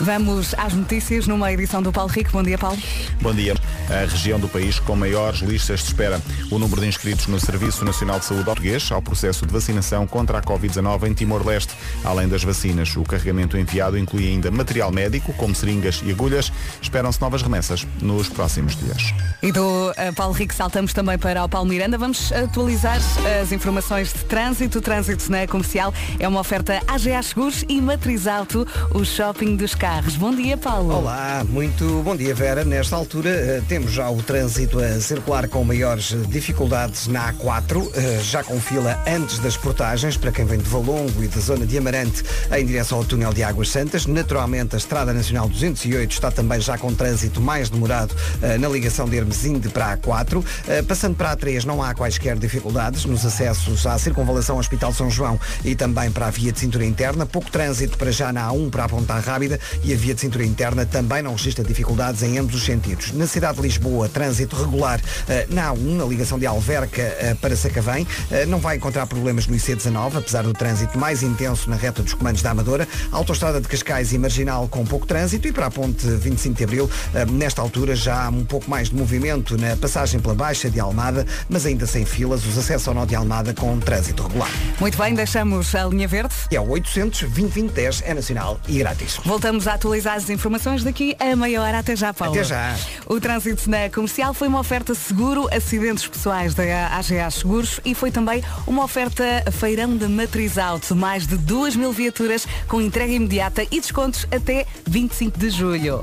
Vamos 0.00 0.54
às 0.58 0.74
notícias 0.74 1.26
numa 1.26 1.50
edição 1.50 1.82
do 1.82 1.90
Paulo 1.90 2.10
Rico. 2.10 2.30
Bom 2.30 2.42
dia, 2.42 2.58
Paulo. 2.58 2.78
Bom 3.20 3.34
dia. 3.34 3.54
A 3.88 4.00
região 4.00 4.38
do 4.38 4.48
país 4.48 4.78
com 4.78 4.94
maiores 4.94 5.40
listas 5.40 5.80
de 5.80 5.86
espera. 5.86 6.20
O 6.50 6.58
número 6.58 6.82
de 6.82 6.88
inscritos 6.88 7.26
no 7.28 7.40
Serviço 7.40 7.84
Nacional 7.84 8.18
de 8.18 8.26
Saúde 8.26 8.44
Português 8.44 8.90
ao 8.92 9.00
processo 9.00 9.46
de 9.46 9.52
vacinação 9.52 10.06
contra 10.06 10.38
a 10.38 10.42
Covid-19 10.42 11.08
em 11.08 11.14
Timor-Leste. 11.14 11.72
Além 12.04 12.28
das 12.28 12.44
vacinas, 12.44 12.94
o 12.96 13.04
carregamento 13.04 13.56
enviado 13.56 13.96
inclui 13.96 14.26
ainda 14.28 14.50
material 14.50 14.92
médico, 14.92 15.32
como 15.34 15.54
seringas 15.54 16.02
e 16.04 16.10
agulhas. 16.10 16.52
Esperam-se 16.82 17.20
novas 17.20 17.40
remessas 17.40 17.86
nos 18.02 18.28
próximos 18.28 18.76
dias. 18.76 19.14
E 19.42 19.50
do 19.50 19.90
uh, 19.90 20.14
Paulo 20.14 20.34
Rico 20.34 20.52
saltamos 20.52 20.92
também 20.92 21.16
para 21.16 21.42
o 21.42 21.48
Paulo 21.48 21.68
Miranda. 21.68 21.96
Vamos 21.96 22.32
atualizar 22.32 22.98
as 23.40 23.50
informações 23.50 24.12
de 24.12 24.24
trânsito. 24.24 24.78
O 24.78 24.82
trânsito 24.82 25.30
na 25.30 25.46
comercial 25.46 25.94
é 26.18 26.28
uma 26.28 26.40
oferta 26.40 26.82
AGA 26.86 27.22
Seguros 27.22 27.64
e 27.66 27.80
Matriz 27.80 28.26
Alto, 28.26 28.66
o 28.92 29.04
shopping 29.04 29.56
dos 29.56 29.74
carros. 29.74 29.85
Bom 30.18 30.34
dia, 30.34 30.56
Paulo. 30.56 30.92
Olá, 30.96 31.44
muito 31.48 32.02
bom 32.02 32.16
dia, 32.16 32.34
Vera. 32.34 32.64
Nesta 32.64 32.96
altura 32.96 33.30
uh, 33.30 33.64
temos 33.66 33.92
já 33.92 34.10
o 34.10 34.20
trânsito 34.20 34.80
a 34.80 35.00
circular 35.00 35.46
com 35.46 35.62
maiores 35.62 36.12
dificuldades 36.28 37.06
na 37.06 37.32
A4, 37.32 37.76
uh, 37.76 37.92
já 38.20 38.42
com 38.42 38.60
fila 38.60 39.00
antes 39.06 39.38
das 39.38 39.56
portagens, 39.56 40.16
para 40.16 40.32
quem 40.32 40.44
vem 40.44 40.58
de 40.58 40.68
Valongo 40.68 41.22
e 41.22 41.28
da 41.28 41.40
zona 41.40 41.64
de 41.64 41.78
Amarante 41.78 42.24
em 42.50 42.66
direção 42.66 42.98
ao 42.98 43.04
túnel 43.04 43.32
de 43.32 43.44
Águas 43.44 43.68
Santas. 43.68 44.06
Naturalmente, 44.06 44.74
a 44.74 44.78
Estrada 44.78 45.12
Nacional 45.14 45.48
208 45.48 46.10
está 46.10 46.32
também 46.32 46.60
já 46.60 46.76
com 46.76 46.92
trânsito 46.92 47.40
mais 47.40 47.70
demorado 47.70 48.10
uh, 48.10 48.58
na 48.58 48.68
ligação 48.68 49.08
de 49.08 49.16
Hermesinde 49.16 49.68
para 49.68 49.92
a 49.92 49.96
A4. 49.96 50.44
passando 50.88 51.14
para 51.14 51.30
a 51.30 51.36
A3 51.36 51.62
não 51.64 51.80
há 51.80 51.94
quaisquer 51.94 52.36
dificuldades 52.36 53.04
nos 53.04 53.24
acessos 53.24 53.86
à 53.86 53.96
circunvalação 53.98 54.58
Hospital 54.58 54.92
São 54.92 55.08
João 55.08 55.38
e 55.64 55.76
também 55.76 56.10
para 56.10 56.26
a 56.26 56.30
via 56.30 56.50
de 56.50 56.58
cintura 56.58 56.84
interna. 56.84 57.24
Pouco 57.24 57.52
trânsito 57.52 57.96
para 57.96 58.10
já 58.10 58.32
na 58.32 58.48
A1 58.48 58.68
para 58.68 58.84
a 58.84 58.88
Ponta 58.88 59.14
Rábida 59.14 59.60
e 59.84 59.92
a 59.92 59.96
via 59.96 60.14
de 60.14 60.20
cintura 60.20 60.44
interna 60.44 60.84
também 60.84 61.22
não 61.22 61.32
registra 61.32 61.64
dificuldades 61.64 62.22
em 62.22 62.38
ambos 62.38 62.54
os 62.54 62.64
sentidos. 62.64 63.12
Na 63.12 63.26
cidade 63.26 63.56
de 63.56 63.62
Lisboa, 63.62 64.08
trânsito 64.08 64.56
regular 64.56 65.00
uh, 65.00 65.54
na 65.54 65.72
A1, 65.72 65.96
na 65.96 66.04
ligação 66.04 66.38
de 66.38 66.46
Alverca 66.46 67.02
uh, 67.02 67.36
para 67.36 67.56
Sacavém. 67.56 68.04
Uh, 68.04 68.46
não 68.48 68.58
vai 68.58 68.76
encontrar 68.76 69.06
problemas 69.06 69.46
no 69.46 69.56
IC19, 69.56 70.18
apesar 70.18 70.42
do 70.42 70.52
trânsito 70.52 70.98
mais 70.98 71.22
intenso 71.22 71.68
na 71.70 71.76
reta 71.76 72.02
dos 72.02 72.14
comandos 72.14 72.42
da 72.42 72.50
Amadora. 72.50 72.86
Autostrada 73.12 73.60
de 73.60 73.68
Cascais 73.68 74.12
e 74.12 74.18
Marginal 74.18 74.68
com 74.68 74.84
pouco 74.84 75.06
trânsito 75.06 75.48
e 75.48 75.52
para 75.52 75.66
a 75.66 75.70
ponte 75.70 76.06
25 76.06 76.56
de 76.56 76.64
Abril, 76.64 76.90
nesta 77.30 77.62
altura 77.62 77.94
já 77.94 78.26
há 78.26 78.28
um 78.28 78.44
pouco 78.44 78.70
mais 78.70 78.90
de 78.90 78.96
movimento 78.96 79.56
na 79.56 79.76
passagem 79.76 80.20
pela 80.20 80.34
Baixa 80.34 80.70
de 80.70 80.80
Almada, 80.80 81.26
mas 81.48 81.66
ainda 81.66 81.86
sem 81.86 82.04
filas, 82.04 82.44
os 82.44 82.58
acessos 82.58 82.88
ao 82.88 82.94
nó 82.94 83.04
de 83.04 83.14
Almada 83.14 83.54
com 83.54 83.78
trânsito 83.78 84.22
regular. 84.22 84.50
Muito 84.80 84.98
bem, 84.98 85.14
deixamos 85.14 85.74
a 85.74 85.84
linha 85.84 86.08
verde. 86.08 86.34
E 86.50 86.56
é 86.56 86.60
o 86.60 86.68
800 86.68 87.22
2010 87.22 88.02
é 88.04 88.14
nacional 88.14 88.60
e 88.68 88.78
grátis. 88.78 89.18
Voltamos 89.24 89.65
a 89.66 89.74
atualizar 89.74 90.14
as 90.14 90.30
informações 90.30 90.82
daqui 90.84 91.16
a 91.18 91.36
meia 91.36 91.62
hora. 91.62 91.78
Até 91.78 91.96
já, 91.96 92.12
Paulo. 92.12 92.34
Até 92.34 92.44
já. 92.44 92.76
O 93.06 93.20
trânsito 93.20 93.68
na 93.70 93.88
comercial 93.90 94.32
foi 94.34 94.48
uma 94.48 94.60
oferta 94.60 94.94
seguro, 94.94 95.48
acidentes 95.54 96.06
pessoais 96.06 96.54
da 96.54 96.62
AGA 96.96 97.30
Seguros 97.30 97.80
e 97.84 97.94
foi 97.94 98.10
também 98.10 98.42
uma 98.66 98.84
oferta 98.84 99.24
feirão 99.52 99.96
de 99.96 100.06
matriz 100.08 100.58
alto. 100.58 100.94
Mais 100.94 101.26
de 101.26 101.36
2 101.36 101.76
mil 101.76 101.92
viaturas 101.92 102.46
com 102.68 102.80
entrega 102.80 103.12
imediata 103.12 103.62
e 103.70 103.80
descontos 103.80 104.26
até 104.30 104.66
25 104.86 105.38
de 105.38 105.50
julho. 105.50 106.00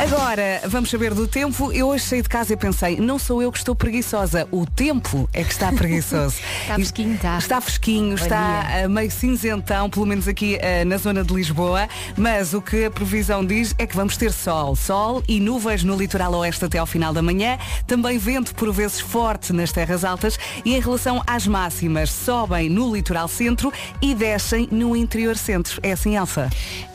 Agora, 0.00 0.62
vamos 0.66 0.88
saber 0.88 1.12
do 1.12 1.28
tempo. 1.28 1.70
Eu 1.72 1.88
hoje 1.88 2.04
saí 2.04 2.22
de 2.22 2.28
casa 2.28 2.54
e 2.54 2.56
pensei, 2.56 2.96
não 2.98 3.18
sou 3.18 3.42
eu 3.42 3.52
que 3.52 3.58
estou 3.58 3.74
preguiçosa, 3.74 4.48
o 4.50 4.64
tempo 4.64 5.28
é 5.30 5.44
que 5.44 5.52
está 5.52 5.70
preguiçoso. 5.74 6.36
está 6.62 6.74
fresquinho, 6.74 7.14
está. 7.14 7.38
Está 7.38 7.60
fresquinho, 7.60 8.16
Bom 8.16 8.22
está 8.22 8.62
dia. 8.62 8.88
meio 8.88 9.10
cinzentão, 9.10 9.90
pelo 9.90 10.06
menos 10.06 10.26
aqui 10.26 10.56
uh, 10.56 10.86
na 10.86 10.96
zona 10.96 11.22
de 11.22 11.34
Lisboa, 11.34 11.86
mas 12.16 12.54
o 12.54 12.62
que 12.62 12.86
a 12.86 12.90
previsão 12.90 13.44
diz 13.44 13.74
é 13.76 13.86
que 13.86 13.94
vamos 13.94 14.16
ter 14.16 14.32
sol. 14.32 14.74
Sol 14.74 15.22
e 15.28 15.38
nuvens 15.38 15.84
no 15.84 15.94
litoral 15.94 16.32
oeste 16.36 16.64
até 16.64 16.78
ao 16.78 16.86
final 16.86 17.12
da 17.12 17.20
manhã, 17.20 17.58
também 17.86 18.16
vento 18.16 18.54
por 18.54 18.72
vezes 18.72 19.00
forte 19.00 19.52
nas 19.52 19.70
terras 19.70 20.02
altas 20.02 20.38
e 20.64 20.74
em 20.74 20.80
relação 20.80 21.22
às 21.26 21.46
máximas, 21.46 22.10
sobem 22.10 22.70
no 22.70 22.94
litoral 22.94 23.28
centro 23.28 23.70
e 24.00 24.14
descem 24.14 24.66
no 24.72 24.96
interior 24.96 25.36
centro. 25.36 25.78
É 25.82 25.92
assim, 25.92 26.16
Alfa? 26.16 26.48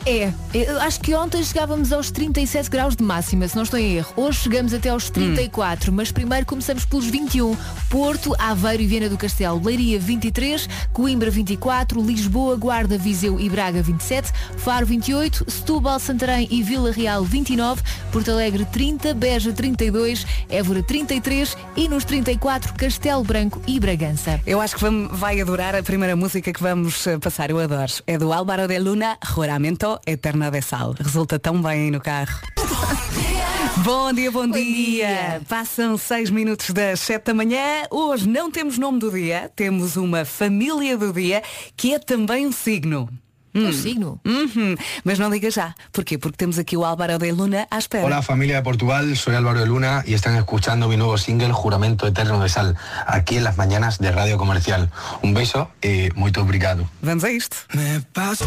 É, 0.04 0.32
eu 0.54 0.80
acho 0.80 1.00
que 1.00 1.14
ontem 1.14 1.42
chegávamos 1.42 1.92
aos 1.92 2.10
37 2.46 2.70
graus 2.70 2.94
de 2.94 3.02
máxima, 3.02 3.48
se 3.48 3.56
não 3.56 3.64
estou 3.64 3.76
em 3.76 3.96
erro. 3.96 4.12
Hoje 4.14 4.38
chegamos 4.42 4.72
até 4.72 4.88
aos 4.88 5.10
34, 5.10 5.90
hum. 5.90 5.94
mas 5.96 6.12
primeiro 6.12 6.46
começamos 6.46 6.84
pelos 6.84 7.06
21. 7.06 7.56
Porto, 7.90 8.36
Aveiro 8.38 8.84
e 8.84 8.86
Viana 8.86 9.08
do 9.08 9.18
Castelo, 9.18 9.60
Leiria 9.64 9.98
23, 9.98 10.68
Coimbra 10.92 11.28
24, 11.28 12.00
Lisboa, 12.00 12.54
Guarda, 12.56 12.96
Viseu 12.96 13.40
e 13.40 13.48
Braga 13.48 13.82
27, 13.82 14.32
Faro 14.58 14.86
28, 14.86 15.50
Setúbal, 15.50 15.98
Santarém 15.98 16.46
e 16.48 16.62
Vila 16.62 16.92
Real 16.92 17.24
29, 17.24 17.82
Porto 18.12 18.30
Alegre 18.30 18.64
30, 18.66 19.12
Beja 19.14 19.52
32, 19.52 20.24
Évora 20.48 20.84
33 20.84 21.56
e 21.76 21.88
nos 21.88 22.04
34 22.04 22.74
Castelo 22.74 23.24
Branco 23.24 23.60
e 23.66 23.80
Bragança. 23.80 24.40
Eu 24.46 24.60
acho 24.60 24.76
que 24.76 24.84
vai 25.10 25.40
adorar 25.40 25.74
a 25.74 25.82
primeira 25.82 26.14
música 26.14 26.52
que 26.52 26.62
vamos 26.62 27.06
eh, 27.08 27.18
passar, 27.18 27.50
eu 27.50 27.58
adoro. 27.58 27.92
É 28.06 28.16
do 28.16 28.32
Álvaro 28.32 28.68
de 28.68 28.78
Luna, 28.78 29.18
Juramento 29.34 29.98
Eterna 30.06 30.48
de 30.48 30.62
Sal. 30.62 30.94
Resulta 30.96 31.40
tão 31.40 31.60
bem 31.60 31.90
no 31.90 32.00
carro. 32.00 32.35
Bom 33.84 34.12
dia, 34.12 34.30
bom, 34.30 34.48
bom 34.48 34.52
dia. 34.52 34.64
dia. 34.64 35.42
Passam 35.48 35.96
seis 35.96 36.30
minutos 36.30 36.70
das 36.70 37.00
sete 37.00 37.26
da 37.26 37.34
manhã. 37.34 37.84
Hoje 37.90 38.28
não 38.28 38.50
temos 38.50 38.78
nome 38.78 38.98
do 38.98 39.10
dia, 39.10 39.50
temos 39.54 39.96
uma 39.96 40.24
família 40.24 40.96
do 40.96 41.12
dia 41.12 41.42
que 41.76 41.94
é 41.94 41.98
também 41.98 42.46
um 42.46 42.52
signo. 42.52 43.08
Hum. 43.54 43.68
Um 43.68 43.72
signo. 43.72 44.20
Uhum. 44.24 44.74
Mas 45.02 45.18
não 45.18 45.30
diga 45.30 45.50
já. 45.50 45.74
Porquê? 45.90 46.18
Porque 46.18 46.36
temos 46.36 46.58
aqui 46.58 46.76
o 46.76 46.84
Álvaro 46.84 47.18
de 47.18 47.32
Luna 47.32 47.66
à 47.70 47.78
espera. 47.78 48.04
Olá, 48.04 48.20
família 48.20 48.56
de 48.56 48.62
Portugal. 48.62 49.04
Soy 49.16 49.34
Álvaro 49.34 49.60
de 49.60 49.64
Luna 49.64 50.04
e 50.06 50.12
estão 50.12 50.36
escuchando 50.36 50.88
mi 50.88 50.96
novo 50.96 51.16
single 51.16 51.54
Juramento 51.54 52.06
Eterno 52.06 52.38
de 52.42 52.50
Sal, 52.50 52.74
aqui 53.06 53.40
nas 53.40 53.56
manhãs 53.56 53.96
de 53.98 54.10
Rádio 54.10 54.36
Comercial. 54.36 54.86
Um 55.22 55.32
beijo 55.32 55.66
e 55.82 56.10
muito 56.14 56.40
obrigado. 56.40 56.86
Vamos 57.02 57.24
a 57.24 57.30
isto. 57.30 57.56
Me 57.74 58.00
paso 58.12 58.44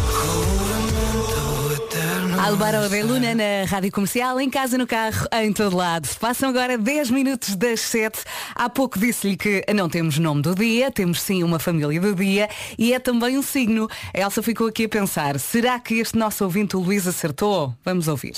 Álvaro 2.40 2.88
de 2.88 3.02
Luna 3.02 3.34
na 3.34 3.64
Rádio 3.68 3.92
Comercial, 3.92 4.40
em 4.40 4.48
casa, 4.48 4.78
no 4.78 4.86
carro, 4.86 5.26
em 5.42 5.52
todo 5.52 5.76
lado. 5.76 6.08
Passam 6.18 6.48
agora 6.48 6.78
10 6.78 7.10
minutos 7.10 7.54
das 7.54 7.80
7. 7.80 8.24
Há 8.54 8.66
pouco 8.70 8.98
disse-lhe 8.98 9.36
que 9.36 9.62
não 9.74 9.90
temos 9.90 10.18
nome 10.18 10.40
do 10.40 10.54
dia, 10.54 10.90
temos 10.90 11.20
sim 11.20 11.42
uma 11.42 11.58
família 11.58 12.00
do 12.00 12.14
dia 12.14 12.48
e 12.78 12.94
é 12.94 12.98
também 12.98 13.36
um 13.36 13.42
signo. 13.42 13.88
A 14.14 14.20
Elsa 14.20 14.42
ficou 14.42 14.68
aqui 14.68 14.86
a 14.86 14.88
pensar, 14.88 15.38
será 15.38 15.78
que 15.78 15.96
este 15.96 16.16
nosso 16.16 16.42
ouvinte, 16.42 16.76
o 16.76 16.80
Luís, 16.80 17.06
acertou? 17.06 17.74
Vamos 17.84 18.08
ouvir. 18.08 18.32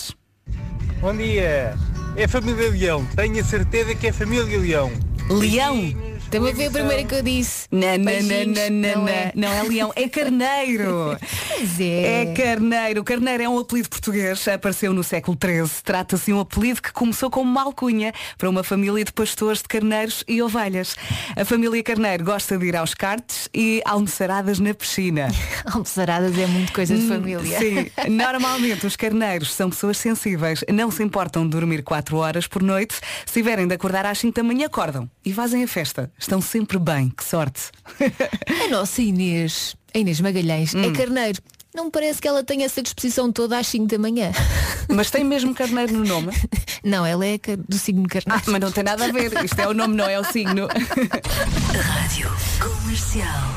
Bom 1.00 1.16
dia, 1.16 1.78
é 2.16 2.26
família 2.26 2.70
Leão. 2.70 3.06
Tenho 3.14 3.40
a 3.40 3.44
certeza 3.44 3.94
que 3.94 4.08
é 4.08 4.10
a 4.10 4.12
família 4.12 4.58
Leão. 4.58 4.90
Leão? 5.30 6.11
Também 6.32 6.54
foi 6.54 6.64
a 6.64 6.70
primeira 6.70 7.04
que 7.04 7.14
eu 7.14 7.22
disse. 7.22 7.68
Não, 7.70 7.98
não, 7.98 8.22
não, 8.22 8.70
não, 8.70 9.02
não, 9.02 9.08
é. 9.08 9.32
não 9.34 9.52
é 9.52 9.62
leão, 9.64 9.92
é 9.94 10.08
carneiro. 10.08 11.18
é. 11.78 12.22
é 12.22 12.32
carneiro. 12.32 13.04
Carneiro 13.04 13.42
é 13.42 13.48
um 13.50 13.58
apelido 13.58 13.90
português, 13.90 14.48
apareceu 14.48 14.94
no 14.94 15.04
século 15.04 15.36
XIII. 15.38 15.82
Trata-se 15.84 16.24
de 16.24 16.32
um 16.32 16.40
apelido 16.40 16.80
que 16.80 16.90
começou 16.90 17.28
como 17.28 17.50
uma 17.50 17.64
alcunha 17.64 18.14
para 18.38 18.48
uma 18.48 18.64
família 18.64 19.04
de 19.04 19.12
pastores 19.12 19.60
de 19.60 19.68
carneiros 19.68 20.24
e 20.26 20.40
ovelhas. 20.40 20.96
A 21.36 21.44
família 21.44 21.82
Carneiro 21.82 22.24
gosta 22.24 22.56
de 22.56 22.64
ir 22.64 22.76
aos 22.76 22.94
cartes 22.94 23.50
e 23.52 23.82
almoçaradas 23.84 24.58
na 24.58 24.72
piscina. 24.72 25.28
almoçaradas 25.70 26.38
é 26.38 26.46
muito 26.46 26.72
coisa 26.72 26.96
de 26.96 27.02
hum, 27.02 27.08
família. 27.08 27.58
Sim, 27.58 27.90
normalmente 28.08 28.86
os 28.86 28.96
carneiros 28.96 29.52
são 29.52 29.68
pessoas 29.68 29.98
sensíveis, 29.98 30.64
não 30.72 30.90
se 30.90 31.02
importam 31.02 31.44
de 31.44 31.50
dormir 31.50 31.82
4 31.82 32.16
horas 32.16 32.46
por 32.46 32.62
noite. 32.62 32.94
Se 33.26 33.34
tiverem 33.34 33.66
de 33.66 33.74
acordar 33.74 34.06
às 34.06 34.18
5 34.18 34.34
da 34.34 34.42
manhã, 34.42 34.64
acordam 34.64 35.10
e 35.22 35.30
fazem 35.30 35.62
a 35.62 35.68
festa. 35.68 36.10
Estão 36.22 36.40
sempre 36.40 36.78
bem, 36.78 37.10
que 37.10 37.24
sorte. 37.24 37.72
A 38.64 38.68
nossa 38.70 39.02
Inês, 39.02 39.74
a 39.92 39.98
Inês 39.98 40.20
Magalhães, 40.20 40.72
é 40.72 40.78
hum. 40.78 40.84
é 40.84 40.92
carneiro. 40.92 41.42
Não 41.74 41.86
me 41.86 41.90
parece 41.90 42.22
que 42.22 42.28
ela 42.28 42.44
tenha 42.44 42.64
essa 42.64 42.80
disposição 42.80 43.32
toda 43.32 43.58
às 43.58 43.66
5 43.66 43.86
da 43.86 43.98
manhã. 43.98 44.30
Mas 44.88 45.10
tem 45.10 45.24
mesmo 45.24 45.52
carneiro 45.52 45.92
no 45.92 46.04
nome? 46.04 46.32
Não, 46.84 47.04
ela 47.04 47.26
é 47.26 47.38
do 47.68 47.76
signo 47.76 48.06
carneiro. 48.08 48.40
Ah, 48.46 48.50
mas 48.50 48.60
não 48.60 48.70
tem 48.70 48.84
nada 48.84 49.04
a 49.04 49.12
ver. 49.12 49.32
Isto 49.44 49.60
é 49.60 49.68
o 49.68 49.74
nome, 49.74 49.94
não 49.94 50.04
é 50.04 50.18
o 50.18 50.24
signo. 50.24 50.66
Rádio 50.66 52.28
Comercial. 52.60 53.54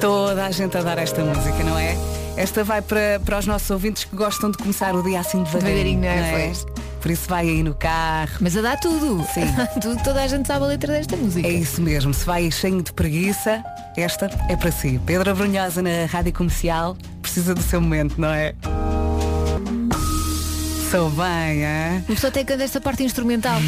Toda 0.00 0.46
a 0.46 0.50
gente 0.52 0.76
a 0.76 0.82
dar 0.82 0.98
esta 0.98 1.24
música, 1.24 1.64
não 1.64 1.76
é? 1.76 1.96
Esta 2.38 2.62
vai 2.62 2.80
para, 2.80 3.20
para 3.24 3.36
os 3.40 3.46
nossos 3.46 3.68
ouvintes 3.68 4.04
que 4.04 4.14
gostam 4.14 4.48
de 4.52 4.58
começar 4.58 4.94
o 4.94 5.02
dia 5.02 5.18
assim 5.18 5.42
devagarinho, 5.42 6.00
devagarinho 6.00 6.00
não 6.00 6.08
é? 6.08 6.30
Não 6.30 6.38
é? 6.38 6.52
Por 7.00 7.10
isso 7.10 7.28
vai 7.28 7.48
aí 7.48 7.64
no 7.64 7.74
carro. 7.74 8.36
Mas 8.40 8.56
a 8.56 8.60
dar 8.60 8.78
tudo. 8.78 9.26
Sim. 9.34 9.42
tudo, 9.82 10.00
toda 10.04 10.22
a 10.22 10.26
gente 10.28 10.46
sabe 10.46 10.64
a 10.64 10.68
letra 10.68 10.92
desta 10.92 11.16
música. 11.16 11.48
É 11.48 11.50
isso 11.50 11.82
mesmo. 11.82 12.14
Se 12.14 12.24
vai 12.24 12.48
cheio 12.52 12.80
de 12.80 12.92
preguiça, 12.92 13.64
esta 13.96 14.30
é 14.48 14.54
para 14.54 14.70
si. 14.70 15.00
Pedro 15.04 15.32
Abrunhosa 15.32 15.82
na 15.82 16.06
Rádio 16.08 16.32
Comercial 16.32 16.96
precisa 17.20 17.56
do 17.56 17.62
seu 17.62 17.80
momento, 17.80 18.20
não 18.20 18.28
é? 18.28 18.54
Sou 20.92 21.10
bem, 21.10 21.64
é? 21.64 22.02
Uma 22.06 22.14
pessoa 22.14 22.30
até 22.30 22.44
canta 22.44 22.62
esta 22.62 22.80
parte 22.80 23.02
instrumental. 23.02 23.58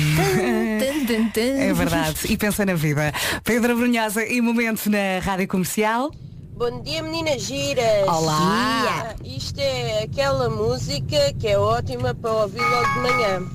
é 1.37 1.73
verdade. 1.75 2.21
E 2.29 2.37
pensa 2.37 2.65
na 2.65 2.75
vida. 2.75 3.13
Pedro 3.43 3.73
Abrunhosa 3.73 4.25
e 4.25 4.41
momento 4.41 4.89
na 4.89 5.19
Rádio 5.21 5.49
Comercial. 5.49 6.13
Bom 6.61 6.83
dia, 6.83 7.03
meninas 7.03 7.41
giras. 7.41 8.07
Olá. 8.07 9.15
Dia. 9.23 9.35
Isto 9.35 9.61
é 9.61 10.03
aquela 10.03 10.51
música 10.51 11.33
que 11.39 11.49
é 11.49 11.59
ótima 11.59 12.15
para 12.15 12.31
ouvir 12.31 12.61
logo 12.61 12.87
de 12.87 12.99
manhã. 13.01 13.51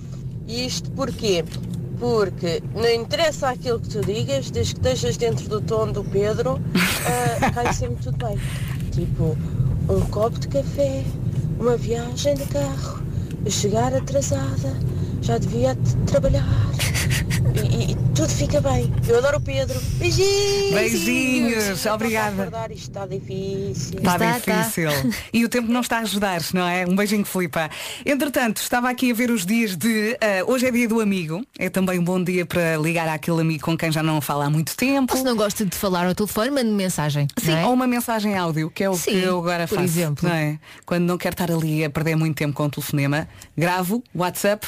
Isto 0.47 0.89
porquê? 0.89 1.45
Porque 1.99 2.63
não 2.73 2.89
interessa 2.89 3.49
aquilo 3.49 3.79
que 3.79 3.89
tu 3.89 4.01
digas, 4.01 4.49
desde 4.49 4.73
que 4.73 4.79
estejas 4.79 5.17
dentro 5.17 5.47
do 5.47 5.61
tom 5.61 5.91
do 5.91 6.03
Pedro, 6.03 6.59
ah, 7.05 7.51
cai 7.53 7.71
sempre 7.73 8.03
tudo 8.03 8.17
bem. 8.25 8.39
Tipo, 8.91 9.37
um 9.87 10.01
copo 10.09 10.39
de 10.39 10.47
café, 10.47 11.03
uma 11.59 11.77
viagem 11.77 12.33
de 12.33 12.45
carro, 12.45 13.03
chegar 13.47 13.93
atrasada, 13.93 14.75
já 15.21 15.37
devia 15.37 15.75
trabalhar. 16.07 16.43
E, 17.63 17.91
e 17.91 17.95
tudo 18.15 18.29
fica 18.29 18.59
bem. 18.61 18.91
Eu 19.07 19.17
adoro 19.17 19.37
o 19.37 19.41
Pedro. 19.41 19.79
Beijinhos! 19.97 20.73
Beijinhos, 20.73 21.85
obrigada. 21.85 22.43
Acordar, 22.43 22.71
isto 22.71 22.89
está 22.89 23.05
difícil. 23.05 23.97
Está, 23.99 24.13
Está, 24.15 24.37
está. 24.37 24.61
difícil. 24.61 24.89
E 25.33 25.45
o 25.45 25.49
tempo 25.49 25.71
não 25.71 25.81
está 25.81 25.97
a 25.97 26.01
ajudar, 26.01 26.41
não 26.53 26.67
é? 26.67 26.85
Um 26.85 26.95
beijinho, 26.95 27.25
Filipa. 27.25 27.69
Entretanto, 28.05 28.57
estava 28.61 28.89
aqui 28.89 29.11
a 29.11 29.13
ver 29.13 29.29
os 29.31 29.45
dias 29.45 29.75
de. 29.75 30.17
ah, 30.21 30.43
hoje 30.47 30.65
é 30.67 30.71
dia 30.71 30.87
do 30.87 30.99
amigo. 30.99 31.45
É 31.57 31.69
também 31.69 31.99
um 31.99 32.03
bom 32.03 32.21
dia 32.23 32.45
para 32.45 32.77
ligar 32.77 33.07
àquele 33.07 33.41
amigo 33.41 33.63
com 33.63 33.77
quem 33.77 33.91
já 33.91 34.03
não 34.03 34.19
fala 34.21 34.45
há 34.45 34.49
muito 34.49 34.75
tempo. 34.75 35.13
Ou 35.13 35.19
se 35.19 35.23
não 35.25 35.35
gosta 35.35 35.65
de 35.65 35.75
falar 35.75 36.05
ao 36.07 36.15
telefone, 36.15 36.51
mande 36.51 36.69
mensagem. 36.71 37.27
Sim, 37.37 37.51
não 37.51 37.57
é? 37.57 37.65
ou 37.65 37.73
uma 37.73 37.87
mensagem 37.87 38.35
áudio, 38.37 38.69
que 38.69 38.83
é 38.83 38.89
o 38.89 38.95
Sim, 38.95 39.11
que 39.11 39.17
eu 39.23 39.39
agora 39.39 39.67
por 39.67 39.75
faço. 39.75 39.85
exemplo. 39.87 40.27
Não 40.27 40.35
é? 40.35 40.59
Quando 40.85 41.03
não 41.03 41.17
quero 41.17 41.33
estar 41.33 41.51
ali 41.51 41.83
a 41.85 41.89
perder 41.89 42.15
muito 42.15 42.35
tempo 42.35 42.53
com 42.53 42.63
o 42.65 42.69
telefonema, 42.69 43.27
gravo, 43.57 44.03
WhatsApp, 44.13 44.67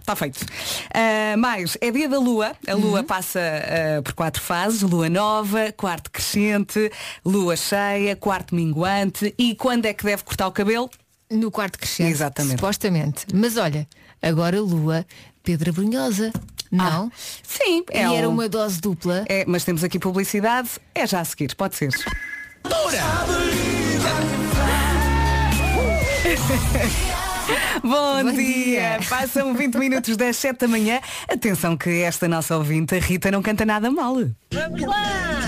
está 0.00 0.16
feito. 0.16 0.44
Ah, 0.92 1.36
mais, 1.36 1.76
é 1.80 1.90
dia 1.92 2.08
da 2.08 2.18
Lua. 2.18 2.52
A 2.66 2.74
Lua 2.74 3.00
Uhum. 3.00 3.06
passa 3.06 3.38
ah, 3.40 4.02
por 4.02 4.12
quatro 4.14 4.42
fases. 4.42 4.82
Lua 4.82 5.08
nova, 5.08 5.72
quarto 5.76 6.10
crescente, 6.10 6.90
Lua 7.24 7.56
cheia, 7.56 8.16
quarto 8.16 8.54
minguante. 8.54 9.32
E 9.38 9.54
quando 9.54 9.86
é 9.86 9.94
que 9.94 10.04
deve 10.04 10.24
cortar 10.24 10.48
o 10.48 10.52
cabelo? 10.52 10.90
No 11.30 11.50
quarto 11.50 11.78
crescente. 11.78 12.10
Exatamente. 12.10 12.56
Supostamente. 12.56 13.26
Mas 13.32 13.56
olha, 13.56 13.86
agora 14.20 14.60
Lua, 14.60 15.06
Pedra 15.42 15.72
Brunhosa. 15.72 16.32
Não? 16.70 17.12
Sim, 17.42 17.84
é 17.90 18.06
e 18.06 18.14
era 18.16 18.28
um- 18.28 18.32
uma 18.32 18.48
dose 18.48 18.80
dupla. 18.80 19.24
É, 19.28 19.44
mas 19.46 19.62
temos 19.62 19.84
aqui 19.84 19.98
publicidade. 19.98 20.70
É 20.94 21.06
já 21.06 21.20
a 21.20 21.24
seguir, 21.24 21.54
pode 21.54 21.76
ser. 21.76 21.90
Bom, 27.82 28.24
Bom 28.24 28.32
dia. 28.32 28.98
dia. 28.98 28.98
Passam 29.08 29.54
20 29.54 29.76
minutos 29.76 30.16
das 30.16 30.36
7 30.36 30.60
da 30.60 30.68
manhã. 30.68 31.00
Atenção 31.28 31.76
que 31.76 32.02
esta 32.02 32.28
nossa 32.28 32.56
ouvinte, 32.56 32.94
a 32.94 32.98
Rita, 32.98 33.30
não 33.30 33.42
canta 33.42 33.64
nada 33.64 33.90
mal. 33.90 34.14
Vamos 34.52 34.82
lá! 34.82 35.42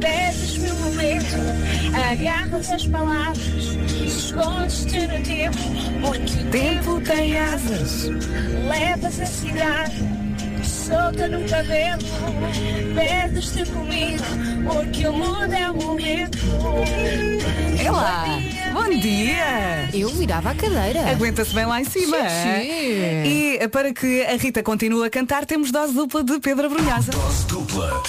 Pedes-me 0.00 0.70
um 0.70 0.76
momento, 0.76 1.36
agarras 2.10 2.70
as 2.70 2.86
palavras, 2.86 3.76
escondes-te 4.02 5.06
no 5.06 5.22
tempo, 5.22 5.58
porque 6.00 6.32
o 6.42 6.50
Tempo 6.50 7.00
tem 7.02 7.38
asas. 7.38 8.08
levas 8.68 9.20
a 9.20 9.26
cidade, 9.26 9.92
solta 10.90 11.28
no 11.28 11.48
cabelo, 11.48 12.02
perdes-te 12.94 13.64
comigo, 13.70 14.24
porque 14.66 15.06
o 15.06 15.12
mundo 15.12 15.52
é 15.52 15.70
o 15.70 15.74
momento. 15.74 16.38
É 17.78 17.90
lá. 17.90 18.24
Bom 18.72 18.88
dia. 18.98 19.88
Eu 19.94 20.08
virava 20.10 20.50
a 20.50 20.54
cadeira. 20.54 21.08
Aguenta-se 21.10 21.54
bem 21.54 21.64
lá 21.64 21.80
em 21.80 21.84
cima. 21.84 22.16
Sim, 22.16 22.62
sim. 22.62 23.22
E 23.24 23.58
eh, 23.60 23.68
para 23.68 23.94
que 23.94 24.22
a 24.26 24.36
Rita 24.36 24.62
continue 24.62 25.06
a 25.06 25.10
cantar, 25.10 25.46
temos 25.46 25.70
dose 25.70 25.94
dupla 25.94 26.24
de 26.24 26.40
Pedro 26.40 26.68
Brunhosa. 26.68 27.12
Dose 27.12 27.46
dupla. 27.46 28.02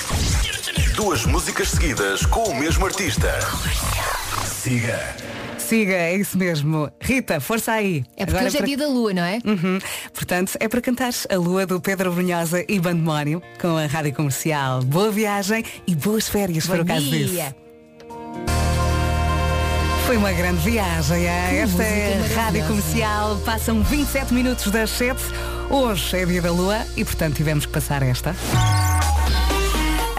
Duas 0.96 1.26
músicas 1.26 1.70
seguidas 1.70 2.26
com 2.26 2.44
o 2.44 2.56
mesmo 2.56 2.86
artista. 2.86 3.30
Siga. 4.46 5.00
Siga, 5.72 5.94
é 5.94 6.18
isso 6.18 6.38
mesmo. 6.38 6.92
Rita, 7.00 7.40
força 7.40 7.72
aí. 7.72 8.04
É 8.18 8.26
porque 8.26 8.32
Agora 8.40 8.48
hoje 8.48 8.58
é 8.58 8.60
para- 8.60 8.68
dia 8.68 8.76
da 8.78 8.88
Lua, 8.90 9.14
não 9.14 9.24
é? 9.24 9.40
Uhum. 9.46 9.80
Portanto, 10.14 10.58
é 10.60 10.68
para 10.68 10.82
cantar 10.82 11.12
a 11.30 11.36
lua 11.38 11.66
do 11.66 11.80
Pedro 11.80 12.12
Brunhosa 12.12 12.66
e 12.68 12.78
Bandemónio 12.78 13.42
com 13.58 13.78
a 13.78 13.86
rádio 13.86 14.14
comercial. 14.14 14.82
Boa 14.84 15.10
viagem 15.10 15.64
e 15.88 15.96
boas 15.96 16.28
férias 16.28 16.68
para 16.68 16.82
o 16.82 16.86
caso 16.86 17.06
disso. 17.06 17.32
dia. 17.32 17.56
Foi 20.06 20.18
uma 20.18 20.34
grande 20.34 20.60
viagem. 20.60 21.26
é? 21.26 21.60
Esta 21.60 21.84
é 21.84 22.20
a 22.20 22.36
rádio 22.44 22.68
comercial. 22.68 23.38
Passam 23.46 23.82
27 23.82 24.34
minutos 24.34 24.70
das 24.72 24.90
7. 24.90 25.22
Hoje 25.70 26.18
é 26.18 26.26
dia 26.26 26.42
da 26.42 26.52
lua 26.52 26.86
e, 26.98 27.06
portanto, 27.06 27.38
tivemos 27.38 27.66
que 27.66 27.72
passar 27.72 28.04
esta. 28.04 28.36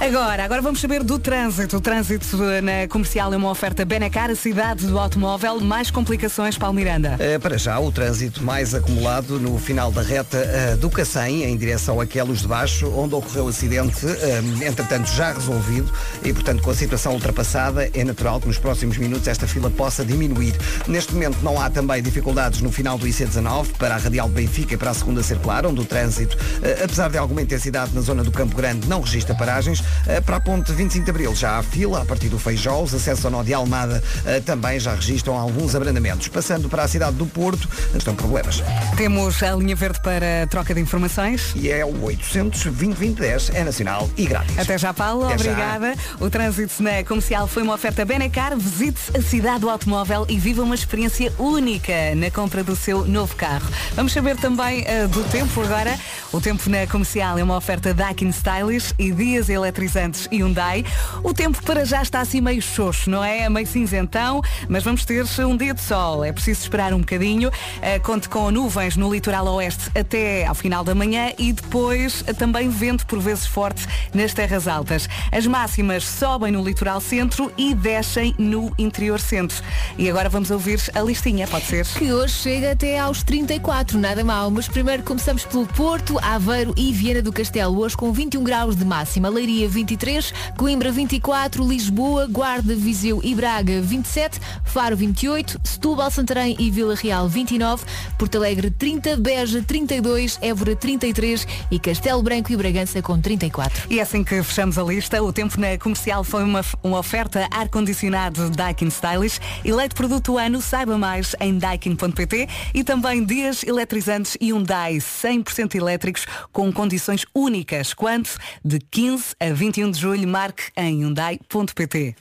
Agora, 0.02 0.42
agora 0.42 0.60
vamos 0.60 0.80
saber 0.80 1.04
do 1.04 1.16
trânsito. 1.16 1.76
O 1.76 1.80
trânsito 1.80 2.36
na 2.60 2.88
comercial 2.88 3.32
é 3.32 3.36
uma 3.36 3.48
oferta 3.48 3.84
Benacar, 3.84 4.32
a 4.32 4.34
cidade 4.34 4.84
do 4.84 4.98
automóvel. 4.98 5.60
Mais 5.60 5.92
complicações, 5.92 6.58
Paulo 6.58 6.74
Miranda. 6.74 7.14
Eh, 7.20 7.38
Para 7.38 7.56
já, 7.56 7.78
o 7.78 7.92
trânsito 7.92 8.42
mais 8.42 8.74
acumulado 8.74 9.38
no 9.38 9.56
final 9.60 9.92
da 9.92 10.02
reta 10.02 10.38
eh, 10.38 10.74
do 10.74 10.90
Cacém, 10.90 11.44
em 11.44 11.56
direção 11.56 12.00
a 12.00 12.06
Quelos 12.06 12.40
de 12.40 12.48
Baixo, 12.48 12.92
onde 12.92 13.14
ocorreu 13.14 13.44
o 13.44 13.48
acidente, 13.48 14.04
eh, 14.04 14.66
entretanto 14.66 15.06
já 15.06 15.32
resolvido, 15.32 15.88
e 16.24 16.32
portanto 16.32 16.64
com 16.64 16.70
a 16.70 16.74
situação 16.74 17.12
ultrapassada, 17.12 17.88
é 17.94 18.02
natural 18.02 18.40
que 18.40 18.48
nos 18.48 18.58
próximos 18.58 18.98
minutos 18.98 19.28
esta 19.28 19.46
fila 19.46 19.70
possa 19.70 20.04
diminuir. 20.04 20.56
Neste 20.88 21.14
momento 21.14 21.38
não 21.44 21.60
há 21.60 21.70
também 21.70 22.02
dificuldades 22.02 22.60
no 22.60 22.72
final 22.72 22.98
do 22.98 23.06
IC19, 23.06 23.68
para 23.78 23.94
a 23.94 23.98
Radial 23.98 24.26
de 24.26 24.34
Benfica 24.34 24.74
e 24.74 24.76
para 24.76 24.90
a 24.90 24.94
segunda 24.94 25.22
circular, 25.22 25.64
onde 25.64 25.80
o 25.80 25.84
trânsito, 25.84 26.36
eh, 26.60 26.80
apesar 26.82 27.08
de 27.08 27.18
alguma 27.18 27.40
intensidade 27.40 27.94
na 27.94 28.00
zona 28.00 28.24
do 28.24 28.32
Campo 28.32 28.56
Grande, 28.56 28.88
não 28.88 29.00
registra 29.00 29.32
paragens. 29.32 29.91
Eh, 30.06 30.20
Para 30.20 30.36
a 30.36 30.40
ponte 30.40 30.72
25 30.72 31.04
de 31.04 31.10
Abril 31.10 31.34
já 31.34 31.58
há 31.58 31.62
fila, 31.62 32.02
a 32.02 32.04
partir 32.04 32.28
do 32.28 32.38
Feijó, 32.38 32.82
os 32.82 32.94
acessos 32.94 33.24
ao 33.24 33.30
nó 33.30 33.42
de 33.42 33.52
Almada 33.54 34.02
eh, 34.26 34.40
também 34.40 34.78
já 34.78 34.94
registram 34.94 35.36
alguns 35.36 35.74
abrandamentos. 35.74 36.28
Passando 36.28 36.68
para 36.68 36.82
a 36.82 36.88
cidade 36.88 37.16
do 37.16 37.26
Porto, 37.26 37.68
estão 37.94 38.14
problemas. 38.14 38.62
Temos 38.96 39.42
a 39.42 39.54
linha 39.54 39.76
verde 39.76 40.00
para 40.02 40.46
troca 40.48 40.74
de 40.74 40.80
informações. 40.80 41.52
E 41.54 41.70
é 41.70 41.84
o 41.84 42.04
800 42.04 42.62
2010 42.64 43.50
é 43.54 43.64
nacional 43.64 44.08
e 44.16 44.26
grátis. 44.26 44.58
Até 44.58 44.76
já, 44.78 44.92
Paulo. 44.92 45.26
Até 45.26 45.38
já. 45.38 45.50
Obrigada. 45.52 45.94
O 46.20 46.30
trânsito 46.30 46.82
na 46.82 47.02
comercial 47.04 47.46
foi 47.46 47.62
uma 47.62 47.74
oferta 47.74 48.04
Benacar. 48.04 48.56
Visite 48.56 49.00
a 49.16 49.22
cidade 49.22 49.60
do 49.60 49.70
automóvel 49.70 50.26
e 50.28 50.38
viva 50.38 50.62
uma 50.62 50.74
experiência 50.74 51.32
única 51.38 51.92
na 52.16 52.30
compra 52.30 52.62
do 52.64 52.74
seu 52.76 53.06
novo 53.06 53.34
carro. 53.36 53.68
Vamos 53.94 54.12
saber 54.12 54.36
também 54.36 54.84
eh, 54.86 55.06
do 55.06 55.22
tempo 55.24 55.60
agora. 55.62 55.98
O 56.32 56.40
tempo 56.40 56.68
na 56.70 56.86
comercial 56.86 57.38
é 57.38 57.42
uma 57.42 57.56
oferta 57.56 57.92
Daikin 57.92 58.30
Stylish 58.30 58.94
e 58.98 59.12
dias 59.12 59.48
eletrizantes 59.72 60.28
Hyundai. 60.30 60.84
O 61.22 61.32
tempo 61.32 61.62
para 61.62 61.84
já 61.84 62.02
está 62.02 62.20
assim 62.20 62.40
meio 62.40 62.60
xoxo, 62.60 63.08
não 63.10 63.24
é? 63.24 63.48
Meio 63.48 63.66
cinzentão, 63.66 64.42
mas 64.68 64.84
vamos 64.84 65.04
ter 65.04 65.24
um 65.40 65.56
dia 65.56 65.72
de 65.72 65.80
sol. 65.80 66.24
É 66.24 66.32
preciso 66.32 66.60
esperar 66.60 66.92
um 66.92 66.98
bocadinho. 66.98 67.50
Eh, 67.80 67.98
conte 67.98 68.28
com 68.28 68.50
nuvens 68.50 68.96
no 68.96 69.12
litoral 69.12 69.46
oeste 69.46 69.90
até 69.98 70.46
ao 70.46 70.54
final 70.54 70.84
da 70.84 70.94
manhã 70.94 71.32
e 71.38 71.52
depois 71.52 72.22
eh, 72.26 72.32
também 72.32 72.68
vento 72.68 73.06
por 73.06 73.18
vezes 73.18 73.46
forte 73.46 73.86
nas 74.12 74.34
terras 74.34 74.68
altas. 74.68 75.08
As 75.30 75.46
máximas 75.46 76.04
sobem 76.04 76.52
no 76.52 76.62
litoral 76.62 77.00
centro 77.00 77.50
e 77.56 77.74
descem 77.74 78.34
no 78.38 78.72
interior 78.76 79.20
centro. 79.20 79.62
E 79.96 80.10
agora 80.10 80.28
vamos 80.28 80.50
ouvir 80.50 80.80
a 80.94 81.00
listinha, 81.00 81.46
pode 81.46 81.64
ser? 81.64 81.86
Que 81.86 82.12
hoje 82.12 82.34
chega 82.34 82.72
até 82.72 82.98
aos 82.98 83.22
34, 83.22 83.98
nada 83.98 84.22
mal. 84.22 84.50
Mas 84.50 84.68
primeiro 84.68 85.02
começamos 85.02 85.44
pelo 85.44 85.66
Porto, 85.66 86.18
Aveiro 86.20 86.74
e 86.76 86.92
Viana 86.92 87.22
do 87.22 87.32
Castelo. 87.32 87.78
Hoje 87.78 87.96
com 87.96 88.12
21 88.12 88.44
graus 88.44 88.76
de 88.76 88.84
máxima. 88.84 89.28
Leiria 89.28 89.61
23, 89.68 90.32
Coimbra 90.56 90.90
24, 90.90 91.66
Lisboa, 91.66 92.26
Guarda, 92.26 92.74
Viseu 92.74 93.20
e 93.22 93.34
Braga 93.34 93.80
27, 93.80 94.40
Faro 94.64 94.96
28, 94.96 95.60
Setúbal, 95.64 96.10
Santarém 96.10 96.56
e 96.58 96.70
Vila 96.70 96.94
Real 96.94 97.28
29, 97.28 97.84
Porto 98.18 98.36
Alegre 98.36 98.70
30, 98.70 99.16
Beja 99.16 99.62
32, 99.62 100.38
Évora 100.40 100.76
33 100.76 101.46
e 101.70 101.78
Castelo 101.78 102.22
Branco 102.22 102.52
e 102.52 102.56
Bragança 102.56 103.02
com 103.02 103.20
34. 103.20 103.88
E 103.90 103.98
é 103.98 104.02
assim 104.02 104.24
que 104.24 104.42
fechamos 104.42 104.78
a 104.78 104.82
lista. 104.82 105.22
O 105.22 105.32
tempo 105.32 105.60
na 105.60 105.76
comercial 105.78 106.24
foi 106.24 106.44
uma, 106.44 106.64
uma 106.82 106.98
oferta 106.98 107.46
ar-condicionado 107.50 108.50
Daikin 108.50 108.88
Stylish. 108.88 109.40
Eleito 109.64 109.94
produto 109.94 110.38
ano, 110.38 110.60
saiba 110.60 110.96
mais 110.96 111.34
em 111.40 111.58
daikin.pt 111.58 112.48
e 112.74 112.84
também 112.84 113.24
dias 113.24 113.62
eletrizantes 113.62 114.36
Hyundai 114.40 114.96
100% 114.96 115.74
elétricos 115.74 116.26
com 116.52 116.72
condições 116.72 117.24
únicas. 117.34 117.92
Quanto? 117.94 118.36
De 118.64 118.78
15 118.78 119.34
a 119.52 119.54
21 119.54 119.90
de 119.90 120.00
julho, 120.00 120.26
marque 120.26 120.64
em 120.74 121.02
hyundai.pt. 121.02 122.16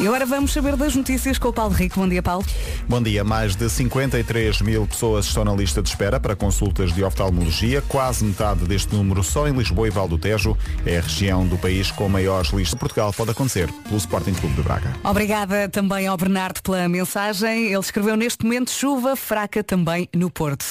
E 0.00 0.06
agora 0.06 0.24
vamos 0.24 0.52
saber 0.52 0.74
das 0.74 0.96
notícias 0.96 1.38
com 1.38 1.48
o 1.48 1.52
Paulo 1.52 1.74
Rico. 1.74 2.00
Bom 2.00 2.08
dia, 2.08 2.22
Paulo. 2.22 2.46
Bom 2.88 3.02
dia. 3.02 3.22
Mais 3.22 3.54
de 3.54 3.68
53 3.68 4.62
mil 4.62 4.86
pessoas 4.86 5.26
estão 5.26 5.44
na 5.44 5.52
lista 5.52 5.82
de 5.82 5.90
espera 5.90 6.18
para 6.18 6.34
consultas 6.34 6.94
de 6.94 7.04
oftalmologia. 7.04 7.82
Quase 7.82 8.24
metade 8.24 8.64
deste 8.64 8.94
número 8.94 9.22
só 9.22 9.46
em 9.46 9.52
Lisboa 9.52 9.88
e 9.88 9.90
Valdo 9.90 10.16
Tejo. 10.16 10.56
É 10.86 10.96
a 10.96 11.02
região 11.02 11.46
do 11.46 11.58
país 11.58 11.90
com 11.90 12.08
maiores 12.08 12.50
listas. 12.50 12.78
Portugal 12.78 13.12
pode 13.12 13.32
acontecer 13.32 13.70
pelo 13.82 13.98
Sporting 13.98 14.32
Clube 14.32 14.54
de 14.54 14.62
Braga. 14.62 14.94
Obrigada 15.04 15.68
também 15.68 16.06
ao 16.06 16.16
Bernardo 16.16 16.62
pela 16.62 16.88
mensagem. 16.88 17.66
Ele 17.66 17.78
escreveu 17.80 18.16
neste 18.16 18.42
momento 18.44 18.70
chuva 18.70 19.14
fraca 19.14 19.62
também 19.62 20.08
no 20.14 20.30
Porto. 20.30 20.64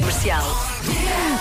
Comercial. 0.00 0.42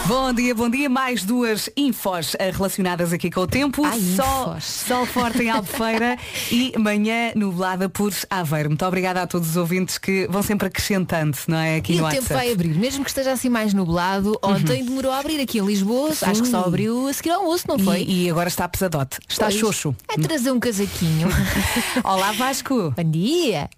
Bom 0.05 0.33
dia, 0.33 0.53
bom 0.53 0.69
dia. 0.69 0.89
Mais 0.89 1.23
duas 1.23 1.69
infos 1.77 2.35
eh, 2.37 2.51
relacionadas 2.51 3.13
aqui 3.13 3.31
com 3.31 3.39
o 3.41 3.47
tempo. 3.47 3.85
Ai, 3.85 3.97
sol, 4.01 4.51
infos. 4.57 4.63
sol 4.65 5.05
forte 5.05 5.43
em 5.43 5.49
Albufeira 5.49 6.17
e 6.51 6.73
manhã 6.77 7.31
nublada 7.35 7.87
por 7.87 8.11
Aveiro. 8.29 8.67
Muito 8.69 8.85
obrigada 8.85 9.21
a 9.21 9.27
todos 9.27 9.51
os 9.51 9.55
ouvintes 9.55 9.97
que 9.97 10.27
vão 10.29 10.43
sempre 10.43 10.67
acrescentando, 10.67 11.37
não 11.47 11.57
é? 11.57 11.77
Aqui 11.77 11.93
E 11.93 11.97
no 12.01 12.05
o 12.05 12.09
tempo 12.09 12.21
WhatsApp. 12.23 12.33
vai 12.33 12.51
abrir, 12.51 12.75
mesmo 12.75 13.03
que 13.05 13.09
esteja 13.09 13.31
assim 13.31 13.47
mais 13.47 13.73
nublado. 13.73 14.37
Ontem 14.43 14.83
demorou 14.83 15.11
a 15.13 15.19
abrir 15.19 15.39
aqui 15.39 15.59
em 15.59 15.65
Lisboa. 15.65 16.09
Acho 16.21 16.41
que 16.41 16.47
só 16.49 16.65
abriu 16.65 17.07
a 17.07 17.13
seguir 17.13 17.29
ao 17.31 17.41
almoço, 17.41 17.63
não 17.65 17.79
foi? 17.79 18.01
E, 18.03 18.25
e 18.25 18.29
agora 18.29 18.49
está 18.49 18.67
pesadote. 18.67 19.19
Está 19.29 19.45
Pois. 19.45 19.55
xoxo. 19.55 19.95
É 20.09 20.19
trazer 20.21 20.51
um 20.51 20.59
casaquinho. 20.59 21.29
Olá 22.03 22.33
Vasco. 22.33 22.93
Bom 22.97 23.09
dia. 23.09 23.69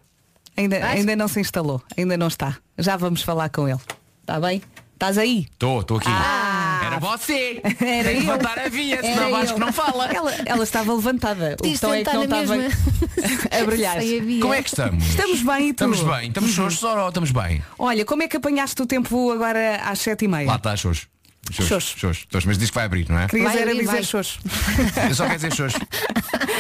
Ainda, 0.58 0.80
Vasco. 0.80 0.96
ainda 0.98 1.16
não 1.16 1.28
se 1.28 1.40
instalou. 1.40 1.82
Ainda 1.96 2.18
não 2.18 2.28
está. 2.28 2.58
Já 2.80 2.98
vamos 2.98 3.22
falar 3.22 3.50
com 3.50 3.68
ele. 3.70 3.80
Está 4.22 4.40
bem? 4.40 4.62
Estás 5.02 5.18
aí? 5.18 5.48
Estou, 5.52 5.82
estou 5.82 5.98
aqui. 5.98 6.08
Ah. 6.12 6.82
Era 6.86 7.00
você. 7.00 7.60
Era 7.66 7.74
Tem 7.80 8.04
que 8.04 8.28
eu. 8.28 8.34
levantar 8.34 8.60
a 8.60 8.70
via, 8.70 9.02
senão 9.02 9.30
o 9.30 9.32
Vasco 9.32 9.56
eu. 9.56 9.60
não 9.60 9.74
fala. 9.74 10.06
Ela, 10.06 10.32
ela 10.46 10.64
estava 10.64 10.94
levantada. 10.94 11.54
O 11.54 11.58
Podias 11.58 11.80
botão 11.80 11.96
é 11.96 12.04
que 12.04 12.14
não 12.14 12.24
estava 12.24 12.54
a 13.52 13.66
brilhar. 13.66 14.00
Sem 14.00 14.20
a 14.20 14.24
via. 14.24 14.42
Como 14.42 14.54
é 14.54 14.62
que 14.62 14.70
estamos? 14.70 15.04
Estamos 15.04 15.42
bem 15.42 15.70
e 15.70 15.74
tu? 15.74 15.92
Estamos 15.92 16.02
bem. 16.02 16.28
Estamos 16.28 16.52
xoxos 16.52 16.84
ou 16.84 17.08
estamos 17.08 17.32
bem? 17.32 17.64
Olha, 17.80 18.06
como 18.06 18.22
é 18.22 18.28
que 18.28 18.38
apanhaste 18.38 18.80
o 18.80 18.86
tempo 18.86 19.32
agora 19.32 19.78
às 19.78 19.98
sete 19.98 20.26
e 20.26 20.28
meia? 20.28 20.46
Lá 20.46 20.58
está, 20.58 20.76
xoxo. 20.78 21.08
Xoxo. 21.50 21.98
Xoxo. 21.98 22.26
Xoxo. 22.32 22.48
Mas 22.48 22.58
diz 22.58 22.70
que 22.70 22.76
vai 22.76 22.86
abrir, 22.86 23.10
não 23.10 23.20
é? 23.20 23.28
Querias 23.28 23.52
Vai 23.52 23.62
era 23.62 23.72
abrir, 23.72 23.82
dizer 23.82 23.92
vai. 23.94 24.04
xoxo. 24.04 24.40
Eu 25.10 25.16
só 25.16 25.24
quero 25.26 25.36
dizer 25.36 25.54
xoxo. 25.56 25.78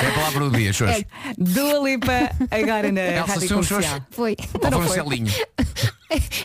É 0.03 0.07
a 0.07 0.11
palavra 0.11 0.49
do 0.49 0.51
dia, 0.57 0.73
xoxo. 0.73 0.91
É, 0.99 1.05
Dua 1.37 1.79
Lipa 1.87 2.31
agora 2.49 2.91
na 2.91 3.01
Elsa, 3.01 3.33
Rádio 3.33 3.45
um 3.45 3.63
Comercial. 3.63 3.81
xoxo. 3.83 4.01
Foi. 4.11 4.35
Ou 4.61 4.71
não 4.71 4.81
foi 4.87 5.01
um 5.01 5.03
selinho? 5.09 5.33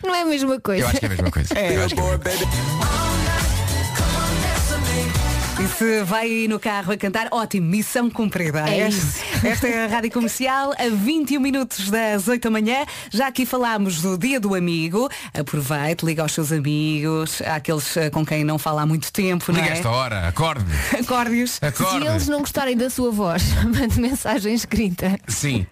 Não 0.04 0.14
é 0.14 0.22
a 0.22 0.26
mesma 0.26 0.60
coisa. 0.60 0.82
Eu 0.84 0.88
acho 0.88 0.98
que 1.00 1.04
é 1.06 1.08
a 1.08 1.10
mesma 1.10 1.30
coisa. 1.30 1.54
Eu 1.58 1.84
acho 1.84 1.94
que 1.94 2.00
é 2.00 2.04
a 2.04 2.06
mesma 2.06 2.18
coisa. 2.18 3.35
E 5.58 5.66
se 5.68 6.04
vai 6.04 6.26
aí 6.26 6.48
no 6.48 6.60
carro 6.60 6.92
a 6.92 6.96
cantar, 6.98 7.28
ótimo, 7.30 7.66
missão 7.66 8.10
cumprida. 8.10 8.68
É 8.68 8.80
esta, 8.80 9.00
isso. 9.00 9.22
esta 9.46 9.66
é 9.66 9.84
a 9.86 9.88
Rádio 9.88 10.10
Comercial, 10.10 10.72
a 10.78 10.88
21 10.90 11.40
minutos 11.40 11.88
das 11.88 12.28
8 12.28 12.42
da 12.42 12.50
manhã. 12.50 12.84
Já 13.10 13.28
aqui 13.28 13.46
falámos 13.46 14.02
do 14.02 14.18
Dia 14.18 14.38
do 14.38 14.54
Amigo. 14.54 15.08
Aproveite, 15.32 16.04
liga 16.04 16.20
aos 16.20 16.32
seus 16.32 16.52
amigos, 16.52 17.40
àqueles 17.40 17.96
eh, 17.96 18.10
com 18.10 18.24
quem 18.24 18.44
não 18.44 18.58
fala 18.58 18.82
há 18.82 18.86
muito 18.86 19.10
tempo, 19.10 19.50
não 19.50 19.58
Liga 19.58 19.72
é? 19.72 19.78
esta 19.78 19.88
hora, 19.88 20.28
acorde. 20.28 20.66
Acorde-os. 21.00 21.52
Se 21.52 21.64
Acorde. 21.64 22.06
eles 22.06 22.28
não 22.28 22.40
gostarem 22.40 22.76
da 22.76 22.90
sua 22.90 23.10
voz, 23.10 23.42
mande 23.64 23.98
mensagem 23.98 24.52
escrita. 24.52 25.18
Sim. 25.26 25.66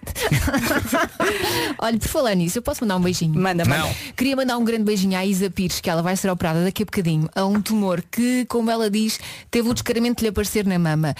Olha, 1.76 1.98
por 1.98 2.08
falar 2.08 2.34
nisso, 2.34 2.56
eu 2.56 2.62
posso 2.62 2.82
mandar 2.82 2.96
um 2.96 3.02
beijinho? 3.02 3.38
Manda, 3.38 3.66
manda. 3.66 3.82
Não. 3.82 3.94
Queria 4.16 4.34
mandar 4.34 4.56
um 4.56 4.64
grande 4.64 4.84
beijinho 4.84 5.18
à 5.18 5.26
Isa 5.26 5.50
Pires, 5.50 5.80
que 5.80 5.90
ela 5.90 6.02
vai 6.02 6.16
ser 6.16 6.30
operada 6.30 6.64
daqui 6.64 6.82
a 6.82 6.86
bocadinho, 6.86 7.28
a 7.34 7.44
um 7.44 7.60
tumor 7.60 8.02
que, 8.10 8.46
como 8.46 8.70
ela 8.70 8.90
diz, 8.90 9.20
teve 9.50 9.68
o 9.68 9.73
descaramento 9.74 10.20
de 10.20 10.24
lhe 10.24 10.28
aparecer 10.30 10.66
na 10.66 10.78
mama. 10.78 11.14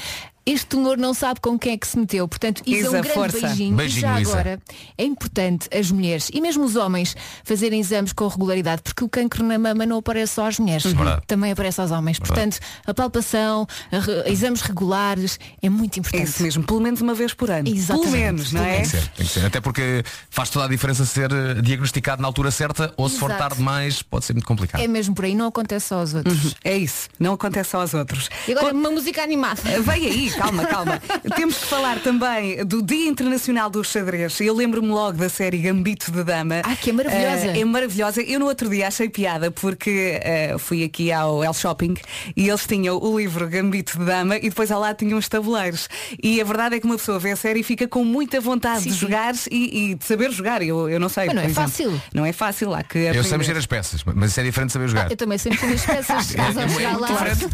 Este 0.47 0.67
tumor 0.67 0.97
não 0.99 1.15
sabe 1.15 1.41
com 1.41 1.59
quem 1.59 1.73
é 1.73 1.77
que 1.79 1.87
se 1.87 1.99
meteu. 1.99 2.29
Portanto, 2.29 2.63
Isa, 2.67 2.79
Isa, 2.81 2.89
um 2.89 2.93
grande 2.93 3.09
força. 3.11 3.41
beijinho. 3.47 3.77
Beijinho, 3.77 3.99
e 3.99 4.01
já 4.03 4.21
Isa. 4.21 4.31
agora, 4.33 4.61
é 4.99 5.05
importante 5.05 5.69
as 5.75 5.91
mulheres 5.91 6.31
e 6.33 6.41
mesmo 6.41 6.65
os 6.65 6.77
homens 6.77 7.17
fazerem 7.45 7.81
exames 7.81 8.13
com 8.13 8.29
regularidade, 8.29 8.83
porque 8.83 9.03
o 9.03 9.09
cancro 9.09 9.43
na 9.43 9.59
mama 9.59 9.87
não 9.87 9.99
aparece 9.99 10.35
só 10.35 10.47
às 10.47 10.59
mulheres, 10.59 10.85
Verdade. 10.85 11.23
também 11.27 11.53
aparece 11.53 11.81
aos 11.81 11.91
homens. 11.91 12.19
Portanto, 12.19 12.59
a 12.87 12.93
palpação, 12.93 13.67
a 13.91 13.99
re- 13.99 14.31
exames 14.31 14.61
regulares, 14.61 15.39
é 15.63 15.71
muito 15.71 15.97
É 15.97 16.01
importante. 16.01 16.29
isso 16.29 16.43
mesmo, 16.43 16.63
pelo 16.65 16.81
menos 16.81 17.01
uma 17.01 17.15
vez 17.15 17.33
por 17.33 17.51
ano. 17.51 17.69
Exatamente. 17.69 18.11
Pelo 18.11 18.17
menos, 18.23 18.53
não 18.53 18.63
é? 18.63 18.75
Tem 18.77 18.83
que 18.83 18.89
ser, 18.89 19.09
tem 19.09 19.27
que 19.27 19.33
ser. 19.33 19.47
Até 19.47 19.61
porque 19.61 20.05
faz 20.29 20.51
toda 20.51 20.67
a 20.67 20.69
diferença 20.69 21.05
ser 21.07 21.33
eh, 21.33 21.55
diagnosticado 21.63 22.21
na 22.21 22.29
altura 22.29 22.51
certa 22.51 22.93
ou 22.97 23.09
se 23.09 23.19
for 23.19 23.31
Exato. 23.31 23.41
tarde 23.43 23.57
demais 23.57 24.03
pode 24.03 24.25
ser 24.27 24.35
muito 24.35 24.47
complicado. 24.47 24.81
É 24.83 24.87
mesmo 24.89 25.15
por 25.15 25.25
aí, 25.25 25.35
não 25.35 25.47
acontece 25.47 25.89
só 25.89 26.01
aos 26.01 26.13
outros. 26.15 26.55
É 26.63 26.77
isso, 26.77 27.09
não 27.19 27.33
acontece 27.35 27.71
só 27.71 27.81
aos 27.81 27.95
outros. 27.95 28.29
E 28.47 28.53
agora 28.53 28.75
uma 28.75 28.91
música 28.91 29.23
animada. 29.23 29.61
Vem 29.81 30.07
aí, 30.07 30.34
calma, 30.37 30.67
calma. 30.67 31.03
Temos 31.37 31.59
que 31.59 31.67
falar 31.67 31.99
também 32.01 32.65
do 32.65 32.83
Dia 32.83 33.09
Internacional 33.09 33.71
do 33.71 33.83
Xadrez. 33.85 34.41
Eu 34.41 34.55
lembro-me 34.55 34.89
logo 34.89 35.19
da 35.19 35.29
série 35.29 35.59
Gambito 35.59 36.11
de 36.11 36.23
Dama. 36.25 36.61
Ah, 36.65 36.77
que 36.77 36.91
é 36.91 36.93
maravilhosa. 36.93 37.47
Eh, 37.47 37.61
é 37.61 37.65
maravilhosa. 37.65 38.23
Eu 38.23 38.41
no 38.41 38.47
outro 38.47 38.69
dia 38.69 38.89
achei 38.89 39.09
piada 39.09 39.51
porque 39.51 40.21
eh, 40.23 40.57
fui 40.59 40.85
aqui 40.85 41.13
ao 41.13 41.43
El 41.45 41.55
Shopping 41.55 41.95
e 42.37 42.49
eles 42.49 42.67
tinham 42.67 42.99
o 42.99 43.19
livro 43.19 43.49
Gambito 43.49 43.99
de 43.99 44.05
Dama 44.05 44.37
e 44.37 44.49
depois 44.49 44.71
ao 44.71 44.81
lado 44.81 44.97
tinham 44.97 45.19
os 45.19 45.29
tabuleiros. 45.29 45.89
E 46.23 46.41
a 46.41 46.45
verdade 46.45 46.77
é 46.77 46.81
que 46.81 46.87
uma 46.87 46.97
pessoa 46.97 47.19
vê 47.19 47.33
a 47.33 47.37
série 47.37 47.61
e 47.61 47.63
fica 47.63 47.87
com 47.87 48.05
muita 48.05 48.41
vontade 48.41 48.83
Sim, 48.83 48.89
de 48.91 48.95
sim. 48.95 49.01
jogar 49.01 49.35
e, 49.51 49.91
e 49.91 49.95
de 49.95 50.05
saber 50.05 50.31
jogar. 50.31 50.63
Eu, 50.63 50.89
eu 50.89 50.99
não 51.01 51.09
sei. 51.09 51.27
Mas 51.27 51.35
não 51.35 51.43
por 51.43 51.49
é 51.49 51.51
exemplo. 51.51 51.71
fácil. 51.71 52.03
Não 52.13 52.27
é 52.27 52.33
fácil. 52.33 52.75
Há 52.75 52.83
que 52.83 52.99
Eu 52.99 53.25
sei 53.25 53.39
mexer 53.39 53.57
as 53.57 53.67
peças, 53.67 54.03
mas 54.05 54.31
isso 54.31 54.41
é 54.41 54.43
diferente 54.43 54.69
de 54.69 54.73
saber 54.75 54.89
jogar. 54.89 55.11
Eu 55.11 55.17
também 55.17 55.39
sempre 55.39 55.59
fui 55.59 55.73
as 55.75 55.85
peças. 55.85 56.35
É, 56.35 56.65
é 56.65 56.69
chegar 56.69 56.93
muito 56.93 57.01
lá. 57.01 57.09
diferente. 57.09 57.47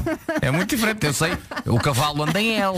É 0.43 0.51
muito 0.51 0.71
diferente. 0.77 1.07
Eu 1.07 1.13
sei. 1.13 1.33
O 1.67 1.79
cavalo 1.79 2.23
anda 2.23 2.41
em 2.41 2.57
L, 2.61 2.70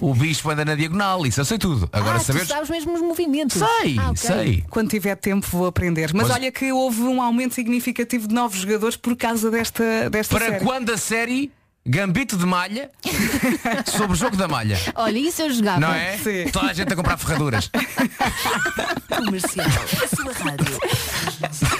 o 0.00 0.14
bispo 0.14 0.50
anda 0.50 0.64
na 0.64 0.74
diagonal, 0.74 1.26
isso 1.26 1.40
eu 1.40 1.44
sei 1.44 1.58
tudo. 1.58 1.88
Agora 1.92 2.16
ah, 2.16 2.20
saber. 2.20 2.40
tu 2.40 2.46
sabes 2.46 2.70
mesmo 2.70 2.94
os 2.94 3.00
movimentos. 3.02 3.58
Sei, 3.58 3.98
Ah, 3.98 4.10
ok. 4.10 4.16
sei. 4.16 4.64
Quando 4.70 4.88
tiver 4.88 5.16
tempo 5.16 5.46
vou 5.50 5.66
aprender. 5.66 6.10
Mas, 6.14 6.28
Mas- 6.28 6.36
olha 6.36 6.50
que 6.52 6.72
houve 6.72 7.02
um 7.02 7.20
aumento 7.20 7.54
significativo 7.54 8.28
de 8.28 8.34
novos 8.34 8.60
jogadores 8.60 8.96
por 8.96 9.16
causa 9.16 9.50
desta, 9.50 10.08
desta 10.08 10.36
Para 10.38 10.46
série. 10.52 10.64
quando 10.64 10.90
a 10.92 10.96
série 10.96 11.50
Gambito 11.84 12.36
de 12.36 12.44
Malha 12.46 12.90
sobre 13.90 14.12
o 14.12 14.14
jogo 14.14 14.36
da 14.36 14.46
malha? 14.46 14.78
Olha, 14.94 15.18
isso 15.18 15.40
eu 15.42 15.50
jogava. 15.50 15.80
Não 15.80 15.92
é? 15.92 16.18
Sim. 16.18 16.50
Toda 16.52 16.66
a 16.70 16.72
gente 16.74 16.92
a 16.92 16.96
comprar 16.96 17.16
ferraduras. 17.16 17.70
Comercial. 19.08 19.66
A 19.66 20.16
sua 20.16 20.32
rádio. 20.32 20.78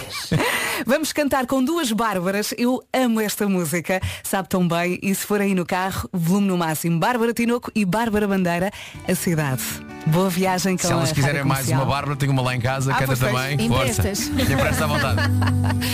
Vamos 0.91 1.13
cantar 1.13 1.45
com 1.47 1.63
duas 1.63 1.89
Bárbaras. 1.93 2.53
Eu 2.57 2.83
amo 2.93 3.21
esta 3.21 3.47
música, 3.47 4.01
sabe 4.21 4.49
tão 4.49 4.67
bem. 4.67 4.99
E 5.01 5.15
se 5.15 5.25
for 5.25 5.39
aí 5.39 5.55
no 5.55 5.65
carro, 5.65 6.09
volume 6.11 6.47
no 6.49 6.57
máximo. 6.57 6.99
Bárbara 6.99 7.33
Tinoco 7.33 7.71
e 7.73 7.85
Bárbara 7.85 8.27
Bandeira, 8.27 8.69
a 9.07 9.15
cidade. 9.15 9.61
Boa 10.07 10.29
viagem 10.29 10.75
com 10.75 10.85
Se 10.85 10.91
elas 10.91 11.11
a 11.11 11.13
quiserem 11.13 11.45
mais 11.45 11.69
uma. 11.69 11.85
Bárbara, 11.85 12.17
tenho 12.17 12.33
uma 12.33 12.41
lá 12.41 12.53
em 12.53 12.59
casa, 12.59 12.91
Ah, 12.93 12.97
tens. 12.97 13.19
também. 13.19 13.57
Força. 13.69 14.01
Emprestas. 14.01 14.27
Empresta 14.27 14.83
à 14.83 14.87
vontade. 14.87 15.21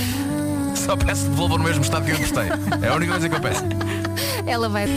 Só 0.74 0.98
peço 0.98 1.26
que 1.26 1.30
devolvam 1.30 1.60
no 1.60 1.64
mesmo 1.66 1.84
estado 1.84 2.04
que 2.04 2.12
eu 2.14 2.18
gostei. 2.18 2.48
É 2.82 2.88
a 2.88 2.96
única 2.96 3.12
coisa 3.12 3.30
que 3.30 3.36
eu 3.36 3.40
peço. 3.40 3.64
Ela 4.48 4.68
vai. 4.68 4.88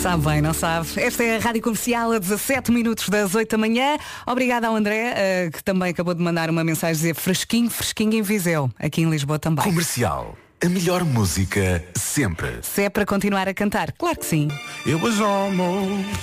Sabe 0.00 0.24
bem, 0.24 0.40
não 0.40 0.54
sabe? 0.54 0.88
Esta 0.96 1.22
é 1.22 1.36
a 1.36 1.38
Rádio 1.38 1.60
Comercial 1.60 2.12
a 2.12 2.18
17 2.18 2.72
minutos 2.72 3.10
das 3.10 3.34
8 3.34 3.50
da 3.50 3.58
manhã. 3.58 3.98
Obrigada 4.26 4.66
ao 4.66 4.74
André, 4.74 5.12
eh, 5.14 5.50
que 5.52 5.62
também 5.62 5.90
acabou 5.90 6.14
de 6.14 6.22
mandar 6.22 6.48
uma 6.48 6.64
mensagem 6.64 6.94
dizer 6.96 7.14
fresquinho, 7.14 7.68
fresquinho 7.68 8.14
em 8.14 8.22
Viseu, 8.22 8.70
aqui 8.78 9.02
em 9.02 9.10
Lisboa 9.10 9.38
também. 9.38 9.62
Comercial. 9.62 10.34
A 10.62 10.68
melhor 10.68 11.04
música 11.04 11.82
sempre. 11.94 12.58
Se 12.60 12.82
é 12.82 12.90
para 12.90 13.06
continuar 13.06 13.48
a 13.48 13.54
cantar, 13.54 13.92
claro 13.92 14.18
que 14.18 14.26
sim. 14.26 14.48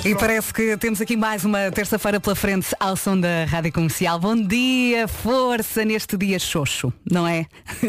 E 0.05 0.13
parece 0.13 0.53
que 0.53 0.77
temos 0.77 1.01
aqui 1.01 1.17
mais 1.17 1.43
uma 1.43 1.71
terça-feira 1.71 2.19
pela 2.19 2.35
frente 2.35 2.67
ao 2.79 2.95
som 2.95 3.19
da 3.19 3.45
Rádio 3.45 3.73
Comercial. 3.73 4.19
Bom 4.19 4.35
dia, 4.35 5.07
força 5.07 5.83
neste 5.83 6.15
dia 6.17 6.37
xoxo, 6.37 6.93
não 7.09 7.27
é? 7.27 7.47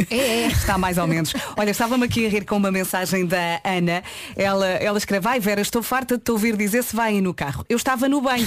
É. 0.08 0.46
Está 0.48 0.78
mais 0.78 0.96
ou 0.96 1.06
menos. 1.06 1.34
Olha, 1.54 1.70
estava-me 1.70 2.06
aqui 2.06 2.24
a 2.24 2.30
rir 2.30 2.46
com 2.46 2.56
uma 2.56 2.72
mensagem 2.72 3.26
da 3.26 3.60
Ana. 3.62 4.02
Ela, 4.34 4.68
ela 4.68 4.96
escreve, 4.96 5.28
ai 5.28 5.40
Vera, 5.40 5.60
estou 5.60 5.82
farta 5.82 6.16
de 6.16 6.24
te 6.24 6.30
ouvir 6.30 6.56
dizer 6.56 6.82
se 6.82 6.96
vai 6.96 7.12
aí 7.12 7.20
no 7.20 7.34
carro. 7.34 7.62
Eu 7.68 7.76
estava 7.76 8.08
no 8.08 8.22
banho, 8.22 8.46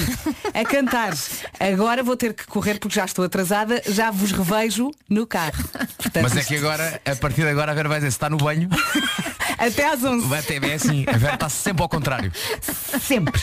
a 0.56 0.66
cantar. 0.66 1.14
Agora 1.60 2.02
vou 2.02 2.18
ter 2.18 2.34
que 2.34 2.48
correr 2.48 2.80
porque 2.80 2.96
já 2.96 3.06
estou 3.06 3.24
atrasada, 3.24 3.80
já 3.86 4.10
vos 4.10 4.32
revejo 4.32 4.90
no 5.08 5.28
carro. 5.28 5.64
Portanto, 5.98 6.24
Mas 6.24 6.36
é 6.36 6.44
que 6.44 6.56
agora, 6.56 7.00
a 7.06 7.16
partir 7.16 7.44
de 7.44 7.50
agora, 7.50 7.72
a 7.72 7.76
Vera 7.76 7.91
vai 7.92 8.00
dizer, 8.00 8.12
se 8.12 8.16
está 8.16 8.30
no 8.30 8.38
banho, 8.38 8.70
Até 9.62 9.86
às 9.86 10.04
11. 10.04 10.28
vai 10.28 10.42
ter, 10.42 10.64
é 10.64 10.74
assim, 10.74 11.06
a 11.08 11.16
Vera 11.18 11.36
está 11.36 11.48
sempre 11.48 11.84
ao 11.84 11.90
contrário. 11.90 12.32
Sempre. 13.00 13.40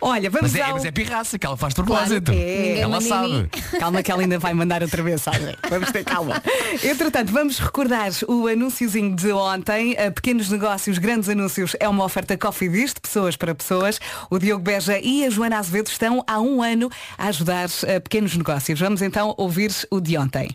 Olha, 0.00 0.28
vamos 0.28 0.50
Mas 0.50 0.60
é, 0.60 0.64
ao... 0.64 0.72
mas 0.72 0.84
é 0.84 0.90
pirraça, 0.90 1.38
que 1.38 1.46
ela 1.46 1.56
faz 1.56 1.72
de 1.72 1.84
Claro, 1.84 2.14
é. 2.32 2.80
Ela 2.80 3.00
sabe. 3.00 3.48
Calma 3.78 4.02
que 4.02 4.10
ela 4.10 4.22
ainda 4.22 4.40
vai 4.40 4.52
mandar 4.54 4.82
outra 4.82 5.04
mensagem. 5.04 5.56
Vamos 5.70 5.92
ter 5.92 6.04
calma. 6.04 6.42
Entretanto, 6.82 7.32
vamos 7.32 7.60
recordar 7.60 8.10
o 8.26 8.48
anúnciozinho 8.48 9.14
de 9.14 9.30
ontem. 9.30 9.96
A 9.96 10.10
Pequenos 10.10 10.50
negócios, 10.50 10.98
grandes 10.98 11.28
anúncios. 11.28 11.76
É 11.78 11.88
uma 11.88 12.04
oferta 12.04 12.36
Coffee 12.36 12.68
Dish, 12.68 12.94
de 12.94 13.00
pessoas 13.00 13.36
para 13.36 13.54
pessoas. 13.54 14.00
O 14.28 14.38
Diogo 14.40 14.64
Beja 14.64 14.98
e 14.98 15.24
a 15.24 15.30
Joana 15.30 15.58
Azevedo 15.58 15.86
estão 15.86 16.24
há 16.26 16.40
um 16.40 16.60
ano 16.60 16.90
a 17.16 17.28
ajudar 17.28 17.68
a 17.96 18.00
pequenos 18.00 18.36
negócios. 18.36 18.80
Vamos 18.80 19.00
então 19.00 19.32
ouvir 19.36 19.70
o 19.90 20.00
de 20.00 20.18
ontem. 20.18 20.48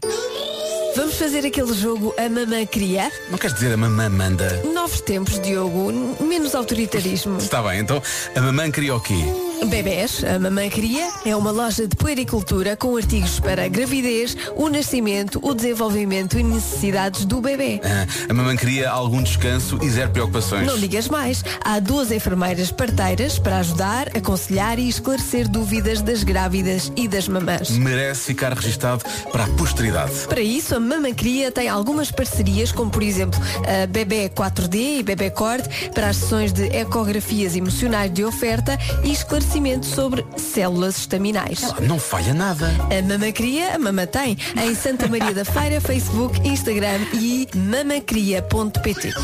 Vamos 0.96 1.16
fazer 1.16 1.46
aquele 1.46 1.74
jogo 1.74 2.14
A 2.18 2.30
Mamã 2.30 2.66
Cria? 2.66 3.12
Não 3.30 3.38
queres 3.38 3.54
dizer 3.56 3.74
a 3.74 3.78
mamã 3.78 4.10
manda? 4.10 4.62
Novos 4.74 5.00
tempos, 5.02 5.40
Diogo. 5.40 5.92
Menos 6.22 6.54
autoritarismo. 6.54 7.38
Está 7.38 7.62
bem, 7.64 7.80
então 7.80 8.02
a 8.36 8.42
mamã 8.42 8.70
queria 8.70 8.96
o 8.96 9.00
quê? 9.00 9.51
Bebés, 9.66 10.24
a 10.24 10.40
Mamãe 10.40 10.72
Cria 10.72 11.08
é 11.24 11.36
uma 11.36 11.52
loja 11.52 11.88
de 11.88 11.96
puericultura 11.96 12.76
com 12.76 12.98
artigos 12.98 13.40
para 13.40 13.66
a 13.66 13.68
gravidez, 13.68 14.36
o 14.56 14.68
nascimento, 14.70 15.40
o 15.44 15.54
desenvolvimento 15.54 16.40
e 16.40 16.44
necessidades 16.44 17.26
do 17.26 17.40
bebê. 17.40 17.80
Ah, 17.84 18.08
a 18.28 18.34
mamãe 18.34 18.58
queria 18.58 18.90
algum 18.90 19.22
descanso 19.22 19.78
e 19.84 19.90
zero 19.90 20.10
preocupações. 20.10 20.66
Não 20.66 20.80
digas 20.80 21.08
mais, 21.08 21.44
há 21.64 21.80
duas 21.80 22.12
enfermeiras 22.12 22.72
parteiras 22.72 23.38
para 23.38 23.60
ajudar, 23.60 24.08
aconselhar 24.18 24.80
e 24.80 24.90
esclarecer 24.90 25.48
dúvidas 25.48 26.02
das 26.02 26.24
grávidas 26.24 26.92
e 26.96 27.08
das 27.08 27.28
mamãs. 27.28 27.70
Merece 27.70 28.22
ficar 28.26 28.54
registado 28.54 29.04
para 29.32 29.44
a 29.44 29.48
posteridade. 29.50 30.12
Para 30.28 30.42
isso, 30.42 30.76
a 30.76 30.80
Mamãe 30.80 31.14
Cria 31.14 31.52
tem 31.52 31.70
algumas 31.70 32.10
parcerias, 32.10 32.72
como 32.72 32.90
por 32.90 33.04
exemplo 33.04 33.40
a 33.68 33.86
Bebé 33.86 34.28
4D 34.28 35.00
e 35.00 35.04
Bebé 35.04 35.30
Cord, 35.30 35.64
para 35.94 36.10
as 36.10 36.18
sessões 36.18 36.52
de 36.52 36.66
ecografias 36.76 37.56
emocionais 37.56 38.12
de 38.12 38.26
oferta 38.26 38.78
e 39.04 39.12
esclarecimento 39.12 39.51
sobre 39.84 40.26
células 40.38 40.98
estaminais. 40.98 41.62
Ah, 41.64 41.76
Não 41.82 42.00
falha 42.00 42.34
nada. 42.34 42.72
A 42.90 43.02
Mama 43.06 43.30
Cria, 43.34 43.76
a 43.76 43.80
Mama 43.80 44.08
tem, 44.08 44.38
em 44.56 44.74
Santa 44.74 45.10
Maria 45.10 45.34
da 45.34 45.44
Feira, 45.44 45.80
Facebook, 45.82 46.40
Instagram 46.48 47.00
e 47.14 47.46
mamacria.pt. 47.54 49.12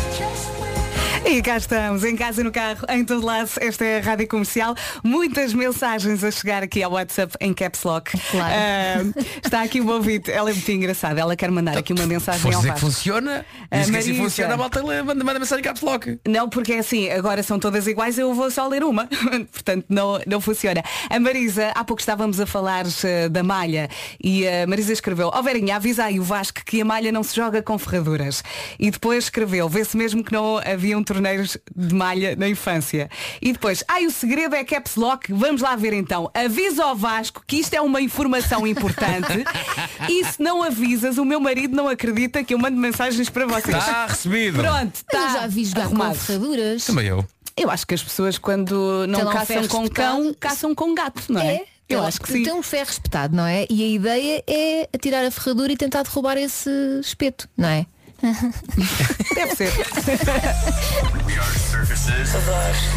E 1.25 1.41
cá 1.43 1.57
estamos, 1.57 2.03
em 2.03 2.15
casa, 2.15 2.43
no 2.43 2.51
carro, 2.51 2.85
em 2.89 3.05
todo 3.05 3.23
lado. 3.25 3.49
Esta 3.61 3.85
é 3.85 3.99
a 3.99 4.01
Rádio 4.01 4.27
Comercial. 4.27 4.73
Muitas 5.03 5.53
mensagens 5.53 6.23
a 6.23 6.31
chegar 6.31 6.63
aqui 6.63 6.81
ao 6.81 6.93
WhatsApp 6.93 7.35
em 7.39 7.53
Caps 7.53 7.83
Lock. 7.83 8.11
Claro. 8.31 8.53
Ah, 8.55 9.21
está 9.43 9.61
aqui 9.61 9.79
uma 9.79 9.93
ouvinte, 9.93 10.31
ela 10.31 10.49
é 10.49 10.53
muito 10.53 10.71
engraçada. 10.71 11.19
Ela 11.21 11.35
quer 11.35 11.51
mandar 11.51 11.77
aqui 11.77 11.93
uma 11.93 12.07
mensagem 12.07 12.45
ao 12.45 12.59
dizer 12.59 12.73
que 12.73 12.79
Vasco. 12.79 12.85
funciona? 12.87 13.45
A 13.69 13.77
Diz 13.77 13.89
que 13.91 13.97
assim 13.97 14.07
Marisa. 14.09 14.23
funciona, 14.23 14.53
a 14.53 14.57
malta 14.57 14.81
manda, 14.81 15.23
manda 15.23 15.39
mensagem 15.39 15.63
caps 15.63 15.81
lock. 15.81 16.19
Não, 16.27 16.49
porque 16.49 16.73
é 16.73 16.79
assim, 16.79 17.09
agora 17.11 17.43
são 17.43 17.59
todas 17.59 17.85
iguais, 17.85 18.17
eu 18.17 18.33
vou 18.33 18.49
só 18.49 18.67
ler 18.67 18.83
uma. 18.83 19.07
Portanto, 19.51 19.85
não, 19.87 20.19
não 20.25 20.41
funciona. 20.41 20.81
A 21.09 21.19
Marisa, 21.19 21.71
há 21.75 21.83
pouco 21.83 22.01
estávamos 22.01 22.39
a 22.39 22.45
falar 22.47 22.85
eh, 23.03 23.29
da 23.29 23.43
malha 23.43 23.87
e 24.23 24.47
a 24.47 24.65
Marisa 24.65 24.93
escreveu, 24.93 25.29
ó 25.31 25.41
Verinha, 25.43 25.75
avisa 25.75 26.05
aí 26.05 26.19
o 26.19 26.23
Vasco 26.23 26.61
que 26.65 26.81
a 26.81 26.85
malha 26.85 27.11
não 27.11 27.21
se 27.23 27.35
joga 27.35 27.61
com 27.61 27.77
ferraduras. 27.77 28.43
E 28.79 28.89
depois 28.89 29.25
escreveu, 29.25 29.69
vê-se 29.69 29.95
mesmo 29.95 30.23
que 30.23 30.31
não 30.33 30.57
haviam 30.57 31.03
torneiros 31.09 31.57
de 31.75 31.93
malha 31.95 32.35
na 32.35 32.47
infância. 32.47 33.09
E 33.41 33.51
depois, 33.51 33.83
ai, 33.87 34.05
o 34.05 34.11
segredo 34.11 34.55
é 34.55 34.63
caps 34.63 34.95
lock, 34.95 35.33
vamos 35.33 35.61
lá 35.61 35.75
ver 35.75 35.91
então. 35.93 36.29
Avisa 36.33 36.83
ao 36.85 36.95
Vasco 36.95 37.43
que 37.45 37.57
isto 37.57 37.73
é 37.73 37.81
uma 37.81 37.99
informação 37.99 38.65
importante 38.67 39.43
e 40.07 40.23
se 40.23 40.41
não 40.41 40.61
avisas, 40.63 41.17
o 41.17 41.25
meu 41.25 41.39
marido 41.39 41.75
não 41.75 41.87
acredita 41.87 42.43
que 42.43 42.53
eu 42.53 42.59
mando 42.59 42.77
mensagens 42.77 43.29
para 43.29 43.45
vocês. 43.47 43.75
Está 43.75 44.05
recebido. 44.05 44.59
Pronto, 44.59 44.99
Eu 45.11 45.19
está 45.19 45.39
já 45.41 45.47
vi 45.47 45.65
jogar 45.65 45.89
com 45.89 46.13
ferraduras. 46.13 46.85
Também 46.85 47.07
eu. 47.07 47.25
Eu 47.57 47.69
acho 47.69 47.85
que 47.85 47.93
as 47.95 48.03
pessoas 48.03 48.37
quando 48.37 49.05
não 49.07 49.25
caçam 49.31 49.67
com 49.67 49.83
espetado. 49.83 49.93
cão, 50.23 50.35
caçam 50.39 50.75
com 50.75 50.93
gato, 50.95 51.23
não 51.27 51.41
é? 51.41 51.63
Eu 51.89 51.97
tem- 51.99 52.07
acho 52.07 52.21
que 52.21 52.31
sim. 52.31 52.43
Tem 52.43 52.53
um 52.53 52.61
ferro 52.61 52.89
espetado, 52.89 53.35
não 53.35 53.45
é? 53.45 53.65
E 53.69 53.83
a 53.83 53.87
ideia 53.87 54.43
é 54.47 54.87
atirar 54.93 55.25
a 55.25 55.31
ferradura 55.31 55.71
e 55.73 55.75
tentar 55.75 56.03
derrubar 56.03 56.37
esse 56.37 56.69
espeto, 57.01 57.49
não 57.57 57.67
é? 57.67 57.85
Deve 59.35 59.55
ser. 59.55 59.71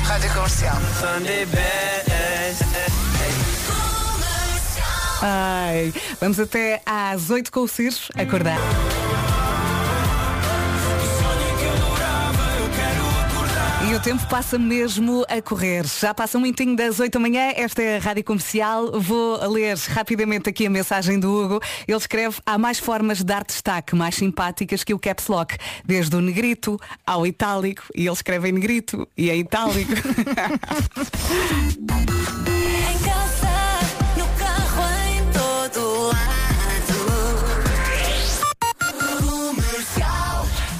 Rádio 0.04 0.32
Comercial. 0.34 0.76
Ai, 5.22 5.94
vamos 6.20 6.40
até 6.40 6.82
às 6.84 7.30
8 7.30 7.52
com 7.52 7.60
o 7.60 7.68
Ciro 7.68 7.96
acordar. 8.16 8.58
O 13.94 14.00
tempo 14.00 14.26
passa 14.26 14.58
mesmo 14.58 15.22
a 15.28 15.42
correr. 15.42 15.84
Já 15.86 16.14
passa 16.14 16.38
um 16.38 16.40
minutinho 16.40 16.74
das 16.74 16.98
8 16.98 17.12
da 17.12 17.20
manhã. 17.20 17.52
Esta 17.54 17.82
é 17.82 17.98
a 17.98 18.00
Rádio 18.00 18.24
Comercial. 18.24 18.98
Vou 18.98 19.36
ler 19.50 19.76
rapidamente 19.76 20.48
aqui 20.48 20.66
a 20.66 20.70
mensagem 20.70 21.20
do 21.20 21.30
Hugo. 21.30 21.60
Ele 21.86 21.98
escreve, 21.98 22.38
há 22.46 22.56
mais 22.56 22.78
formas 22.78 23.18
de 23.18 23.24
dar 23.24 23.44
destaque 23.44 23.94
mais 23.94 24.14
simpáticas 24.14 24.82
que 24.82 24.94
o 24.94 24.98
caps 24.98 25.26
lock. 25.26 25.58
Desde 25.84 26.16
o 26.16 26.22
negrito 26.22 26.80
ao 27.06 27.26
itálico. 27.26 27.82
E 27.94 28.06
ele 28.06 28.12
escreve 28.12 28.48
em 28.48 28.52
negrito 28.52 29.06
e 29.14 29.28
em 29.28 29.40
itálico. 29.40 29.92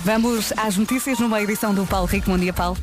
Vamos 0.05 0.53
às 0.57 0.77
notícias 0.77 1.21
numa 1.21 1.41
edição 1.41 1.73
do 1.73 1.87
Paulo 1.87 2.09
Rico. 2.09 2.29
Bom 2.29 2.37
dia, 2.37 2.53
Paulo. 2.53 2.77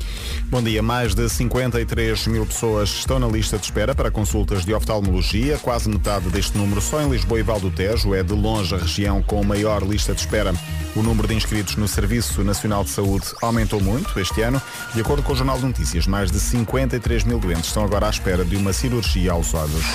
Bom 0.45 0.63
dia. 0.63 0.81
Mais 0.81 1.13
de 1.13 1.27
53 1.27 2.27
mil 2.27 2.45
pessoas 2.45 2.89
estão 2.89 3.19
na 3.19 3.27
lista 3.27 3.57
de 3.57 3.65
espera 3.65 3.93
para 3.93 4.09
consultas 4.09 4.63
de 4.63 4.73
oftalmologia. 4.73 5.57
Quase 5.57 5.89
metade 5.89 6.29
deste 6.29 6.57
número 6.57 6.79
só 6.79 7.01
em 7.01 7.09
Lisboa 7.09 7.39
e 7.41 7.43
Val 7.43 7.59
do 7.59 7.69
Tejo. 7.71 8.15
É 8.15 8.23
de 8.23 8.33
longe 8.33 8.73
a 8.73 8.77
região 8.77 9.21
com 9.21 9.43
maior 9.43 9.83
lista 9.83 10.13
de 10.13 10.21
espera. 10.21 10.53
O 10.95 11.03
número 11.03 11.27
de 11.27 11.35
inscritos 11.35 11.75
no 11.75 11.87
Serviço 11.87 12.43
Nacional 12.43 12.83
de 12.83 12.89
Saúde 12.89 13.27
aumentou 13.41 13.79
muito 13.81 14.17
este 14.19 14.41
ano. 14.41 14.61
De 14.93 15.01
acordo 15.01 15.21
com 15.21 15.33
o 15.33 15.35
Jornal 15.35 15.57
de 15.57 15.65
Notícias, 15.65 16.07
mais 16.07 16.31
de 16.31 16.39
53 16.39 17.25
mil 17.25 17.39
doentes 17.39 17.65
estão 17.65 17.83
agora 17.83 18.07
à 18.07 18.09
espera 18.09 18.43
de 18.43 18.55
uma 18.55 18.73
cirurgia 18.73 19.33
aos 19.33 19.53
olhos. 19.53 19.85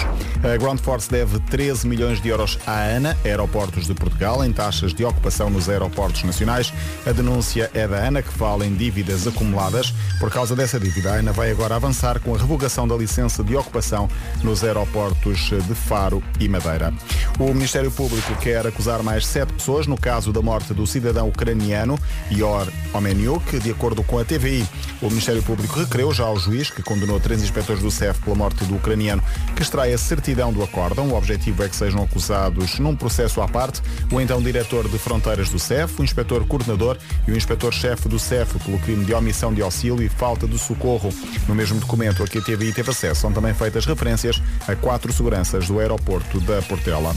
A 0.44 0.56
Ground 0.56 0.78
Force 0.78 1.10
deve 1.10 1.40
13 1.40 1.88
milhões 1.88 2.20
de 2.20 2.28
euros 2.28 2.58
à 2.66 2.84
ANA, 2.84 3.16
Aeroportos 3.24 3.86
de 3.86 3.94
Portugal, 3.94 4.44
em 4.44 4.52
taxas 4.52 4.94
de 4.94 5.04
ocupação 5.04 5.50
nos 5.50 5.68
aeroportos 5.68 6.22
nacionais. 6.22 6.72
A 7.04 7.12
denúncia 7.14 7.70
é 7.72 7.86
da 7.86 8.06
ANA, 8.06 8.22
que 8.22 8.32
fala 8.32 8.66
em 8.66 8.74
dívidas 8.74 9.26
acumuladas. 9.26 9.94
Por 10.20 10.30
causa 10.30 10.54
dessa 10.54 10.78
dívida, 10.78 11.12
a 11.12 11.16
ANA 11.16 11.32
vai 11.32 11.50
agora 11.50 11.76
avançar 11.76 12.20
com 12.20 12.34
a 12.34 12.38
revogação 12.38 12.86
da 12.86 12.96
licença 12.96 13.42
de 13.42 13.56
ocupação 13.56 14.08
nos 14.42 14.62
aeroportos 14.64 15.50
de 15.50 15.74
Faro 15.74 16.22
e 16.40 16.48
Madeira. 16.48 16.92
O 17.38 17.54
Ministério 17.54 17.90
Público 17.90 18.34
quer 18.36 18.66
acusar 18.66 19.02
mais 19.02 19.26
sete 19.26 19.52
pessoas 19.52 19.86
no 19.86 19.96
caso 19.96 20.32
da 20.32 20.42
morte 20.42 20.74
do 20.74 20.86
cidadão 20.86 21.28
ucraniano 21.28 21.98
Ior 22.30 22.66
Omeniuk. 22.92 23.58
De 23.60 23.70
acordo 23.70 24.02
com 24.02 24.18
a 24.18 24.24
TVI, 24.24 24.66
o 25.00 25.08
Ministério 25.08 25.42
Público 25.42 25.78
requereu 25.78 26.12
já 26.12 26.24
ao 26.24 26.38
juiz, 26.38 26.70
que 26.70 26.82
condenou 26.82 27.20
três 27.20 27.42
inspectores 27.42 27.82
do 27.82 27.90
CEF 27.90 28.20
pela 28.20 28.36
morte 28.36 28.64
do 28.64 28.76
ucraniano, 28.76 29.22
que 29.54 29.62
extrai 29.62 29.92
a 29.92 29.98
certidão 29.98 30.52
do 30.52 30.62
acórdão. 30.62 31.08
O 31.08 31.16
objetivo 31.16 31.62
é 31.62 31.68
que 31.68 31.76
sejam 31.76 32.02
acusados 32.02 32.78
num 32.78 32.96
processo 32.96 33.40
à 33.40 33.48
parte 33.48 33.80
o 34.10 34.20
então 34.20 34.42
diretor 34.42 34.88
de 34.88 34.98
fronteiras 34.98 35.48
do 35.48 35.58
CEF, 35.58 36.00
o 36.00 36.04
inspetor 36.04 36.46
coordenador 36.46 36.98
e 37.26 37.32
o 37.32 37.36
inspetor-chefe 37.36 38.08
do 38.08 38.18
CEF 38.18 38.58
pelo 38.60 38.78
crime 38.80 39.04
de 39.04 39.14
omissão 39.14 39.52
de 39.52 39.62
auxílio 39.62 40.02
e 40.02 40.08
falta 40.08 40.46
de 40.46 40.58
socorro. 40.58 41.12
No 41.48 41.54
mesmo 41.54 41.78
documento 41.80 42.22
a 42.22 42.26
que 42.26 42.38
a 42.38 42.42
TVI 42.42 42.72
teve 42.72 42.90
acesso 42.90 43.22
são 43.22 43.32
também 43.32 43.54
feitas 43.54 43.86
referências 43.86 44.42
a 44.68 44.74
quatro 44.76 45.12
seguranças 45.12 45.66
do 45.66 45.78
aeroporto 45.80 46.40
da 46.40 46.60
Portela. 46.62 47.14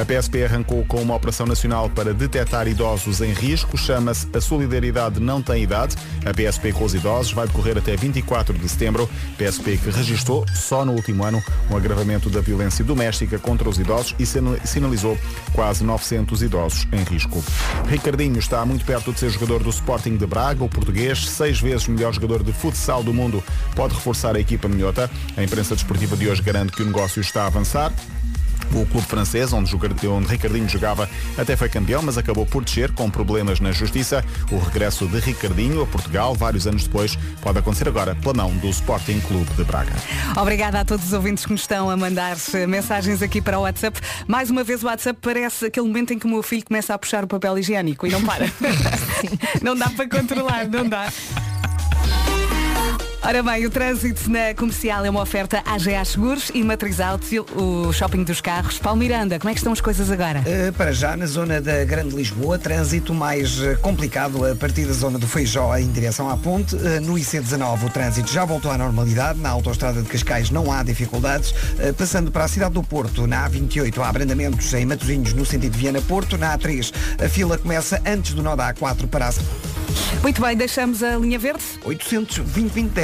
A 0.00 0.04
PSP 0.04 0.44
arrancou 0.44 0.84
com 0.86 1.00
uma 1.02 1.14
operação 1.14 1.46
nacional 1.46 1.90
para 1.90 2.14
detectar 2.14 2.66
idosos 2.68 3.20
em 3.20 3.32
risco, 3.32 3.76
chama-se 3.76 4.26
A 4.34 4.40
Solidariedade 4.40 5.20
Não 5.20 5.42
Tem 5.42 5.62
Idade. 5.62 5.96
A 6.24 6.32
PSP 6.32 6.72
com 6.72 6.84
os 6.84 6.94
idosos 6.94 7.32
vai 7.32 7.46
decorrer 7.46 7.76
até 7.78 7.96
24 7.96 8.56
de 8.56 8.68
setembro. 8.68 9.08
PSP 9.36 9.76
que 9.78 9.90
registrou 9.90 10.44
só 10.54 10.84
no 10.84 10.92
último 10.92 11.24
ano 11.24 11.42
um 11.70 11.76
agravamento 11.76 12.28
da 12.30 12.40
violência 12.40 12.84
doméstica 12.84 13.38
contra 13.38 13.68
os 13.68 13.78
idosos 13.78 14.14
e 14.18 14.26
sina- 14.26 14.58
sinalizou 14.64 15.18
quase 15.52 15.84
900 15.84 16.42
idosos 16.42 16.86
em 16.92 17.02
risco. 17.04 17.42
Ricardinho 17.88 18.38
está 18.38 18.64
muito 18.64 18.84
perto 18.84 19.12
de 19.12 19.20
ser 19.20 19.29
jogador 19.30 19.62
do 19.62 19.70
Sporting 19.70 20.16
de 20.16 20.26
Braga, 20.26 20.64
o 20.64 20.68
português, 20.68 21.28
seis 21.28 21.60
vezes 21.60 21.88
melhor 21.88 22.12
jogador 22.12 22.42
de 22.42 22.52
futsal 22.52 23.02
do 23.02 23.12
mundo 23.12 23.42
pode 23.74 23.94
reforçar 23.94 24.36
a 24.36 24.40
equipa 24.40 24.68
minhota. 24.68 25.10
A 25.36 25.42
imprensa 25.42 25.74
desportiva 25.74 26.16
de 26.16 26.28
hoje 26.28 26.42
garante 26.42 26.72
que 26.72 26.82
o 26.82 26.86
negócio 26.86 27.20
está 27.20 27.44
a 27.44 27.46
avançar. 27.46 27.92
O 28.74 28.86
clube 28.86 29.06
francês, 29.06 29.52
onde, 29.52 29.74
onde 29.74 30.26
Ricardinho 30.28 30.68
jogava, 30.68 31.08
até 31.36 31.56
foi 31.56 31.68
campeão, 31.68 32.02
mas 32.02 32.16
acabou 32.16 32.46
por 32.46 32.64
descer 32.64 32.92
com 32.92 33.10
problemas 33.10 33.60
na 33.60 33.72
justiça. 33.72 34.24
O 34.50 34.58
regresso 34.58 35.06
de 35.08 35.18
Ricardinho 35.18 35.82
a 35.82 35.86
Portugal, 35.86 36.34
vários 36.34 36.66
anos 36.66 36.84
depois, 36.84 37.16
pode 37.40 37.58
acontecer 37.58 37.88
agora 37.88 38.14
pela 38.14 38.34
mão 38.34 38.56
do 38.56 38.68
Sporting 38.68 39.20
Clube 39.20 39.50
de 39.54 39.64
Braga. 39.64 39.92
Obrigada 40.36 40.80
a 40.80 40.84
todos 40.84 41.06
os 41.06 41.12
ouvintes 41.12 41.44
que 41.44 41.52
nos 41.52 41.62
estão 41.62 41.90
a 41.90 41.96
mandar 41.96 42.36
eh, 42.54 42.66
mensagens 42.66 43.22
aqui 43.22 43.40
para 43.40 43.58
o 43.58 43.62
WhatsApp. 43.62 44.00
Mais 44.26 44.50
uma 44.50 44.62
vez 44.62 44.82
o 44.82 44.86
WhatsApp 44.86 45.18
parece 45.20 45.66
aquele 45.66 45.86
momento 45.86 46.12
em 46.12 46.18
que 46.18 46.26
o 46.26 46.28
meu 46.28 46.42
filho 46.42 46.64
começa 46.64 46.94
a 46.94 46.98
puxar 46.98 47.24
o 47.24 47.26
papel 47.26 47.58
higiênico 47.58 48.06
e 48.06 48.10
não 48.10 48.22
para. 48.22 48.46
não 49.62 49.76
dá 49.76 49.90
para 49.90 50.08
controlar, 50.08 50.68
não 50.68 50.88
dá. 50.88 51.08
Ora 53.22 53.42
bem, 53.42 53.66
o 53.66 53.70
trânsito 53.70 54.30
na 54.30 54.54
comercial 54.54 55.04
é 55.04 55.10
uma 55.10 55.20
oferta 55.20 55.62
AGA 55.66 56.02
Seguros 56.06 56.50
e 56.54 56.64
Matriz 56.64 57.00
Auto, 57.00 57.26
o 57.54 57.92
shopping 57.92 58.24
dos 58.24 58.40
carros. 58.40 58.78
Paulo 58.78 58.98
Miranda, 58.98 59.38
como 59.38 59.50
é 59.50 59.52
que 59.52 59.60
estão 59.60 59.74
as 59.74 59.80
coisas 59.80 60.10
agora? 60.10 60.40
Uh, 60.40 60.72
para 60.72 60.90
já, 60.90 61.14
na 61.18 61.26
zona 61.26 61.60
da 61.60 61.84
Grande 61.84 62.16
Lisboa, 62.16 62.58
trânsito 62.58 63.12
mais 63.12 63.60
uh, 63.60 63.76
complicado 63.82 64.46
a 64.46 64.56
partir 64.56 64.86
da 64.86 64.94
zona 64.94 65.18
do 65.18 65.28
Feijó 65.28 65.76
em 65.76 65.92
direção 65.92 66.30
à 66.30 66.36
ponte. 66.36 66.74
Uh, 66.74 66.98
no 67.02 67.12
IC19 67.12 67.84
o 67.84 67.90
trânsito 67.90 68.32
já 68.32 68.46
voltou 68.46 68.70
à 68.70 68.78
normalidade. 68.78 69.38
Na 69.38 69.50
autoestrada 69.50 70.00
de 70.00 70.08
Cascais 70.08 70.50
não 70.50 70.72
há 70.72 70.82
dificuldades. 70.82 71.50
Uh, 71.50 71.92
passando 71.92 72.32
para 72.32 72.44
a 72.44 72.48
cidade 72.48 72.72
do 72.72 72.82
Porto, 72.82 73.26
na 73.26 73.48
A28 73.50 73.98
há 73.98 74.08
abrandamentos 74.08 74.72
em 74.72 74.86
Matosinhos 74.86 75.34
no 75.34 75.44
sentido 75.44 75.72
de 75.72 75.78
Viana-Porto. 75.78 76.38
Na 76.38 76.56
A3 76.56 76.90
a 77.22 77.28
fila 77.28 77.58
começa 77.58 78.00
antes 78.06 78.32
do 78.32 78.42
nó 78.42 78.56
da 78.56 78.72
A4 78.72 79.06
para 79.08 79.28
a 79.28 79.32
Muito 80.22 80.40
bem, 80.40 80.56
deixamos 80.56 81.02
a 81.02 81.16
linha 81.16 81.38
verde. 81.38 81.62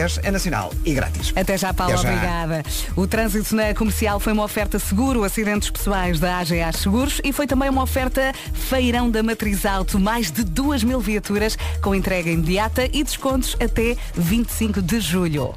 800 0.07 0.19
é 0.23 0.31
nacional 0.31 0.73
e 0.85 0.92
grátis. 0.95 1.33
Até 1.35 1.59
já, 1.59 1.75
Paulo, 1.75 1.95
Até 1.95 2.03
já. 2.03 2.09
obrigada. 2.09 2.62
O 2.95 3.07
trânsito 3.07 3.55
na 3.55 3.75
comercial 3.75 4.21
foi 4.21 4.33
uma 4.33 4.45
oferta 4.45 4.79
seguro, 4.79 5.25
acidentes 5.25 5.71
pessoais 5.71 6.21
da 6.21 6.38
AGA 6.38 6.73
Seguros 6.73 7.21
e 7.25 7.33
foi 7.33 7.47
também 7.47 7.69
uma 7.69 7.83
oferta 7.83 8.33
feirão 8.53 9.11
da 9.11 9.23
Matriz 9.23 9.66
Auto, 9.66 9.99
mais 9.99 10.31
de 10.31 10.45
2 10.45 10.85
mil 10.85 11.01
viaturas 11.01 11.59
com 11.83 11.95
entrega 11.95 12.31
imediata 12.31 12.88
e 12.92 13.03
descontos 13.03 13.57
até 13.61 13.97
25 14.14 14.81
de 14.81 15.01
julho. 15.01 15.55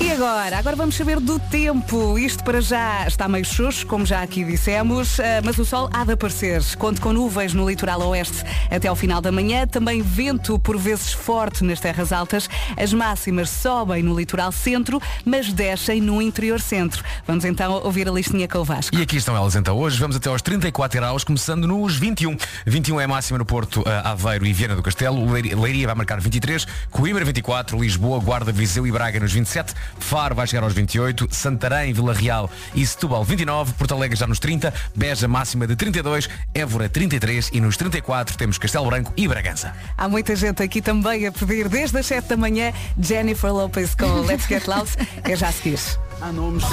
E 0.00 0.10
agora? 0.10 0.56
Agora 0.56 0.74
vamos 0.74 0.94
saber 0.94 1.20
do 1.20 1.38
tempo. 1.38 2.18
Isto 2.18 2.42
para 2.42 2.60
já 2.62 3.06
está 3.06 3.28
meio 3.28 3.44
xoxo, 3.44 3.86
como 3.86 4.06
já 4.06 4.22
aqui 4.22 4.42
dissemos, 4.42 5.18
eh, 5.18 5.42
mas 5.44 5.58
o 5.58 5.64
sol 5.64 5.90
há 5.92 6.04
de 6.04 6.12
aparecer. 6.12 6.62
Conto 6.76 7.02
com 7.02 7.12
nuvens 7.12 7.52
no 7.52 7.68
litoral 7.68 8.00
oeste 8.08 8.42
até 8.70 8.88
ao 8.88 8.96
final 8.96 9.20
da 9.20 9.30
manhã. 9.30 9.66
Também 9.66 10.00
vento 10.00 10.58
por 10.58 10.78
vezes 10.78 11.12
forte 11.12 11.62
nas 11.62 11.80
terras 11.80 12.12
altas. 12.12 12.48
As 12.78 12.94
máximas 12.94 13.50
sobem 13.50 14.02
no 14.02 14.18
litoral 14.18 14.50
centro, 14.52 15.00
mas 15.22 15.52
descem 15.52 16.00
no 16.00 16.22
interior 16.22 16.60
centro. 16.60 17.04
Vamos 17.26 17.44
então 17.44 17.72
ouvir 17.84 18.08
a 18.08 18.10
listinha 18.10 18.48
com 18.48 18.58
o 18.58 18.64
Vasco. 18.64 18.96
E 18.96 19.02
aqui 19.02 19.18
estão 19.18 19.36
elas 19.36 19.54
então. 19.54 19.76
Hoje 19.76 19.98
vamos 19.98 20.16
até 20.16 20.30
aos 20.30 20.40
34 20.40 20.98
graus, 20.98 21.24
começando 21.24 21.66
nos 21.66 21.96
21. 21.96 22.38
21 22.64 23.00
é 23.00 23.04
a 23.04 23.08
máxima 23.08 23.38
no 23.38 23.44
Porto, 23.44 23.84
eh, 23.86 24.02
Aveiro 24.02 24.46
e 24.46 24.52
Viana 24.54 24.74
do 24.74 24.82
Castelo. 24.82 25.30
Leiria 25.30 25.54
Leiria 25.54 25.86
vai 25.86 25.94
marcar 25.94 26.20
23, 26.20 26.66
Coimbra 26.90 27.22
24, 27.22 27.78
Lisboa, 27.78 28.18
Guarda, 28.18 28.50
Viseu 28.50 28.86
e 28.86 28.90
Braga 28.90 29.20
nos 29.20 29.32
27, 29.32 29.74
Faro 29.98 30.34
vai 30.34 30.46
chegar 30.46 30.62
aos 30.62 30.72
28, 30.72 31.28
Santarém, 31.30 31.92
Vila 31.92 32.12
Real 32.12 32.50
e 32.74 32.86
Setúbal 32.86 33.24
29, 33.24 33.72
Porto 33.74 33.94
Alegre 33.94 34.16
já 34.16 34.26
nos 34.26 34.38
30, 34.38 34.72
Beja 34.94 35.28
máxima 35.28 35.66
de 35.66 35.76
32, 35.76 36.28
Évora 36.54 36.88
33 36.88 37.50
e 37.52 37.60
nos 37.60 37.76
34 37.76 38.36
temos 38.36 38.58
Castelo 38.58 38.86
Branco 38.86 39.12
e 39.16 39.26
Bragança. 39.28 39.74
Há 39.96 40.08
muita 40.08 40.34
gente 40.36 40.62
aqui 40.62 40.80
também 40.80 41.26
a 41.26 41.32
pedir 41.32 41.68
desde 41.68 41.98
as 41.98 42.06
7 42.06 42.28
da 42.28 42.36
manhã 42.36 42.72
Jennifer 42.98 43.52
Lopez 43.52 43.94
com 43.94 44.20
Let's 44.26 44.46
Get 44.46 44.66
Loud. 44.66 44.90
É 45.24 45.36
já 45.36 45.48
a 45.48 45.52
seguir. 45.52 45.78
Há 46.20 46.32
nomes. 46.32 46.64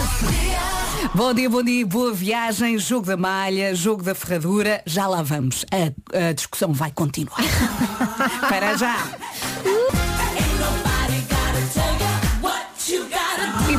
Bom 1.13 1.33
dia, 1.33 1.49
bom 1.49 1.63
dia, 1.63 1.85
boa 1.85 2.13
viagem, 2.13 2.77
jogo 2.77 3.05
da 3.05 3.15
malha, 3.15 3.73
jogo 3.73 4.03
da 4.03 4.13
ferradura, 4.13 4.81
já 4.85 5.07
lá 5.07 5.21
vamos. 5.21 5.65
A, 5.71 6.29
a 6.29 6.33
discussão 6.33 6.73
vai 6.73 6.91
continuar. 6.91 7.37
Para 8.49 8.75
já. 8.75 8.97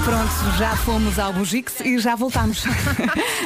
Pronto, 0.09 0.57
já 0.57 0.75
fomos 0.75 1.18
ao 1.18 1.35
Bugix 1.35 1.81
e 1.81 1.99
já 1.99 2.16
voltamos. 2.16 2.64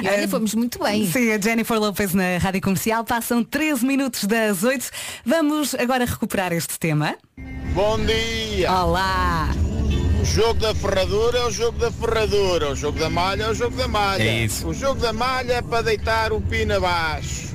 E 0.02 0.08
olha, 0.08 0.26
fomos 0.26 0.54
muito 0.54 0.82
bem. 0.82 1.06
Sim, 1.06 1.30
a 1.30 1.40
Jennifer 1.40 1.78
Lopez 1.78 2.12
na 2.12 2.36
Rádio 2.38 2.60
Comercial. 2.60 3.04
Passam 3.04 3.44
13 3.44 3.86
minutos 3.86 4.24
das 4.24 4.64
8. 4.64 4.90
Vamos 5.24 5.76
agora 5.76 6.04
recuperar 6.04 6.52
este 6.52 6.76
tema. 6.76 7.14
Bom 7.72 7.98
dia! 8.04 8.72
Olá! 8.72 9.48
O 10.20 10.24
jogo 10.24 10.54
da 10.54 10.74
ferradura 10.74 11.38
é 11.38 11.44
o 11.44 11.50
jogo 11.52 11.78
da 11.78 11.92
ferradura, 11.92 12.70
o 12.70 12.74
jogo 12.74 12.98
da 12.98 13.08
malha 13.08 13.44
é 13.44 13.50
o 13.50 13.54
jogo 13.54 13.76
da 13.76 13.86
malha. 13.86 14.22
É 14.22 14.44
isso. 14.44 14.66
O 14.66 14.74
jogo 14.74 15.00
da 15.00 15.12
malha 15.12 15.52
é 15.54 15.62
para 15.62 15.82
deitar 15.82 16.32
o 16.32 16.40
pino 16.40 16.74
abaixo. 16.74 17.51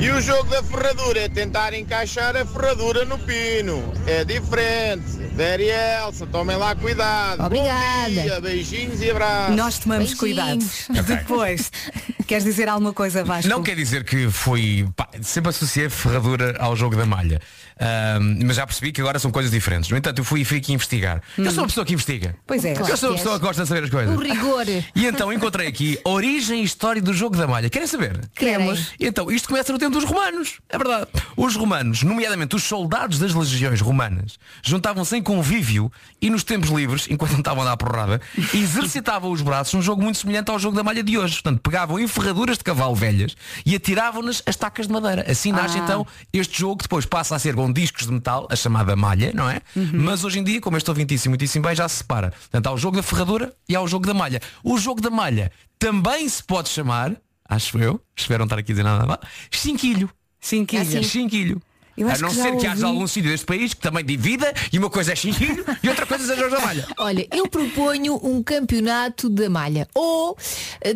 E 0.00 0.10
o 0.10 0.20
jogo 0.20 0.50
da 0.50 0.62
ferradura 0.62 1.20
é 1.20 1.28
tentar 1.28 1.72
encaixar 1.72 2.36
a 2.36 2.44
ferradura 2.44 3.04
no 3.04 3.18
pino. 3.18 3.92
É 4.06 4.24
diferente. 4.24 5.04
Very 5.34 5.68
Elsa, 5.68 6.26
tomem 6.26 6.56
lá 6.56 6.74
cuidado. 6.74 7.42
Obrigada. 7.44 8.08
Bom 8.08 8.22
dia, 8.22 8.40
beijinhos 8.40 9.00
e 9.00 9.10
abraços. 9.10 9.56
Nós 9.56 9.78
tomamos 9.78 10.14
cuidado. 10.14 10.58
Beijinhos. 10.58 11.06
Depois, 11.06 11.72
queres 12.26 12.44
dizer 12.44 12.68
alguma 12.68 12.92
coisa, 12.92 13.24
Vasco? 13.24 13.48
Não 13.48 13.62
quer 13.62 13.76
dizer 13.76 14.04
que 14.04 14.30
foi. 14.30 14.86
pá, 14.94 15.08
sempre 15.22 15.50
associei 15.50 15.88
ferradura 15.88 16.56
ao 16.58 16.76
jogo 16.76 16.96
da 16.96 17.06
malha. 17.06 17.40
Ahm, 17.80 18.38
mas 18.46 18.56
já 18.56 18.66
percebi 18.66 18.92
que 18.92 19.00
agora 19.00 19.18
são 19.18 19.30
coisas 19.30 19.50
diferentes. 19.50 19.90
No 19.90 19.96
entanto, 19.96 20.18
eu 20.18 20.24
fui, 20.24 20.44
fui 20.44 20.58
aqui 20.58 20.72
investigar. 20.72 21.20
Eu 21.36 21.50
sou 21.50 21.62
uma 21.62 21.66
pessoa 21.68 21.84
que 21.84 21.92
investiga. 21.92 22.36
Pois 22.46 22.64
é. 22.64 22.72
eu 22.72 22.76
Claro 22.76 22.96
sou 22.96 23.10
uma 23.10 23.16
pessoa 23.16 23.34
és. 23.34 23.40
que 23.40 23.46
gosta 23.46 23.62
de 23.62 23.68
saber 23.68 23.84
as 23.84 23.90
coisas. 23.90 24.16
O 24.16 24.20
rigor. 24.20 24.64
E 24.94 25.06
então 25.06 25.32
encontrei 25.32 25.66
aqui 25.66 25.98
origem 26.04 26.60
e 26.62 26.64
história 26.64 27.02
do 27.02 27.12
jogo 27.12 27.36
da 27.36 27.46
malha. 27.46 27.68
Querem 27.68 27.88
saber? 27.88 28.20
Queremos. 28.34 28.92
E 28.98 29.06
então, 29.06 29.30
isto 29.30 29.48
começa 29.48 29.72
no 29.72 29.78
tempo 29.78 29.92
dos 29.98 30.04
romanos. 30.04 30.60
É 30.68 30.78
verdade. 30.78 31.08
Os 31.36 31.56
romanos, 31.56 32.02
nomeadamente 32.02 32.54
os 32.56 32.62
soldados 32.62 33.18
das 33.18 33.34
legiões 33.34 33.80
romanas, 33.80 34.38
juntavam-se 34.62 35.16
em 35.16 35.22
convívio 35.22 35.90
e 36.20 36.30
nos 36.30 36.44
tempos 36.44 36.70
livres, 36.70 37.06
enquanto 37.10 37.32
não 37.32 37.38
estavam 37.40 37.62
a 37.62 37.66
dar 37.66 37.76
porrada, 37.76 38.20
exercitavam 38.54 39.30
os 39.32 39.42
braços 39.42 39.74
num 39.74 39.82
jogo 39.82 40.02
muito 40.02 40.18
semelhante 40.18 40.50
ao 40.50 40.58
jogo 40.58 40.76
da 40.76 40.82
malha 40.82 41.02
de 41.02 41.18
hoje. 41.18 41.34
Portanto, 41.34 41.60
pegavam 41.60 41.98
em 41.98 42.06
ferraduras 42.06 42.56
de 42.58 42.64
cavalo 42.64 42.94
velhas 42.94 43.36
e 43.66 43.74
atiravam-nas 43.74 44.42
às 44.46 44.56
tacas 44.56 44.86
de 44.86 44.92
madeira. 44.92 45.24
Assim 45.30 45.52
nasce 45.52 45.78
Ah. 45.78 45.82
então 45.82 46.06
este 46.32 46.58
jogo 46.60 46.76
que 46.78 46.82
depois 46.84 47.04
passa 47.04 47.34
a 47.34 47.38
ser 47.38 47.54
com 47.64 47.72
discos 47.72 48.06
de 48.06 48.12
metal, 48.12 48.46
a 48.50 48.56
chamada 48.56 48.94
malha, 48.94 49.32
não 49.34 49.48
é? 49.48 49.62
Mas 49.74 50.22
hoje 50.22 50.38
em 50.38 50.44
dia, 50.44 50.60
como 50.60 50.76
eu 50.76 50.78
estou 50.78 50.94
muitíssimo, 50.94 51.30
muitíssimo 51.30 51.64
bem, 51.64 51.74
já 51.74 51.88
se 51.88 51.96
separa. 51.96 52.30
Portanto, 52.30 52.66
há 52.66 52.72
o 52.72 52.76
jogo 52.76 52.98
da 52.98 53.02
ferradura 53.02 53.54
e 53.66 53.74
há 53.74 53.80
o 53.80 53.88
jogo 53.88 54.06
da 54.06 54.12
malha. 54.12 54.38
O 54.62 54.76
jogo 54.76 55.00
da 55.00 55.08
malha 55.08 55.50
também 55.78 56.28
se 56.28 56.42
pode 56.42 56.68
chamar, 56.68 57.16
acho 57.48 57.78
eu, 57.78 57.98
espero 58.14 58.40
não 58.40 58.44
estar 58.44 58.58
aqui 58.58 58.72
a 58.72 58.74
dizer 58.74 58.82
nada 58.82 59.06
mal, 59.06 59.18
chinquilho. 59.50 60.10
Cinquilho. 60.38 60.98
É 60.98 61.02
chinquilho. 61.02 61.62
Eu 61.96 62.10
A 62.10 62.18
não 62.18 62.28
que 62.28 62.34
ser 62.34 62.56
que 62.56 62.66
haja 62.66 62.86
algum 62.86 63.06
sítio 63.06 63.30
deste 63.30 63.46
país 63.46 63.72
que 63.72 63.80
também 63.80 64.04
divida 64.04 64.52
e 64.70 64.78
uma 64.78 64.90
coisa 64.90 65.12
é 65.12 65.16
chinquilho 65.16 65.64
e 65.82 65.88
outra 65.88 66.04
coisa 66.04 66.30
é 66.34 66.36
jogo 66.36 66.50
da 66.50 66.60
malha. 66.60 66.86
Olha, 66.98 67.26
eu 67.32 67.48
proponho 67.48 68.20
um 68.22 68.42
campeonato 68.42 69.30
da 69.30 69.48
malha 69.48 69.88
ou 69.94 70.36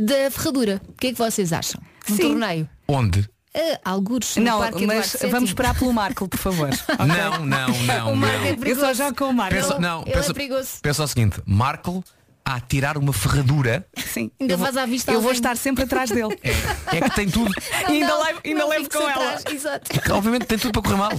da 0.00 0.30
ferradura. 0.30 0.82
O 0.86 0.92
que 0.92 1.06
é 1.06 1.12
que 1.12 1.18
vocês 1.18 1.50
acham? 1.50 1.80
Um 2.10 2.16
Sim. 2.16 2.22
torneio. 2.22 2.68
Onde? 2.86 3.26
Uh, 3.54 3.78
algures 3.84 4.36
Não, 4.36 4.58
mas 4.86 5.14
Eduardo 5.14 5.30
vamos 5.30 5.50
esperar 5.50 5.74
pelo 5.78 5.92
Marco, 5.92 6.28
por 6.28 6.38
favor. 6.38 6.68
Não, 6.98 7.44
não, 7.44 7.68
não. 7.68 8.12
O 8.12 8.16
Marco 8.16 8.36
é 8.36 8.40
não. 8.40 8.46
Eu 8.50 8.56
perigoso. 8.58 8.80
só 8.86 8.94
jogo 8.94 9.16
com 9.16 9.24
o 9.26 9.32
Marco. 9.34 9.54
Pensa, 9.54 9.78
não, 9.78 10.02
Ele 10.02 10.12
pensa, 10.12 10.30
é 10.30 10.34
perigoso. 10.34 10.68
pensa 10.82 11.04
o 11.04 11.08
seguinte, 11.08 11.40
Marco 11.46 12.04
a 12.44 12.60
tirar 12.60 12.96
uma 12.96 13.12
ferradura 13.12 13.86
Sim. 13.96 14.30
Ainda 14.40 14.54
eu 14.54 14.58
vou, 14.58 14.66
faz 14.66 14.76
à 14.78 14.86
vista 14.86 15.10
eu 15.10 15.16
vou 15.20 15.28
alguém. 15.28 15.36
estar 15.38 15.56
sempre 15.56 15.84
atrás 15.84 16.08
dele. 16.10 16.38
é 16.92 17.00
que 17.00 17.14
tem 17.14 17.28
tudo. 17.28 17.52
E 17.88 17.92
ainda 17.92 18.06
Não, 18.08 18.22
levo, 18.24 18.40
ainda 18.44 18.60
não 18.60 18.68
levo 18.70 18.88
com 18.90 18.98
ela. 19.02 19.10
atrás, 19.34 19.44
Exato. 19.54 19.90
Obviamente 20.14 20.46
tem 20.46 20.58
tudo 20.58 20.72
para 20.72 20.82
correr 20.82 20.96
mal. 20.96 21.10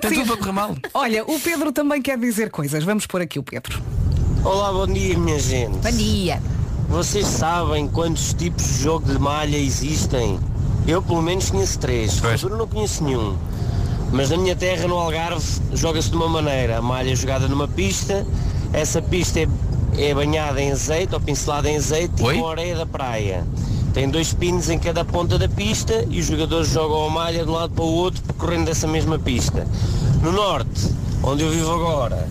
Tem 0.00 0.10
Sim. 0.10 0.16
tudo 0.20 0.26
para 0.28 0.36
correr 0.36 0.52
mal. 0.52 0.76
Olha, 0.92 1.24
o 1.24 1.40
Pedro 1.40 1.72
também 1.72 2.02
quer 2.02 2.18
dizer 2.18 2.50
coisas. 2.50 2.84
Vamos 2.84 3.06
pôr 3.06 3.22
aqui 3.22 3.38
o 3.38 3.42
Pedro. 3.42 3.82
Olá, 4.44 4.70
bom 4.72 4.86
dia 4.86 5.16
minha 5.18 5.38
gente. 5.38 5.76
Bom 5.78 5.90
dia. 5.90 6.40
Vocês 6.88 7.26
sabem 7.26 7.88
quantos 7.88 8.34
tipos 8.34 8.64
de 8.66 8.82
jogo 8.82 9.10
de 9.10 9.18
malha 9.18 9.56
existem? 9.56 10.38
Eu 10.88 11.02
pelo 11.02 11.20
menos 11.20 11.50
conheço 11.50 11.78
três. 11.78 12.12
Pois. 12.12 12.40
Ferradura 12.40 12.56
não 12.56 12.66
conheço 12.66 13.04
nenhum. 13.04 13.36
Mas 14.10 14.30
na 14.30 14.38
minha 14.38 14.56
terra, 14.56 14.88
no 14.88 14.96
Algarve, 14.96 15.44
joga-se 15.74 16.08
de 16.08 16.16
uma 16.16 16.30
maneira. 16.30 16.78
A 16.78 16.82
malha 16.82 17.12
é 17.12 17.14
jogada 17.14 17.46
numa 17.46 17.68
pista, 17.68 18.26
essa 18.72 19.02
pista 19.02 19.40
é, 19.40 19.48
é 19.98 20.14
banhada 20.14 20.62
em 20.62 20.72
azeite 20.72 21.14
ou 21.14 21.20
pincelada 21.20 21.68
em 21.68 21.76
azeite 21.76 22.22
Oi? 22.22 22.36
e 22.36 22.40
com 22.40 22.48
areia 22.48 22.74
da 22.74 22.86
praia. 22.86 23.46
Tem 23.92 24.08
dois 24.08 24.32
pinos 24.32 24.70
em 24.70 24.78
cada 24.78 25.04
ponta 25.04 25.38
da 25.38 25.46
pista 25.46 26.06
e 26.08 26.20
os 26.20 26.26
jogadores 26.26 26.70
jogam 26.70 27.04
a 27.04 27.10
malha 27.10 27.44
de 27.44 27.50
um 27.50 27.54
lado 27.54 27.74
para 27.74 27.84
o 27.84 27.92
outro 27.92 28.22
percorrendo 28.22 28.64
dessa 28.64 28.86
mesma 28.86 29.18
pista. 29.18 29.66
No 30.22 30.32
norte, 30.32 30.90
onde 31.22 31.42
eu 31.42 31.50
vivo 31.50 31.70
agora, 31.70 32.26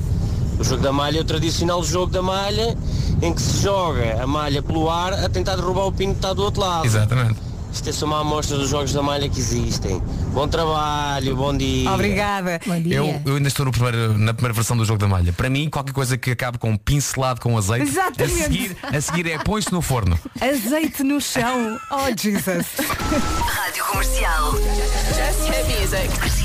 o 0.60 0.64
jogo 0.64 0.82
da 0.82 0.92
malha 0.92 1.20
é 1.20 1.22
o 1.22 1.26
tradicional 1.26 1.84
jogo 1.84 2.12
da 2.12 2.24
malha 2.24 2.76
em 3.22 3.32
que 3.34 3.42
se 3.42 3.62
joga 3.62 4.20
a 4.20 4.26
malha 4.26 4.64
pelo 4.64 4.90
ar 4.90 5.14
a 5.14 5.30
tentar 5.30 5.56
derrubar 5.56 5.86
o 5.86 5.92
pino 5.92 6.14
que 6.14 6.20
está 6.20 6.34
do 6.34 6.42
outro 6.42 6.62
lado. 6.62 6.86
Exatamente. 6.86 7.47
Isto 7.72 7.90
é 7.90 7.92
só 7.94 8.06
uma 8.06 8.22
amostra 8.22 8.58
dos 8.58 8.70
jogos 8.70 8.92
da 8.94 9.02
malha 9.04 9.30
que 9.30 9.40
existem. 9.40 10.02
Bom 10.34 10.48
trabalho, 10.48 11.36
bom 11.36 11.56
dia. 11.56 11.92
Obrigada. 11.92 12.60
Eu, 12.90 13.22
eu 13.26 13.36
ainda 13.36 13.48
estou 13.48 13.66
no 13.66 13.72
primeiro- 13.72 14.18
na 14.18 14.34
primeira 14.34 14.54
versão 14.54 14.76
do 14.76 14.84
jogo 14.86 15.00
da 15.00 15.08
malha. 15.08 15.32
Para 15.34 15.50
mim, 15.50 15.70
qualquer 15.70 15.94
coisa 15.94 16.18
que 16.18 16.32
acabe 16.32 16.58
com 16.58 16.72
um 16.72 16.78
pincelado 16.78 17.40
com 17.42 17.58
azeite, 17.58 17.84
Exatamente. 17.88 18.24
a 18.42 18.44
seguir, 18.44 18.78
a 18.82 19.02
seguir 19.02 19.32
é 19.32 19.38
põe-se 19.38 19.72
no 19.72 19.82
forno. 19.82 20.18
Azeite 20.42 21.04
no 21.04 21.22
chão. 21.22 21.80
Oh, 21.92 22.08
Jesus. 22.18 22.66
Rádio 23.48 23.84
Comercial. 23.86 24.52
Just 24.54 25.50
hit 25.50 25.80
music. 25.80 26.37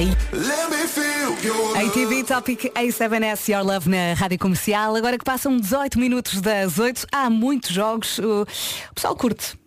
Aí. 0.00 0.16
ATV 1.76 2.24
Topic 2.24 2.72
A7S 2.74 3.52
Your 3.52 3.62
Love 3.62 3.90
na 3.90 4.14
Rádio 4.14 4.38
Comercial. 4.38 4.96
Agora 4.96 5.18
que 5.18 5.24
passam 5.24 5.58
18 5.58 5.98
minutos 5.98 6.40
das 6.40 6.78
8, 6.78 7.06
há 7.12 7.28
muitos 7.28 7.70
jogos. 7.70 8.18
O 8.18 8.46
o 8.90 8.94
pessoal 8.94 9.14
curte. 9.14 9.58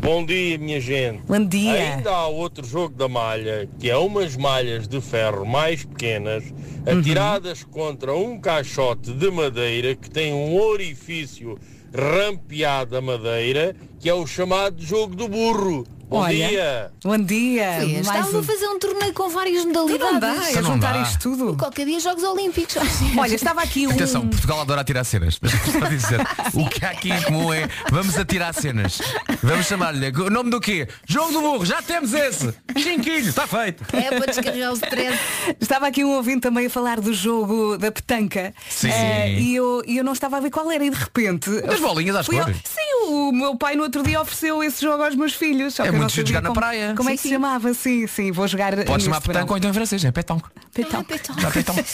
Bom 0.00 0.24
dia, 0.24 0.56
minha 0.56 0.80
gente. 0.80 1.20
Bom 1.26 1.44
dia. 1.44 1.94
Ainda 1.96 2.10
há 2.10 2.26
outro 2.26 2.66
jogo 2.66 2.94
da 2.94 3.06
malha, 3.06 3.68
que 3.78 3.90
é 3.90 3.96
umas 3.98 4.34
malhas 4.34 4.88
de 4.88 4.98
ferro 5.02 5.44
mais 5.44 5.84
pequenas, 5.84 6.44
atiradas 6.86 7.62
contra 7.62 8.14
um 8.14 8.40
caixote 8.40 9.12
de 9.12 9.30
madeira 9.30 9.94
que 9.94 10.08
tem 10.08 10.32
um 10.32 10.56
orifício 10.56 11.58
rampeado 11.94 12.96
a 12.96 13.02
madeira, 13.02 13.76
que 14.00 14.08
é 14.08 14.14
o 14.14 14.26
chamado 14.26 14.82
jogo 14.82 15.14
do 15.14 15.28
burro. 15.28 15.84
Bom 16.08 16.18
Olha. 16.18 16.48
dia. 16.48 16.90
Bom 17.02 17.18
dia. 17.18 17.72
Foi, 17.80 17.86
Mais 17.94 18.06
Estávamos 18.06 18.34
um. 18.34 18.38
a 18.38 18.42
fazer 18.44 18.68
um 18.68 18.78
torneio 18.78 19.12
com 19.12 19.28
várias 19.28 19.64
modalidades. 19.64 20.12
Não 20.12 20.20
dá, 20.20 20.46
é 20.46 20.50
Então 20.52 20.62
juntar 20.62 20.92
dá. 20.92 21.02
isto 21.02 21.18
tudo. 21.18 21.52
E 21.54 21.56
qualquer 21.56 21.84
dia 21.84 21.98
Jogos 21.98 22.22
Olímpicos. 22.22 22.76
Olha, 23.18 23.34
estava 23.34 23.60
aqui 23.62 23.88
um. 23.88 23.90
Atenção, 23.90 24.28
Portugal 24.28 24.60
adora 24.60 24.82
atirar 24.82 25.04
cenas. 25.04 25.36
Mas 25.42 25.52
a 25.82 25.88
dizer, 25.88 26.20
o 26.54 26.68
que 26.68 26.84
há 26.84 26.90
aqui 26.90 27.10
em 27.10 27.20
comum 27.22 27.52
é 27.52 27.68
vamos 27.90 28.16
atirar 28.16 28.54
cenas. 28.54 28.98
Vamos 29.42 29.66
chamar-lhe. 29.66 30.08
O 30.10 30.30
nome 30.30 30.48
do 30.50 30.60
quê? 30.60 30.86
Jogo 31.08 31.32
do 31.32 31.40
burro, 31.40 31.66
já 31.66 31.82
temos 31.82 32.14
esse. 32.14 32.54
Chinquilho, 32.76 33.28
está 33.28 33.44
feito. 33.48 33.84
É 33.92 34.02
para 34.16 34.26
descarregar 34.26 34.70
o 34.72 34.74
stress. 34.76 35.18
Estava 35.60 35.88
aqui 35.88 36.04
um 36.04 36.12
ouvinte 36.14 36.40
também 36.42 36.66
a 36.66 36.70
falar 36.70 37.00
do 37.00 37.12
jogo 37.12 37.76
da 37.78 37.90
petanca. 37.90 38.54
Sim. 38.70 38.90
Eh, 38.90 39.40
e, 39.40 39.56
eu, 39.56 39.82
eu 39.84 40.04
não 40.04 40.12
estava 40.12 40.36
a 40.36 40.40
ver 40.40 40.50
qual 40.50 40.70
era 40.70 40.84
e 40.84 40.90
de 40.90 40.96
repente. 40.96 41.50
Das 41.62 41.80
bolinhas 41.80 42.14
às 42.14 42.26
fui 42.26 42.38
ao- 42.38 42.44
cores. 42.44 42.60
Sim, 42.64 42.95
o 43.08 43.32
meu 43.32 43.56
pai 43.56 43.74
no 43.76 43.82
outro 43.84 44.02
dia 44.02 44.20
ofereceu 44.20 44.62
esse 44.62 44.82
jogo 44.82 45.02
aos 45.02 45.14
meus 45.14 45.34
filhos. 45.34 45.74
só 45.74 45.82
É 45.82 45.86
que 45.86 45.88
eu 45.90 45.92
não 45.94 46.00
muito 46.00 46.12
giro 46.14 46.26
sabia 46.26 46.34
jogar 46.36 46.42
na 46.42 46.48
como- 46.48 46.60
praia. 46.60 46.94
Como 46.96 47.08
é 47.08 47.12
Sim, 47.12 47.16
que 47.16 47.22
se 47.22 47.28
chamava? 47.34 47.74
Sim, 47.74 48.06
sim, 48.06 48.32
vou 48.32 48.46
jogar. 48.48 48.76
Pode 48.84 49.04
chamar 49.04 49.20
petanque 49.20 49.50
ou 49.50 49.56
então 49.58 49.70
em 49.70 49.72
francês, 49.72 50.04
é 50.04 50.10
petanque. 50.12 50.44
Petanque. 50.74 51.20
Já 51.40 51.50
petanque. 51.50 51.84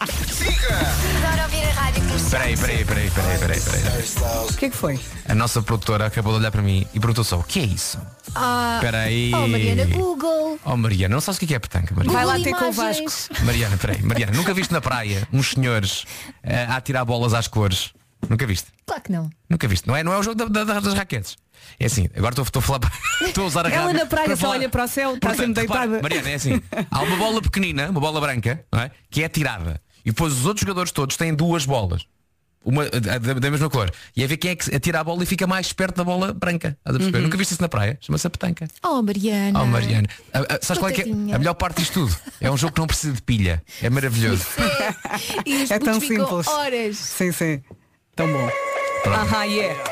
Adoro 0.00 1.42
ouvir 1.44 1.64
a 1.64 1.72
Rádio. 1.72 2.00
Peraí, 2.30 2.56
peraí, 2.56 2.84
peraí, 2.84 3.10
peraí, 3.10 3.38
peraí, 3.38 3.60
peraí. 3.60 3.82
O 4.48 4.54
que 4.56 4.66
é 4.66 4.70
que 4.70 4.76
foi? 4.76 5.00
A 5.28 5.34
nossa 5.34 5.60
produtora 5.62 6.06
acabou 6.06 6.32
de 6.34 6.38
olhar 6.40 6.50
para 6.52 6.62
mim 6.62 6.86
e 6.94 7.00
perguntou 7.00 7.24
só, 7.24 7.38
o 7.38 7.42
que 7.42 7.60
é 7.60 7.64
isso? 7.64 7.98
Ah, 8.34 8.74
Espera 8.76 8.98
aí. 9.02 9.32
Oh, 9.34 9.48
Mariana, 9.48 9.84
Google. 9.86 10.58
Oh 10.64 10.76
Mariana, 10.76 11.14
não 11.14 11.20
sabes 11.20 11.40
o 11.40 11.46
que 11.46 11.54
é 11.54 11.58
petanque, 11.58 11.92
Mariana? 11.92 12.12
Vai 12.16 12.24
lá 12.24 12.42
ter 12.44 12.54
com 12.54 12.68
o. 12.68 12.72
Vasco. 12.72 13.04
Mariana, 13.44 13.76
peraí, 13.76 14.00
Mariana, 14.02 14.32
nunca 14.32 14.54
viste 14.54 14.72
na 14.72 14.80
praia 14.80 15.26
uns 15.32 15.50
senhores 15.50 16.04
eh, 16.42 16.64
a 16.68 16.76
atirar 16.76 17.04
bolas 17.04 17.34
às 17.34 17.48
cores? 17.48 17.92
Nunca 18.28 18.46
viste? 18.46 18.68
Claro 18.86 19.02
que 19.02 19.12
não. 19.12 19.30
Nunca 19.48 19.66
viste, 19.68 19.86
não 19.88 19.96
é? 19.96 20.02
Não 20.04 20.12
é 20.12 20.18
o 20.18 20.22
jogo 20.22 20.44
da- 20.44 20.64
da- 20.64 20.80
das 20.80 20.94
raquetes. 20.94 21.36
É 21.78 21.86
assim, 21.86 22.08
agora 22.16 22.32
estou, 22.32 22.44
estou 22.44 22.60
a 22.60 22.62
falar 22.62 22.78
para- 22.80 22.92
Estou 23.26 23.44
a 23.44 23.46
usar 23.46 23.66
a 23.66 23.70
Ela 23.70 23.92
na 23.92 24.06
praia 24.06 24.26
para 24.26 24.36
só 24.36 24.42
falar- 24.42 24.54
olha 24.54 24.68
para 24.68 24.84
o 24.84 24.88
céu, 24.88 25.14
está 25.14 25.30
sempre 25.34 25.52
deitada. 25.54 26.00
Mariana, 26.02 26.30
é 26.30 26.34
assim. 26.34 26.60
Há 26.90 27.02
uma 27.02 27.16
bola 27.16 27.42
pequenina, 27.42 27.90
uma 27.90 28.00
bola 28.00 28.20
branca, 28.20 28.64
não 28.72 28.80
é? 28.80 28.90
que 29.10 29.22
é 29.22 29.28
tirada. 29.28 29.80
E 30.04 30.10
depois 30.10 30.32
os 30.32 30.46
outros 30.46 30.62
jogadores 30.62 30.90
todos 30.92 31.16
têm 31.16 31.34
duas 31.34 31.64
bolas. 31.66 32.04
Uma 32.62 32.84
a- 32.84 33.18
da, 33.18 33.32
da 33.34 33.50
mesma 33.50 33.70
cor. 33.70 33.90
E 34.14 34.22
é 34.22 34.26
ver 34.26 34.36
quem 34.36 34.50
é 34.50 34.56
que 34.56 34.74
atira 34.74 35.00
a 35.00 35.04
bola 35.04 35.22
e 35.22 35.26
fica 35.26 35.46
mais 35.46 35.72
perto 35.72 35.96
da 35.96 36.04
bola 36.04 36.32
branca. 36.34 36.76
A? 36.84 36.92
Uhum. 36.92 37.10
Nunca 37.22 37.36
viste 37.38 37.52
isso 37.52 37.62
na 37.62 37.68
praia? 37.70 37.98
Chama-se 38.02 38.26
a 38.26 38.30
petanca. 38.30 38.68
Oh, 38.82 39.00
Mariana. 39.02 39.62
Oh 39.62 39.66
Mariana. 39.66 40.08
Ah, 40.32 40.40
ah, 40.50 40.58
sabes 40.60 40.78
qual 40.78 40.90
é, 40.90 40.92
que 40.94 41.00
é 41.02 41.34
a 41.34 41.38
melhor 41.38 41.54
parte 41.54 41.78
disto 41.78 41.94
tudo? 41.94 42.16
É 42.40 42.50
um 42.50 42.56
jogo 42.58 42.74
que 42.74 42.80
não 42.80 42.86
precisa 42.86 43.14
de 43.14 43.22
pilha. 43.22 43.62
É 43.82 43.88
maravilhoso. 43.88 44.44
E 45.46 45.62
os 45.62 45.70
É 45.70 45.78
tão 45.78 45.98
simples. 46.00 46.46
horas. 46.46 46.96
Sim, 46.98 47.32
sim. 47.32 47.62
Tão 48.20 48.30
bom. 48.30 48.50
Aham, 49.06 49.44
yeah. 49.44 49.82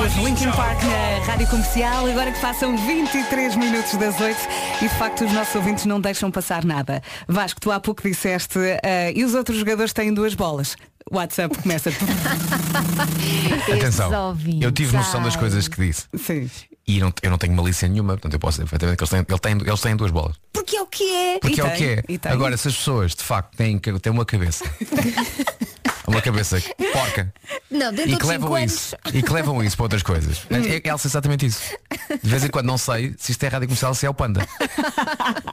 Os 0.00 0.14
Linkin 0.24 0.52
Park 0.52 0.80
na 0.84 1.26
Rádio 1.26 1.48
Comercial, 1.48 2.06
agora 2.06 2.30
que 2.30 2.40
passam 2.40 2.76
23 2.76 3.56
minutos 3.56 3.96
das 3.96 4.20
8 4.20 4.38
e 4.80 4.88
de 4.88 4.94
facto 4.94 5.24
os 5.24 5.32
nossos 5.32 5.52
ouvintes 5.56 5.86
não 5.86 6.00
deixam 6.00 6.30
passar 6.30 6.64
nada. 6.64 7.02
Vasco, 7.26 7.60
tu 7.60 7.72
há 7.72 7.80
pouco 7.80 8.00
disseste 8.08 8.60
eh, 8.84 9.12
e 9.16 9.24
os 9.24 9.34
outros 9.34 9.58
jogadores 9.58 9.92
têm 9.92 10.14
duas 10.14 10.34
bolas. 10.34 10.76
WhatsApp 11.10 11.58
começa. 11.58 11.90
Atenção. 13.66 14.38
Eu 14.60 14.70
tive 14.70 14.96
noção 14.96 15.20
das 15.24 15.34
coisas 15.34 15.66
que 15.66 15.84
disse. 15.84 16.06
Sim. 16.16 16.48
E 16.96 17.00
não- 17.00 17.12
eu 17.22 17.30
não 17.30 17.38
tenho 17.38 17.52
malícia 17.54 17.86
nenhuma, 17.88 18.14
portanto 18.14 18.32
eu 18.32 18.40
posso 18.40 18.56
dizer 18.58 18.64
perfeitamente 18.68 18.96
que 18.96 19.02
eles 19.04 19.10
têm, 19.10 19.20
ele 19.28 19.38
tem- 19.60 19.68
eles 19.68 19.80
têm 19.80 19.96
duas 19.96 20.10
bolas. 20.10 20.36
Porque 20.52 20.76
é 20.76 20.82
o 20.82 20.86
que 20.86 21.04
é. 21.04 21.38
Porque 21.38 21.56
E 21.56 21.60
é 21.60 21.64
o 21.64 21.68
tem, 21.68 21.76
que 21.76 22.28
é. 22.28 22.32
Agora, 22.32 22.56
se 22.56 22.68
as 22.68 22.74
pessoas 22.76 23.14
de 23.14 23.22
facto 23.22 23.56
têm, 23.56 23.78
têm 23.78 24.12
uma 24.12 24.24
cabeça, 24.24 24.64
uma 26.06 26.20
cabeça 26.20 26.60
porca, 26.92 27.32
Não, 27.70 27.92
dentro 27.92 28.10
e 28.12 28.16
que 28.16 28.22
5 28.22 28.26
levam 28.26 28.54
anos. 28.56 28.72
isso, 28.74 28.96
e 29.14 29.22
que 29.22 29.32
levam 29.32 29.62
isso 29.62 29.76
para 29.76 29.84
outras 29.84 30.02
coisas. 30.02 30.38
É, 30.50 30.88
é 30.88 30.92
exatamente 30.92 31.46
isso. 31.46 31.60
De 32.22 32.28
vez 32.28 32.42
em 32.44 32.48
quando 32.48 32.66
não 32.66 32.76
sei 32.78 33.14
se 33.18 33.30
isto 33.32 33.44
é 33.44 33.48
rádio 33.48 33.68
comercial 33.68 33.94
se 33.94 34.04
é 34.06 34.10
o 34.10 34.14
panda. 34.14 34.46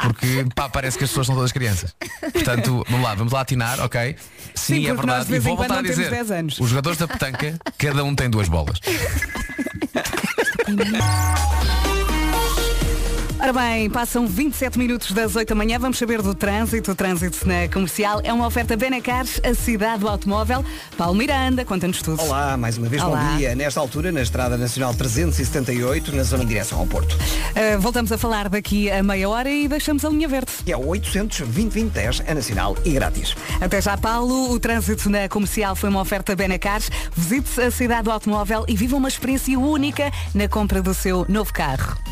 Porque 0.01 0.45
pá, 0.55 0.67
parece 0.69 0.97
que 0.97 1.03
as 1.03 1.09
pessoas 1.11 1.27
são 1.27 1.35
todas 1.35 1.51
crianças. 1.51 1.95
Portanto, 2.33 2.83
vamos 2.89 3.05
lá, 3.05 3.13
vamos 3.15 3.31
lá 3.33 3.41
atinar, 3.41 3.79
ok? 3.81 4.15
Sim, 4.55 4.75
Sim, 4.75 4.87
é 4.87 4.93
verdade. 4.93 5.33
E 5.35 5.39
vou 5.39 5.55
voltar 5.55 5.79
a 5.79 5.81
dizer. 5.83 6.09
10 6.09 6.31
anos. 6.31 6.59
Os 6.59 6.69
jogadores 6.69 6.97
da 6.97 7.07
petanca, 7.07 7.59
cada 7.77 8.03
um 8.03 8.15
tem 8.15 8.27
duas 8.29 8.47
bolas. 8.49 8.79
Tem... 10.67 11.96
Ora 13.39 13.53
bem, 13.53 13.87
passam 13.87 14.25
27 14.25 14.79
minutos 14.79 15.11
das 15.11 15.35
8 15.35 15.49
da 15.49 15.55
manhã, 15.55 15.77
vamos 15.77 15.99
saber 15.99 16.23
do 16.23 16.33
trânsito. 16.33 16.91
O 16.91 16.95
trânsito 16.95 17.47
na 17.47 17.67
comercial 17.71 18.19
é 18.23 18.33
uma 18.33 18.47
oferta 18.47 18.75
Benecars, 18.75 19.39
a 19.43 19.53
cidade 19.53 19.99
do 19.99 20.09
automóvel. 20.09 20.65
Paulo 20.97 21.13
Miranda, 21.13 21.63
conta-nos 21.63 22.01
tudo. 22.01 22.19
Olá, 22.19 22.57
mais 22.57 22.79
uma 22.79 22.89
vez 22.89 23.03
Olá. 23.03 23.19
bom 23.19 23.37
dia. 23.37 23.53
Nesta 23.53 23.79
altura, 23.79 24.11
na 24.11 24.23
Estrada 24.23 24.57
Nacional 24.57 24.91
378, 24.95 26.15
na 26.15 26.23
zona 26.23 26.43
de 26.43 26.49
direção 26.49 26.79
ao 26.79 26.87
Porto. 26.87 27.13
Uh, 27.15 27.79
voltamos 27.79 28.11
a 28.11 28.17
falar 28.17 28.49
daqui 28.49 28.89
a 28.89 29.03
meia 29.03 29.29
hora 29.29 29.49
e 29.49 29.67
deixamos 29.67 30.03
a 30.03 30.09
linha 30.09 30.27
verde. 30.27 30.51
É 30.65 30.75
o 30.75 30.87
800 30.87 31.41
2010 31.41 32.23
é 32.25 32.33
nacional 32.33 32.75
e 32.83 32.91
grátis. 32.91 33.35
Até 33.61 33.79
já, 33.79 33.95
Paulo. 33.95 34.51
O 34.51 34.59
trânsito 34.59 35.11
na 35.11 35.29
comercial 35.29 35.75
foi 35.75 35.89
uma 35.89 36.01
oferta 36.01 36.35
Benecars. 36.35 36.89
Visite 37.15 37.61
a 37.61 37.69
cidade 37.69 38.03
do 38.03 38.11
automóvel 38.11 38.65
e 38.67 38.75
viva 38.75 38.95
uma 38.95 39.07
experiência 39.07 39.59
única 39.59 40.11
na 40.33 40.47
compra 40.47 40.81
do 40.81 40.93
seu 40.93 41.23
novo 41.29 41.53
carro. 41.53 42.06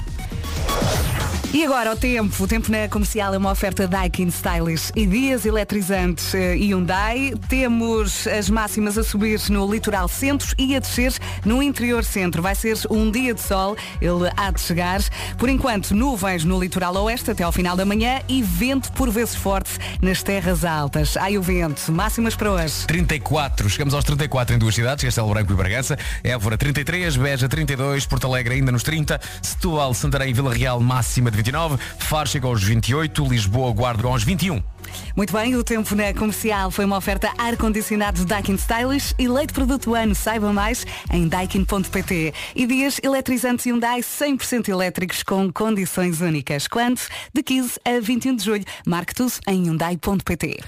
E 1.56 1.64
agora 1.64 1.94
o 1.94 1.96
tempo. 1.96 2.44
O 2.44 2.48
tempo 2.48 2.70
na 2.70 2.90
comercial 2.90 3.34
é 3.34 3.38
uma 3.38 3.50
oferta 3.50 3.88
Daikin 3.88 4.28
Stylish 4.28 4.92
e 4.94 5.08
dias 5.08 5.46
eletrizantes 5.46 6.36
eh, 6.36 6.54
Hyundai. 6.56 7.34
Temos 7.48 8.28
as 8.28 8.50
máximas 8.50 8.98
a 8.98 9.06
subir 9.06 9.40
no 9.50 9.66
litoral 9.72 10.10
centro 10.10 10.54
e 10.58 10.76
a 10.76 10.80
descer 10.80 11.14
no 11.46 11.64
interior 11.64 12.04
centro. 12.04 12.42
Vai 12.42 12.56
ser 12.56 12.78
um 12.90 13.10
dia 13.10 13.34
de 13.34 13.40
sol, 13.40 13.78
ele 14.02 14.30
há 14.36 14.52
de 14.52 14.60
chegar. 14.60 15.00
Por 15.38 15.48
enquanto, 15.48 15.96
nuvens 15.96 16.44
no 16.44 16.60
litoral 16.60 16.94
oeste 17.06 17.32
até 17.32 17.46
ao 17.46 17.54
final 17.54 17.78
da 17.78 17.86
manhã 17.86 18.20
e 18.28 18.44
vento 18.44 18.92
por 18.92 19.10
vezes 19.10 19.34
forte 19.34 19.80
nas 20.02 20.22
terras 20.22 20.66
altas. 20.66 21.16
Ai 21.16 21.38
o 21.38 21.42
vento. 21.42 21.90
Máximas 21.90 22.36
para 22.36 22.52
hoje. 22.52 22.86
34, 22.86 23.70
chegamos 23.70 23.94
aos 23.94 24.04
34 24.04 24.58
em 24.58 24.60
duas 24.60 24.76
cidades, 24.76 25.06
Castelo 25.06 25.30
Branco 25.30 25.54
e 25.54 25.56
Bragança, 25.56 25.98
Évora 26.22 26.58
33, 26.58 27.16
Beja 27.16 27.48
32, 27.48 28.06
Porto 28.06 28.28
Alegre 28.28 28.56
ainda 28.56 28.74
nos 28.74 28.84
30, 28.84 29.22
Setúbal, 29.42 29.94
Santarém 29.94 30.32
e 30.32 30.34
Vila 30.34 30.54
Real 30.54 30.82
máxima 30.82 31.32
de 31.32 31.45
29, 31.46 31.78
Faro 32.00 32.28
chega 32.28 32.48
aos 32.48 32.64
28, 32.64 33.24
Lisboa, 33.28 33.72
Guarda 33.72 34.08
aos 34.08 34.24
21. 34.24 34.64
Muito 35.16 35.32
bem, 35.32 35.56
o 35.56 35.64
tempo 35.64 35.94
na 35.94 36.12
comercial 36.14 36.72
foi 36.72 36.86
uma 36.86 36.98
oferta 36.98 37.32
ar-condicionado 37.38 38.26
Daikin 38.26 38.56
Stylish 38.56 39.14
e 39.20 39.28
leite 39.28 39.54
produto 39.54 39.94
ano. 39.94 40.16
Saiba 40.16 40.52
mais 40.52 40.86
em 41.12 41.28
daikin.pt. 41.28 42.34
E 42.56 42.66
dias 42.66 43.00
eletrizantes 43.04 43.66
Hyundai 43.66 44.02
100% 44.02 44.70
elétricos 44.70 45.22
com 45.22 45.52
condições 45.52 46.20
únicas. 46.22 46.68
Quando? 46.68 47.00
De 47.34 47.44
15 47.44 47.80
a 47.86 48.00
21 48.00 48.36
de 48.36 48.44
julho. 48.44 48.66
Marque 48.86 49.14
tudo 49.14 49.34
em 49.48 49.66
hyundai.pt. 49.66 50.60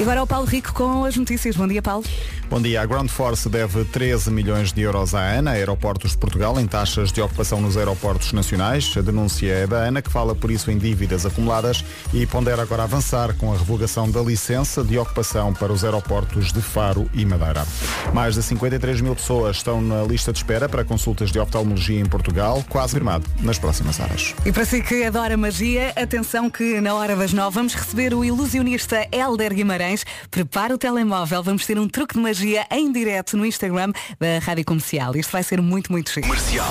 E 0.00 0.02
agora 0.02 0.22
o 0.22 0.26
Paulo 0.26 0.46
Rico 0.46 0.72
com 0.72 1.04
as 1.04 1.14
notícias. 1.14 1.54
Bom 1.54 1.68
dia, 1.68 1.82
Paulo. 1.82 2.06
Bom 2.48 2.58
dia. 2.58 2.80
A 2.80 2.86
Ground 2.86 3.10
Force 3.10 3.46
deve 3.50 3.84
13 3.84 4.30
milhões 4.30 4.72
de 4.72 4.80
euros 4.80 5.14
à 5.14 5.20
ANA, 5.20 5.50
Aeroportos 5.50 6.12
de 6.12 6.16
Portugal, 6.16 6.58
em 6.58 6.66
taxas 6.66 7.12
de 7.12 7.20
ocupação 7.20 7.60
nos 7.60 7.76
aeroportos 7.76 8.32
nacionais. 8.32 8.94
A 8.96 9.02
denúncia 9.02 9.52
é 9.52 9.66
da 9.66 9.84
ANA, 9.84 10.00
que 10.00 10.10
fala 10.10 10.34
por 10.34 10.50
isso 10.50 10.70
em 10.70 10.78
dívidas 10.78 11.26
acumuladas 11.26 11.84
e 12.14 12.26
pondera 12.26 12.62
agora 12.62 12.84
avançar 12.84 13.34
com 13.34 13.52
a 13.52 13.56
revogação 13.58 14.10
da 14.10 14.22
licença 14.22 14.82
de 14.82 14.98
ocupação 14.98 15.52
para 15.52 15.70
os 15.70 15.84
aeroportos 15.84 16.50
de 16.50 16.62
Faro 16.62 17.08
e 17.12 17.26
Madeira. 17.26 17.66
Mais 18.14 18.34
de 18.34 18.42
53 18.42 19.02
mil 19.02 19.14
pessoas 19.14 19.58
estão 19.58 19.82
na 19.82 20.02
lista 20.02 20.32
de 20.32 20.38
espera 20.38 20.66
para 20.66 20.82
consultas 20.82 21.30
de 21.30 21.38
oftalmologia 21.38 22.00
em 22.00 22.06
Portugal, 22.06 22.64
quase 22.70 22.94
firmado 22.94 23.28
nas 23.42 23.58
próximas 23.58 24.00
horas. 24.00 24.34
E 24.46 24.50
para 24.50 24.64
si 24.64 24.82
que 24.82 25.04
adora 25.04 25.36
magia, 25.36 25.92
atenção 25.94 26.48
que 26.48 26.80
na 26.80 26.94
hora 26.94 27.14
das 27.14 27.34
nove 27.34 27.54
vamos 27.54 27.74
receber 27.74 28.14
o 28.14 28.24
ilusionista 28.24 29.06
Helder 29.12 29.52
Guimarães. 29.52 29.89
Prepara 30.30 30.74
o 30.74 30.78
telemóvel, 30.78 31.42
vamos 31.42 31.66
ter 31.66 31.78
um 31.78 31.88
truque 31.88 32.14
de 32.14 32.20
magia 32.20 32.66
em 32.70 32.90
direto 32.92 33.36
no 33.36 33.44
Instagram 33.44 33.92
da 34.18 34.38
Rádio 34.40 34.64
Comercial. 34.64 35.16
Isto 35.16 35.32
vai 35.32 35.42
ser 35.42 35.60
muito, 35.60 35.90
muito 35.92 36.10
chique. 36.10 36.26
Comercial. 36.26 36.68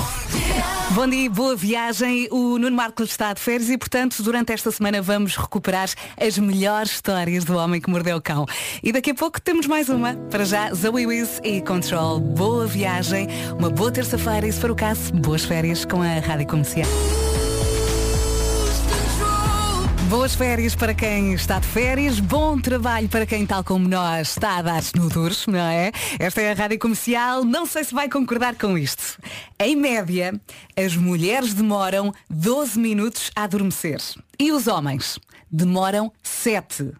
Bom 0.91 1.07
dia, 1.07 1.29
boa 1.29 1.55
viagem. 1.55 2.27
O 2.31 2.57
Nuno 2.57 2.75
Marcos 2.75 3.09
está 3.11 3.31
de 3.33 3.39
férias 3.39 3.69
e, 3.69 3.77
portanto, 3.77 4.23
durante 4.23 4.51
esta 4.51 4.71
semana 4.71 5.01
vamos 5.01 5.35
recuperar 5.35 5.89
as 6.19 6.37
melhores 6.37 6.91
histórias 6.91 7.43
do 7.43 7.55
homem 7.55 7.79
que 7.79 7.89
mordeu 7.89 8.17
o 8.17 8.21
cão. 8.21 8.45
E 8.81 8.91
daqui 8.91 9.11
a 9.11 9.15
pouco 9.15 9.39
temos 9.39 9.67
mais 9.67 9.89
uma. 9.89 10.15
Para 10.31 10.45
já, 10.45 10.73
Zoe 10.73 11.05
Wiz 11.05 11.39
e 11.43 11.61
Control. 11.61 12.19
Boa 12.19 12.65
viagem, 12.65 13.27
uma 13.57 13.69
boa 13.69 13.91
terça-feira 13.91 14.47
e, 14.47 14.51
se 14.51 14.59
for 14.59 14.71
o 14.71 14.75
caso, 14.75 15.13
boas 15.13 15.45
férias 15.45 15.85
com 15.85 16.01
a 16.01 16.19
Rádio 16.19 16.47
Comercial. 16.47 16.89
Boas 20.09 20.33
férias 20.33 20.73
para 20.75 20.93
quem 20.93 21.33
está 21.33 21.59
de 21.59 21.67
férias, 21.67 22.19
bom 22.19 22.59
trabalho 22.59 23.07
para 23.07 23.25
quem, 23.27 23.45
tal 23.45 23.63
como 23.63 23.87
nós, 23.87 24.29
está 24.29 24.57
a 24.57 24.61
dar-se 24.63 24.95
no 24.95 25.07
duros, 25.07 25.45
não 25.45 25.59
é? 25.59 25.91
Esta 26.17 26.41
é 26.41 26.51
a 26.51 26.55
Rádio 26.55 26.79
Comercial, 26.79 27.43
não 27.45 27.65
sei 27.67 27.83
se 27.83 27.93
vai 27.93 28.09
concordar 28.09 28.55
com 28.55 28.75
isto. 28.77 29.19
Em 29.59 29.75
média, 29.75 30.33
as 30.75 30.95
mulheres 30.95 31.53
demoram 31.53 32.11
12 32.29 32.79
minutos 32.79 33.29
a 33.35 33.43
adormecer. 33.43 34.01
E 34.39 34.51
os 34.51 34.65
homens 34.67 35.19
demoram 35.51 36.11
7. 36.23 36.91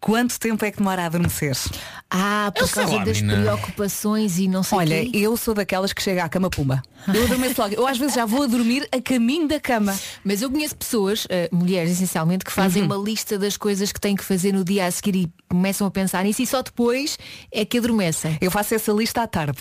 Quanto 0.00 0.38
tempo 0.38 0.64
é 0.64 0.70
que 0.70 0.78
demora 0.78 1.02
a 1.02 1.06
adormecer? 1.06 1.56
Ah, 2.10 2.50
por 2.54 2.62
Eu 2.64 2.68
causa 2.68 2.96
lá, 2.96 3.04
das 3.04 3.20
menina. 3.20 3.42
preocupações 3.42 4.38
e 4.38 4.48
não 4.48 4.62
sei 4.62 4.78
Olha, 4.78 5.04
quê. 5.04 5.10
eu 5.12 5.36
sou 5.36 5.54
daquelas 5.54 5.92
que 5.92 6.02
chega 6.02 6.24
à 6.24 6.28
cama 6.28 6.48
pumba. 6.50 6.82
Eu 7.14 7.24
adormeço 7.24 7.60
logo. 7.60 7.74
Eu 7.74 7.86
às 7.86 7.96
vezes 7.96 8.14
já 8.14 8.26
vou 8.26 8.42
a 8.42 8.46
dormir 8.46 8.86
a 8.92 9.00
caminho 9.00 9.48
da 9.48 9.58
cama. 9.60 9.98
Mas 10.24 10.42
eu 10.42 10.50
conheço 10.50 10.76
pessoas, 10.76 11.26
eh, 11.30 11.48
mulheres 11.52 11.92
essencialmente, 11.92 12.44
que 12.44 12.52
fazem 12.52 12.82
Uhum. 12.82 12.88
uma 12.88 12.96
lista 13.04 13.38
das 13.38 13.56
coisas 13.56 13.92
que 13.92 14.00
têm 14.00 14.14
que 14.16 14.24
fazer 14.24 14.52
no 14.52 14.64
dia 14.64 14.86
a 14.86 14.90
seguir 14.90 15.16
e 15.16 15.32
começam 15.48 15.86
a 15.86 15.90
pensar 15.90 16.22
nisso 16.24 16.42
e 16.42 16.46
só 16.46 16.60
depois 16.62 17.18
é 17.50 17.64
que 17.64 17.78
adormecem. 17.78 18.36
Eu 18.40 18.50
faço 18.50 18.74
essa 18.74 18.92
lista 18.92 19.22
à 19.22 19.26
tarde. 19.26 19.58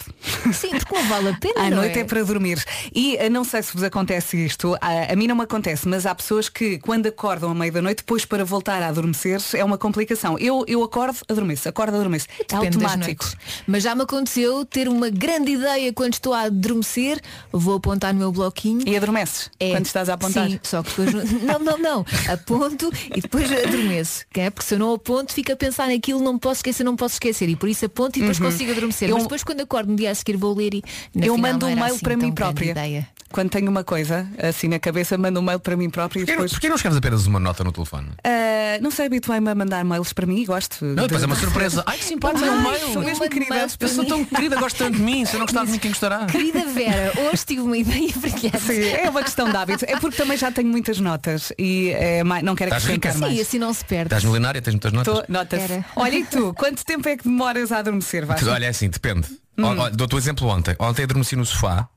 Sim, 0.54 0.72
porque 0.72 0.94
não 0.94 1.04
vale 1.08 1.30
a 1.30 1.34
pena. 1.40 1.62
À 1.62 1.70
não 1.70 1.78
noite 1.78 1.98
é? 2.00 2.02
é? 2.02 2.04
para 2.04 2.24
dormir. 2.24 2.64
E 2.94 3.16
eh, 3.18 3.30
não 3.30 3.44
sei 3.44 3.64
se 3.64 3.74
vos 3.74 3.84
acontece 3.84 4.44
isto, 4.46 4.76
a, 4.82 5.14
a 5.14 5.16
mim 5.16 5.28
não 5.28 5.36
me 5.36 5.44
acontece, 5.44 5.88
mas 5.88 6.06
há 6.06 6.14
pessoas 6.14 6.50
que 6.50 6.78
quando 6.80 7.08
acordam 7.08 7.52
à 7.52 7.56
meia 7.56 7.72
da 7.72 7.82
noite, 7.82 8.00
depois 8.00 8.26
para 8.26 8.44
voltar 8.44 8.82
a 8.82 8.88
adormecer 8.88 9.40
é 9.54 9.64
uma 9.64 9.78
complicação. 9.78 10.38
Eu, 10.38 10.66
eu 10.68 10.84
acordo, 10.84 11.18
adormeço, 11.30 11.70
acordo, 11.70 11.96
adormeço. 11.96 12.28
É 12.40 12.44
Depende 12.44 12.78
das 12.78 12.92
automático. 12.92 13.24
noites. 13.24 13.38
Mas 13.66 13.84
já 13.84 13.96
me 13.96 14.02
aconteceu 14.04 14.66
ter 14.66 14.90
uma 14.90 15.10
grande 15.10 15.52
ideia 15.54 15.94
quando 15.94 16.14
estou 16.14 16.34
a 16.34 16.42
adormecer, 16.42 17.22
vou 17.52 17.76
apontar 17.78 18.14
no 18.14 18.20
meu 18.20 18.32
bloquinho. 18.32 18.82
E 18.88 18.96
adormeces 18.96 19.50
É, 19.60 19.72
quando 19.72 19.86
estás 19.86 20.10
a 20.10 20.14
apontar? 20.14 20.50
Sim, 20.50 20.60
só 20.64 20.84
que 20.84 20.90
depois. 21.02 21.42
não, 21.44 21.60
não, 21.60 21.78
não. 21.78 22.06
Aponto 22.32 22.92
e 23.16 23.22
depois 23.22 23.52
adormeço. 23.52 24.26
que 24.32 24.42
é? 24.42 24.50
Porque 24.50 24.68
se 24.68 24.76
eu 24.76 24.80
não 24.80 24.94
aponto, 24.94 25.34
fico 25.34 25.52
a 25.52 25.56
pensar 25.56 25.88
naquilo, 25.88 26.20
não 26.20 26.38
posso 26.38 26.60
esquecer, 26.60 26.84
não 26.84 26.96
posso 26.96 27.16
esquecer. 27.16 27.50
E 27.50 27.56
por 27.56 27.70
isso 27.70 27.86
aponto 27.86 28.18
e 28.18 28.22
depois 28.22 28.40
Uhum. 28.40 28.46
consigo 28.46 28.72
adormecer. 28.72 29.10
Eu- 29.10 29.16
Mas 29.16 29.24
depois 29.24 29.44
quando 29.44 29.62
acordo 29.62 29.90
no 29.92 29.96
dia 29.96 30.12
a 30.12 30.16
seguir 30.16 30.38
vou 30.38 30.56
ler 30.56 30.74
e. 30.74 30.84
na 31.16 31.26
eu 31.26 31.36
final 31.36 31.52
mando 31.54 31.66
não 31.66 31.74
um 31.74 31.76
mail 31.76 31.94
assim 31.96 32.00
para 32.04 32.18
mim 32.18 32.32
própria. 32.32 32.72
Ideia. 32.72 33.08
Quando 33.30 33.50
tenho 33.50 33.70
uma 33.70 33.84
coisa 33.84 34.26
assim 34.42 34.70
na 34.70 34.80
cabeça, 34.80 35.18
mando 35.18 35.40
um 35.42 35.44
mail 35.44 35.60
para 35.60 35.76
mim 35.76 35.90
própria 35.90 36.22
e 36.22 36.26
depois. 36.26 36.52
porquê 36.52 36.70
não 36.70 36.76
escreves 36.78 36.98
apenas 36.98 37.28
uma 37.28 37.40
nota 37.42 37.62
no 37.62 37.74
telefone? 37.74 38.08
Ah, 38.24 38.80
não 38.82 38.90
sei, 38.90 39.08
habituei-me 39.08 39.50
a 39.50 39.56
mandar 39.56 39.84
mails 39.84 40.14
para 40.14 40.26
mim 40.26 40.42
e 40.42 40.46
gosto. 40.46 40.86
Não, 40.86 41.04
depois 41.04 41.24
é 41.24 41.26
uma 41.26 41.36
surpresa. 41.36 41.84
Ai, 41.86 41.98
que 41.98 42.06
simpático, 42.06 42.46
é 42.46 42.50
um 42.52 42.54
Ai, 42.56 42.64
mail. 42.80 42.94
sou 42.94 43.02
mesmo 43.02 43.30
querida. 43.30 43.68
Eu 43.82 43.88
sou 43.90 44.06
tão 44.06 44.24
querida, 44.24 44.56
gosto 44.56 44.78
tanto 44.78 44.96
de 44.96 45.02
mim. 45.04 45.26
Se 45.26 45.34
eu 45.36 45.40
não 45.40 45.46
gostar 45.46 45.66
de 45.66 45.72
mim, 45.72 45.78
quem 45.78 45.92
gostará? 45.92 46.26
Querida 46.28 46.66
Vera, 46.68 47.12
hoje 47.22 47.46
tive 47.46 47.62
uma 47.62 47.78
ideia 47.78 48.12
brilhante. 48.18 48.60
Sim, 48.60 48.84
é 48.84 49.10
uma 49.10 49.24
questão 49.24 49.50
de 49.50 49.56
hábito. 49.58 49.86
É 49.88 50.00
porque 50.00 50.18
também 50.18 50.38
já 50.38 50.52
tenho 50.52 50.68
muitas 50.70 51.00
notas 51.00 51.52
e 51.58 51.90
é, 51.92 52.24
não 52.24 52.56
quero 52.56 52.70
Estás 52.70 52.84
acrescentar 52.86 53.14
rica? 53.14 53.20
mais. 53.20 53.36
Sim, 53.36 53.42
assim 53.42 53.60
não 53.60 53.74
se 53.74 53.86
perde. 53.86 54.06
Estás 54.08 54.24
milionária, 54.24 54.62
tens 54.62 54.74
muitas 54.74 54.92
notas? 54.94 55.14
Tô- 55.14 55.26
nota-se. 55.32 55.64
Era. 55.74 55.86
Olha 55.96 56.16
e 56.16 56.26
tu, 56.26 56.54
quanto 56.54 56.84
tempo 56.86 57.08
é 57.10 57.18
que 57.18 57.24
demoras 57.24 57.72
a 57.72 57.80
adormecer? 57.80 58.26
Vasco? 58.26 58.50
Olha, 58.50 58.66
é 58.66 58.70
assim, 58.70 58.90
depende. 58.90 59.28
Hum. 59.58 59.64
Dou-te 59.94 60.16
o 60.16 60.18
exemplo 60.18 60.48
ontem. 60.48 60.76
Ontem 60.80 61.04
adormeci 61.04 61.36
no 61.36 61.46
sofá 61.46 61.88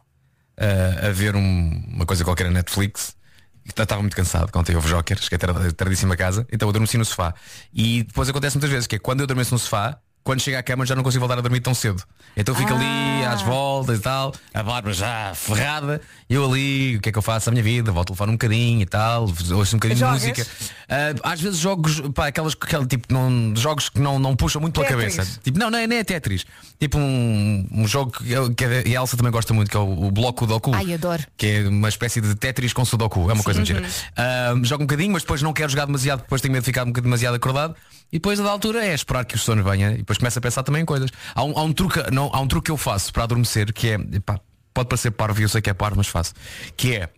eh, 0.57 1.09
a 1.09 1.11
ver 1.11 1.35
um- 1.37 1.83
uma 1.89 2.07
coisa 2.07 2.25
qualquer 2.25 2.45
na 2.45 2.51
Netflix. 2.53 3.15
Estava 3.67 4.01
muito 4.01 4.17
cansado, 4.17 4.51
ontem 4.57 4.75
houve 4.75 4.89
Joker, 4.89 5.19
cheguei 5.21 5.39
tar- 5.39 5.73
tardíssimo 5.75 6.13
a 6.13 6.17
casa, 6.17 6.47
então 6.51 6.67
eu 6.67 6.71
adormeci 6.71 6.97
no 6.99 7.05
sofá. 7.05 7.35
E 7.73 8.03
depois 8.03 8.29
acontece 8.29 8.57
muitas 8.57 8.71
vezes 8.71 8.87
que 8.87 8.97
é 8.97 8.99
quando 8.99 9.21
eu 9.21 9.25
adormeço 9.25 9.55
no 9.55 9.59
sofá, 9.59 9.99
quando 10.23 10.41
chego 10.41 10.59
à 10.59 10.63
cama 10.63 10.85
já 10.87 10.95
não 10.95 11.03
consigo 11.03 11.21
voltar 11.21 11.39
a 11.39 11.41
dormir 11.41 11.61
tão 11.61 11.75
cedo. 11.75 12.03
Então 12.37 12.55
fico 12.55 12.73
ali 12.75 12.85
Ah. 13.25 13.33
às 13.33 13.43
voltas 13.43 13.99
e 13.99 14.03
tal, 14.03 14.33
a 14.55 14.63
barba 14.63 14.93
já 14.93 15.33
ferrada, 15.35 16.01
eu 16.29 16.45
ali, 16.49 16.97
o 16.97 17.01
que 17.01 17.09
é 17.09 17.13
que 17.13 17.19
eu 17.19 17.23
faço 17.23 17.49
à 17.49 17.53
minha 17.53 17.63
vida? 17.63 17.91
Volto 17.91 18.09
a 18.09 18.15
telefone 18.15 18.31
um 18.31 18.35
bocadinho 18.35 18.81
e 18.83 18.87
tal, 18.87 19.23
ouço 19.53 19.77
um 19.77 19.79
bocadinho 19.79 19.99
Jogas? 19.99 20.23
de 20.23 20.29
música. 20.29 20.47
Ah, 20.89 21.33
às 21.33 21.41
vezes 21.41 21.59
jogos, 21.59 22.01
pá, 22.15 22.27
aquelas, 22.29 22.55
aquele 22.61 22.87
tipo, 22.87 23.13
não, 23.13 23.55
jogos 23.57 23.89
que 23.89 23.99
não, 24.01 24.19
não 24.19 24.37
puxam 24.37 24.61
muito 24.61 24.75
pela 24.75 24.87
Tetris. 24.87 25.17
cabeça. 25.17 25.41
Tipo, 25.43 25.59
não, 25.59 25.71
não 25.71 25.79
é, 25.79 25.87
não 25.87 25.97
é 25.97 26.05
Tetris. 26.05 26.45
Tipo 26.79 26.99
um, 26.99 27.67
um 27.73 27.87
jogo 27.89 28.13
que, 28.13 28.31
eu- 28.31 28.55
que 28.55 28.65
a 28.65 28.89
Elsa 28.89 29.17
também 29.17 29.33
gosta 29.33 29.53
muito, 29.55 29.71
que 29.71 29.77
é 29.77 29.81
o, 29.81 30.05
o 30.07 30.11
Bloco 30.11 30.47
Doku. 30.47 30.73
Ai, 30.75 30.95
adoro. 30.95 31.23
Que 31.37 31.47
é 31.47 31.69
uma 31.69 31.89
espécie 31.89 32.21
de 32.21 32.35
Tetris 32.35 32.73
com 32.73 32.85
Sudoku. 32.85 33.29
É 33.31 33.33
uma 33.33 33.43
coisa 33.43 33.61
muito 33.61 33.69
gira. 33.73 33.87
Ah, 34.17 34.53
jogo 34.63 34.85
um 34.85 34.87
bocadinho, 34.87 35.13
mas 35.13 35.23
depois 35.23 35.43
não 35.43 35.53
quero 35.53 35.71
jogar 35.71 35.87
demasiado, 35.87 36.21
depois 36.21 36.41
tenho 36.41 36.53
medo 36.53 36.63
de 36.63 36.67
ficar 36.67 36.83
um 36.83 36.87
bocadinho 36.87 37.05
demasiado 37.11 37.35
acordado. 37.35 37.75
E 38.13 38.19
depois 38.19 38.41
a 38.41 38.43
da 38.43 38.51
altura 38.51 38.85
é 38.85 38.95
esperar 38.95 39.25
que 39.25 39.37
o 39.37 39.39
sono 39.39 39.63
venha 39.63 39.93
e 39.93 39.99
depois 39.99 40.19
começo 40.19 40.39
a 40.39 40.43
pensar 40.43 40.63
também 40.63 40.83
em 40.83 40.87
coisas. 40.87 41.11
Há 41.35 41.45
um, 41.45 41.59
há 41.59 41.63
um 41.63 41.73
truque, 41.73 42.11
não, 42.11 42.31
há 42.33 42.41
um 42.41 42.49
truque 42.49 42.67
que 42.67 42.73
eu 42.73 42.77
faço 42.77 43.13
para 43.13 43.25
adormecer 43.25 43.73
que 43.73 43.91
é, 43.91 43.99
pode 44.75 44.89
parecer 44.89 45.11
parvo, 45.13 45.41
e 45.41 45.45
eu 45.45 45.49
sei 45.49 45.61
que 45.61 45.71
é 45.71 45.75
parvo, 45.75 45.97
mas 45.97 46.09
faço. 46.09 46.35
Que 46.77 46.97
é 46.97 47.09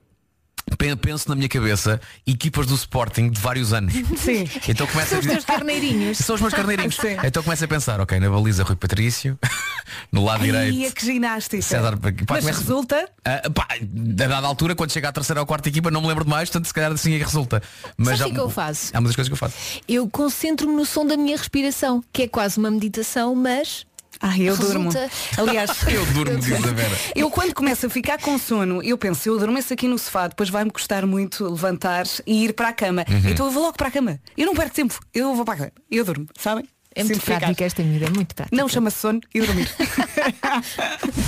Penso 1.01 1.29
na 1.29 1.35
minha 1.37 1.49
cabeça 1.49 2.01
equipas 2.27 2.67
do 2.67 2.75
Sporting 2.75 3.31
de 3.31 3.41
vários 3.41 3.73
anos. 3.73 3.93
Sim. 4.19 4.49
Então 4.69 4.87
começa 4.87 5.11
São 5.11 5.19
os 5.21 5.27
teus 5.27 5.45
carneirinhos. 5.45 6.19
São 6.19 6.35
os 6.35 6.41
meus 6.41 6.53
carneirinhos. 6.55 6.97
Sim. 6.97 7.17
Então 7.25 7.43
começa 7.43 7.65
a 7.65 7.69
pensar, 7.69 8.01
ok, 8.01 8.19
na 8.19 8.29
baliza 8.31 8.63
Rui 8.65 8.75
Patrício, 8.77 9.39
no 10.11 10.25
lado 10.25 10.41
Ai, 10.43 10.47
direito. 10.71 10.95
que 10.95 11.05
ginástica. 11.07 11.63
César, 11.63 11.97
pá, 11.97 12.11
Mas 12.29 12.41
começa- 12.41 12.59
resulta? 12.61 13.09
Ah, 13.25 13.43
pá, 13.55 13.67
a 13.71 13.77
dada 14.29 14.47
altura, 14.47 14.75
quando 14.75 14.91
chega 14.93 15.09
à 15.09 15.13
terceira 15.13 15.41
ou 15.41 15.47
quarta 15.47 15.69
equipa, 15.69 15.91
não 15.91 16.01
me 16.03 16.09
lembro 16.09 16.25
de 16.25 16.31
mais, 16.31 16.49
portanto 16.49 16.67
se 16.67 16.75
calhar 16.75 16.91
assim 16.93 17.15
é 17.15 17.19
que 17.19 17.25
resulta. 17.25 17.63
Mas 17.97 18.19
Sabe 18.19 18.23
há- 18.23 18.25
que 18.27 18.31
é 18.33 18.35
que 18.35 18.41
eu 18.41 18.51
faço? 18.51 18.91
Há 18.93 18.99
coisas 19.03 19.27
que 19.29 19.33
eu 19.33 19.37
faço. 19.37 19.55
Eu 19.89 20.09
concentro-me 20.09 20.75
no 20.75 20.85
som 20.85 21.07
da 21.07 21.17
minha 21.17 21.37
respiração, 21.37 22.03
que 22.13 22.23
é 22.23 22.29
quase 22.29 22.59
uma 22.59 22.71
meditação, 22.71 23.35
mas. 23.35 23.85
Ai, 24.23 24.43
eu 24.43 24.55
resulta. 24.55 24.73
durmo. 24.73 25.11
Aliás, 25.37 25.71
Eu 25.93 26.07
durmo, 26.07 26.39
diz 26.39 26.53
a 26.65 26.73
Vera. 26.73 26.97
eu 27.15 27.29
quando 27.29 27.53
começo 27.55 27.87
a 27.87 27.91
ficar 27.91 28.19
com 28.19 28.39
sono, 28.39 28.81
eu 28.83 28.97
penso, 28.97 29.29
eu 29.29 29.35
adormeço 29.37 29.73
aqui 29.73 29.89
no 29.89 29.99
sofá, 29.99 30.29
depois 30.29 30.49
vai-me 30.49 30.71
custar 30.71 31.05
muito 31.05 31.45
levantar 31.45 32.05
e 32.27 32.45
ir 32.45 32.53
para 32.55 32.69
a 32.69 32.73
cama. 32.73 33.05
Uhum. 33.09 33.31
Então 33.31 33.47
eu 33.47 33.53
vou 33.53 33.65
logo 33.65 33.77
para 33.77 33.89
a 33.89 33.91
cama. 33.91 34.21
Eu 34.37 34.47
não 34.47 34.55
perco 34.55 34.75
tempo, 34.75 34.99
eu 35.13 35.35
vou 35.35 35.45
para 35.45 35.55
a 35.55 35.57
cama. 35.59 35.73
Eu 35.91 36.05
durmo, 36.05 36.27
sabem? 36.39 36.65
É 36.95 37.05
muito 37.05 37.21
prática 37.21 37.65
esta 37.65 37.83
medida, 37.83 38.07
é 38.07 38.11
muito 38.11 38.35
prática. 38.35 38.55
Não 38.55 38.69
chama-se 38.69 38.99
sono 38.99 39.21
e 39.35 39.41
dormir. 39.41 39.71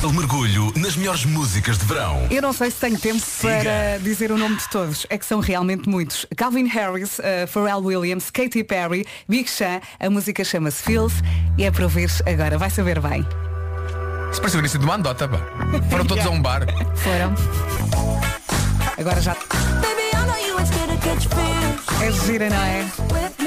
O 0.03 0.13
mergulho 0.13 0.71
nas 0.77 0.97
melhores 0.97 1.25
músicas 1.25 1.79
de 1.79 1.87
verão. 1.87 2.27
Eu 2.31 2.43
não 2.43 2.53
sei 2.53 2.71
se 2.71 2.77
tenho 2.79 2.99
tempo 2.99 3.25
para 3.41 3.99
dizer 4.03 4.31
o 4.31 4.37
nome 4.37 4.57
de 4.57 4.69
todos. 4.69 5.07
É 5.09 5.17
que 5.17 5.25
são 5.25 5.41
realmente 5.41 5.89
muitos. 5.89 6.27
Calvin 6.37 6.67
Harris, 6.67 7.19
uh, 7.19 7.47
Pharrell 7.49 7.83
Williams, 7.83 8.31
Katy 8.31 8.65
Perry, 8.65 9.07
Big 9.27 9.49
Sean. 9.49 9.81
A 9.99 10.11
música 10.11 10.45
chama-se 10.45 10.83
Feels 10.83 11.15
e 11.57 11.65
é 11.65 11.71
para 11.71 11.85
ouvir 11.85 12.11
agora. 12.27 12.59
Vai 12.59 12.69
saber 12.69 13.01
bem. 13.01 13.27
Isso 14.31 14.41
parece 14.41 14.57
o 14.57 14.61
início 14.61 14.79
de 14.79 14.85
uma 14.85 14.97
andota, 14.97 15.27
pá. 15.27 15.39
Foram 15.89 16.05
todos 16.05 16.27
a 16.27 16.31
um 16.31 16.43
bar. 16.43 16.67
Foram. 16.97 17.35
Agora 18.99 19.21
já. 19.21 19.37
É 22.03 22.13
gira, 22.13 22.51
não 22.51 22.63
é? 22.63 23.44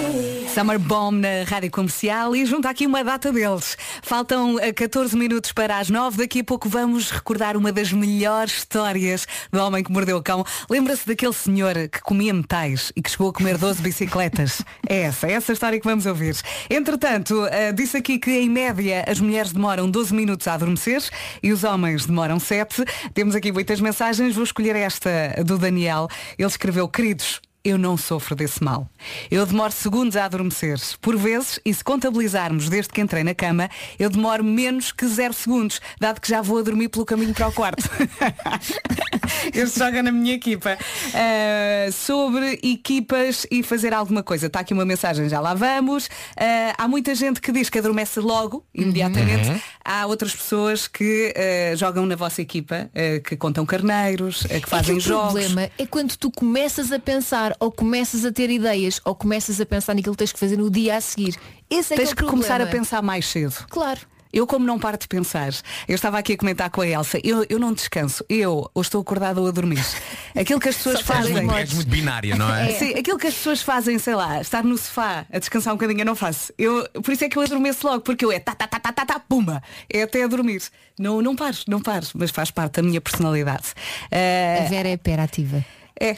Summer 0.58 0.80
Bomb 0.80 1.22
na 1.22 1.43
Rádio 1.48 1.70
Comercial 1.70 2.36
e 2.36 2.43
junto 2.43 2.67
aqui 2.67 2.88
uma 2.88 3.04
data 3.04 3.32
deles. 3.32 3.78
Faltam 4.02 4.60
eh, 4.60 4.74
14 4.74 5.15
minutos 5.15 5.52
para 5.52 5.78
as 5.78 5.88
9. 5.88 6.17
Daqui 6.17 6.39
a 6.39 6.43
pouco 6.43 6.67
vamos 6.67 7.12
recordar 7.12 7.56
uma 7.56 7.72
das 7.72 7.93
melhores 7.93 8.58
histórias 8.58 9.28
do 9.52 9.60
homem 9.60 9.84
que 9.84 9.91
mordeu 9.91 10.17
o 10.17 10.24
cão. 10.24 10.43
Lembra-se 10.67 11.06
daquele 11.06 11.34
senhor 11.34 11.76
que 11.91 12.02
comia 12.02 12.34
metais 12.34 12.91
e 12.96 13.04
que 13.04 13.12
chegou 13.12 13.30
a 13.30 13.34
comer 13.34 13.56
12 13.56 13.84
bicicletas? 13.84 14.63
É 14.89 15.02
essa, 15.02 15.28
é 15.28 15.34
essa 15.34 15.54
história 15.54 15.80
que 15.80 15.86
vamos 15.86 16.08
ouvir. 16.08 16.36
Entretanto, 16.67 17.46
eh, 17.52 17.72
disse 17.72 17.96
aqui 17.96 18.17
que 18.17 18.32
em 18.32 18.50
média 18.50 19.06
as 19.08 19.20
mulheres 19.20 19.54
demoram 19.54 19.88
12 19.88 20.12
minutos 20.12 20.48
a 20.48 20.56
adormecer 20.56 21.04
e 21.43 21.52
os 21.52 21.63
homens 21.63 22.08
demoram 22.08 22.39
7. 22.39 22.84
Temos 23.13 23.36
aqui 23.36 23.52
muitas 23.52 23.80
mensagens. 23.80 24.34
Vou 24.34 24.43
escolher 24.43 24.76
esta 24.76 25.36
do 25.46 25.56
Daniel. 25.56 26.08
Ele 26.36 26.48
escreveu, 26.48 26.88
queridos, 26.88 27.41
eu 27.67 27.77
não 27.77 27.97
sofro 27.97 28.34
desse 28.34 28.63
mal. 28.63 28.89
Eu 29.30 29.45
demoro 29.45 29.73
segundos 29.73 30.15
a 30.15 30.23
adormecer. 30.23 30.80
Por 31.01 31.17
vezes, 31.17 31.60
e 31.65 31.73
se 31.73 31.84
contabilizarmos 31.84 32.69
desde 32.69 32.93
que 32.93 33.01
entrei 33.01 33.25
na 33.25 33.36
cama, 33.36 33.69
eu 33.99 34.10
demoro 34.10 34.41
menos 34.41 34.93
que 34.93 35.06
zero 35.06 35.34
segundos, 35.34 35.82
dado 35.99 36.21
que 36.21 36.30
já 36.30 36.41
vou 36.41 36.60
a 36.60 36.62
dormir 36.62 36.88
pelo 36.88 37.03
caminho 37.03 37.34
para 37.34 37.49
o 37.49 37.51
quarto. 37.51 37.84
este 39.53 39.80
joga 39.80 40.01
na 40.01 40.13
minha 40.13 40.34
equipa. 40.34 40.77
Uh, 41.08 41.91
sobre 41.91 42.60
equipas 42.63 43.45
e 43.51 43.62
fazer 43.63 43.93
alguma 43.93 44.23
coisa. 44.23 44.47
Está 44.47 44.62
aqui 44.62 44.73
uma 44.73 44.86
mensagem, 44.86 45.27
já 45.27 45.41
lá 45.41 45.53
vamos. 45.53 46.06
Uh, 46.06 46.73
há 46.77 46.88
muita 46.88 47.13
gente 47.15 47.41
que 47.41 47.51
diz 47.51 47.69
que 47.69 47.80
adormece 47.80 48.21
logo, 48.21 48.65
imediatamente. 48.73 49.49
Uhum. 49.49 49.60
Há 49.84 50.06
outras 50.06 50.34
pessoas 50.34 50.88
que 50.88 51.34
uh, 51.36 51.75
jogam 51.75 52.06
na 52.06 52.15
vossa 52.15 52.41
equipa, 52.41 52.89
que 53.25 53.36
contam 53.36 53.65
carneiros, 53.65 54.43
que 54.43 54.53
É 54.53 54.60
que 54.62 54.69
fazem 54.69 54.97
o 54.97 54.99
jogos. 54.99 55.34
problema 55.34 55.70
é 55.78 55.86
quando 55.86 56.15
tu 56.15 56.32
começas 56.32 56.91
a 56.91 56.99
pensar 56.99 57.57
ou 57.60 57.72
começas 57.72 58.26
a 58.26 58.32
ter 58.32 58.49
ideias 58.49 58.99
ou 59.05 59.16
começas 59.16 59.60
a 59.60 59.66
pensar 59.66 59.93
naquilo 59.95 60.14
que 60.14 60.20
tens 60.20 60.32
que 60.32 60.39
fazer 60.39 60.58
no 60.58 60.70
dia 60.70 60.95
a 60.97 61.01
seguir. 61.01 61.36
Esse 61.70 61.93
é 61.93 61.97
Tens 61.97 62.10
que, 62.10 62.16
que 62.16 62.26
é 62.26 62.28
começar 62.30 62.62
a 62.62 62.68
pensar 62.68 63.01
mais 63.01 63.28
cedo. 63.28 63.66
Claro. 63.70 64.01
Eu 64.32 64.45
como 64.45 64.66
não 64.66 64.78
paro 64.78 64.97
de 64.97 65.08
pensar, 65.08 65.51
eu 65.88 65.95
estava 65.95 66.20
aqui 66.20 66.34
a 66.34 66.38
comentar 66.38 66.70
com 66.70 66.82
a 66.82 66.88
Elsa, 66.88 67.20
eu, 67.24 67.45
eu 67.49 67.58
não 67.58 67.74
descanso, 67.74 68.24
eu 68.30 68.70
ou 68.74 68.82
estou 68.82 69.01
acordada 69.01 69.39
ou 69.39 69.47
a 69.47 69.51
dormir. 69.51 69.84
Aquilo 70.36 70.60
que 70.60 70.70
as 70.70 70.76
pessoas 70.76 71.01
fazem. 71.01 71.36
és 71.38 71.74
muito 71.74 71.89
binária, 71.89 72.36
não 72.36 72.53
é? 72.53 72.72
Sim, 72.74 72.93
aquilo 72.93 73.18
que 73.18 73.26
as 73.26 73.34
pessoas 73.34 73.62
fazem, 73.62 73.97
sei 73.97 74.14
lá, 74.14 74.39
estar 74.39 74.64
no 74.64 74.78
sofá 74.78 75.26
a 75.32 75.39
descansar 75.39 75.74
um 75.74 75.78
bocadinho, 75.78 76.01
eu 76.01 76.05
não 76.05 76.16
faço. 76.16 76.53
Eu, 76.58 76.88
por 77.01 77.12
isso 77.12 77.24
é 77.24 77.30
que 77.30 77.38
eu 77.38 77.41
adormeço 77.41 77.88
logo, 77.88 78.01
porque 78.01 78.24
eu 78.24 78.32
é 78.32 78.39
tá, 78.39 78.53
tá, 78.53 78.68
tá, 78.68 78.80
tá, 78.80 78.91
tá, 78.91 79.05
tá, 79.05 79.20
pumba, 79.20 79.64
é 79.91 80.03
até 80.03 80.24
a 80.24 80.28
dormir. 80.28 80.62
Não, 80.99 81.22
não 81.22 81.36
paro, 81.36 81.58
não 81.68 81.82
paro, 81.82 82.05
mas 82.14 82.30
faz 82.30 82.51
parte 82.51 82.74
da 82.74 82.84
minha 82.84 83.01
personalidade. 83.01 83.74
Eh, 84.12 84.64
A 84.66 84.70
Vera 84.70 84.89
é 84.89 84.93
hiperativa. 84.93 85.66
É. 85.99 86.18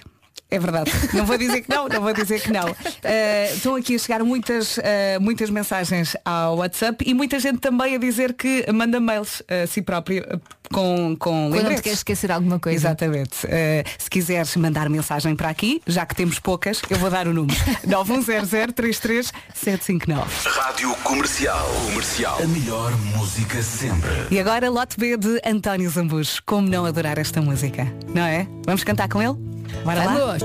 É 0.51 0.57
verdade. 0.57 0.91
Não 1.13 1.25
vou 1.25 1.37
dizer 1.37 1.61
que 1.61 1.69
não, 1.69 1.87
não 1.87 2.01
vou 2.01 2.13
dizer 2.13 2.41
que 2.41 2.51
não. 2.51 2.75
Eh, 3.01 3.53
estão 3.53 3.75
aqui 3.75 3.95
a 3.95 3.97
chegar 3.97 4.23
muitas, 4.23 4.77
eh, 4.79 5.17
muitas 5.19 5.49
mensagens 5.49 6.17
ao 6.25 6.57
WhatsApp 6.57 7.03
e 7.07 7.13
muita 7.13 7.39
gente 7.39 7.59
também 7.59 7.95
a 7.95 7.97
dizer 7.97 8.33
que 8.33 8.65
manda 8.71 8.99
mails 8.99 9.41
a 9.47 9.65
si 9.65 9.81
próprio 9.81 10.23
eh, 10.27 10.37
com, 10.71 11.15
com 11.17 11.49
Quando 11.51 11.75
te 11.75 11.81
queres 11.81 11.99
esquecer 11.99 12.31
alguma 12.31 12.59
coisa. 12.59 12.77
Exatamente. 12.77 13.45
Eh, 13.47 13.83
se 13.97 14.09
quiseres 14.09 14.55
mandar 14.55 14.89
mensagem 14.89 15.35
para 15.35 15.49
aqui, 15.49 15.81
já 15.87 16.05
que 16.05 16.15
temos 16.15 16.39
poucas, 16.39 16.81
eu 16.89 16.97
vou 16.97 17.09
dar 17.09 17.27
o 17.27 17.33
número. 17.33 17.57
910033759. 17.87 20.25
Rádio 20.45 20.93
Comercial. 21.03 21.67
Comercial. 21.85 22.39
A 22.41 22.47
melhor 22.47 22.91
música 23.15 23.61
sempre. 23.61 24.09
E 24.31 24.39
agora 24.39 24.69
lote 24.69 24.97
B 24.97 25.17
de 25.17 25.41
António 25.45 25.89
Zambujo. 25.89 26.41
Como 26.45 26.67
não 26.69 26.85
adorar 26.85 27.17
esta 27.17 27.41
música? 27.41 27.87
Não 28.13 28.23
é? 28.23 28.47
Vamos 28.65 28.83
cantar 28.83 29.09
com 29.09 29.21
ele? 29.21 29.33
Bora 29.83 30.05
lá? 30.05 30.13
Vamos. 30.13 30.43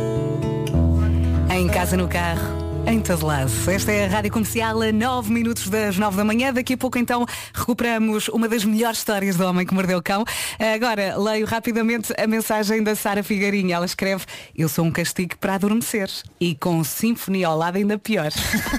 Em 1.50 1.68
casa, 1.68 1.96
no 1.96 2.08
carro. 2.08 2.63
Em 2.86 3.00
todo 3.00 3.26
lado. 3.26 3.50
Esta 3.70 3.92
é 3.92 4.04
a 4.04 4.08
Rádio 4.08 4.30
Comercial 4.30 4.82
a 4.82 4.92
9 4.92 5.32
minutos 5.32 5.68
das 5.68 5.96
9 5.96 6.16
da 6.16 6.24
manhã. 6.24 6.52
Daqui 6.52 6.74
a 6.74 6.76
pouco 6.76 6.98
então 6.98 7.24
recuperamos 7.52 8.28
uma 8.28 8.46
das 8.46 8.64
melhores 8.64 8.98
histórias 8.98 9.36
do 9.36 9.46
homem 9.46 9.66
que 9.66 9.72
mordeu 9.72 9.98
o 9.98 10.02
cão. 10.02 10.24
Agora 10.58 11.16
leio 11.16 11.46
rapidamente 11.46 12.12
a 12.18 12.26
mensagem 12.26 12.82
da 12.82 12.94
Sara 12.94 13.22
Figueirinha. 13.22 13.76
Ela 13.76 13.86
escreve, 13.86 14.24
eu 14.54 14.68
sou 14.68 14.84
um 14.84 14.90
castigo 14.90 15.36
para 15.38 15.54
adormecer. 15.54 16.10
E 16.38 16.54
com 16.54 16.84
sinfonia 16.84 17.48
ao 17.48 17.56
lado 17.56 17.76
ainda 17.76 17.98
pior. 17.98 18.30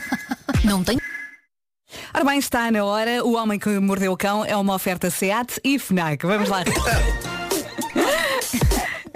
Não 0.64 0.84
tem. 0.84 0.98
Ora 2.14 2.24
bem, 2.24 2.38
está 2.38 2.70
na 2.72 2.86
hora. 2.86 3.26
O 3.26 3.34
homem 3.36 3.58
que 3.58 3.80
mordeu 3.80 4.12
o 4.12 4.18
cão 4.18 4.46
é 4.46 4.56
uma 4.56 4.76
oferta 4.76 5.10
SEAT 5.10 5.60
e 5.64 5.80
FNAC. 5.80 6.26
Vamos 6.26 6.50
lá. 6.50 6.64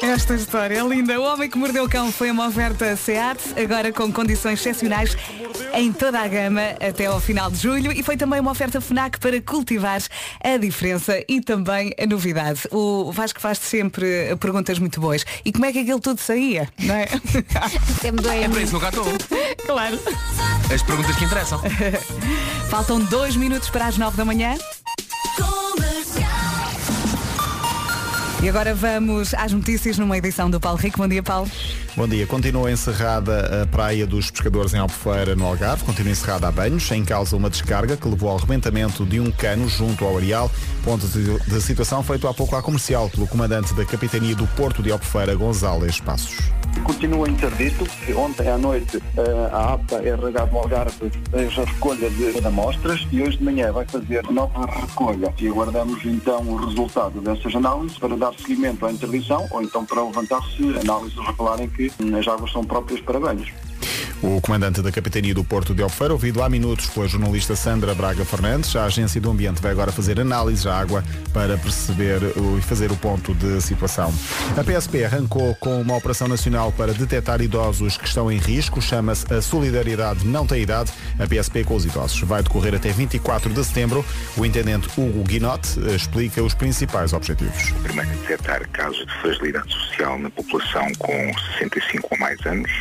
Esta 0.02 0.36
história 0.36 0.80
é 0.80 0.84
linda. 0.84 1.20
O 1.20 1.24
Homem 1.24 1.50
que 1.50 1.58
Mordeu 1.58 1.84
o 1.84 1.90
Cão 1.90 2.12
foi 2.12 2.32
uma 2.32 2.48
oferta 2.48 2.96
SEAT, 2.96 3.40
agora 3.62 3.92
com 3.92 4.12
condições 4.12 4.60
excepcionais 4.60 5.16
em 5.74 5.92
toda 5.92 6.20
a 6.20 6.28
gama 6.28 6.62
até 6.80 7.06
ao 7.06 7.20
final 7.20 7.52
de 7.52 7.58
julho 7.58 7.92
e 7.92 8.02
foi 8.02 8.16
também 8.16 8.40
uma 8.40 8.52
oferta 8.52 8.80
FNAC 8.80 9.20
para 9.20 9.42
cultivar 9.42 10.02
a 10.44 10.58
diferença 10.58 11.22
e 11.28 11.42
também 11.42 11.94
a 12.02 12.06
novidade. 12.06 12.62
O 12.72 13.12
Vasco 13.12 13.40
faz 13.42 13.58
sempre 13.58 14.36
perguntas 14.40 14.80
muito 14.80 15.02
boas. 15.02 15.26
E 15.44 15.52
como 15.52 15.66
é 15.66 15.72
que 15.72 15.80
aquilo 15.80 16.00
tudo 16.00 16.20
saía? 16.20 16.70
Não 16.80 16.96
é? 16.96 17.08
É 18.04 18.48
para 18.48 18.62
isso 18.62 18.80
que 18.80 18.86
eu 18.86 18.90
estou. 18.90 19.06
claro. 19.66 20.00
As 20.74 20.82
perguntas 20.82 21.16
que 21.16 21.26
interessam. 21.26 21.62
Faltam 22.70 23.00
dois 23.02 23.36
minutos 23.36 23.70
para 23.70 23.86
as 23.88 23.98
nove 23.98 24.16
da 24.16 24.26
manhã. 24.26 24.56
E 28.42 28.48
agora 28.48 28.74
vamos 28.74 29.34
às 29.34 29.52
notícias 29.52 29.98
numa 29.98 30.18
edição 30.18 30.50
do 30.50 30.62
Paulo 30.62 30.80
Rico. 30.80 30.98
Bom 30.98 31.10
dia, 31.10 31.22
Paulo. 31.22 31.52
Bom 31.94 32.08
dia. 32.08 32.26
Continua 32.26 32.72
encerrada 32.72 33.64
a 33.64 33.68
Praia 33.68 34.08
dos 34.08 34.32
Pescadores 34.32 34.74
em 34.74 34.78
Albufeira, 34.78 35.36
no 35.36 35.46
Algarve. 35.46 35.84
Continua 35.84 36.14
encerrada 36.14 36.48
há 36.48 36.52
banhos. 36.52 36.90
Em 36.92 37.04
causa 37.04 37.36
uma 37.36 37.50
descarga 37.50 37.98
que 37.98 38.08
levou 38.08 38.30
ao 38.30 38.38
arrebentamento 38.38 39.06
de 39.06 39.20
um 39.20 39.30
cano 39.30 39.68
junto 39.68 40.06
ao 40.06 40.16
areal. 40.16 40.50
Ponto 40.86 41.06
de, 41.06 41.62
situação 41.62 42.02
feito 42.02 42.30
há 42.30 42.34
pouco 42.34 42.56
à 42.56 42.62
comercial 42.62 43.10
pelo 43.10 43.28
comandante 43.28 43.74
da 43.74 43.84
Capitania 43.84 44.34
do 44.34 44.48
Porto 44.48 44.82
de 44.82 44.90
Albufeira, 44.90 45.36
González 45.36 46.00
Passos. 46.00 46.38
Continua 46.84 47.30
interdito. 47.30 47.86
Ontem 48.16 48.48
à 48.48 48.58
noite 48.58 49.02
eh, 49.18 49.50
a 49.52 49.74
APA 49.74 49.98
RH 49.98 50.46
do 50.46 50.58
Algarve 50.58 51.12
fez 51.32 51.60
a 51.60 51.64
recolha 51.64 52.10
de 52.10 52.46
amostras 52.46 53.08
e 53.12 53.22
hoje 53.22 53.38
de 53.38 53.44
manhã 53.44 53.72
vai 53.72 53.86
fazer 53.86 54.24
nova 54.32 54.66
recolha. 54.66 55.34
E 55.40 55.48
aguardamos 55.48 56.04
então 56.06 56.42
o 56.42 56.56
resultado 56.58 57.22
dessas 57.22 57.56
análises 57.56 57.98
para 57.98 58.16
dar 58.16 58.34
seguimento 58.34 58.86
à 58.86 58.92
interdição 58.92 59.48
ou 59.52 59.62
então 59.62 59.86
para 59.86 60.04
levantar-se 60.04 60.64
análises 60.80 61.18
revelarem 61.18 61.70
que 61.70 61.92
as 62.18 62.28
águas 62.28 62.52
são 62.52 62.64
próprias 62.64 63.00
para 63.02 63.20
banhos. 63.20 63.50
O 64.22 64.42
comandante 64.42 64.82
da 64.82 64.92
Capitania 64.92 65.34
do 65.34 65.44
Porto 65.44 65.74
de 65.74 65.82
Albufeira, 65.82 66.14
ouvido 66.14 66.44
há 66.44 66.50
minutos 66.50 66.88
pela 66.88 67.08
jornalista 67.08 67.56
Sandra 67.56 67.96
Braga 67.96 68.26
Fernandes, 68.26 68.76
a 68.76 68.84
Agência 68.84 69.22
do 69.22 69.30
Ambiente 69.30 69.62
vai 69.62 69.72
agora 69.72 69.94
fazer 69.94 70.20
análise 70.20 70.68
à 70.68 70.78
água 70.78 71.04
para 71.32 71.58
perceber 71.58 72.20
e 72.58 72.62
fazer 72.62 72.92
o 72.92 72.98
ponto 72.98 73.34
de 73.34 73.62
situação. 73.62 74.14
A 74.58 74.64
PSP 74.64 75.06
arrancou 75.06 75.56
com 75.56 75.82
uma 75.82 75.96
operação 75.96 76.28
nacional 76.28 76.72
para 76.74 76.94
detectar 76.94 77.42
idosos 77.42 77.98
que 77.98 78.06
estão 78.06 78.30
em 78.30 78.38
risco, 78.38 78.82
chama-se 78.82 79.32
a 79.34 79.42
Solidariedade 79.42 80.26
Não 80.26 80.46
Tem 80.46 80.62
Idade, 80.62 80.92
a 81.18 81.26
PSP 81.26 81.64
com 81.64 81.76
os 81.76 81.86
idosos. 81.86 82.20
Vai 82.22 82.44
decorrer 82.44 82.76
até 82.76 82.92
24 82.92 83.54
de 83.54 83.64
setembro. 83.64 84.06
O 84.36 84.46
intendente 84.46 84.90
Hugo 84.98 85.24
Guinote 85.24 85.80
explica 85.96 86.44
os 86.44 86.54
principais 86.54 87.14
objetivos. 87.14 87.72
Primeiro, 87.84 88.10
detectar 88.18 88.68
casos 88.70 89.06
de 89.06 89.14
fragilidade 89.22 89.72
social 89.72 90.20
na 90.20 90.30
população 90.30 90.92
com 90.98 91.34
65 91.58 92.08
ou 92.12 92.20
mais 92.20 92.46
anos. 92.46 92.72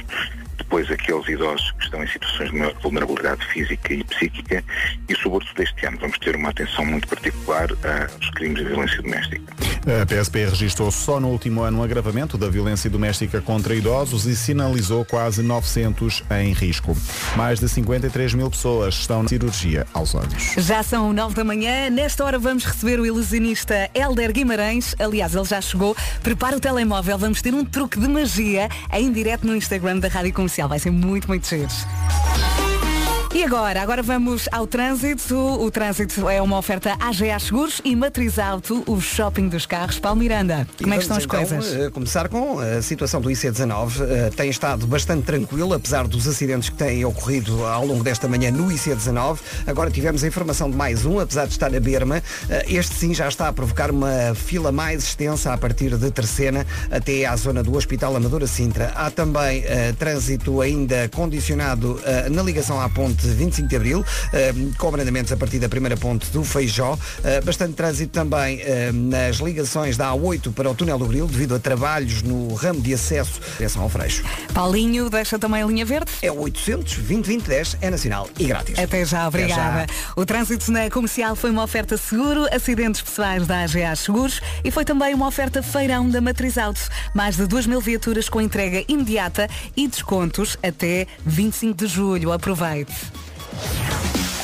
Depois, 0.59 0.91
aqueles 0.91 1.27
idosos 1.29 1.71
que 1.73 1.85
estão 1.85 2.03
em 2.03 2.07
situações 2.09 2.51
de 2.51 2.57
maior 2.59 2.75
vulnerabilidade 2.83 3.45
física 3.47 3.95
e 3.95 4.05
psíquica. 4.05 4.63
E, 5.09 5.15
sobretudo, 5.17 5.63
este 5.63 5.87
ano 5.87 5.99
vamos 6.01 6.19
ter 6.19 6.37
uma 6.37 6.51
atenção 6.51 6.85
muito 6.85 7.09
particular 7.09 7.69
aos 7.71 8.31
crimes 8.31 8.59
de 8.59 8.65
violência 8.65 9.03
doméstica. 9.03 9.59
A 9.89 10.05
PSP 10.05 10.45
registrou 10.45 10.91
só 10.91 11.19
no 11.19 11.29
último 11.29 11.63
ano 11.63 11.79
um 11.79 11.83
agravamento 11.83 12.37
da 12.37 12.51
violência 12.51 12.91
doméstica 12.91 13.41
contra 13.41 13.75
idosos 13.75 14.27
e 14.27 14.37
sinalizou 14.37 15.05
quase 15.05 15.43
900 15.43 16.25
em 16.31 16.53
risco. 16.53 16.95
Mais 17.37 17.59
de 17.59 17.69
53 17.69 18.35
mil 18.35 18.51
pessoas 18.51 18.95
estão 18.95 19.23
na 19.23 19.29
cirurgia 19.29 19.87
aos 19.95 20.15
olhos. 20.15 20.55
Já 20.59 20.83
são 20.83 21.13
nove 21.13 21.35
da 21.35 21.45
manhã. 21.45 21.89
Nesta 21.89 22.25
hora 22.25 22.39
vamos 22.39 22.65
receber 22.65 23.01
o 23.01 23.07
ilusionista 23.07 23.89
Helder 23.95 24.33
Guimarães. 24.33 24.95
Aliás, 24.99 25.35
ele 25.35 25.45
já 25.45 25.61
chegou. 25.61 25.97
Prepara 26.23 26.57
o 26.57 26.61
telemóvel. 26.61 27.17
Vamos 27.17 27.41
ter 27.41 27.55
um 27.55 27.65
truque 27.65 27.99
de 27.99 28.09
magia 28.09 28.69
em 28.93 29.11
direto 29.11 29.47
no 29.47 29.57
Instagram 29.57 30.01
da 30.01 30.09
Rádio 30.09 30.35
Comercial. 30.49 30.69
Vai 30.69 30.79
ser 30.79 30.91
muito, 30.91 31.29
muito 31.29 31.47
giro. 31.47 31.69
E 33.35 33.45
agora? 33.45 33.83
Agora 33.83 34.03
vamos 34.03 34.49
ao 34.51 34.67
trânsito. 34.67 35.37
O 35.37 35.71
trânsito 35.71 36.29
é 36.31 36.41
uma 36.41 36.57
oferta 36.57 36.97
AGA 36.99 37.39
Seguros 37.39 37.81
e 37.85 37.95
Matriz 37.95 38.39
Auto, 38.39 38.83
o 38.87 39.01
shopping 39.01 39.49
dos 39.49 39.67
carros. 39.67 39.99
Paulo 39.99 40.19
Miranda, 40.19 40.67
como 40.81 40.95
é 40.95 40.97
que 40.97 41.03
estão 41.03 41.17
as 41.19 41.25
então, 41.25 41.39
coisas? 41.45 41.77
eh, 41.77 41.91
começar 41.91 42.29
com 42.31 42.59
a 42.59 42.81
situação 42.81 43.21
do 43.21 43.29
IC19. 43.29 44.01
Eh, 44.01 44.31
tem 44.35 44.49
estado 44.49 44.87
bastante 44.87 45.25
tranquilo, 45.25 45.75
apesar 45.75 46.09
dos 46.09 46.27
acidentes 46.27 46.71
que 46.71 46.77
têm 46.77 47.05
ocorrido 47.05 47.65
ao 47.67 47.85
longo 47.87 48.03
desta 48.03 48.27
manhã 48.27 48.51
no 48.51 48.69
IC19. 48.69 49.39
Agora 49.67 49.91
tivemos 49.91 50.25
a 50.25 50.27
informação 50.27 50.71
de 50.71 50.77
mais 50.77 51.05
um, 51.05 51.21
apesar 51.21 51.45
de 51.47 51.53
estar 51.53 51.73
a 51.75 51.81
berma. 51.81 52.23
Eh, 52.49 52.65
este 52.69 52.95
sim 52.95 53.13
já 53.13 53.29
está 53.29 53.49
a 53.49 53.53
provocar 53.53 53.91
uma 53.91 54.35
fila 54.35 54.73
mais 54.73 55.05
extensa 55.05 55.53
a 55.53 55.59
partir 55.59 55.97
de 55.99 56.11
Tercena 56.11 56.67
até 56.91 57.27
à 57.27 57.37
zona 57.37 57.63
do 57.63 57.77
Hospital 57.77 58.17
Amadora 58.17 58.47
Sintra. 58.47 58.91
Há 58.97 59.11
também 59.11 59.63
eh, 59.67 59.93
trânsito 59.99 60.63
ainda 60.63 61.11
condicionado 61.11 62.01
eh, 62.07 62.31
na 62.31 62.43
ligação 62.43 62.81
à 62.81 62.89
ponte 62.89 63.18
25 63.27 63.69
de 63.69 63.77
Abril, 63.77 64.05
eh, 64.33 64.53
com 64.77 64.89
abrandamentos 64.89 65.33
a 65.33 65.37
partir 65.37 65.59
da 65.59 65.69
primeira 65.69 65.97
ponte 65.97 66.31
do 66.31 66.45
Feijó. 66.45 66.99
Eh, 67.25 67.41
bastante 67.41 67.75
trânsito 67.75 68.13
também 68.13 68.61
eh, 68.61 68.91
nas 68.93 69.37
ligações 69.37 69.97
da 69.97 70.11
A8 70.11 70.53
para 70.53 70.71
o 70.71 70.75
túnel 70.75 70.99
do 70.99 71.07
Grilo, 71.07 71.29
devido 71.29 71.55
a 71.55 71.59
trabalhos 71.59 72.23
no 72.23 72.55
ramo 72.55 72.81
de 72.81 72.95
acesso 72.95 73.41
direção 73.57 73.83
ao 73.83 73.89
Freixo. 73.89 74.23
Paulinho, 74.55 75.11
deixa 75.11 75.39
também 75.39 75.63
a 75.63 75.67
linha 75.67 75.85
verde? 75.85 76.11
É 76.23 76.31
o 76.31 76.41
800 76.41 76.97
2010 76.97 77.77
é 77.81 77.91
nacional 77.91 78.29
e 78.39 78.45
grátis. 78.47 78.79
Até 78.79 79.05
já, 79.05 79.27
obrigada. 79.29 79.83
Até 79.83 79.93
O 80.17 80.25
trânsito 80.25 80.71
na 80.71 80.91
comercial 80.91 81.37
foi 81.37 81.51
uma 81.51 81.63
oferta 81.63 81.97
seguro, 81.97 82.47
acidentes 82.55 83.01
pessoais 83.01 83.47
da 83.47 83.63
AGA 83.63 83.95
Seguros 83.97 84.41
e 84.65 84.71
foi 84.71 84.85
também 84.85 85.15
uma 85.15 85.27
oferta 85.27 85.63
feirão 85.63 86.09
da 86.09 86.21
Matriz 86.21 86.59
Auto. 86.59 86.81
Mais 87.15 87.37
de 87.37 87.47
2 87.47 87.67
mil 87.67 87.81
viaturas 87.81 88.29
com 88.29 88.41
entrega 88.41 88.85
imediata 88.89 89.49
e 89.77 89.87
descontos 89.87 90.57
até 90.63 91.07
25 91.25 91.75
de 91.77 91.87
julho. 91.87 92.33
Aproveite. 92.33 92.95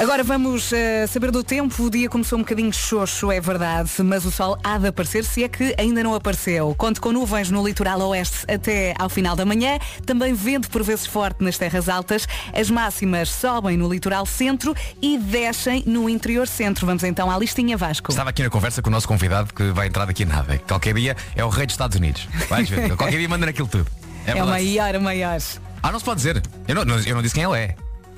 Agora 0.01 0.25
vamos 0.25 0.73
eh, 0.73 1.07
saber 1.07 1.31
do 1.31 1.45
tempo. 1.45 1.85
O 1.85 1.89
dia 1.89 2.09
começou 2.09 2.37
um 2.37 2.43
bocadinho 2.43 2.73
xoxo, 2.73 3.31
é 3.31 3.41
verdade, 3.41 3.91
mas 4.03 4.25
o 4.25 4.31
sol 4.31 4.59
há 4.63 4.77
de 4.77 4.89
aparecer, 4.89 5.25
se 5.25 5.45
é 5.45 5.49
que 5.49 5.73
ainda 5.79 6.03
não 6.03 6.15
apareceu. 6.15 6.75
Conto 6.77 7.01
com 7.01 7.13
nuvens 7.13 7.49
no 7.49 7.65
litoral 7.65 8.01
oeste 8.09 8.39
até 8.53 8.93
ao 8.99 9.09
final 9.09 9.37
da 9.37 9.45
manhã. 9.45 9.79
Também 10.05 10.35
vento 10.35 10.69
por 10.69 10.83
vezes 10.83 11.07
forte 11.07 11.45
nas 11.45 11.57
terras 11.57 11.89
altas. 11.89 12.27
As 12.53 12.69
máximas 12.71 13.29
sobem 13.31 13.77
no 13.77 13.89
litoral 13.91 14.27
centro 14.27 14.75
e 15.01 15.17
descem 15.17 15.85
no 15.87 16.09
interior 16.11 16.49
centro. 16.49 16.85
Vamos 16.87 17.05
então 17.05 17.31
à 17.31 17.39
listinha 17.39 17.77
Vasco. 17.77 18.11
Estava 18.11 18.31
aqui 18.31 18.43
na 18.43 18.51
conversa 18.51 18.83
com 18.83 18.89
o 18.89 18.93
nosso 18.93 19.07
convidado 19.07 19.55
que 19.55 19.71
vai 19.71 19.87
entrar 19.87 20.07
daqui 20.07 20.25
a 20.25 20.27
nada. 20.27 20.59
Qualquer 20.67 20.93
dia 20.95 21.17
é 21.37 21.45
o 21.45 21.49
rei 21.49 21.67
dos 21.67 21.75
Estados 21.75 21.97
Unidos. 21.97 22.29
Vais 22.49 22.69
ver. 22.69 22.97
Qualquer 22.97 23.17
dia 23.19 23.29
manda 23.29 23.47
naquilo 23.47 23.69
tudo. 23.69 23.87
É, 24.27 24.33
o 24.33 24.35
verdade. 24.35 24.51
maior, 24.51 24.97
o 24.97 25.01
maior. 25.01 25.39
Ah, 25.83 25.93
não 25.93 26.01
se 26.01 26.05
pode 26.05 26.17
dizer. 26.17 26.43
Eu 26.67 26.75
não, 26.75 26.85
não- 26.85 26.99
eu 26.99 27.15
não 27.15 27.23
disse 27.23 27.35
quem 27.35 27.45
ele 27.45 27.57
é. 27.59 27.77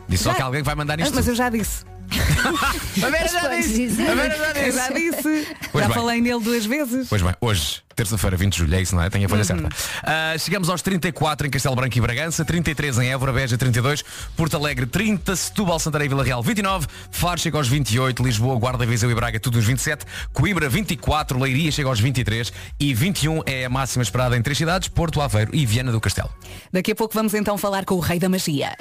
Disse 0.09 0.24
só 0.24 0.30
Já- 0.30 0.36
que 0.36 0.42
alguém 0.42 0.62
vai 0.62 0.74
mandar. 0.74 0.94
Ah, 0.94 0.96
Mas 1.00 1.11
tudo. 1.11 1.28
eu 1.28 1.34
já 1.34 1.48
disse. 1.48 1.84
A 3.04 3.11
Vera 3.11 3.28
já 3.28 3.48
disse. 3.48 4.02
A 4.02 4.14
Vera 4.14 4.36
já 4.36 4.52
disse. 4.52 4.72
já 4.78 4.88
disse. 4.90 5.46
Pois 5.72 5.84
já 5.84 5.88
bem. 5.92 5.94
falei 6.02 6.20
nele 6.20 6.40
duas 6.42 6.64
vezes. 6.66 7.09
Pois 7.09 7.20
bem, 7.22 7.34
hoje, 7.40 7.82
terça-feira, 7.94 8.36
20 8.36 8.52
de 8.52 8.59
julho, 8.59 8.74
é 8.74 8.80
isso, 8.82 8.94
não 8.94 9.02
é? 9.02 9.11
Tenho 9.11 9.26
a 9.26 9.28
folha 9.28 9.40
Uhum. 9.40 9.44
certa. 9.44 9.68
Ah, 10.02 10.34
chegamos 10.38 10.68
aos 10.68 10.82
34 10.82 11.46
em 11.46 11.50
Castelo 11.50 11.74
Branco 11.76 11.96
e 11.96 12.00
Bragança, 12.00 12.44
33 12.44 12.98
em 12.98 13.11
Évora, 13.12 13.32
Beja 13.32 13.59
32, 13.59 14.04
Porto 14.36 14.57
Alegre 14.57 14.86
30, 14.86 15.34
Setúbal, 15.36 15.78
Santarém 15.78 16.07
e 16.07 16.09
Vila 16.09 16.24
Real 16.24 16.42
29, 16.42 16.86
Faro 17.11 17.38
chega 17.40 17.57
aos 17.59 17.68
28, 17.68 18.22
Lisboa, 18.22 18.59
Guarda, 18.59 18.86
Viseu 18.86 19.11
e 19.11 19.14
Braga 19.14 19.40
tudo 19.40 19.57
nos 19.57 19.64
27, 19.66 20.04
Coimbra 20.32 20.68
24, 20.68 21.38
Leiria 21.38 21.70
chega 21.72 21.88
aos 21.88 22.00
23 22.00 22.52
e 22.78 22.94
21 22.94 23.42
é 23.46 23.64
a 23.64 23.68
máxima 23.70 24.02
esperada 24.02 24.36
em 24.36 24.42
três 24.42 24.57
cidades, 24.59 24.88
Porto, 24.88 25.20
Aveiro 25.20 25.50
e 25.54 25.66
Viana 25.66 25.90
do 25.92 26.00
Castelo. 26.00 26.30
Daqui 26.72 26.92
a 26.92 26.94
pouco 26.94 27.14
vamos 27.14 27.34
então 27.34 27.59
falar 27.59 27.84
com 27.84 27.94
o 27.94 28.00
Rei 28.00 28.18
da 28.18 28.28
Magia. 28.28 28.74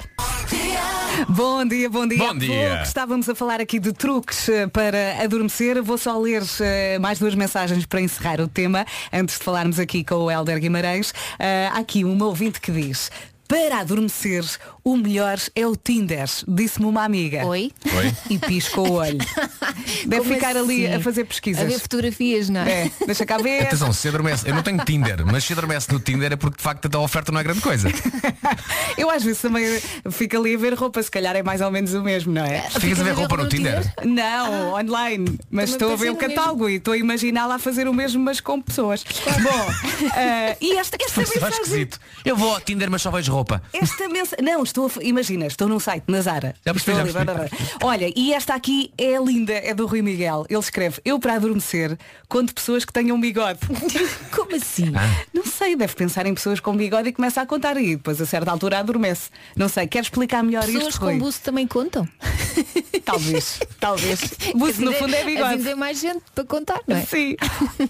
Bom 1.28 1.64
dia, 1.66 1.88
bom 1.88 2.06
dia. 2.06 2.18
Bom 2.18 2.30
Há 2.30 2.34
dia. 2.38 2.82
Estávamos 3.16 3.28
a 3.30 3.34
falar 3.34 3.60
aqui 3.62 3.78
de 3.78 3.94
truques 3.94 4.46
eh, 4.48 4.66
para 4.66 5.22
adormecer. 5.22 5.82
Vou 5.82 5.96
só 5.96 6.18
ler 6.18 6.42
eh, 6.60 6.98
mais 6.98 7.18
duas 7.18 7.34
mensagens 7.34 7.86
para 7.86 8.00
encerrar 8.00 8.40
o 8.42 8.48
tema, 8.48 8.84
antes 9.10 9.38
de 9.38 9.44
falarmos 9.44 9.78
aqui 9.78 10.04
com 10.04 10.16
o 10.16 10.30
Helder 10.30 10.60
Guimarães. 10.60 11.14
Eh, 11.38 11.70
há 11.72 11.78
aqui 11.78 12.04
uma 12.04 12.26
ouvinte 12.26 12.60
que 12.60 12.70
diz. 12.70 13.10
Para 13.48 13.78
adormecer, 13.80 14.44
o 14.82 14.96
melhor 14.96 15.38
é 15.54 15.66
o 15.66 15.76
Tinder, 15.76 16.28
disse-me 16.48 16.86
uma 16.86 17.04
amiga. 17.04 17.44
Oi? 17.46 17.70
Oi? 17.96 18.12
E 18.30 18.38
piscou 18.38 18.88
o 18.88 18.92
olho. 18.94 19.18
Deve 20.06 20.22
Como 20.22 20.34
ficar 20.34 20.56
ali 20.56 20.86
assim? 20.86 20.96
a 20.96 21.00
fazer 21.00 21.24
pesquisas. 21.24 21.62
A 21.62 21.66
ver 21.66 21.78
fotografias, 21.78 22.48
não 22.48 22.60
é? 22.62 22.86
É, 22.86 22.90
deixa 23.06 23.24
cá 23.24 23.38
ver. 23.38 23.62
Atenção, 23.62 23.92
se 23.92 24.08
adormece, 24.08 24.48
eu 24.48 24.54
não 24.54 24.62
tenho 24.62 24.84
Tinder, 24.84 25.24
mas 25.24 25.44
se 25.44 25.52
adormece 25.52 25.92
no 25.92 26.00
Tinder 26.00 26.32
é 26.32 26.36
porque 26.36 26.56
de 26.56 26.62
facto 26.62 26.92
a 26.92 26.98
oferta 27.00 27.30
não 27.30 27.40
é 27.40 27.42
grande 27.44 27.60
coisa. 27.60 27.88
Eu 28.96 29.10
às 29.10 29.22
vezes 29.22 29.40
também 29.40 29.80
fico 30.10 30.36
ali 30.38 30.54
a 30.54 30.58
ver 30.58 30.74
roupa, 30.74 31.02
se 31.02 31.10
calhar 31.10 31.36
é 31.36 31.42
mais 31.42 31.60
ou 31.60 31.70
menos 31.70 31.92
o 31.94 32.02
mesmo, 32.02 32.32
não 32.32 32.44
é? 32.44 32.62
Ficas 32.70 33.00
a 33.00 33.04
ver 33.04 33.12
roupa 33.12 33.36
no 33.36 33.48
Tinder? 33.48 33.82
Não, 34.04 34.74
online. 34.74 35.38
Mas 35.50 35.70
estou 35.70 35.92
a 35.92 35.96
ver 35.96 36.10
o 36.10 36.14
no 36.14 36.20
mesmo. 36.20 36.34
catálogo 36.34 36.68
e 36.68 36.76
estou 36.76 36.94
a 36.94 36.96
imaginá-la 36.96 37.56
a 37.56 37.58
fazer 37.58 37.86
o 37.88 37.94
mesmo, 37.94 38.22
mas 38.22 38.40
com 38.40 38.60
pessoas. 38.60 39.04
Bom, 39.42 39.66
ah, 40.12 40.56
e 40.60 40.76
esta, 40.78 40.96
esta 41.00 41.20
mensagem. 41.20 41.60
esquisito. 41.60 42.00
Eu 42.24 42.36
vou 42.36 42.54
ao 42.54 42.60
Tinder, 42.60 42.90
mas 42.90 43.02
só 43.02 43.10
vejo 43.10 43.32
roupa. 43.36 43.62
Esta 43.72 44.08
mensagem. 44.08 44.44
Não, 44.44 44.62
estou 44.62 44.86
a... 44.86 44.88
f- 44.88 45.00
Imagina, 45.02 45.46
estou 45.46 45.68
num 45.68 45.78
site, 45.78 46.04
na 46.08 46.20
Zara. 46.20 46.54
Já 46.64 46.72
percebi, 46.74 46.98
Estou 46.98 47.12
já 47.12 47.20
ali. 47.32 47.50
Olha, 47.82 48.12
e 48.16 48.32
esta 48.32 48.54
aqui 48.54 48.90
é 48.98 49.16
linda, 49.18 49.52
é 49.52 49.74
do 49.74 49.86
Rui 49.86 50.02
Miguel. 50.02 50.44
Ele 50.48 50.58
escreve, 50.58 51.00
eu 51.04 51.18
para 51.18 51.34
adormecer, 51.34 51.96
conto 52.28 52.54
pessoas 52.54 52.84
que 52.84 52.92
tenham 52.92 53.20
bigode. 53.20 53.60
Como 54.34 54.54
assim? 54.56 54.92
Ah. 54.94 55.24
Não 55.32 55.44
sei, 55.44 55.76
deve 55.76 55.94
pensar 55.94 56.26
em 56.26 56.34
pessoas 56.34 56.60
com 56.60 56.76
bigode 56.76 57.08
e 57.08 57.12
começa 57.12 57.40
a 57.40 57.46
contar 57.46 57.76
e 57.76 57.96
depois 57.96 58.20
a 58.20 58.26
certa 58.26 58.50
altura 58.50 58.78
adormece. 58.78 59.30
Não 59.56 59.68
sei, 59.68 59.86
quer 59.86 60.02
explicar 60.02 60.42
melhor 60.42 60.64
Pessoas 60.64 60.88
isto, 60.88 61.00
com 61.00 61.06
Rui? 61.06 61.18
buço 61.18 61.40
também 61.42 61.66
contam. 61.66 62.08
Talvez, 63.04 63.60
talvez. 63.78 64.20
Buço 64.56 64.80
no 64.82 64.92
fundo 64.94 65.14
é 65.14 65.22
bigode. 65.24 65.68
é 65.68 65.74
mais 65.74 66.00
gente 66.00 66.22
para 66.34 66.44
contar, 66.44 66.80
não 66.88 66.96
é? 66.96 67.02
Sim. 67.04 67.36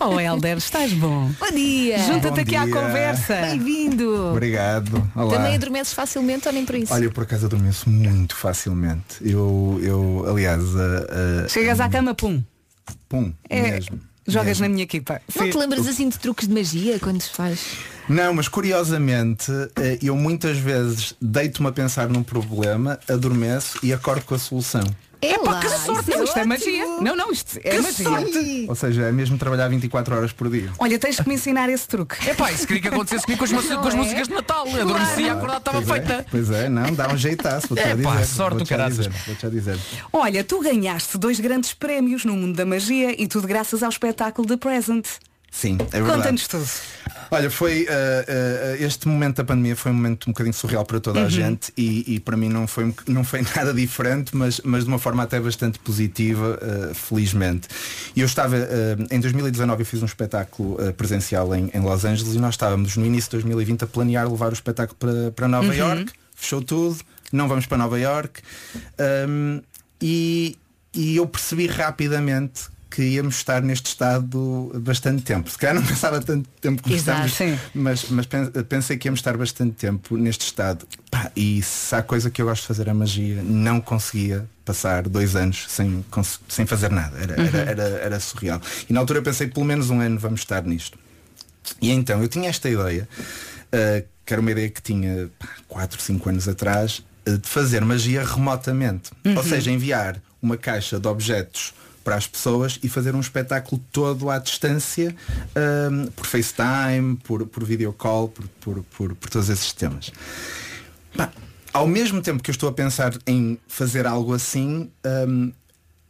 Oh 0.00 0.18
Helder, 0.20 0.58
estás 0.58 0.92
bom. 0.92 1.30
Bom 1.38 1.50
dia. 1.52 1.98
Junta-te 2.00 2.40
aqui 2.40 2.54
à 2.56 2.64
dia. 2.64 2.74
conversa. 2.74 3.34
Bem-vindo. 3.36 4.30
Obrigado. 4.32 5.10
Olá. 5.14 5.35
Também 5.36 5.54
adormeces 5.54 5.92
facilmente 5.92 6.46
ou 6.48 6.54
nem 6.54 6.64
para 6.64 6.78
isso? 6.78 6.92
Olha, 6.92 7.04
eu 7.04 7.12
por 7.12 7.24
acaso 7.24 7.46
adormeço 7.46 7.88
muito 7.88 8.34
facilmente. 8.36 9.16
Eu, 9.22 9.78
eu 9.82 10.24
aliás, 10.28 10.62
a, 10.76 11.44
a- 11.44 11.48
Chegas 11.48 11.80
à 11.80 11.88
cama, 11.88 12.14
pum. 12.14 12.42
pum, 13.08 13.32
É, 13.48 13.62
mesmo. 13.72 14.00
jogas 14.26 14.46
mesmo. 14.48 14.62
na 14.64 14.68
minha 14.68 14.84
equipa. 14.84 15.20
não 15.34 15.44
Sim. 15.46 15.50
te 15.50 15.58
lembras 15.58 15.86
assim 15.86 16.08
de 16.08 16.18
truques 16.18 16.46
de 16.48 16.54
magia 16.54 16.98
quando 16.98 17.20
se 17.20 17.30
faz? 17.30 17.60
Não, 18.08 18.32
mas 18.34 18.46
curiosamente, 18.46 19.50
eh, 19.76 19.98
eu 20.00 20.14
muitas 20.16 20.56
vezes 20.58 21.14
deito-me 21.20 21.68
a 21.68 21.72
pensar 21.72 22.08
num 22.08 22.22
problema, 22.22 23.00
adormeço 23.08 23.78
e 23.82 23.92
acordo 23.92 24.24
com 24.24 24.34
a 24.34 24.38
solução. 24.38 24.84
É 25.22 25.38
Pá, 25.38 25.60
que 25.60 25.68
sorte, 25.68 26.10
isso 26.10 26.18
não, 26.18 26.24
isto 26.24 26.38
é 26.38 26.44
magia. 26.44 26.86
Não, 27.00 27.16
não, 27.16 27.30
isto 27.32 27.58
é 27.58 27.70
Que 27.70 27.80
magia. 27.80 28.04
sorte! 28.04 28.66
Ou 28.68 28.74
seja, 28.74 29.02
é 29.04 29.12
mesmo 29.12 29.38
trabalhar 29.38 29.66
24 29.68 30.14
horas 30.14 30.32
por 30.32 30.50
dia. 30.50 30.70
Olha, 30.78 30.98
tens 30.98 31.16
que 31.18 31.28
me 31.28 31.34
ensinar 31.34 31.68
esse 31.70 31.88
truque. 31.88 32.16
É 32.28 32.34
pá, 32.34 32.52
isso 32.52 32.66
queria 32.66 32.82
que 32.82 32.88
acontecesse 32.88 33.24
comigo 33.24 33.38
com 33.38 33.44
as, 33.44 33.52
músicas- 33.52 33.78
com 33.80 33.88
as 33.88 33.94
é? 33.94 33.96
músicas 33.96 34.28
de 34.28 34.34
Natal. 34.34 34.66
Adormeci 34.68 35.22
e 35.22 35.30
acordado 35.30 35.58
estava 35.58 35.82
Pois 35.82 35.90
é, 35.98 36.04
feita. 36.06 36.26
pois 36.30 36.50
é, 36.50 36.68
não, 36.68 36.92
dá 36.94 37.08
um 37.12 37.16
jeitaço, 37.16 37.68
vou-te 37.68 37.82
É 37.82 37.96
já 37.96 38.02
pá, 38.02 38.12
dizer. 38.16 38.26
sorte 38.26 38.52
do 38.52 38.56
vou-te 38.58 38.68
já 38.70 38.76
caraças. 38.76 39.06
dizer, 39.06 39.22
Vou-te 39.26 39.42
já 39.42 39.48
dizer. 39.48 39.78
Olha, 40.12 40.44
tu 40.44 40.60
ganhaste 40.60 41.16
dois 41.18 41.40
grandes 41.40 41.72
prémios 41.72 42.24
no 42.24 42.34
mundo 42.34 42.54
da 42.56 42.66
magia 42.66 43.20
e 43.20 43.26
tudo 43.26 43.46
graças 43.48 43.82
ao 43.82 43.88
espetáculo 43.88 44.46
The 44.46 44.56
Present. 44.58 45.06
Sim, 45.58 45.78
é 45.80 45.96
verdade. 46.02 46.16
Conta-nos 46.18 46.46
tudo. 46.48 46.68
Olha, 47.30 47.50
foi 47.50 47.84
uh, 47.84 47.86
uh, 47.86 48.84
este 48.84 49.08
momento 49.08 49.36
da 49.38 49.44
pandemia 49.44 49.74
foi 49.74 49.90
um 49.90 49.94
momento 49.94 50.28
um 50.28 50.32
bocadinho 50.32 50.52
surreal 50.52 50.84
para 50.84 51.00
toda 51.00 51.20
a 51.20 51.22
Uhum. 51.24 51.30
gente 51.30 51.72
e, 51.76 52.14
e 52.14 52.20
para 52.20 52.36
mim 52.36 52.48
não 52.50 52.66
foi, 52.66 52.94
não 53.08 53.24
foi 53.24 53.40
nada 53.56 53.72
diferente, 53.72 54.36
mas, 54.36 54.60
mas 54.62 54.84
de 54.84 54.88
uma 54.90 54.98
forma 54.98 55.22
até 55.22 55.40
bastante 55.40 55.78
positiva, 55.78 56.58
uh, 56.62 56.94
felizmente. 56.94 57.68
E 58.14 58.20
eu 58.20 58.26
estava, 58.26 58.54
em 59.10 59.18
2019 59.18 59.80
eu 59.82 59.86
fiz 59.86 60.02
um 60.02 60.06
espetáculo 60.06 60.76
presencial 60.92 61.54
em, 61.54 61.70
em 61.72 61.80
Los 61.80 62.04
Angeles 62.04 62.34
e 62.34 62.38
nós 62.38 62.54
estávamos 62.54 62.96
no 62.96 63.06
início 63.06 63.30
de 63.30 63.36
2020 63.36 63.84
a 63.84 63.86
planear 63.86 64.30
levar 64.30 64.50
o 64.50 64.52
espetáculo 64.52 64.96
para, 64.98 65.30
para 65.32 65.48
Nova 65.48 65.68
Uhum. 65.68 65.72
York, 65.74 66.12
fechou 66.34 66.60
tudo, 66.60 66.98
não 67.32 67.48
vamos 67.48 67.64
para 67.66 67.78
Nova 67.78 67.98
York. 67.98 68.42
Um, 69.28 69.62
e, 70.02 70.56
e 70.92 71.16
eu 71.16 71.26
percebi 71.26 71.66
rapidamente 71.66 72.64
que 72.96 73.02
íamos 73.02 73.36
estar 73.36 73.60
neste 73.60 73.88
estado 73.88 74.72
bastante 74.82 75.22
tempo. 75.22 75.50
Se 75.50 75.58
calhar 75.58 75.74
não 75.74 75.82
pensava 75.86 76.18
tanto 76.22 76.48
tempo 76.62 76.82
como 76.82 76.94
Exato, 76.94 77.26
estamos, 77.26 77.58
sim. 77.58 77.70
mas, 77.74 78.06
mas 78.08 78.24
pen- 78.24 78.50
pensei 78.66 78.96
que 78.96 79.06
íamos 79.06 79.20
estar 79.20 79.36
bastante 79.36 79.72
tempo 79.74 80.16
neste 80.16 80.46
estado. 80.46 80.86
Pá, 81.10 81.30
e 81.36 81.62
se 81.62 81.94
há 81.94 82.02
coisa 82.02 82.30
que 82.30 82.40
eu 82.40 82.46
gosto 82.46 82.62
de 82.62 82.68
fazer 82.68 82.88
a 82.88 82.94
magia, 82.94 83.42
não 83.42 83.82
conseguia 83.82 84.48
passar 84.64 85.06
dois 85.08 85.36
anos 85.36 85.66
sem, 85.68 86.02
sem 86.48 86.64
fazer 86.64 86.90
nada. 86.90 87.18
Era, 87.18 87.34
era, 87.34 87.42
Uhum. 87.42 87.68
era, 87.68 87.82
era 87.82 88.20
surreal. 88.20 88.62
E 88.88 88.92
na 88.94 89.00
altura 89.00 89.18
eu 89.18 89.22
pensei, 89.22 89.46
pelo 89.46 89.66
menos 89.66 89.90
um 89.90 90.00
ano 90.00 90.18
vamos 90.18 90.40
estar 90.40 90.64
nisto. 90.64 90.98
E 91.82 91.90
então 91.90 92.22
eu 92.22 92.28
tinha 92.28 92.48
esta 92.48 92.68
ideia, 92.70 93.06
uh, 93.74 94.06
que 94.24 94.32
era 94.32 94.40
uma 94.40 94.50
ideia 94.52 94.70
que 94.70 94.80
tinha 94.80 95.28
4, 95.68 96.00
5 96.00 96.28
anos 96.30 96.48
atrás, 96.48 97.04
uh, 97.28 97.36
de 97.36 97.46
fazer 97.46 97.84
magia 97.84 98.24
remotamente. 98.24 99.10
Uhum. 99.22 99.36
Ou 99.36 99.42
seja, 99.42 99.70
enviar 99.70 100.18
uma 100.40 100.56
caixa 100.56 100.98
de 100.98 101.06
objetos 101.06 101.74
para 102.06 102.14
as 102.14 102.28
pessoas 102.28 102.78
e 102.84 102.88
fazer 102.88 103.16
um 103.16 103.20
espetáculo 103.20 103.82
todo 103.90 104.30
à 104.30 104.38
distância, 104.38 105.12
um, 105.90 106.06
por 106.12 106.24
FaceTime, 106.24 107.16
por, 107.24 107.44
por 107.48 107.64
video 107.64 107.92
call, 107.92 108.28
por, 108.28 108.46
por, 108.60 108.84
por, 108.96 109.14
por 109.16 109.28
todos 109.28 109.48
esses 109.48 109.64
sistemas. 109.64 110.12
Pá, 111.16 111.32
ao 111.72 111.88
mesmo 111.88 112.22
tempo 112.22 112.40
que 112.40 112.48
eu 112.48 112.52
estou 112.52 112.68
a 112.68 112.72
pensar 112.72 113.12
em 113.26 113.58
fazer 113.66 114.06
algo 114.06 114.32
assim, 114.32 114.88
um, 115.04 115.52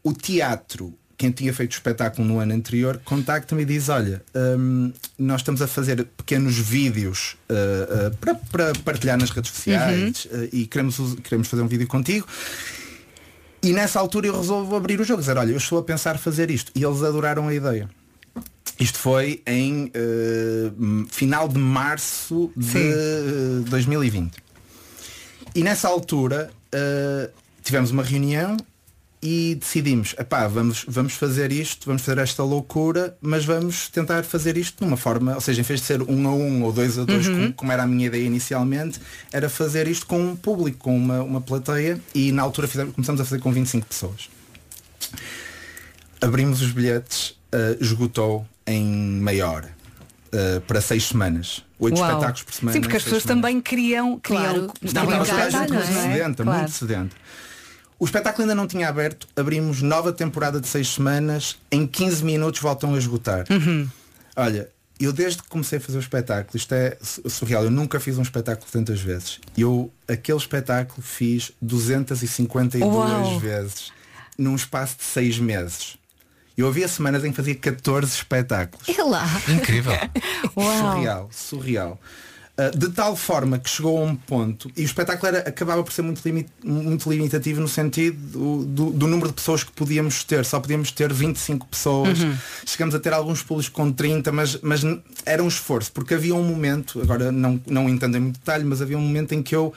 o 0.05 0.12
teatro, 0.12 0.92
quem 1.16 1.30
tinha 1.30 1.55
feito 1.55 1.72
o 1.72 1.76
espetáculo 1.76 2.28
no 2.28 2.40
ano 2.40 2.53
anterior, 2.53 3.01
contacta-me 3.03 3.62
e 3.62 3.64
diz, 3.64 3.88
olha, 3.88 4.22
um, 4.34 4.92
nós 5.18 5.40
estamos 5.40 5.62
a 5.62 5.66
fazer 5.66 6.05
pequenos 6.14 6.59
vídeos 6.59 7.38
uh, 7.49 8.09
uh, 8.09 8.16
para, 8.18 8.34
para 8.34 8.72
partilhar 8.84 9.16
nas 9.16 9.30
redes 9.30 9.51
sociais 9.51 10.26
uh, 10.26 10.47
e 10.53 10.66
queremos, 10.66 10.99
queremos 11.24 11.49
fazer 11.49 11.62
um 11.62 11.68
vídeo 11.68 11.86
contigo. 11.86 12.26
E 13.63 13.73
nessa 13.73 13.99
altura 13.99 14.27
eu 14.29 14.37
resolvo 14.37 14.77
abrir 14.77 15.01
o 15.01 15.05
jogo, 15.05 15.21
dizer, 15.21 15.37
olha, 15.37 15.51
eu 15.51 15.57
estou 15.57 15.79
a 15.79 15.83
pensar 15.83 16.19
fazer 16.19 16.51
isto. 16.51 16.71
E 16.75 16.85
eles 16.85 17.03
adoraram 17.03 17.49
a 17.49 17.55
ideia. 17.55 17.89
Isto 18.79 18.99
foi 18.99 19.43
em 19.47 19.91
eh, 19.95 20.71
m- 20.79 21.07
final 21.11 21.49
de 21.49 21.59
março 21.59 22.53
de 22.57 22.67
Sim. 22.67 22.91
eh, 22.93 23.69
2020. 23.71 24.33
E 25.55 25.63
nessa 25.63 25.89
altura 25.89 26.51
eh, 26.71 27.31
tivemos 27.63 27.91
uma 27.91 28.03
reunião 28.03 28.57
e 29.23 29.55
decidimos, 29.57 30.14
epá, 30.19 30.47
vamos, 30.47 30.85
vamos 30.87 31.14
fazer 31.14 31.51
isto, 31.51 31.87
vamos 31.87 32.03
fazer 32.03 32.21
esta 32.21 32.43
loucura, 32.45 33.17
mas 33.21 33.45
vamos 33.45 33.89
tentar 33.89 34.23
fazer 34.25 34.57
isto 34.57 34.79
de 34.79 34.85
uma 34.87 34.97
forma, 34.97 35.35
ou 35.35 35.41
seja, 35.41 35.61
em 35.61 35.64
vez 35.64 35.81
de 35.81 35.87
ser 35.87 36.03
um 36.03 36.29
a 36.29 36.33
um 36.33 36.62
ou 36.62 36.73
dois 36.73 36.99
a 36.99 37.05
dois, 37.05 37.27
Uhum. 37.27 37.35
como, 37.35 37.53
como 37.55 37.73
era 37.73 37.83
a 37.83 37.87
minha 37.87 38.07
ideia 38.07 38.25
inicialmente, 38.25 39.01
era 39.33 39.49
fazer 39.49 39.89
isto 39.89 40.07
com 40.07 40.21
um 40.21 40.37
público, 40.37 40.79
com 40.79 40.97
uma, 40.97 41.23
uma 41.23 41.41
plateia 41.41 42.01
e 42.14 42.31
na 42.31 42.43
altura 42.43 42.69
fizemos, 42.69 42.95
começamos 42.95 43.21
a 43.21 43.25
fazer 43.25 43.41
com 43.41 43.51
25 43.53 43.87
pessoas. 43.87 44.29
Abrimos 46.21 46.62
os 46.62 46.71
bilhetes, 46.73 47.35
eh, 47.53 47.77
esgotou 47.81 48.47
em 48.67 48.85
meia 48.85 49.49
hora. 49.49 49.77
eh, 50.33 50.61
para 50.67 50.81
seis 50.81 51.05
semanas. 51.05 51.64
Oito 51.79 51.99
Uau. 51.99 52.09
espetáculos 52.11 52.43
por 52.43 52.53
semana. 52.53 52.73
Sim, 52.75 52.81
porque 52.81 52.97
as 52.97 53.05
pessoas 53.05 53.23
semanas. 53.23 53.43
também 53.43 53.61
queriam, 53.61 54.19
queriam 54.19 54.43
Claro. 54.45 54.73
Não, 54.83 55.05
não 55.05 55.17
muito 55.17 55.33
é? 55.33 55.51
sedenta, 56.03 56.43
Claro. 56.45 56.59
muito 56.59 56.73
sedenta. 56.73 57.17
O 57.99 58.05
espetáculo 58.05 58.42
ainda 58.42 58.55
não 58.55 58.66
tinha 58.66 58.88
aberto, 58.88 59.26
abrimos 59.36 59.80
nova 59.82 60.12
temporada 60.12 60.61
de 60.61 60.68
seis 60.68 60.88
semanas, 60.88 61.57
em 61.70 61.86
15 61.86 62.24
minutos 62.24 62.61
voltam 62.61 62.94
a 62.94 62.99
esgotar. 62.99 63.47
Uhum. 63.51 63.88
Olha, 64.36 64.68
eu 65.01 65.12
desde 65.12 65.42
que 65.42 65.49
comecei 65.49 65.78
a 65.78 65.80
fazer 65.80 65.97
o 65.97 66.01
espetáculo, 66.01 66.57
isto 66.57 66.74
é 66.74 66.97
su- 67.01 67.28
surreal, 67.30 67.64
eu 67.64 67.70
nunca 67.70 67.99
fiz 67.99 68.18
um 68.18 68.22
espetáculo 68.22 68.66
tantas 68.70 69.01
vezes. 69.01 69.40
Eu, 69.57 69.90
aquele 70.07 70.36
espetáculo, 70.38 71.01
fiz 71.03 71.53
252 71.62 72.92
Uau. 72.94 73.38
vezes 73.38 73.92
num 74.38 74.55
espaço 74.55 74.97
de 74.99 75.05
seis 75.05 75.38
meses. 75.38 75.97
Eu 76.57 76.68
havia 76.68 76.88
semanas 76.88 77.24
em 77.24 77.30
que 77.30 77.36
fazia 77.36 77.55
14 77.55 78.12
espetáculos. 78.14 78.88
É 78.88 79.03
lá. 79.03 79.26
Incrível. 79.49 79.92
Uau. 80.57 80.92
Surreal, 80.92 81.28
surreal. 81.32 82.01
Uh, 82.59 82.75
de 82.75 82.89
tal 82.89 83.15
forma 83.15 83.59
que 83.59 83.69
chegou 83.69 83.99
a 83.99 84.01
um 84.01 84.17
ponto 84.17 84.71
e 84.75 84.81
o 84.81 84.85
espetáculo 84.87 85.29
era, 85.29 85.41
acabava 85.47 85.85
por 85.85 85.93
ser 85.93 86.01
muito, 86.01 86.23
limi- 86.25 86.47
muito 86.65 87.11
limitativo 87.11 87.61
no 87.61 87.69
sentido 87.69 88.17
do, 88.17 88.65
do- 88.65 88.91
do 88.93 89.07
número 89.07 89.29
de 89.29 89.35
pessoas 89.35 89.63
que 89.63 89.71
podíamos 89.73 90.25
ter. 90.25 90.43
Só 90.43 90.59
podíamos 90.59 90.91
ter 90.91 91.13
25 91.13 91.67
pessoas. 91.67 92.19
Uhum. 92.23 92.35
Chegamos 92.65 92.95
a 92.95 92.99
ter 92.99 93.13
alguns 93.13 93.43
públicos 93.43 93.69
com 93.69 93.93
30, 93.93 94.33
mas, 94.33 94.59
mas 94.63 94.81
era 95.27 95.45
um 95.45 95.49
esforço, 95.49 95.93
porque 95.93 96.15
havia 96.15 96.35
um 96.35 96.43
momento, 96.43 96.99
agora 97.03 97.31
não, 97.31 97.61
não 97.67 97.91
entendo 97.91 98.17
em 98.17 98.21
muito 98.21 98.39
detalhe, 98.39 98.65
mas 98.65 98.81
havia 98.81 98.97
um 98.97 99.03
momento 99.03 99.35
em 99.35 99.43
que 99.43 99.55
eu 99.55 99.75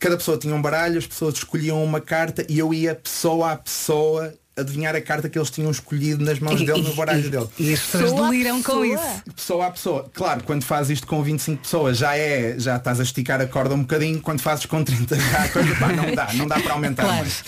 cada 0.00 0.16
pessoa 0.16 0.36
tinha 0.36 0.54
um 0.54 0.60
baralho, 0.62 0.98
as 0.98 1.06
pessoas 1.06 1.34
escolhiam 1.34 1.84
uma 1.84 2.00
carta 2.00 2.44
e 2.48 2.58
eu 2.58 2.74
ia 2.74 2.94
pessoa 2.96 3.52
a 3.52 3.56
pessoa 3.56 4.34
adivinhar 4.56 4.94
a 4.94 5.00
carta 5.00 5.28
que 5.28 5.38
eles 5.38 5.48
tinham 5.50 5.70
escolhido 5.70 6.24
nas 6.24 6.38
mãos 6.38 6.60
dele 6.60 6.82
no 6.82 6.94
baralho 6.94 7.30
dele. 7.30 7.46
E 7.58 7.72
as 7.72 7.80
pessoas 7.80 8.12
deliram 8.12 8.62
com 8.62 8.84
isso. 8.84 9.02
Pessoa 9.34 9.66
a 9.66 9.70
pessoa. 9.70 10.10
Claro, 10.12 10.42
quando 10.44 10.64
fazes 10.64 10.90
isto 10.98 11.06
com 11.06 11.22
25 11.22 11.62
pessoas 11.62 11.96
já 11.98 12.16
é, 12.16 12.58
já 12.58 12.76
estás 12.76 13.00
a 13.00 13.02
esticar 13.02 13.40
a 13.40 13.46
corda 13.46 13.74
um 13.74 13.80
bocadinho, 13.80 14.20
quando 14.20 14.40
fazes 14.40 14.66
com 14.66 14.82
30 14.84 15.16
já 15.18 15.44
a 15.44 15.48
coisa, 15.48 15.74
pá, 15.76 15.88
não 15.92 16.14
dá, 16.14 16.32
não 16.34 16.46
dá 16.46 16.60
para 16.60 16.72
aumentar 16.74 17.04
Claro. 17.04 17.18
mais. 17.20 17.44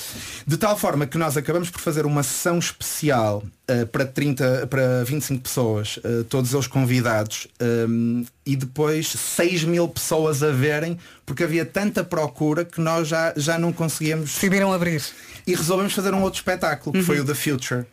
De 0.47 0.57
tal 0.57 0.77
forma 0.77 1.07
que 1.07 1.19
nós 1.19 1.37
acabamos 1.37 1.71
por 1.71 1.81
fazer 1.81 2.07
uma 2.07 2.23
sessão 2.23 2.59
especial 2.59 3.43
eh, 3.69 3.85
para 3.85 4.05
30, 4.05 4.67
para 4.67 5.05
25 5.05 5.43
pessoas, 5.43 5.99
eh, 6.03 6.25
todos 6.29 6.53
eles 6.53 6.67
convidados, 6.67 7.47
um, 7.89 8.25
e 8.45 8.57
depois 8.57 9.07
6 9.07 9.63
mil 9.63 9.87
pessoas 9.89 10.43
a 10.43 10.51
verem, 10.51 10.99
porque 11.25 11.45
havia 11.45 11.65
tanta 11.65 12.03
procura 12.03 12.65
que 12.65 12.81
nós 12.81 13.07
já, 13.07 13.33
já 13.37 13.59
não 13.59 13.73
conseguíamos. 13.73 14.31
Decidiram 14.31 14.73
abrir. 14.73 15.01
E 15.47 15.55
resolvemos 15.55 15.93
fazer 15.93 16.13
um 16.13 16.23
outro 16.23 16.39
espetáculo, 16.39 16.93
que 16.93 17.03
foi 17.03 17.21
o 17.21 17.25
The 17.25 17.35
Future, 17.35 17.85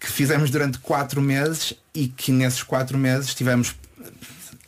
que 0.00 0.10
fizemos 0.10 0.50
durante 0.50 0.78
quatro 0.78 1.20
meses 1.20 1.74
e 1.94 2.08
que 2.08 2.32
nesses 2.32 2.62
quatro 2.62 2.96
meses 2.96 3.34
tivemos 3.34 3.74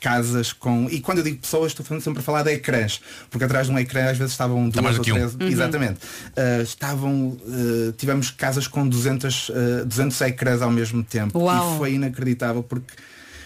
casas 0.01 0.53
com. 0.53 0.89
E 0.91 1.01
quando 1.01 1.19
eu 1.19 1.25
digo 1.25 1.39
pessoas, 1.39 1.73
estou 1.73 2.01
sempre 2.01 2.21
a 2.21 2.23
falar 2.23 2.43
de 2.43 2.53
ecrãs, 2.53 3.01
porque 3.31 3.45
atrás 3.45 3.67
de 3.67 3.73
um 3.73 3.79
ecrã 3.79 4.11
às 4.11 4.19
vezes 4.19 4.33
estavam 4.33 4.69
duas 4.69 4.83
mais 4.83 4.99
ou 4.99 5.05
que 5.05 5.13
um. 5.13 5.15
três. 5.15 5.35
Uhum. 5.35 5.47
Exatamente. 5.47 6.01
Uh, 6.29 6.63
estavam. 6.63 7.29
uh, 7.29 7.93
tivemos 7.97 8.31
casas 8.31 8.67
com 8.67 8.89
200, 8.89 9.49
uh, 9.51 9.53
200 9.87 10.21
ecrãs 10.23 10.63
ao 10.63 10.71
mesmo 10.71 11.05
tempo. 11.05 11.39
Uau. 11.39 11.75
E 11.75 11.79
foi 11.79 11.95
inacreditável 11.95 12.63
porque 12.63 12.95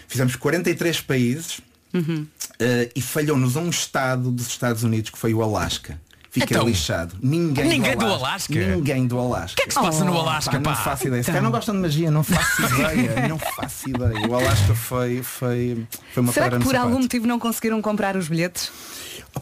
fizemos 0.07 0.35
43 0.35 1.01
países. 1.01 1.59
Uhum. 1.93 2.25
Uh, 2.55 2.91
e 2.95 3.01
falhou-nos 3.01 3.55
um 3.55 3.69
estado 3.69 4.31
dos 4.31 4.47
Estados 4.47 4.83
Unidos 4.83 5.09
que 5.09 5.17
foi 5.17 5.33
o 5.33 5.41
Alasca. 5.41 5.99
Fiquei 6.35 6.57
Então, 6.57 6.67
lixado. 6.67 7.15
Ninguém, 7.21 7.65
ninguém 7.65 7.95
do 7.95 8.05
Alasca? 8.05 8.53
Ninguém 8.53 9.07
do 9.07 9.17
Alasca. 9.17 9.53
O 9.53 9.55
que 9.55 9.61
é 9.63 9.65
que 9.67 9.73
se 9.73 9.79
passa 9.79 10.03
no 10.03 10.17
Alasca, 10.19 10.51
Não 10.51 10.61
pá? 10.63 10.75
faço 10.75 11.07
ideia. 11.07 11.23
Se 11.23 11.29
Então. 11.29 11.33
calhar 11.39 11.43
não 11.43 11.51
gostam 11.51 11.75
de 11.75 11.81
magia, 11.81 12.11
não 12.11 12.23
faço 12.23 12.61
ideia. 12.75 13.27
não 13.29 13.39
faço 13.39 13.89
ideia. 13.89 14.27
O 14.27 14.35
Alasca 14.35 14.75
foi, 14.75 15.23
foi, 15.23 15.85
foi 16.13 16.21
uma 16.23 16.33
Será 16.33 16.49
que 16.49 16.59
por 16.59 16.75
algum 16.75 16.99
motivo 16.99 17.25
não 17.25 17.39
conseguiram 17.39 17.81
comprar 17.81 18.17
os 18.17 18.27
bilhetes? 18.27 18.69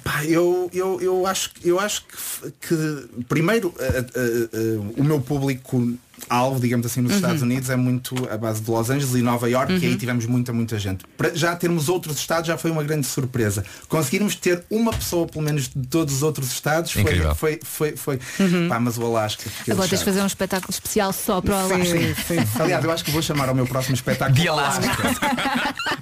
Pá, 0.03 0.23
eu, 0.25 0.69
eu, 0.71 1.01
eu 1.01 1.25
acho, 1.27 1.49
eu 1.63 1.79
acho 1.79 2.03
que, 2.05 2.51
que 2.67 3.23
primeiro 3.27 3.73
eh, 3.79 4.05
eh, 4.15 4.49
eh, 4.53 4.79
o 4.97 5.03
meu 5.03 5.19
público 5.19 5.93
alvo, 6.29 6.59
digamos 6.59 6.85
assim, 6.85 7.01
nos 7.01 7.11
Uhum. 7.13 7.17
Estados 7.17 7.41
Unidos 7.41 7.69
é 7.69 7.75
muito 7.75 8.15
a 8.31 8.37
base 8.37 8.61
de 8.61 8.69
Los 8.71 8.89
Angeles 8.89 9.13
e 9.15 9.21
Nova 9.21 9.49
York 9.49 9.73
e 9.73 9.75
aí 9.85 9.91
Uhum. 9.91 9.97
tivemos 9.97 10.25
muita, 10.25 10.53
muita 10.53 10.79
gente. 10.79 11.03
Para 11.17 11.33
já 11.35 11.55
termos 11.55 11.89
outros 11.89 12.17
estados 12.17 12.47
já 12.47 12.57
foi 12.57 12.71
uma 12.71 12.83
grande 12.83 13.05
surpresa. 13.07 13.65
Conseguirmos 13.89 14.35
ter 14.35 14.63
uma 14.69 14.91
pessoa, 14.93 15.27
pelo 15.27 15.43
menos, 15.43 15.67
de 15.69 15.87
todos 15.87 16.13
os 16.15 16.23
outros 16.23 16.51
estados 16.51 16.91
foi, 16.91 17.01
Incrível. 17.01 17.35
foi, 17.35 17.59
foi, 17.63 17.95
foi, 17.97 18.19
Uhum. 18.39 18.69
pá, 18.69 18.79
mas 18.79 18.97
o 18.97 19.05
Alasca. 19.05 19.49
Agora 19.69 19.87
tens 19.87 19.99
de 19.99 20.05
fazer 20.05 20.21
um 20.21 20.27
espetáculo 20.27 20.69
especial 20.71 21.11
só 21.13 21.41
para 21.41 21.55
o 21.65 21.67
Sim, 21.67 21.73
Alasca. 21.73 21.97
sim, 21.97 22.15
sim. 22.45 22.61
Aliás, 22.61 22.83
eu 22.83 22.91
acho 22.91 23.03
que 23.03 23.11
vou 23.11 23.21
chamar 23.21 23.49
ao 23.49 23.55
meu 23.55 23.65
próximo 23.67 23.95
espetáculo 23.95 24.39
De 24.39 24.47
Alasca. 24.47 24.83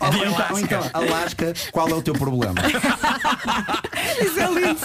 Ou 0.01 0.07
então, 0.25 0.45
ou 0.51 0.59
então, 0.59 0.89
Alasca, 0.93 1.53
qual 1.71 1.87
é 1.87 1.93
o 1.93 2.01
teu 2.01 2.13
problema? 2.15 2.55
Isso 4.19 4.39
é 4.39 4.47
lindo. 4.51 4.79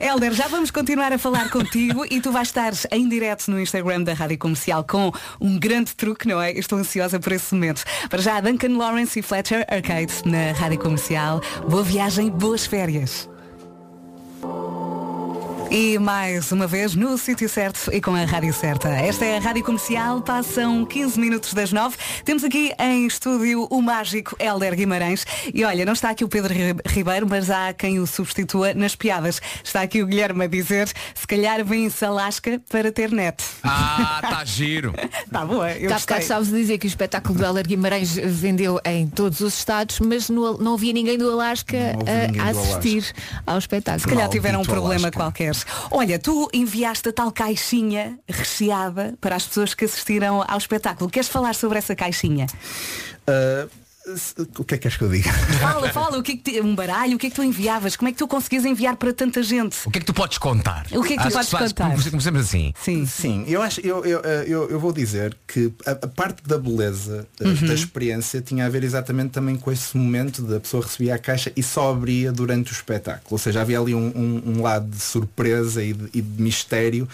Helder, 0.00 0.32
já 0.32 0.48
vamos 0.48 0.70
continuar 0.70 1.12
a 1.12 1.18
falar 1.18 1.50
contigo 1.50 2.04
e 2.10 2.20
tu 2.20 2.32
vais 2.32 2.48
estar 2.48 2.72
em 2.90 3.08
direto 3.08 3.50
no 3.50 3.60
Instagram 3.60 4.02
da 4.02 4.14
Rádio 4.14 4.38
Comercial 4.38 4.81
com 4.82 5.12
um 5.40 5.58
grande 5.58 5.94
truque, 5.94 6.28
não 6.28 6.40
é? 6.40 6.52
Estou 6.52 6.78
ansiosa 6.78 7.18
por 7.18 7.32
esse 7.32 7.54
momento. 7.54 7.84
Para 8.08 8.20
já, 8.20 8.40
Duncan 8.40 8.76
Lawrence 8.76 9.18
e 9.18 9.22
Fletcher 9.22 9.64
Arcade 9.68 10.12
na 10.24 10.52
Rádio 10.52 10.78
Comercial. 10.78 11.40
Boa 11.68 11.82
viagem, 11.82 12.30
boas 12.30 12.66
férias. 12.66 13.31
E 15.74 15.98
mais 15.98 16.52
uma 16.52 16.66
vez 16.66 16.94
no 16.94 17.16
sítio 17.16 17.48
certo 17.48 17.90
e 17.90 17.98
com 17.98 18.14
a 18.14 18.24
rádio 18.26 18.52
certa. 18.52 18.90
Esta 18.90 19.24
é 19.24 19.38
a 19.38 19.40
Rádio 19.40 19.64
Comercial, 19.64 20.20
passam 20.20 20.84
15 20.84 21.18
minutos 21.18 21.54
das 21.54 21.72
9. 21.72 21.96
Temos 22.26 22.44
aqui 22.44 22.72
em 22.78 23.06
estúdio 23.06 23.66
o 23.70 23.80
mágico 23.80 24.36
Helder 24.38 24.76
Guimarães. 24.76 25.24
E 25.54 25.64
olha, 25.64 25.86
não 25.86 25.94
está 25.94 26.10
aqui 26.10 26.24
o 26.24 26.28
Pedro 26.28 26.52
Ri- 26.52 26.76
Ribeiro, 26.86 27.26
mas 27.26 27.48
há 27.48 27.72
quem 27.72 27.98
o 27.98 28.06
substitua 28.06 28.74
nas 28.74 28.94
piadas. 28.94 29.40
Está 29.64 29.80
aqui 29.80 30.02
o 30.02 30.06
Guilherme 30.06 30.44
a 30.44 30.46
dizer, 30.46 30.88
se 31.14 31.26
calhar 31.26 31.64
vem-se 31.64 32.04
a 32.04 32.10
lasca 32.10 32.60
para 32.68 32.92
ter 32.92 33.10
net. 33.10 33.42
Ah, 33.62 34.20
está 34.22 34.44
giro. 34.44 34.92
Está 35.24 35.40
boa, 35.46 35.72
eu 35.72 35.88
Cá 35.88 35.94
gostei. 35.94 36.18
bocado 36.20 36.34
a 36.54 36.58
dizer 36.58 36.76
que 36.76 36.86
o 36.86 36.88
espetáculo 36.88 37.38
do 37.38 37.44
Heller 37.46 37.66
Guimarães 37.66 38.14
vendeu 38.14 38.78
em 38.84 39.06
todos 39.08 39.40
os 39.40 39.56
estados, 39.56 40.00
mas 40.00 40.28
no- 40.28 40.58
não 40.58 40.74
havia 40.74 40.92
ninguém 40.92 41.16
do 41.16 41.30
Alasca 41.30 41.78
ninguém 41.96 42.40
a, 42.42 42.50
assistir 42.50 43.10
ao 43.46 43.56
espetáculo. 43.56 44.00
Se 44.02 44.06
calhar 44.06 44.28
tiveram 44.28 44.60
um 44.60 44.64
problema 44.64 45.04
Alasca. 45.06 45.12
qualquer. 45.12 45.61
Olha, 45.90 46.18
tu 46.18 46.48
enviaste 46.52 47.08
a 47.08 47.12
tal 47.12 47.30
caixinha 47.32 48.18
recheada 48.28 49.14
para 49.20 49.36
as 49.36 49.46
pessoas 49.46 49.74
que 49.74 49.84
assistiram 49.84 50.44
ao 50.46 50.58
espetáculo. 50.58 51.10
Queres 51.10 51.28
falar 51.28 51.54
sobre 51.54 51.78
essa 51.78 51.94
caixinha? 51.94 52.46
Se- 52.48 53.81
o 54.58 54.64
que 54.64 54.74
é 54.74 54.78
que 54.78 54.82
queres 54.82 54.96
que 54.96 55.04
eu 55.04 55.08
diga? 55.08 55.32
Fala, 55.32 55.88
fala, 55.92 56.18
o 56.18 56.22
que 56.22 56.32
é 56.32 56.36
que 56.36 56.42
te- 56.42 56.60
um 56.60 56.74
baralho, 56.74 57.16
o 57.16 57.18
que 57.18 57.28
é 57.28 57.30
que 57.30 57.36
tu 57.36 57.42
enviavas? 57.42 57.94
Como 57.96 58.08
é 58.08 58.12
que 58.12 58.18
tu 58.18 58.26
conseguias 58.26 58.64
enviar 58.64 58.96
para 58.96 59.12
tanta 59.12 59.42
gente? 59.42 59.76
O 59.86 59.90
que 59.90 59.98
é 59.98 60.00
que 60.00 60.06
tu 60.06 60.12
podes 60.14 60.38
contar? 60.38 60.86
O 60.90 61.02
que 61.02 61.12
é 61.14 61.16
que 61.16 61.22
tu 61.22 61.30
podes 61.32 61.48
faz- 61.50 61.72
contar? 61.72 61.90
Comecemos 62.10 62.36
assim. 62.36 62.74
Sim. 62.82 63.06
Sim, 63.06 63.44
eu 63.46 63.62
acho, 63.62 63.80
eu, 63.80 64.04
eu, 64.04 64.20
eh, 64.24 64.44
eu, 64.48 64.68
eu 64.70 64.80
vou 64.80 64.92
dizer 64.92 65.36
que 65.46 65.72
a, 65.86 65.92
a 65.92 66.06
parte 66.08 66.42
da 66.46 66.58
beleza 66.58 67.26
eh, 67.40 67.46
Uhum. 67.46 67.66
da 67.68 67.74
experiência 67.74 68.40
tinha 68.40 68.66
a 68.66 68.68
ver 68.68 68.82
exatamente 68.82 69.30
também 69.30 69.56
com 69.56 69.70
esse 69.70 69.96
momento 69.96 70.42
da 70.42 70.58
pessoa 70.58 70.82
recebia 70.82 71.14
a 71.14 71.18
caixa 71.18 71.52
e 71.56 71.62
só 71.62 71.90
abria 71.92 72.32
durante 72.32 72.72
o 72.72 72.74
espetáculo. 72.74 73.26
Ou 73.30 73.38
seja, 73.38 73.60
havia 73.60 73.78
ali 73.78 73.94
um, 73.94 74.06
um- 74.14 74.42
um 74.58 74.62
lado 74.62 74.88
de 74.88 75.00
surpresa 75.00 75.82
e 75.82 75.92
de, 75.92 76.08
e 76.14 76.20
de 76.20 76.42
mistério 76.42 77.08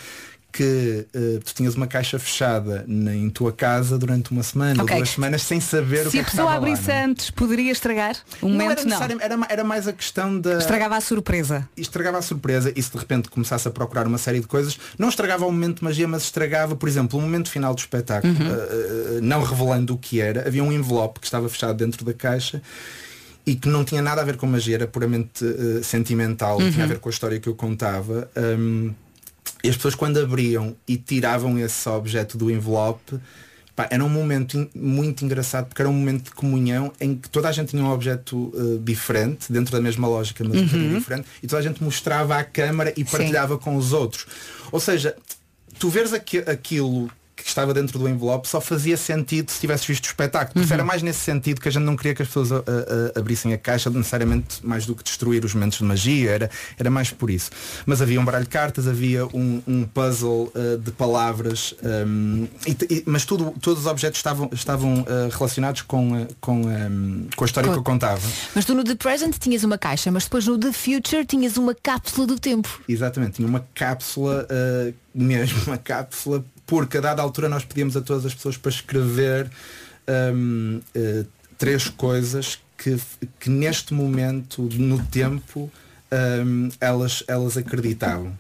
que 0.51 1.07
eh, 1.14 1.38
tu 1.44 1.55
tinhas 1.55 1.74
uma 1.74 1.86
caixa 1.86 2.18
fechada 2.18 2.82
na- 2.88 3.14
em 3.14 3.28
tua 3.28 3.53
casa 3.53 3.99
durante 3.99 4.30
uma 4.30 4.42
semana 4.42 4.82
Ok. 4.82 4.94
ou 4.94 5.01
duas 5.03 5.11
semanas 5.11 5.42
sem 5.42 5.61
saber 5.61 6.07
o 6.07 6.11
Se 6.11 6.12
que 6.12 6.18
é 6.18 6.20
a 6.20 6.24
que 6.24 6.30
pessoa 6.30 6.46
estava 6.49 6.51
lá, 6.51 6.57
abrisse 6.57 6.88
não 6.88 6.94
é? 6.94 7.05
antes, 7.05 7.30
poderia 7.30 7.70
estragar? 7.70 8.16
Um 8.42 8.49
não 8.49 8.55
era, 8.55 8.62
momento 8.64 8.78
não. 8.80 8.84
necessariamente- 8.86 9.24
era, 9.24 9.46
era 9.51 9.64
mais 9.64 9.86
a 9.86 9.92
questão 9.92 10.40
da 10.40 10.59
Estragava 10.59 10.96
a 10.96 11.01
surpresa. 11.03 11.68
estragava 11.76 12.18
a 12.18 12.22
surpresa 12.22 12.72
e 12.74 12.82
se 12.82 12.90
de 12.90 12.96
repente 12.99 13.28
começasse 13.28 13.68
a 13.68 13.70
procurar 13.70 14.07
uma 14.07 14.18
série 14.18 14.40
de 14.40 14.46
coisas, 14.46 14.78
não 14.99 15.09
estragava 15.11 15.44
o 15.46 15.53
momento 15.53 15.78
de 15.78 15.84
magia, 15.84 16.09
mas 16.09 16.22
estragava, 16.22 16.74
por 16.74 16.88
exemplo, 16.88 17.18
o 17.18 17.22
momento 17.22 17.51
final 17.51 17.74
do 17.74 17.78
espetáculo, 17.78 18.32
Uhum. 18.32 18.49
eh, 18.49 19.16
eh, 19.18 19.20
não 19.20 19.42
revelando 19.42 19.94
o 19.94 19.99
que 19.99 20.20
era. 20.20 20.46
Havia 20.49 20.64
um 20.64 20.72
envelope 20.72 21.20
que 21.20 21.26
estava 21.26 21.49
fechado 21.49 21.76
dentro 21.76 22.05
da 22.05 22.14
caixa 22.14 22.62
e 23.46 23.55
que 23.55 23.68
não 23.68 23.84
tinha 23.84 24.01
nada 24.03 24.22
a 24.22 24.24
ver 24.24 24.36
com 24.36 24.46
magia, 24.46 24.76
era 24.76 24.86
puramente 24.86 25.44
sentimental, 25.82 26.59
Uhum. 26.59 26.70
tinha 26.70 26.84
a 26.84 26.88
ver 26.88 26.99
com 26.99 27.09
a 27.09 27.12
história 27.12 27.38
que 27.38 27.49
eu 27.49 27.55
contava. 27.55 28.30
Hum, 28.36 28.92
e 29.62 29.68
as 29.68 29.76
pessoas 29.76 29.94
quando 29.94 30.18
abriam 30.18 30.76
e 30.86 30.96
tiravam 30.96 31.59
esse 31.59 31.88
objeto 31.88 32.36
do 32.38 32.51
envelope, 32.51 33.18
pá, 33.74 33.86
era 33.90 34.05
um 34.05 34.09
momento 34.09 34.68
muito 34.74 35.24
engraçado 35.24 35.66
porque 35.66 35.82
era 35.82 35.88
um 35.88 35.92
momento 35.94 36.24
de 36.24 36.30
comunhão 36.32 36.92
em 37.01 37.16
que 37.16 37.28
toda 37.28 37.49
a 37.49 37.53
gente 37.53 37.68
tinha 37.70 37.82
um 37.82 37.90
objeto 37.90 38.53
eh, 38.57 38.78
diferente, 38.82 39.53
dentro 39.53 39.72
da 39.72 39.80
mesma 39.80 40.07
lógica, 40.09 40.42
mas 40.44 40.57
um 40.72 40.76
Uhum. 40.76 40.99
diferente, 40.99 41.28
e 41.42 41.46
toda 41.46 41.61
a 41.61 41.62
gente 41.62 41.82
mostrava 41.82 42.36
à 42.36 42.44
câmara 42.44 42.92
e 42.96 43.05
partilhava 43.05 43.57
com 43.59 43.76
os 43.76 43.92
outros. 43.92 44.26
Ou 44.72 44.80
seja, 44.80 45.16
tu 45.78 45.88
veres 45.88 46.12
aqui- 46.12 46.38
aquilo 46.38 47.11
que 47.43 47.49
estava 47.49 47.72
dentro 47.72 47.99
do 47.99 48.09
envelope 48.09 48.49
só 48.49 48.61
fazia 48.61 48.97
sentido 48.97 49.51
se 49.51 49.61
tivesses 49.61 49.86
visto 49.86 50.05
o 50.05 50.09
espetáculo. 50.09 50.55
Porque 50.55 50.66
Uhum. 50.68 50.74
era 50.74 50.84
mais 50.84 51.03
nesse 51.03 51.20
sentido 51.20 51.61
que 51.61 51.68
a 51.68 51.72
gente 51.72 51.84
não 51.84 51.97
queria 51.97 52.14
que 52.14 52.22
as 52.22 52.28
pessoas 52.28 52.53
a- 52.53 52.57
a- 52.57 52.61
a- 53.16 53.18
abrissem 53.20 53.53
a 53.53 53.59
caixa 53.59 53.89
necessariamente 53.91 54.64
mais 54.66 54.84
do 54.86 54.95
que 54.95 55.03
destruir 55.05 55.45
os 55.45 55.55
momentos 55.55 55.78
de 55.78 55.84
magia, 55.84 56.30
era, 56.30 56.51
era 56.78 56.91
mais 56.91 57.11
por 57.11 57.30
isso. 57.30 57.51
Mas 57.86 58.03
havia 58.03 58.20
um 58.20 58.24
baralho 58.24 58.45
de 58.45 58.51
cartas, 58.51 58.86
havia 58.89 59.26
um, 59.26 59.62
um 59.66 59.84
puzzle 59.84 60.53
uh, 60.55 60.78
de 60.78 60.91
palavras, 60.93 61.74
um, 62.07 62.47
e 62.66 62.76
e- 62.95 63.03
mas 63.07 63.24
tudo, 63.24 63.55
todos 63.61 63.80
os 63.80 63.86
objetos 63.86 64.18
estavam, 64.18 64.51
estavam 64.53 65.01
uh, 65.03 65.28
relacionados 65.30 65.82
com, 65.82 66.22
uh, 66.22 66.26
com, 66.41 66.62
um, 66.66 67.26
com 67.36 67.45
a 67.45 67.47
história 67.47 67.68
Com- 67.68 67.74
que 67.74 67.78
eu 67.80 67.84
contava. 67.84 68.20
Mas 68.55 68.64
tu 68.64 68.74
no 68.74 68.82
The 68.84 68.95
Present 68.95 69.36
tinhas 69.39 69.64
uma 69.64 69.78
caixa, 69.78 70.11
mas 70.11 70.24
depois 70.24 70.47
no 70.47 70.59
The 70.59 70.72
Future 70.72 71.24
tinhas 71.24 71.57
uma 71.57 71.74
cápsula 71.74 72.26
do 72.26 72.39
tempo. 72.39 72.80
Exatamente, 72.89 73.34
tinha 73.36 73.49
uma 73.49 73.64
cápsula, 73.74 74.47
uh, 74.51 74.95
mesmo 75.14 75.59
uma 75.66 75.78
cápsula, 75.78 76.45
porque 76.68 76.98
a 76.98 77.00
dada 77.00 77.22
altura 77.22 77.48
nós 77.48 77.64
pedíamos 77.64 77.96
a 77.96 78.02
todas 78.02 78.26
as 78.26 78.34
pessoas 78.34 78.58
para 78.58 78.70
escrever 78.70 79.50
um, 80.34 80.80
uh, 80.94 81.26
três 81.56 81.88
coisas 81.88 82.60
que, 82.76 82.96
que 83.40 83.48
neste 83.48 83.94
momento, 83.94 84.68
no 84.74 85.02
tempo, 85.06 85.72
um, 86.12 86.68
elas, 86.78 87.24
elas 87.26 87.56
acreditavam. 87.56 88.36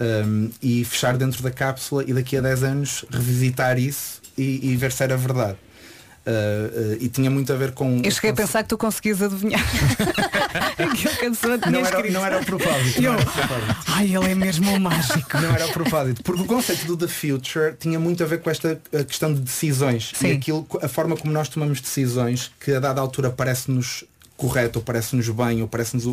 Um, 0.00 0.50
e 0.62 0.84
fechar 0.84 1.18
dentro 1.18 1.42
da 1.42 1.50
cápsula 1.50 2.04
e 2.06 2.14
daqui 2.14 2.36
a 2.36 2.40
10 2.40 2.62
anos 2.62 3.04
revisitar 3.10 3.78
isso 3.78 4.22
e, 4.36 4.70
e 4.70 4.76
ver 4.76 4.90
se 4.90 5.02
era 5.02 5.16
verdade. 5.16 5.58
Uh, 6.28 6.92
uh, 6.92 6.96
e 7.00 7.08
tinha 7.08 7.30
muito 7.30 7.50
a 7.50 7.56
ver 7.56 7.72
com. 7.72 8.02
Eu 8.04 8.10
cheguei 8.10 8.30
a 8.30 8.34
pensar 8.34 8.62
que 8.62 8.68
tu 8.68 8.76
conseguias 8.76 9.22
adivinhar. 9.22 9.64
Aquilo 10.76 11.16
que 11.16 11.24
a 11.24 11.30
pessoa 11.30 11.58
tinha 11.58 11.70
Não 11.70 11.78
era, 11.78 11.96
escrito. 11.96 12.12
não 12.12 12.26
era 12.26 12.38
o 12.38 12.44
propósito. 12.44 13.00
Não 13.00 13.12
eu, 13.12 13.18
era 13.18 13.22
o 13.22 13.32
propósito. 13.32 13.76
Ai, 13.86 14.14
ele 14.14 14.30
é 14.32 14.34
mesmo 14.34 14.70
um 14.70 14.78
mágico. 14.78 15.40
Não 15.40 15.54
era 15.54 15.66
o 15.66 15.72
propósito. 15.72 16.22
Porque 16.22 16.42
o 16.42 16.44
conceito 16.44 16.84
do 16.84 16.98
The 16.98 17.08
Future 17.08 17.76
tinha 17.80 17.98
muito 17.98 18.22
a 18.22 18.26
ver 18.26 18.42
com 18.42 18.50
esta 18.50 18.78
questão 19.06 19.32
de 19.32 19.40
decisões. 19.40 20.12
Sim. 20.14 20.28
E 20.28 20.32
aquilo, 20.32 20.66
a 20.82 20.88
forma 20.88 21.16
como 21.16 21.32
nós 21.32 21.48
tomamos 21.48 21.80
decisões, 21.80 22.52
que 22.60 22.72
a 22.72 22.80
dada 22.80 23.00
altura 23.00 23.30
parece-nos 23.30 24.04
correto, 24.36 24.80
ou 24.80 24.84
parece-nos 24.84 25.28
bem, 25.30 25.62
ou 25.62 25.68
parece-nos 25.68 26.04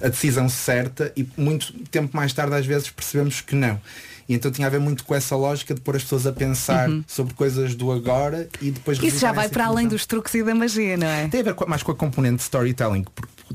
a 0.00 0.08
decisão 0.08 0.48
certa 0.48 1.12
e 1.16 1.26
muito 1.36 1.72
tempo 1.90 2.16
mais 2.16 2.32
tarde 2.32 2.54
às 2.54 2.64
vezes 2.64 2.88
percebemos 2.88 3.40
que 3.40 3.56
não. 3.56 3.80
E 4.28 4.34
então 4.34 4.50
tinha 4.50 4.66
a 4.66 4.70
ver 4.70 4.80
muito 4.80 5.04
com 5.04 5.14
essa 5.14 5.36
lógica 5.36 5.74
de 5.74 5.80
pôr 5.80 5.96
as 5.96 6.02
pessoas 6.02 6.26
a 6.26 6.32
pensar 6.32 6.88
Uhum. 6.88 7.04
sobre 7.06 7.34
coisas 7.34 7.74
do 7.74 7.90
agora 7.92 8.48
e 8.60 8.70
depois 8.70 8.98
Isso 9.02 9.18
já 9.18 9.32
vai 9.32 9.48
para 9.48 9.66
além 9.66 9.86
dos 9.88 10.04
truques 10.06 10.34
e 10.34 10.42
da 10.42 10.54
magia, 10.54 10.96
não 10.96 11.06
é? 11.06 11.28
tem 11.28 11.40
a 11.40 11.44
ver 11.44 11.54
mais 11.66 11.82
com 11.82 11.92
a 11.92 11.94
componente 11.94 12.36
de 12.36 12.42
storytelling. 12.42 13.04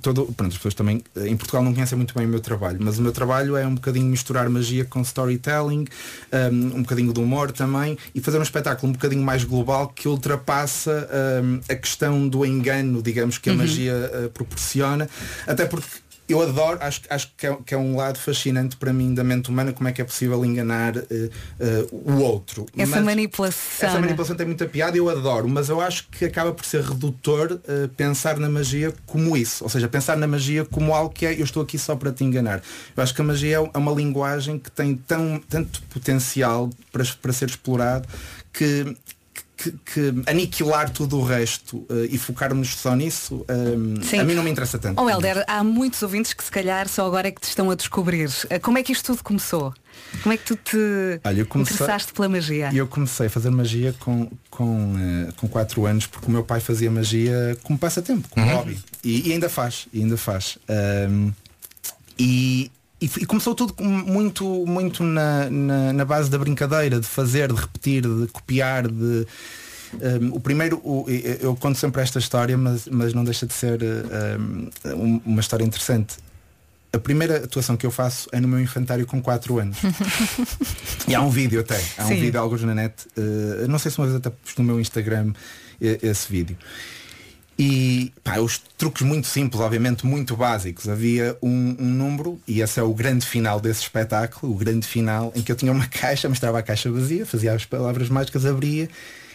Todo, 0.02 0.26
pronto, 0.28 0.52
as 0.52 0.56
pessoas 0.56 0.74
também 0.74 1.02
eh, 1.18 1.28
em 1.28 1.36
Portugal 1.36 1.62
não 1.62 1.74
conhecem 1.74 1.98
muito 1.98 2.14
bem 2.16 2.26
o 2.26 2.30
meu 2.30 2.40
trabalho, 2.40 2.78
mas 2.82 2.98
o 2.98 3.02
meu 3.02 3.12
trabalho 3.12 3.58
é 3.58 3.68
um 3.68 3.76
bocadinho 3.76 4.06
misturar 4.06 4.50
magia 4.50 4.86
com 4.86 5.02
storytelling, 5.02 5.86
um, 6.52 6.78
um 6.78 6.82
bocadinho 6.82 7.12
de 7.12 7.20
humor 7.20 7.52
também, 7.52 7.98
e 8.16 8.22
fazer 8.22 8.40
um 8.40 8.42
espetáculo 8.42 8.90
um 8.90 8.94
bocadinho 8.94 9.22
mais 9.22 9.44
global 9.44 9.90
que 9.90 10.08
ultrapassa 10.08 11.10
um, 11.44 11.60
a 11.70 11.76
questão 11.76 12.28
do 12.28 12.46
engano, 12.46 13.02
digamos, 13.02 13.38
que 13.38 13.50
a 13.50 13.52
Uhum. 13.52 13.58
magia 13.60 13.92
eh, 14.14 14.30
proporciona, 14.34 15.10
até 15.46 15.66
porque 15.66 15.88
eu 16.32 16.42
adoro, 16.42 16.78
acho, 16.82 17.02
acho 17.10 17.32
que, 17.38 17.48
é, 17.48 17.58
que 17.66 17.74
é 17.74 17.78
um 17.78 17.96
lado 17.96 18.18
fascinante 18.20 18.76
para 18.76 18.92
mim 18.94 19.14
da 19.14 19.24
mente 19.24 19.50
humana, 19.50 19.74
como 19.74 19.88
é 19.88 19.92
que 19.92 20.02
é 20.02 20.06
possível 20.06 20.44
enganar 20.46 20.96
eh, 20.98 21.30
eh, 21.60 21.86
o 21.92 22.18
outro. 22.20 22.66
Essa 22.78 22.98
Mas- 22.98 23.06
manipulação. 23.06 23.88
essa 23.88 23.96
né? 23.96 24.02
manipulação 24.02 24.36
tem 24.36 24.46
muita 24.46 24.66
piada 24.66 24.96
e 24.96 25.00
eu 25.00 25.10
adoro, 25.10 25.48
mas 25.48 25.70
eu 25.70 25.80
acho 25.82 26.08
que 26.10 26.26
acaba 26.26 26.52
por 26.54 26.66
ser 26.66 26.82
redutor 26.82 27.60
eh, 27.68 27.90
pensar 27.96 28.38
na 28.38 28.50
magia 28.50 28.94
como 29.06 29.36
isso. 29.36 29.64
Ou 29.64 29.70
seja, 29.70 29.88
pensar 29.88 30.18
na 30.18 30.28
magia 30.28 30.66
como 30.66 30.94
algo 30.94 31.14
que 31.14 31.26
é 31.26 31.34
eu 31.34 31.44
estou 31.44 31.64
aqui 31.64 31.78
só 31.78 31.96
para 31.96 32.12
te 32.12 32.24
enganar. 32.24 32.62
Eu 32.96 33.04
acho 33.04 33.14
que 33.14 33.22
a 33.22 33.26
magia 33.26 33.58
é 33.74 33.78
uma 33.78 33.92
linguagem 33.92 34.60
que 34.60 34.72
tem 34.72 34.96
tão, 34.96 35.42
tanto 35.50 35.82
potencial 35.84 36.70
para, 36.92 37.04
para 37.22 37.34
ser 37.34 37.50
explorado 37.50 38.08
que, 38.54 38.96
que, 39.62 39.72
que 39.86 40.14
aniquilar 40.26 40.90
tudo 40.90 41.18
o 41.20 41.24
resto 41.24 41.86
eh, 41.90 42.08
e 42.12 42.18
focarmos 42.18 42.76
só 42.76 42.96
nisso, 42.96 43.46
eh, 43.48 44.04
Sim. 44.04 44.20
a 44.20 44.24
mim 44.24 44.34
não 44.34 44.44
me 44.44 44.50
interessa 44.50 44.80
tanto. 44.80 45.02
Oh 45.02 45.10
Helder, 45.10 45.44
há 45.48 45.64
muitos 45.64 46.02
ouvintes 46.02 46.34
que 46.34 46.44
se 46.44 46.50
calhar 46.52 46.88
só 46.88 47.06
agora 47.06 47.28
é 47.28 47.32
que 47.32 47.42
te 47.42 47.48
estão 47.50 47.70
a 47.70 47.76
descobrir. 47.76 48.30
Eh, 48.50 48.60
Como 48.60 48.78
é 48.78 48.84
que 48.84 48.92
isto 48.92 49.06
tudo 49.06 49.24
começou? 49.24 49.74
Como 50.24 50.34
é 50.34 50.38
que 50.38 50.44
tu 50.46 50.56
te 50.56 50.78
Olha, 51.24 51.46
comecei- 51.46 51.76
interessaste 51.76 52.14
pela 52.14 52.28
magia? 52.30 52.70
Eu 52.74 52.88
comecei 52.88 53.28
a 53.28 53.30
fazer 53.30 53.50
magia 53.50 53.94
com, 54.00 54.30
com, 54.50 54.96
eh, 54.98 55.32
com 55.38 55.48
4 55.48 55.86
anos 55.86 56.08
porque 56.08 56.28
o 56.28 56.32
meu 56.32 56.44
pai 56.44 56.60
fazia 56.60 56.90
magia 56.90 57.58
como 57.64 57.78
passatempo, 57.78 58.28
como 58.30 58.46
Uhum. 58.46 58.56
hobby. 58.56 58.80
E, 59.04 59.30
e 59.30 59.34
ainda 59.34 59.50
faz, 59.50 59.88
e 59.94 60.02
ainda 60.02 60.18
faz. 60.18 60.58
Ahm, 60.70 61.32
e, 62.18 62.72
e 63.02 63.06
e 63.22 63.26
começou 63.26 63.56
tudo 63.56 63.74
muito, 63.84 64.46
muito 64.66 65.04
na, 65.04 65.50
na, 65.50 65.94
na 65.94 66.06
base 66.06 66.30
da 66.30 66.38
brincadeira, 66.38 67.00
de 67.00 67.08
fazer, 67.08 67.52
de 67.52 67.60
repetir, 67.60 68.04
de 68.04 68.28
copiar, 68.32 68.88
de. 68.88 69.26
ahm, 70.02 70.30
o 70.34 70.40
primeiro, 70.40 70.78
o- 70.84 71.06
eu 71.42 71.56
conto 71.56 71.78
sempre 71.80 72.02
esta 72.02 72.20
história, 72.20 72.58
mas, 72.58 72.88
mas 72.88 73.14
não 73.14 73.24
deixa 73.24 73.46
de 73.46 73.54
ser 73.54 73.80
ahm, 73.84 74.70
um- 74.96 75.22
uma 75.26 75.42
história 75.42 75.64
interessante. 75.66 76.16
A 76.94 77.00
primeira 77.00 77.38
atuação 77.46 77.78
que 77.78 77.86
eu 77.86 77.92
faço 77.92 78.28
é 78.34 78.40
no 78.42 78.50
meu 78.50 78.60
infantário 78.60 79.06
com 79.06 79.22
4 79.22 79.60
anos. 79.60 79.78
E 81.08 81.16
há 81.16 81.22
um 81.22 81.30
vídeo 81.30 81.60
até, 81.60 81.82
há 81.98 82.06
um 82.06 82.10
Sim. 82.10 82.20
vídeo 82.22 82.40
alguns 82.40 82.62
na 82.64 82.76
net, 82.76 82.94
eh, 83.18 83.66
não 83.68 83.80
sei 83.80 83.90
se 83.92 83.98
uma 83.98 84.06
vez 84.08 84.18
até 84.18 84.32
no 84.58 84.64
meu 84.64 84.80
Instagram 84.80 85.34
esse 85.82 86.32
vídeo. 86.32 86.56
E 87.64 88.12
pá, 88.24 88.40
os 88.40 88.58
truques 88.76 89.04
muito 89.04 89.28
simples, 89.28 89.62
obviamente 89.62 90.04
muito 90.04 90.36
básicos. 90.36 90.90
Havia 90.90 91.38
um, 91.44 91.76
um 91.78 91.86
número, 91.86 92.40
e 92.48 92.60
esse 92.60 92.80
é 92.80 92.84
o 92.84 92.92
grande 92.92 93.24
final 93.24 93.60
desse 93.60 93.82
espetáculo, 93.82 94.52
o 94.52 94.56
grande 94.56 94.88
final, 94.88 95.32
em 95.36 95.44
que 95.44 95.52
eu 95.52 95.56
tinha 95.56 95.72
uma 95.72 95.86
caixa, 95.86 96.28
mostrava 96.28 96.58
a 96.58 96.64
caixa 96.64 96.92
vazia, 96.92 97.24
fazia 97.24 97.54
as 97.54 97.64
palavras 97.64 98.10
mágicas, 98.10 98.48
abria, 98.48 98.90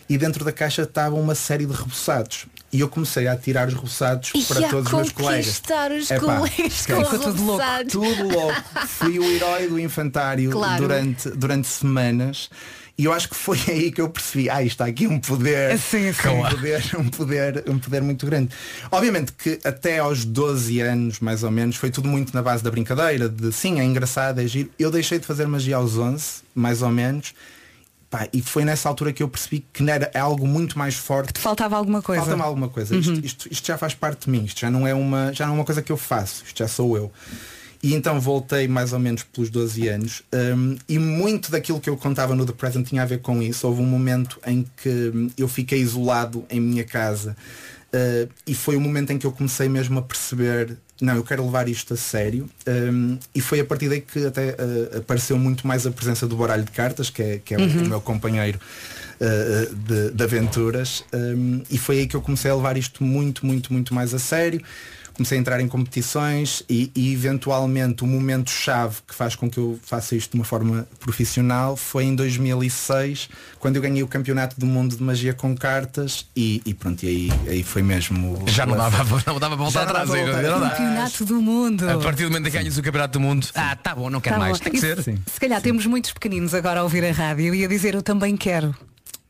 e 0.08 0.18
dentro 0.18 0.44
da 0.44 0.50
caixa 0.50 0.82
estava 0.82 1.14
uma 1.14 1.36
série 1.36 1.66
de 1.66 1.72
reboçados. 1.72 2.46
E 2.72 2.80
eu 2.80 2.88
comecei 2.88 3.28
a 3.28 3.36
tirar 3.36 3.68
os 3.68 3.74
reboçados 3.74 4.32
E 4.34 4.42
para 4.42 4.68
todos 4.70 4.86
os 4.88 4.92
meus 4.92 5.12
colegas. 5.12 5.62
os 6.00 6.10
Epá, 6.10 6.20
colegas 6.20 6.86
com 6.86 7.04
Ficou 7.04 7.18
tudo 7.20 7.44
louco. 7.44 7.64
Tudo 7.88 8.28
louco. 8.28 8.62
Fui 8.88 9.18
o 9.20 9.24
herói 9.24 9.68
do 9.68 9.78
infantário 9.78 10.50
Claro. 10.50 10.82
durante, 10.82 11.30
durante 11.30 11.68
semanas. 11.68 12.50
E 12.98 13.04
eu 13.04 13.12
acho 13.12 13.28
que 13.28 13.34
foi 13.36 13.58
aí 13.68 13.92
que 13.92 14.00
eu 14.00 14.08
percebi, 14.08 14.48
ah, 14.48 14.62
isto 14.62 14.72
está 14.74 14.86
aqui 14.86 15.06
um 15.06 15.18
poder, 15.20 15.78
Sim, 15.78 16.12
sim. 16.12 16.28
um 16.28 16.48
poder, 16.48 16.82
um 16.98 17.08
poder, 17.10 17.64
um 17.68 17.78
poder 17.78 18.02
muito 18.02 18.24
grande. 18.24 18.50
Obviamente 18.90 19.32
que 19.32 19.58
até 19.64 19.98
aos 19.98 20.24
12 20.24 20.80
anos, 20.80 21.20
mais 21.20 21.42
ou 21.42 21.50
menos, 21.50 21.76
foi 21.76 21.90
tudo 21.90 22.08
muito 22.08 22.34
na 22.34 22.42
base 22.42 22.62
da 22.64 22.70
brincadeira, 22.70 23.28
de 23.28 23.52
sim, 23.52 23.80
é 23.80 23.84
engraçado, 23.84 24.40
é 24.40 24.46
giro. 24.46 24.70
Eu 24.78 24.90
deixei 24.90 25.18
de 25.18 25.26
fazer 25.26 25.46
magia 25.46 25.76
aos 25.76 25.96
11, 25.98 26.24
mais 26.54 26.80
ou 26.80 26.90
menos. 26.90 27.34
Pá, 28.08 28.28
e 28.32 28.40
foi 28.40 28.64
nessa 28.64 28.88
altura 28.88 29.12
que 29.12 29.20
eu 29.22 29.28
percebi 29.28 29.64
que 29.72 29.82
não 29.82 29.92
era 29.92 30.08
é 30.14 30.18
algo 30.20 30.46
muito 30.46 30.78
mais 30.78 30.94
forte. 30.94 31.40
Faltava 31.40 31.76
alguma 31.76 32.00
coisa. 32.00 32.22
Falta-me 32.22 32.42
alguma 32.42 32.68
coisa. 32.68 32.96
Isto, 32.96 33.20
isto- 33.26 33.48
isto 33.50 33.66
já 33.66 33.76
faz 33.76 33.94
parte 33.94 34.26
de 34.26 34.30
mim. 34.30 34.44
Isto 34.44 34.60
já 34.60 34.70
não 34.70 34.86
é 34.86 34.94
uma, 34.94 35.32
já 35.34 35.44
não 35.44 35.54
é 35.54 35.56
uma 35.56 35.64
coisa 35.64 35.82
que 35.82 35.90
eu 35.90 35.96
faço. 35.96 36.44
Isto 36.46 36.60
já 36.60 36.68
sou 36.68 36.96
eu. 36.96 37.12
E 37.86 37.94
então 37.94 38.20
voltei 38.20 38.66
mais 38.66 38.92
ou 38.92 38.98
menos 38.98 39.22
pelos 39.22 39.48
12 39.48 39.86
anos 39.86 40.22
hum, 40.56 40.76
e 40.88 40.98
muito 40.98 41.52
daquilo 41.52 41.78
que 41.80 41.88
eu 41.88 41.96
contava 41.96 42.34
no 42.34 42.44
The 42.44 42.52
Present 42.52 42.88
tinha 42.88 43.02
a 43.02 43.06
ver 43.06 43.20
com 43.20 43.40
isso. 43.40 43.64
Houve 43.68 43.80
um 43.80 43.86
momento 43.86 44.40
em 44.44 44.66
que 44.82 44.88
hum, 45.14 45.30
eu 45.38 45.46
fiquei 45.46 45.78
isolado 45.80 46.44
em 46.50 46.58
minha 46.60 46.82
casa 46.82 47.36
uh, 47.94 48.28
e 48.44 48.54
foi 48.56 48.74
o 48.76 48.80
momento 48.80 49.12
em 49.12 49.18
que 49.18 49.24
eu 49.26 49.30
comecei 49.30 49.68
mesmo 49.68 49.98
a 50.00 50.02
perceber 50.02 50.76
não, 51.00 51.14
eu 51.14 51.22
quero 51.22 51.44
levar 51.44 51.68
isto 51.68 51.94
a 51.94 51.96
sério 51.96 52.48
hum, 52.66 53.18
e 53.34 53.40
foi 53.40 53.60
a 53.60 53.64
partir 53.64 53.88
daí 53.88 54.00
que 54.00 54.26
até 54.26 54.50
uh, 54.58 54.98
apareceu 54.98 55.38
muito 55.38 55.64
mais 55.66 55.86
a 55.86 55.90
presença 55.92 56.26
do 56.26 56.36
baralho 56.36 56.64
de 56.64 56.72
cartas, 56.72 57.08
que 57.10 57.22
é, 57.22 57.38
que 57.44 57.54
é 57.54 57.58
o- 57.58 57.60
Uhum. 57.60 57.84
o 57.84 57.88
meu 57.88 58.00
companheiro 58.00 58.58
uh, 59.20 59.74
de, 59.76 60.10
de 60.10 60.24
aventuras 60.24 61.04
um, 61.14 61.62
e 61.70 61.78
foi 61.78 62.00
aí 62.00 62.06
que 62.08 62.16
eu 62.16 62.22
comecei 62.22 62.50
a 62.50 62.54
levar 62.56 62.76
isto 62.76 63.04
muito, 63.04 63.44
muito, 63.46 63.72
muito 63.72 63.94
mais 63.94 64.12
a 64.14 64.18
sério. 64.18 64.60
Comecei 65.16 65.38
a 65.38 65.40
entrar 65.40 65.60
em 65.60 65.66
competições 65.68 66.62
e, 66.68 66.90
e 66.94 67.12
eventualmente 67.12 68.04
o 68.04 68.06
momento 68.06 68.50
chave 68.50 68.96
que 69.08 69.14
faz 69.14 69.34
com 69.34 69.48
que 69.50 69.58
eu 69.58 69.78
faça 69.82 70.14
isto 70.14 70.32
de 70.32 70.36
uma 70.36 70.44
forma 70.44 70.86
profissional 71.00 71.74
foi 71.76 72.04
em 72.04 72.14
2006, 72.14 73.28
quando 73.58 73.76
eu 73.76 73.82
ganhei 73.82 74.02
o 74.02 74.08
campeonato 74.08 74.58
do 74.60 74.66
mundo 74.66 74.94
de 74.96 75.02
magia 75.02 75.32
com 75.32 75.56
cartas 75.56 76.26
e, 76.36 76.60
e 76.66 76.74
pronto, 76.74 77.02
e 77.04 77.08
aí, 77.08 77.48
aí 77.48 77.62
foi 77.62 77.82
mesmo. 77.82 78.42
Já 78.48 78.66
não 78.66 78.76
dava, 78.76 78.98
não 79.26 79.38
dava 79.40 79.56
para 79.56 79.64
voltar 79.64 79.86
Já 79.86 79.92
não 79.92 80.00
atrás. 80.02 80.72
Campeonato 80.76 81.24
do 81.24 81.40
mundo. 81.40 81.88
A 81.90 81.98
partir 81.98 82.24
do 82.24 82.30
momento 82.30 82.48
em 82.48 82.50
que 82.50 82.58
ganhas 82.58 82.76
o 82.76 82.82
campeonato 82.82 83.18
do 83.18 83.20
mundo, 83.20 83.46
ah, 83.54 83.74
tá 83.74 83.94
bom, 83.94 84.10
não 84.10 84.20
quero 84.20 84.36
Tá 84.36 84.40
mais. 84.40 84.58
bom. 84.58 84.64
Tem 84.64 84.72
que 84.72 84.78
E 84.78 84.80
ser. 84.80 85.02
se- 85.02 85.18
Se 85.32 85.40
calhar 85.40 85.60
temos 85.62 85.86
muitos 85.86 86.12
pequeninos 86.12 86.52
agora 86.52 86.80
a 86.80 86.82
ouvir 86.82 87.04
a 87.04 87.12
rádio 87.12 87.54
e 87.54 87.64
a 87.64 87.68
dizer 87.68 87.94
eu 87.94 88.02
também 88.02 88.36
quero. 88.36 88.74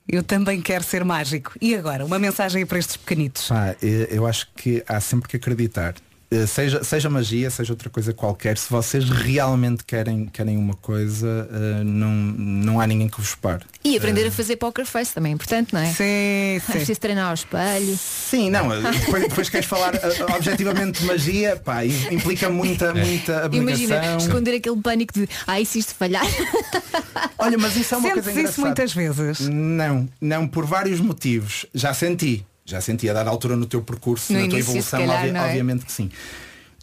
Eu 0.09 0.23
também 0.23 0.61
quero 0.61 0.85
ser 0.85 1.05
mágico. 1.05 1.53
E 1.61 1.75
agora, 1.75 2.05
uma 2.05 2.19
mensagem 2.19 2.65
para 2.65 2.79
estes 2.79 2.97
pequenitos. 2.97 3.51
Eh, 3.83 4.09
eu 4.11 4.27
acho 4.27 4.49
que 4.55 4.83
há 4.87 5.01
sempre 5.01 5.29
que 5.29 5.37
acreditar. 5.37 5.95
Eh, 6.43 6.47
Seja, 6.47 6.83
seja 6.85 7.09
magia, 7.11 7.51
seja 7.51 7.73
outra 7.73 7.89
coisa 7.91 8.13
qualquer, 8.13 8.57
se 8.59 8.71
vocês 8.71 9.09
realmente 9.09 9.85
querem, 9.85 10.27
querem 10.27 10.57
uma 10.57 10.75
coisa, 10.75 11.49
eh, 11.53 11.85
não, 11.85 12.11
não 12.13 12.81
há 12.81 12.87
ninguém 12.87 13.09
que 13.09 13.19
vos 13.21 13.35
pare. 13.35 13.65
E 13.85 13.97
aprender 13.97 14.27
a 14.27 14.31
fazer 14.31 14.57
poker 14.57 14.85
face 14.85 15.15
também 15.15 15.33
é 15.33 15.35
importante, 15.35 15.73
não 15.73 15.81
é? 15.81 15.87
Sim, 15.87 16.57
É 16.69 16.73
preciso 16.73 17.01
treinar 17.01 17.29
ao 17.29 17.35
espelho. 17.35 17.97
Sim, 17.97 18.51
não, 18.51 18.69
depois, 18.93 19.23
depois 19.29 19.49
queres 19.49 19.67
falar 19.67 19.95
eh, 19.95 20.25
objetivamente 20.37 21.01
de 21.01 21.07
magia, 21.07 21.57
pá, 21.57 21.85
implica 21.85 22.49
muita, 22.51 22.93
muita 22.95 23.45
abnegação. 23.45 23.87
Imagina, 23.87 24.17
esconder 24.17 24.57
aquele 24.57 24.81
pânico 24.81 25.15
de 25.15 25.29
ai 25.47 25.65
se 25.65 25.79
isto 25.79 25.95
falhar. 25.95 26.25
Olha, 27.39 27.57
mas 27.59 27.77
isso 27.77 27.95
é 27.95 27.99
uma 27.99 28.09
Sentes 28.09 28.25
coisa 28.25 28.31
isso 28.31 28.41
engraçada. 28.41 28.67
muitas 28.67 28.93
vezes? 28.93 29.49
Não, 29.49 30.09
não, 30.21 30.47
por 30.49 30.65
vários 30.67 31.01
motivos. 31.01 31.67
Já 31.75 31.93
senti. 31.95 32.45
Já 32.67 32.81
senti 32.81 33.09
a 33.09 33.13
dada 33.13 33.31
altura 33.31 33.55
no 33.57 33.65
teu 33.65 33.81
percurso, 33.81 34.33
No 34.33 34.41
na 34.41 34.49
tua 34.49 34.59
evolução, 34.59 34.99
calhar, 34.99 35.25
obvi- 35.25 35.37
é? 35.37 35.41
obviamente 35.45 35.87
que 35.87 35.93
sim. 35.93 36.11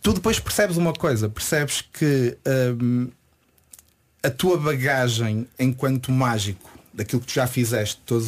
Tu 0.02 0.14
depois 0.14 0.40
percebes 0.40 0.78
uma 0.78 0.94
coisa, 0.94 1.28
percebes 1.30 1.82
que 1.94 2.38
hum, 2.82 3.10
a 4.24 4.30
tua 4.30 4.58
bagagem 4.58 5.46
enquanto 5.60 6.12
mágico, 6.12 6.72
daquilo 6.94 7.20
que 7.22 7.28
tu 7.28 7.34
já 7.34 7.46
fizeste, 7.48 8.02
todas 8.06 8.28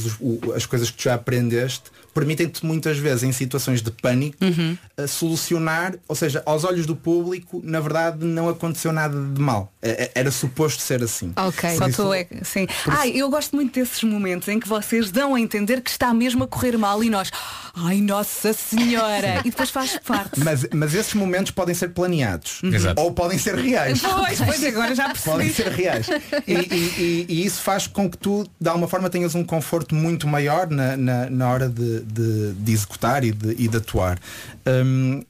as 0.56 0.66
coisas 0.66 0.90
que 0.92 0.98
tu 0.98 1.04
já 1.04 1.14
aprendeste, 1.16 1.84
permitem-te 2.16 2.66
muitas 2.66 2.98
vezes 2.98 3.22
em 3.24 3.32
situações 3.32 3.82
de 3.82 3.92
pânico 3.92 4.38
Uhum. 4.44 4.76
solucionar, 5.08 5.94
ou 6.08 6.16
seja, 6.16 6.42
aos 6.46 6.64
olhos 6.64 6.86
do 6.86 6.96
público, 6.96 7.62
na 7.64 7.80
verdade 7.80 8.26
não 8.26 8.48
aconteceu 8.50 8.92
nada 8.92 9.16
de 9.22 9.40
mal. 9.42 9.72
É- 9.82 10.06
é- 10.06 10.12
Era 10.16 10.32
suposto 10.32 10.82
ser 10.82 11.04
assim. 11.04 11.34
Ok. 11.36 11.70
Por 11.72 11.78
Só 11.78 11.88
isso- 11.90 12.04
tu 12.04 12.14
é. 12.14 12.28
Sim. 12.44 12.68
Ai, 12.88 13.12
eu 13.12 13.30
gosto 13.30 13.56
muito 13.56 13.78
desses 13.78 14.02
momentos 14.04 14.48
em 14.48 14.60
que 14.60 14.68
vocês 14.68 15.12
dão 15.12 15.36
a 15.36 15.40
entender 15.40 15.82
que 15.82 15.90
está 15.90 16.14
mesmo 16.14 16.46
a 16.46 16.48
correr 16.48 16.78
mal 16.78 17.04
e 17.04 17.10
nós. 17.10 17.30
Ai, 17.76 18.00
Nossa 18.00 18.54
Senhora! 18.54 19.42
e 19.44 19.50
depois 19.52 19.70
faz 19.70 20.00
parte. 20.00 20.40
Mas, 20.40 20.66
mas 20.74 20.94
esses 20.94 21.14
momentos 21.14 21.52
podem 21.52 21.76
ser 21.76 21.90
planeados. 21.90 22.62
Exato. 22.64 23.02
Ou 23.02 23.12
podem 23.12 23.38
ser 23.38 23.56
reais. 23.56 24.00
Pois, 24.02 24.40
pois 24.40 24.64
agora 24.64 24.96
já 24.96 25.06
percebi. 25.10 25.30
Podem 25.32 25.54
ser 25.54 25.68
reais. 25.68 26.08
E, 26.48 26.54
e- 26.54 26.94
e- 26.98 27.26
e 27.28 27.46
isso 27.46 27.62
faz 27.62 27.86
com 27.88 28.10
que 28.10 28.18
tu, 28.18 28.48
de 28.60 28.70
alguma 28.70 28.88
forma, 28.88 29.10
tenhas 29.10 29.36
um 29.36 29.44
conforto 29.44 29.94
muito 29.94 30.28
maior 30.28 30.70
na, 30.70 30.96
na, 30.96 31.30
na 31.30 31.50
hora 31.50 31.68
de, 31.68 32.02
de- 32.06 32.54
de 32.54 32.72
executar 32.72 33.24
e 33.24 33.32
de, 33.32 33.56
e 33.64 33.68
de 33.68 33.78
atuar. 33.78 34.20
Hum, 34.68 35.24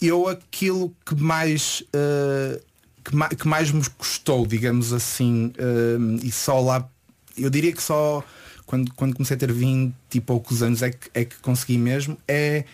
eu 0.00 0.28
aquilo 0.28 0.94
que 1.04 1.14
mais. 1.14 1.82
uh, 1.94 2.60
que, 3.04 3.16
ma- 3.16 3.28
que 3.28 3.48
mais 3.48 3.70
me 3.70 3.82
custou, 3.98 4.46
digamos 4.46 4.92
assim, 4.92 5.52
hum, 5.98 6.18
e 6.22 6.30
só 6.30 6.60
lá. 6.60 6.88
Eu 7.36 7.48
diria 7.50 7.72
que 7.72 7.82
só 7.82 8.22
quando, 8.66 8.92
quando 8.94 9.14
comecei 9.14 9.36
a 9.36 9.40
ter 9.40 9.50
20 9.52 9.94
e 10.14 10.20
poucos 10.20 10.62
anos 10.62 10.82
é 10.82 10.90
que, 10.90 11.10
é 11.14 11.24
que 11.24 11.36
consegui 11.36 11.78
mesmo, 11.78 12.16
é 12.28 12.64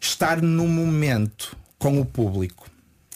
estar 0.00 0.40
no 0.42 0.68
momento 0.68 1.56
com 1.78 1.98
o 2.00 2.04
público. 2.04 2.68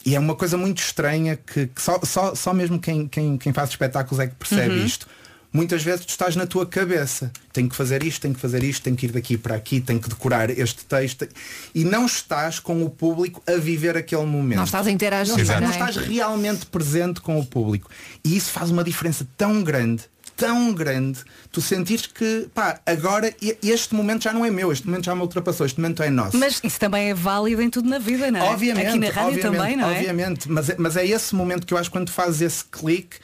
E 0.05 0.15
é 0.15 0.19
uma 0.19 0.35
coisa 0.35 0.57
muito 0.57 0.79
estranha 0.79 1.35
que, 1.37 1.67
que 1.67 1.81
só, 1.81 1.99
só, 2.03 2.33
só 2.33 2.53
mesmo 2.53 2.79
quem, 2.79 3.07
quem, 3.07 3.37
quem 3.37 3.53
faz 3.53 3.69
espetáculos 3.69 4.19
é 4.19 4.27
que 4.27 4.35
percebe 4.35 4.75
Uhum. 4.79 4.85
isto. 4.85 5.07
Muitas 5.51 5.81
vezes 5.81 6.05
tu 6.05 6.09
estás 6.09 6.35
na 6.35 6.45
tua 6.45 6.65
cabeça. 6.65 7.31
Tenho 7.51 7.67
que 7.67 7.75
fazer 7.75 8.03
isto, 8.03 8.21
tenho 8.21 8.35
que 8.35 8.39
fazer 8.39 8.63
isto, 8.63 8.83
tenho 8.83 8.95
que 8.95 9.07
ir 9.07 9.11
daqui 9.11 9.35
para 9.37 9.55
aqui, 9.55 9.81
tenho 9.81 9.99
que 9.99 10.07
decorar 10.07 10.49
este 10.51 10.85
texto. 10.85 11.27
E 11.73 11.83
não 11.83 12.05
estás 12.05 12.59
com 12.59 12.83
o 12.83 12.89
público 12.89 13.41
a 13.47 13.53
viver 13.57 13.97
aquele 13.97 14.25
momento. 14.25 14.57
Não 14.57 14.63
estás 14.65 14.85
a 14.85 14.91
interagir, 14.91 15.33
Não, 15.33 15.41
estás, 15.41 15.59
não 15.61 15.67
é? 15.69 15.71
estás 15.71 15.95
realmente 16.07 16.67
presente 16.67 17.19
com 17.21 17.39
o 17.39 17.45
público. 17.45 17.89
E 18.23 18.37
isso 18.37 18.51
faz 18.51 18.69
uma 18.69 18.83
diferença 18.83 19.27
tão 19.35 19.63
grande, 19.63 20.03
tão 20.37 20.71
grande, 20.71 21.19
tu 21.51 21.59
sentires 21.61 22.05
que, 22.05 22.47
pá, 22.53 22.79
agora 22.85 23.33
este 23.63 23.95
momento 23.95 24.23
já 24.23 24.31
não 24.31 24.45
é 24.45 24.51
meu, 24.51 24.71
este 24.71 24.85
momento 24.85 25.05
já 25.05 25.15
me 25.15 25.21
ultrapassou, 25.21 25.65
este 25.65 25.81
momento 25.81 26.03
é 26.03 26.11
nosso. 26.11 26.37
Mas 26.37 26.61
isso 26.63 26.79
também 26.79 27.09
é 27.09 27.13
válido 27.15 27.61
em 27.61 27.69
tudo 27.71 27.89
na 27.89 27.97
vida, 27.97 28.29
não 28.31 28.39
é? 28.39 28.43
Obviamente, 28.43 28.87
Aqui 28.87 28.99
na 28.99 29.07
rádio 29.09 29.21
obviamente, 29.31 29.59
também, 29.59 29.75
não 29.75 29.89
é? 29.89 29.97
obviamente. 29.97 30.49
Mas, 30.49 30.69
é- 30.69 30.75
mas 30.77 30.95
é 30.95 31.05
esse 31.07 31.33
momento 31.35 31.65
que 31.65 31.73
eu 31.73 31.77
acho 31.79 31.89
que 31.89 31.97
quando 31.97 32.11
fazes 32.11 32.39
esse 32.41 32.63
clique, 32.65 33.17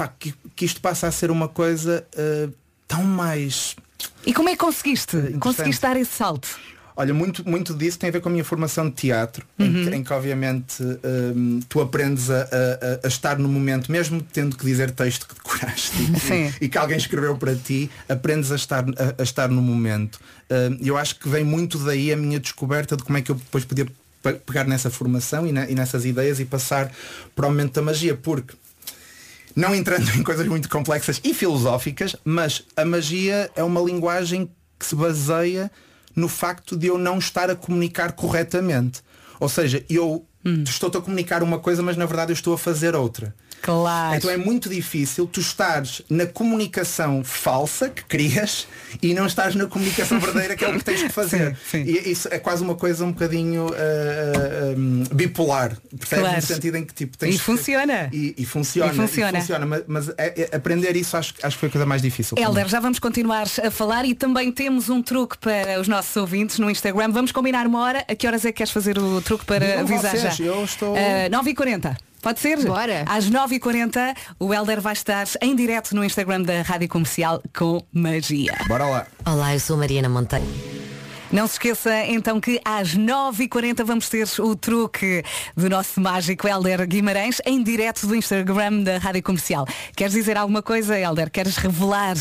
pá, 0.00 0.08
que, 0.18 0.32
que 0.56 0.64
isto 0.64 0.80
passa 0.80 1.06
a 1.08 1.12
ser 1.12 1.30
uma 1.30 1.46
coisa 1.48 2.06
uh, 2.16 2.50
tão 2.88 3.02
mais. 3.04 3.76
E 4.24 4.32
como 4.32 4.48
é 4.48 4.52
que 4.52 4.58
conseguiste? 4.58 5.16
Conseguiste 5.38 5.82
dar 5.82 5.94
esse 5.96 6.10
salto? 6.12 6.48
Olha, 6.96 7.12
muito, 7.14 7.46
muito 7.48 7.74
disso 7.74 7.98
tem 7.98 8.08
a 8.08 8.12
ver 8.12 8.20
com 8.20 8.28
a 8.28 8.32
minha 8.32 8.44
formação 8.44 8.88
de 8.88 8.94
teatro, 8.94 9.44
em, 9.58 9.64
Uhum. 9.68 9.84
que, 9.90 9.96
em 9.96 10.02
que, 10.04 10.12
obviamente 10.12 10.82
um, 10.82 11.60
tu 11.68 11.80
aprendes 11.82 12.30
a, 12.30 12.42
a- 12.42 13.00
a 13.04 13.08
estar 13.08 13.38
no 13.38 13.48
momento, 13.48 13.90
mesmo 13.92 14.20
tendo 14.22 14.56
que 14.56 14.64
dizer 14.64 14.90
texto 14.90 15.26
que 15.28 15.34
decoraste 15.34 15.92
e- 16.60 16.64
e, 16.64 16.68
que 16.68 16.76
alguém 16.78 16.96
escreveu 16.96 17.36
para 17.36 17.54
ti, 17.54 17.90
aprendes 18.08 18.50
a 18.52 18.56
estar, 18.56 18.84
a, 18.84 19.14
a 19.18 19.22
estar 19.22 19.48
no 19.48 19.60
momento. 19.62 20.18
Um, 20.50 20.78
eu 20.84 20.96
acho 20.96 21.16
que 21.16 21.28
vem 21.28 21.44
muito 21.44 21.78
daí 21.78 22.10
a 22.12 22.16
minha 22.16 22.40
descoberta 22.40 22.96
de 22.96 23.02
como 23.02 23.16
é 23.18 23.22
que 23.22 23.30
eu 23.30 23.34
depois 23.36 23.64
podia 23.64 23.86
pe- 24.22 24.34
pegar 24.34 24.64
nessa 24.64 24.90
formação 24.90 25.46
e, 25.46 25.52
na- 25.52 25.70
e 25.70 25.74
nessas 25.74 26.04
ideias 26.04 26.38
e 26.40 26.44
passar 26.44 26.90
para 27.36 27.46
o 27.46 27.50
momento 27.50 27.74
da 27.74 27.82
magia, 27.82 28.14
porque 28.14 28.54
não 29.54 29.74
entrando 29.74 30.08
em 30.16 30.22
coisas 30.22 30.46
muito 30.46 30.68
complexas 30.68 31.20
e 31.24 31.34
filosóficas, 31.34 32.16
mas 32.24 32.62
a 32.76 32.84
magia 32.84 33.50
é 33.54 33.62
uma 33.62 33.80
linguagem 33.80 34.50
que 34.78 34.86
se 34.86 34.94
baseia 34.94 35.70
no 36.14 36.28
facto 36.28 36.76
de 36.76 36.86
eu 36.86 36.98
não 36.98 37.18
estar 37.18 37.50
a 37.50 37.56
comunicar 37.56 38.12
corretamente. 38.12 39.02
Ou 39.38 39.48
seja, 39.48 39.84
eu 39.88 40.26
estou-te 40.64 40.96
a 40.96 41.00
comunicar 41.00 41.42
uma 41.42 41.58
coisa, 41.58 41.82
mas 41.82 41.96
na 41.96 42.06
verdade 42.06 42.32
eu 42.32 42.34
estou 42.34 42.54
a 42.54 42.58
fazer 42.58 42.94
outra. 42.94 43.34
Claro. 43.62 44.16
Então 44.16 44.30
é 44.30 44.36
muito 44.36 44.68
difícil 44.68 45.26
tu 45.26 45.40
estares 45.40 46.02
na 46.08 46.26
comunicação 46.26 47.22
falsa 47.24 47.88
que 47.88 48.04
crias 48.04 48.66
e 49.02 49.14
não 49.14 49.26
estás 49.26 49.54
na 49.54 49.66
comunicação 49.66 50.18
verdadeira 50.20 50.56
que 50.56 50.64
é 50.64 50.68
o 50.68 50.78
que 50.78 50.84
tens 50.84 51.02
que 51.02 51.08
fazer. 51.10 51.56
E 51.74 52.10
isso 52.10 52.28
é 52.30 52.38
quase 52.38 52.62
uma 52.62 52.74
coisa 52.74 53.04
um 53.04 53.12
bocadinho 53.12 53.68
ah, 53.72 53.74
ah, 53.76 54.78
um, 54.78 55.04
bipolar. 55.12 55.76
Percebes? 55.98 56.20
Claro. 56.24 56.36
No 56.36 56.42
sentido 56.42 56.76
em 56.76 56.84
que 56.84 56.94
tipo 56.94 57.16
tens 57.18 57.34
E 57.34 57.38
funciona. 57.38 58.08
E, 58.12 58.34
e 58.38 58.44
funciona. 58.44 58.92
E 58.92 58.96
funciona. 58.96 59.66
mas, 59.66 59.82
mas 59.86 60.08
é- 60.16 60.48
é- 60.50 60.56
aprender 60.56 60.96
isso 60.96 61.16
acho, 61.16 61.34
acho 61.42 61.56
que 61.56 61.60
foi 61.60 61.68
a 61.68 61.72
coisa 61.72 61.86
mais 61.86 62.02
difícil. 62.02 62.36
Helder, 62.38 62.68
já 62.68 62.80
vamos 62.80 62.98
continuar 62.98 63.46
a 63.62 63.70
falar 63.70 64.04
e 64.04 64.14
também 64.14 64.50
temos 64.52 64.88
um 64.88 65.02
truque 65.02 65.36
para 65.38 65.80
os 65.80 65.88
nossos 65.88 66.14
ouvintes 66.16 66.58
no 66.58 66.70
Instagram. 66.70 67.10
Vamos 67.10 67.32
combinar 67.32 67.66
uma 67.66 67.80
hora. 67.80 68.04
A 68.08 68.14
que 68.14 68.26
horas 68.26 68.44
é 68.44 68.52
que 68.52 68.58
queres 68.58 68.72
fazer 68.72 68.98
o 68.98 69.20
truque 69.20 69.44
para 69.44 69.80
avisar 69.80 70.12
vocês, 70.16 70.36
já? 70.36 70.44
eu 70.44 70.64
estou- 70.64 70.94
Ah, 70.96 71.28
9h40. 71.30 71.96
Pode 72.22 72.40
ser? 72.40 72.58
Bora. 72.64 73.04
Às 73.06 73.30
9h40 73.30 74.14
o 74.38 74.52
Helder 74.52 74.80
vai 74.80 74.92
estar 74.92 75.26
em 75.40 75.56
direto 75.56 75.94
no 75.94 76.04
Instagram 76.04 76.42
da 76.42 76.62
Rádio 76.62 76.88
Comercial 76.88 77.42
com 77.56 77.80
magia. 77.92 78.54
Bora 78.68 78.84
lá. 78.86 79.06
Olá, 79.24 79.54
eu 79.54 79.60
sou 79.60 79.76
Mariana 79.76 80.08
Monteiro. 80.08 80.46
Não 81.32 81.46
se 81.46 81.54
esqueça 81.54 82.04
então 82.06 82.40
que 82.40 82.60
às 82.64 82.96
9h40 82.96 83.84
vamos 83.84 84.08
ter 84.08 84.26
o 84.40 84.56
truque 84.56 85.22
do 85.56 85.70
nosso 85.70 86.00
mágico 86.00 86.48
Helder 86.48 86.86
Guimarães 86.86 87.40
em 87.46 87.62
direto 87.62 88.06
do 88.06 88.16
Instagram 88.16 88.82
da 88.82 88.98
Rádio 88.98 89.22
Comercial. 89.22 89.64
Queres 89.94 90.12
dizer 90.12 90.36
alguma 90.36 90.60
coisa, 90.60 90.98
Helder? 90.98 91.30
Queres 91.30 91.56
revelar? 91.56 92.16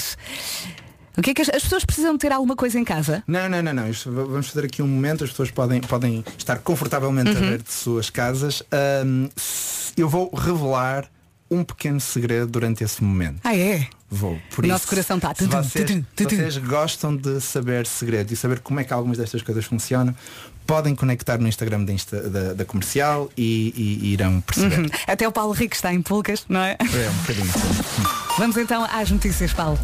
O 1.20 1.22
que 1.22 1.32
é 1.32 1.34
que 1.34 1.42
as, 1.42 1.50
as 1.50 1.64
pessoas 1.64 1.84
precisam 1.86 2.18
ter 2.18 2.32
alguma 2.32 2.56
coisa 2.56 2.80
em 2.80 2.84
casa? 2.86 3.22
Não, 3.28 3.50
não, 3.50 3.62
não, 3.62 3.74
não. 3.74 3.90
Isto, 3.90 4.12
vamos 4.12 4.48
fazer 4.48 4.66
aqui 4.66 4.82
um 4.82 4.88
momento, 4.88 5.24
as 5.26 5.30
pessoas 5.30 5.52
podem, 5.52 5.82
podem 5.82 6.24
estar 6.38 6.58
confortavelmente 6.60 7.30
a 7.30 7.34
Uhum. 7.34 7.40
ver 7.50 7.62
de 7.62 7.72
suas 7.74 8.10
casas. 8.10 8.64
S- 9.36 9.92
eu 9.98 10.08
vou 10.08 10.34
revelar 10.34 11.06
um 11.52 11.64
pequeno 11.64 12.00
segredo 12.00 12.48
durante 12.48 12.84
esse 12.84 13.04
momento. 13.04 13.40
Ah, 13.44 13.56
é? 13.56 13.88
Vou. 14.10 14.40
Por 14.56 14.64
O 14.64 14.68
isso, 14.68 14.72
nosso 14.74 14.88
coração 14.88 15.18
está. 15.18 15.36
Se 15.36 15.46
vocês, 15.46 16.04
vocês 16.18 16.58
gostam 16.58 17.16
de 17.16 17.42
saber 17.42 17.86
segredos 17.86 18.32
e 18.32 18.36
saber 18.36 18.60
como 18.60 18.80
é 18.80 18.84
que 18.84 18.94
algumas 18.94 19.18
destas 19.18 19.42
coisas 19.42 19.66
funcionam, 19.66 20.16
podem 20.66 20.96
conectar 20.96 21.38
no 21.38 21.48
Instagram 21.48 21.84
da, 21.84 21.92
Insta- 21.94 22.30
da- 22.30 22.54
da 22.54 22.66
comercial 22.66 23.30
e, 23.36 23.74
e- 23.76 24.06
e 24.08 24.14
irão 24.14 24.40
perceber. 24.42 24.80
Uhum. 24.80 24.90
Até 25.08 25.28
o 25.28 25.32
Paulo 25.32 25.52
Rico 25.54 25.76
está 25.76 25.94
em 25.94 26.02
pulcas, 26.02 26.46
não 26.48 26.60
é? 26.62 26.78
É 26.80 27.10
um 27.10 27.14
bocadinho. 27.22 27.50
Vamos 28.40 28.56
então 28.56 28.88
às 28.90 29.12
notícias, 29.12 29.52
Paulo. 29.52 29.78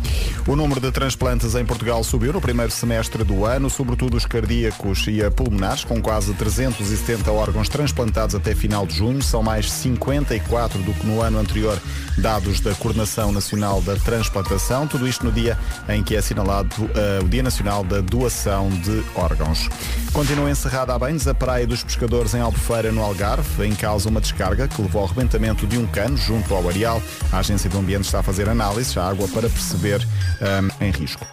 O 0.48 0.56
número 0.56 0.80
de 0.80 0.90
transplantes 0.90 1.56
em 1.56 1.66
Portugal 1.66 2.02
subiu 2.06 2.32
no 2.32 2.40
primeiro 2.40 2.72
semestre 2.72 3.22
do 3.22 3.44
ano, 3.44 3.70
sobretudo 3.70 4.16
os 4.16 4.26
cardíacos 4.26 5.08
e 5.10 5.22
a 5.22 5.30
pulmonares, 5.30 5.84
com 5.84 6.02
quase 6.02 6.34
370 6.34 7.30
órgãos 7.32 7.68
transplantados 7.68 8.34
até 8.34 8.56
final 8.56 8.86
de 8.86 8.96
junho. 8.96 9.22
São 9.22 9.44
mais 9.44 9.70
54 9.70 10.82
do 10.84 10.94
que 10.94 11.06
no 11.06 11.22
ano 11.22 11.38
anterior, 11.38 11.78
dados 12.18 12.62
da 12.62 12.74
Coordenação 12.76 13.34
Nacional 13.34 13.82
da 13.82 13.98
Transplantação. 13.98 14.88
Tudo 14.88 15.06
isto 15.06 15.26
no 15.26 15.34
dia 15.34 15.60
em 15.90 16.02
que 16.02 16.16
é 16.16 16.20
assinalado 16.20 16.90
eh, 16.96 17.20
o 17.22 17.28
Dia 17.28 17.44
Nacional 17.44 17.84
da 17.84 18.00
Doação 18.00 18.70
de 18.70 19.04
Órgãos. 19.16 19.68
Continua 20.14 20.50
encerrada 20.50 20.94
há 20.94 21.00
bens 21.00 21.28
a 21.28 21.34
Praia 21.34 21.68
dos 21.68 21.84
Pescadores 21.84 22.34
em 22.34 22.40
Albufeira, 22.40 22.90
no 22.90 23.04
Algarve, 23.04 23.66
em 23.66 23.76
causa 23.76 24.08
uma 24.08 24.22
descarga 24.22 24.66
que 24.66 24.82
levou 24.82 25.02
ao 25.02 25.08
arrebentamento 25.10 25.68
de 25.68 25.78
um 25.78 25.86
cano 25.86 26.16
junto 26.16 26.54
ao 26.54 26.70
areal. 26.70 27.02
A 27.34 27.40
Agência 27.40 27.70
do 27.70 27.78
Ambiente 27.78 28.06
está 28.06 28.20
a 28.20 28.24
fazer 28.24 28.45
análise 28.50 28.98
à 29.00 29.08
água 29.08 29.28
para 29.28 29.50
perceber 29.50 30.06
ahm, 30.42 30.70
em 30.82 30.92
risco. 30.92 31.26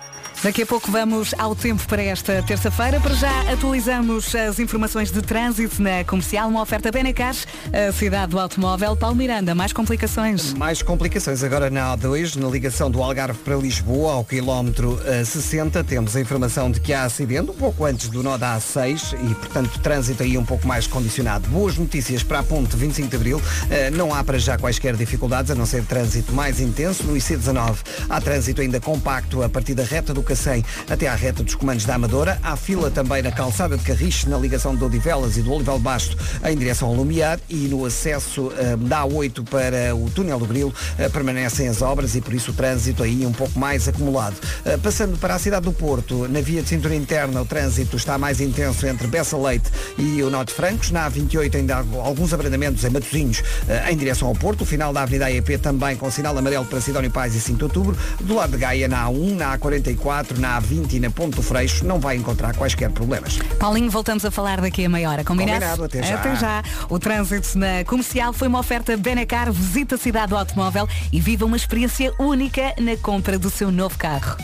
Daqui 0.43 0.62
a 0.62 0.66
pouco 0.66 0.90
vamos 0.90 1.32
ao 1.38 1.55
tempo 1.55 1.86
para 1.86 2.03
esta 2.03 2.43
terça-feira. 2.43 2.99
Para 2.99 3.14
já 3.14 3.53
atualizamos 3.53 4.34
as 4.34 4.59
informações 4.59 5.12
de 5.12 5.22
trânsito 5.22 5.80
na 5.80 6.03
comercial, 6.03 6.49
uma 6.49 6.61
oferta 6.61 6.90
Benacar, 6.90 7.32
a 7.72 7.93
cidade 7.93 8.32
do 8.32 8.40
automóvel. 8.40 8.97
Paulo 8.97 9.14
Miranda, 9.14 9.55
mais 9.55 9.72
complicações? 9.72 10.53
Mais 10.55 10.82
complicações 10.82 11.45
agora 11.45 11.70
na 11.70 11.97
A2, 11.97 12.34
na 12.34 12.49
ligação 12.49 12.90
do 12.90 13.01
Algarve 13.01 13.38
para 13.38 13.55
Lisboa, 13.55 14.14
ao 14.14 14.24
quilómetro 14.24 15.01
eh, 15.05 15.24
60. 15.24 15.84
Temos 15.84 16.16
a 16.16 16.20
informação 16.20 16.72
de 16.72 16.80
que 16.80 16.93
há 16.93 17.05
acidente 17.05 17.53
um 17.53 17.55
pouco 17.55 17.84
antes 17.84 18.09
do 18.09 18.20
nó 18.20 18.36
da 18.36 18.57
A6 18.59 19.14
e, 19.30 19.34
portanto, 19.36 19.78
trânsito 19.78 20.24
aí 20.24 20.36
um 20.36 20.45
pouco 20.45 20.66
mais 20.66 20.88
condicionado. 20.88 21.49
Boas 21.51 21.76
notícias 21.78 22.24
para 22.24 22.40
a 22.40 22.43
ponte 22.43 22.74
25 22.76 23.09
de 23.09 23.14
Abril. 23.14 23.40
Eh, 23.70 23.90
Não 23.90 24.12
há 24.12 24.24
para 24.24 24.40
já 24.40 24.59
quaisquer 24.59 24.97
dificuldades, 24.97 25.53
a 25.53 25.55
não 25.55 25.66
ser 25.66 25.84
trânsito 25.84 26.32
mais 26.32 26.59
intenso. 26.59 27.05
No 27.05 27.14
IC19 27.14 27.76
há 28.09 28.20
trânsito 28.20 28.61
ainda 28.61 28.80
compacto 28.80 29.40
a 29.40 29.49
partir 29.49 29.74
da 29.74 29.84
reta 29.84 30.12
do 30.12 30.20
Cacém 30.33 30.64
até 30.89 31.09
à 31.09 31.14
reta 31.14 31.43
dos 31.43 31.55
comandos 31.55 31.85
da 31.85 31.95
Amadora. 31.95 32.39
Há 32.43 32.57
fila 32.57 32.91
também 32.91 33.20
na 33.20 33.30
calçada 33.30 33.76
de 33.76 33.85
Carriche, 33.85 34.26
na 34.30 34.39
ligação 34.39 34.74
de 34.74 34.83
Odivelas 34.83 35.37
e 35.37 35.43
do 35.43 35.53
Olival 35.53 35.78
Basto 35.78 36.16
em 36.43 36.57
direção 36.57 36.89
ao 36.89 36.95
Lumiar 36.95 37.39
e 37.51 37.68
no 37.68 37.85
acesso 37.85 38.51
eh, 38.57 38.74
da 38.76 39.03
A8 39.03 39.47
para 39.47 39.95
o 39.95 40.09
túnel 40.09 40.39
do 40.39 40.47
Grilo 40.47 40.72
eh, 40.97 41.07
permanecem 41.11 41.68
as 41.68 41.83
obras 41.83 42.14
e 42.14 42.22
por 42.22 42.33
isso 42.33 42.51
o 42.51 42.55
trânsito 42.55 43.03
aí 43.03 43.26
um 43.26 43.33
pouco 43.33 43.59
mais 43.59 43.87
acumulado. 43.87 44.37
Eh, 44.64 44.78
Passando 44.78 45.18
para 45.18 45.35
a 45.35 45.39
cidade 45.39 45.66
do 45.66 45.72
Porto, 45.72 46.26
na 46.28 46.41
via 46.41 46.62
de 46.62 46.68
cintura 46.70 46.95
interna 46.95 47.43
o 47.43 47.45
trânsito 47.45 47.99
está 47.99 48.16
mais 48.16 48.41
intenso 48.41 48.87
entre 48.87 49.07
Bessa 49.09 49.37
Leite 49.37 49.70
e 49.99 50.22
o 50.22 50.30
Norte 50.30 50.55
Francos. 50.55 50.91
Na 50.91 51.11
A28 51.11 51.57
ainda 51.57 51.76
há 51.76 51.85
alguns 52.03 52.33
abrandamentos 52.33 52.83
em 52.85 52.89
Matosinhos 52.89 53.43
em 53.91 53.97
direção 53.99 54.28
ao 54.28 54.35
Porto. 54.35 54.62
O 54.62 54.64
final 54.64 54.95
da 54.95 55.03
Avenida 55.03 55.26
AEP 55.26 55.59
também 55.59 55.95
com 55.95 56.11
sinal 56.11 56.37
amarelo 56.39 56.64
para 56.64 56.80
Sidónio 56.80 57.11
Pais 57.11 57.35
e 57.35 57.41
5 57.41 57.59
de 57.59 57.64
Outubro. 57.64 57.97
Do 58.20 58.35
lado 58.35 58.53
de 58.53 58.57
Gaia 58.57 58.89
na 58.89 59.07
A1, 59.07 59.37
na 59.37 59.59
A44, 59.59 60.22
na 60.39 60.61
A20 60.61 60.95
e 60.95 61.01
na 61.01 61.11
Ponto 61.11 61.37
do 61.37 61.43
Freixo 61.43 61.85
não 61.85 61.99
vai 61.99 62.16
encontrar 62.16 62.55
quaisquer 62.55 62.91
problemas. 62.91 63.39
Paulinho, 63.59 63.91
voltamos 63.91 64.25
a 64.25 64.31
falar 64.31 64.61
daqui 64.61 64.85
a 64.85 64.89
meia 64.89 65.11
hora. 65.11 65.25
Combinado? 65.25 65.61
Combinado, 65.61 65.85
até 65.85 66.03
já. 66.03 66.14
Até 66.14 66.37
já. 66.37 66.62
O 66.89 66.99
trânsito 66.99 67.59
na 67.59 67.85
comercial 67.85 68.33
foi 68.33 68.49
uma 68.49 68.59
oferta 68.59 68.97
Benacar. 68.97 69.53
Visita 69.53 69.97
a 69.97 69.99
cidade 69.99 70.31
do 70.31 70.37
automóvel 70.37 70.89
e 71.12 71.20
viva 71.20 71.45
uma 71.45 71.57
experiência 71.57 72.12
única 72.18 72.75
na 72.79 72.97
compra 72.97 73.39
do 73.39 73.51
seu 73.51 73.70
novo 73.70 73.99
carro. 73.99 74.37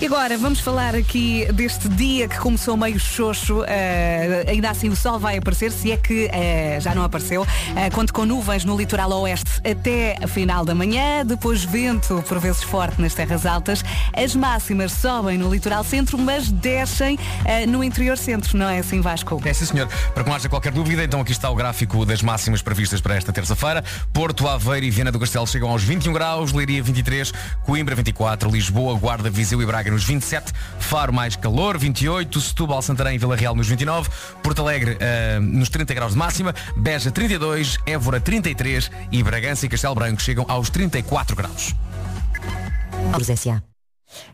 E 0.00 0.06
agora 0.06 0.38
vamos 0.38 0.60
falar 0.60 0.94
aqui 0.94 1.46
deste 1.52 1.86
dia 1.86 2.26
que 2.26 2.38
começou 2.38 2.74
meio 2.74 2.98
xoxo. 2.98 3.62
eh, 3.68 4.46
ainda 4.48 4.70
assim 4.70 4.88
o 4.88 4.96
sol 4.96 5.18
vai 5.18 5.36
aparecer, 5.36 5.70
se 5.70 5.92
é 5.92 5.96
que 5.98 6.26
eh, 6.32 6.78
já 6.80 6.94
não 6.94 7.04
apareceu. 7.04 7.46
Eh, 7.76 7.90
conto 7.90 8.10
com 8.10 8.24
nuvens 8.24 8.64
no 8.64 8.74
litoral 8.78 9.12
oeste 9.12 9.60
até 9.62 10.16
a 10.22 10.26
final 10.26 10.64
da 10.64 10.74
manhã, 10.74 11.22
depois 11.22 11.64
vento 11.64 12.24
por 12.26 12.38
vezes 12.38 12.62
forte 12.62 12.98
nas 12.98 13.12
terras 13.12 13.44
altas. 13.44 13.84
As 14.16 14.34
máximas 14.34 14.90
sobem 14.92 15.36
no 15.36 15.52
litoral 15.52 15.84
centro, 15.84 16.16
mas 16.16 16.50
descem 16.50 17.18
eh, 17.44 17.66
no 17.66 17.84
interior 17.84 18.16
centro, 18.16 18.56
não 18.56 18.70
é 18.70 18.78
assim 18.78 19.02
Vasco? 19.02 19.38
É 19.44 19.52
sim 19.52 19.66
senhor. 19.66 19.86
Para 20.14 20.24
que 20.24 20.30
não 20.30 20.34
haja 20.34 20.48
qualquer 20.48 20.72
dúvida, 20.72 21.04
então 21.04 21.20
aqui 21.20 21.32
está 21.32 21.50
o 21.50 21.54
gráfico 21.54 22.06
das 22.06 22.22
máximas 22.22 22.62
previstas 22.62 23.02
para 23.02 23.16
esta 23.16 23.34
terça-feira. 23.34 23.84
Porto, 24.14 24.48
Aveiro 24.48 24.86
e 24.86 24.90
Viana 24.90 25.12
do 25.12 25.20
Castelo 25.20 25.46
chegam 25.46 25.68
aos 25.68 25.82
21 25.82 26.10
graus, 26.14 26.52
Leiria 26.54 26.82
23, 26.82 27.34
Coimbra 27.66 27.94
24, 27.94 28.50
Lisboa, 28.50 28.98
Guarda, 28.98 29.28
Viseu 29.28 29.60
e 29.60 29.66
Braga 29.66 29.89
nos 29.90 30.04
27, 30.04 30.52
Faro 30.78 31.12
mais 31.12 31.36
calor 31.36 31.78
28, 31.78 32.40
Setúbal, 32.40 32.82
Santarém 32.82 33.16
e 33.16 33.18
Vila 33.18 33.36
Real 33.36 33.54
nos 33.54 33.68
29, 33.68 34.08
Porto 34.42 34.62
Alegre 34.62 34.98
ah, 35.00 35.40
nos 35.40 35.68
30 35.68 35.94
graus 35.94 36.12
de 36.12 36.18
máxima, 36.18 36.54
Beja 36.76 37.10
32, 37.10 37.78
Évora 37.86 38.20
33 38.20 38.90
e 39.12 39.22
Bragança 39.22 39.66
e 39.66 39.68
Castelo 39.68 39.94
Branco 39.94 40.20
chegam 40.20 40.44
aos 40.48 40.70
34 40.70 41.36
graus. 41.36 41.74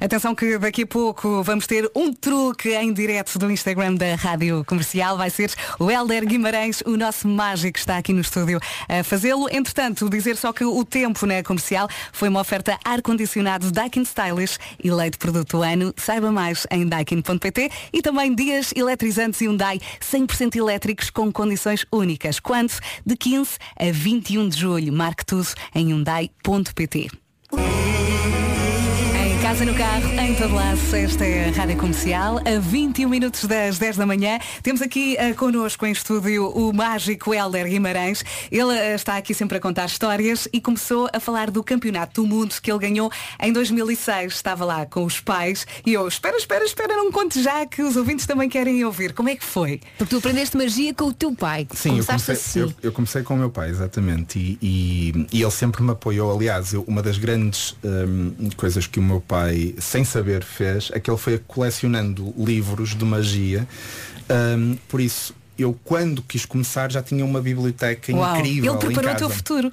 Atenção 0.00 0.34
que 0.34 0.58
daqui 0.58 0.82
a 0.82 0.86
pouco 0.86 1.42
vamos 1.42 1.66
ter 1.66 1.90
um 1.94 2.12
truque 2.12 2.74
em 2.74 2.92
direto 2.92 3.38
do 3.38 3.50
Instagram 3.50 3.94
da 3.94 4.14
Rádio 4.14 4.64
Comercial. 4.64 5.16
Vai 5.16 5.30
ser 5.30 5.52
o 5.78 5.90
Helder 5.90 6.26
Guimarães, 6.26 6.82
o 6.86 6.96
nosso 6.96 7.28
mágico 7.28 7.78
está 7.78 7.96
aqui 7.96 8.12
no 8.12 8.20
estúdio 8.20 8.60
a 8.88 9.02
fazê-lo. 9.02 9.48
Entretanto, 9.50 10.08
dizer 10.08 10.36
só 10.36 10.52
que 10.52 10.64
o 10.64 10.84
tempo 10.84 11.26
na 11.26 11.42
comercial 11.42 11.88
foi 12.12 12.28
uma 12.28 12.40
oferta 12.40 12.78
ar-condicionado 12.84 13.70
Daikin 13.70 14.02
Stylish, 14.02 14.58
eleito 14.82 15.18
produto 15.18 15.58
do 15.58 15.62
ano. 15.62 15.94
Saiba 15.96 16.30
mais 16.30 16.66
em 16.70 16.86
daikin.pt 16.86 17.70
e 17.92 18.02
também 18.02 18.34
dias 18.34 18.72
eletrizantes 18.74 19.40
Hyundai 19.40 19.80
100% 20.00 20.56
elétricos 20.56 21.10
com 21.10 21.32
condições 21.32 21.84
únicas. 21.92 22.40
Quando? 22.40 22.72
De 23.04 23.16
15 23.16 23.58
a 23.78 23.90
21 23.90 24.48
de 24.48 24.58
julho. 24.58 24.92
Marque 24.92 25.24
tudo 25.24 25.48
em 25.74 25.88
hyundai.pt. 25.88 27.08
Casa, 29.56 29.64
no 29.64 29.74
carro, 29.74 30.20
em 30.20 30.34
todo 30.34 30.54
lado, 30.54 30.78
esta 30.94 31.24
é 31.24 31.48
a 31.48 31.52
Rádio 31.52 31.78
Comercial, 31.78 32.38
a 32.40 32.58
21 32.60 33.08
minutos 33.08 33.44
das 33.44 33.78
10 33.78 33.96
da 33.96 34.04
manhã. 34.04 34.38
Temos 34.62 34.82
aqui 34.82 35.16
uh, 35.18 35.34
connosco 35.34 35.86
em 35.86 35.92
estúdio 35.92 36.48
o 36.50 36.74
mágico 36.74 37.32
Helder 37.32 37.66
Guimarães. 37.66 38.22
Ele 38.52 38.64
uh, 38.64 38.94
está 38.94 39.16
aqui 39.16 39.32
sempre 39.32 39.56
a 39.56 39.60
contar 39.60 39.86
histórias 39.86 40.46
e 40.52 40.60
começou 40.60 41.08
a 41.10 41.18
falar 41.18 41.50
do 41.50 41.64
Campeonato 41.64 42.20
do 42.22 42.28
Mundo 42.28 42.54
que 42.60 42.70
ele 42.70 42.78
ganhou 42.80 43.10
em 43.40 43.50
2006. 43.50 44.34
Estava 44.34 44.62
lá 44.66 44.84
com 44.84 45.04
os 45.04 45.20
pais 45.20 45.66
e 45.86 45.94
eu, 45.94 46.06
espera, 46.06 46.36
espera, 46.36 46.62
espera, 46.64 46.94
não 46.94 47.10
conte 47.10 47.42
já 47.42 47.64
que 47.64 47.82
os 47.82 47.96
ouvintes 47.96 48.26
também 48.26 48.50
querem 48.50 48.84
ouvir. 48.84 49.14
Como 49.14 49.30
é 49.30 49.36
que 49.36 49.44
foi? 49.44 49.80
Porque 49.96 50.10
tu 50.14 50.18
aprendeste 50.18 50.54
magia 50.54 50.92
com 50.92 51.04
o 51.04 51.12
teu 51.14 51.34
pai. 51.34 51.66
Sim, 51.72 51.88
eu 51.90 51.94
Começaste 51.94 52.26
comecei, 52.26 52.62
assim. 52.62 52.74
eu, 52.82 52.88
eu 52.88 52.92
comecei 52.92 53.22
com 53.22 53.32
o 53.32 53.38
meu 53.38 53.48
pai, 53.50 53.70
exatamente. 53.70 54.38
E, 54.38 54.58
e- 54.60 55.26
e 55.38 55.42
ele 55.42 55.50
sempre 55.50 55.82
me 55.82 55.92
apoiou. 55.92 56.30
Aliás, 56.36 56.74
eu- 56.74 56.84
uma 56.86 57.02
das 57.02 57.16
grandes 57.16 57.74
hum, 57.82 58.50
coisas 58.56 58.86
que 58.86 58.98
o 58.98 59.02
meu 59.02 59.20
pai, 59.20 59.45
sem 59.78 60.04
saber, 60.04 60.42
fez 60.42 60.90
é 60.92 61.00
que 61.00 61.10
ele 61.10 61.18
foi 61.18 61.38
colecionando 61.38 62.34
livros 62.36 62.94
de 62.94 63.04
magia. 63.04 63.66
Hum, 64.58 64.76
por 64.88 65.00
isso, 65.00 65.34
eu 65.58 65.78
quando 65.84 66.22
quis 66.22 66.44
começar 66.44 66.90
já 66.90 67.02
tinha 67.02 67.24
uma 67.24 67.40
biblioteca 67.40 68.12
Uau, 68.12 68.36
incrível. 68.36 68.72
ele 68.74 68.86
preparou 68.86 69.12
o 69.12 69.16
teu 69.16 69.30
futuro. 69.30 69.72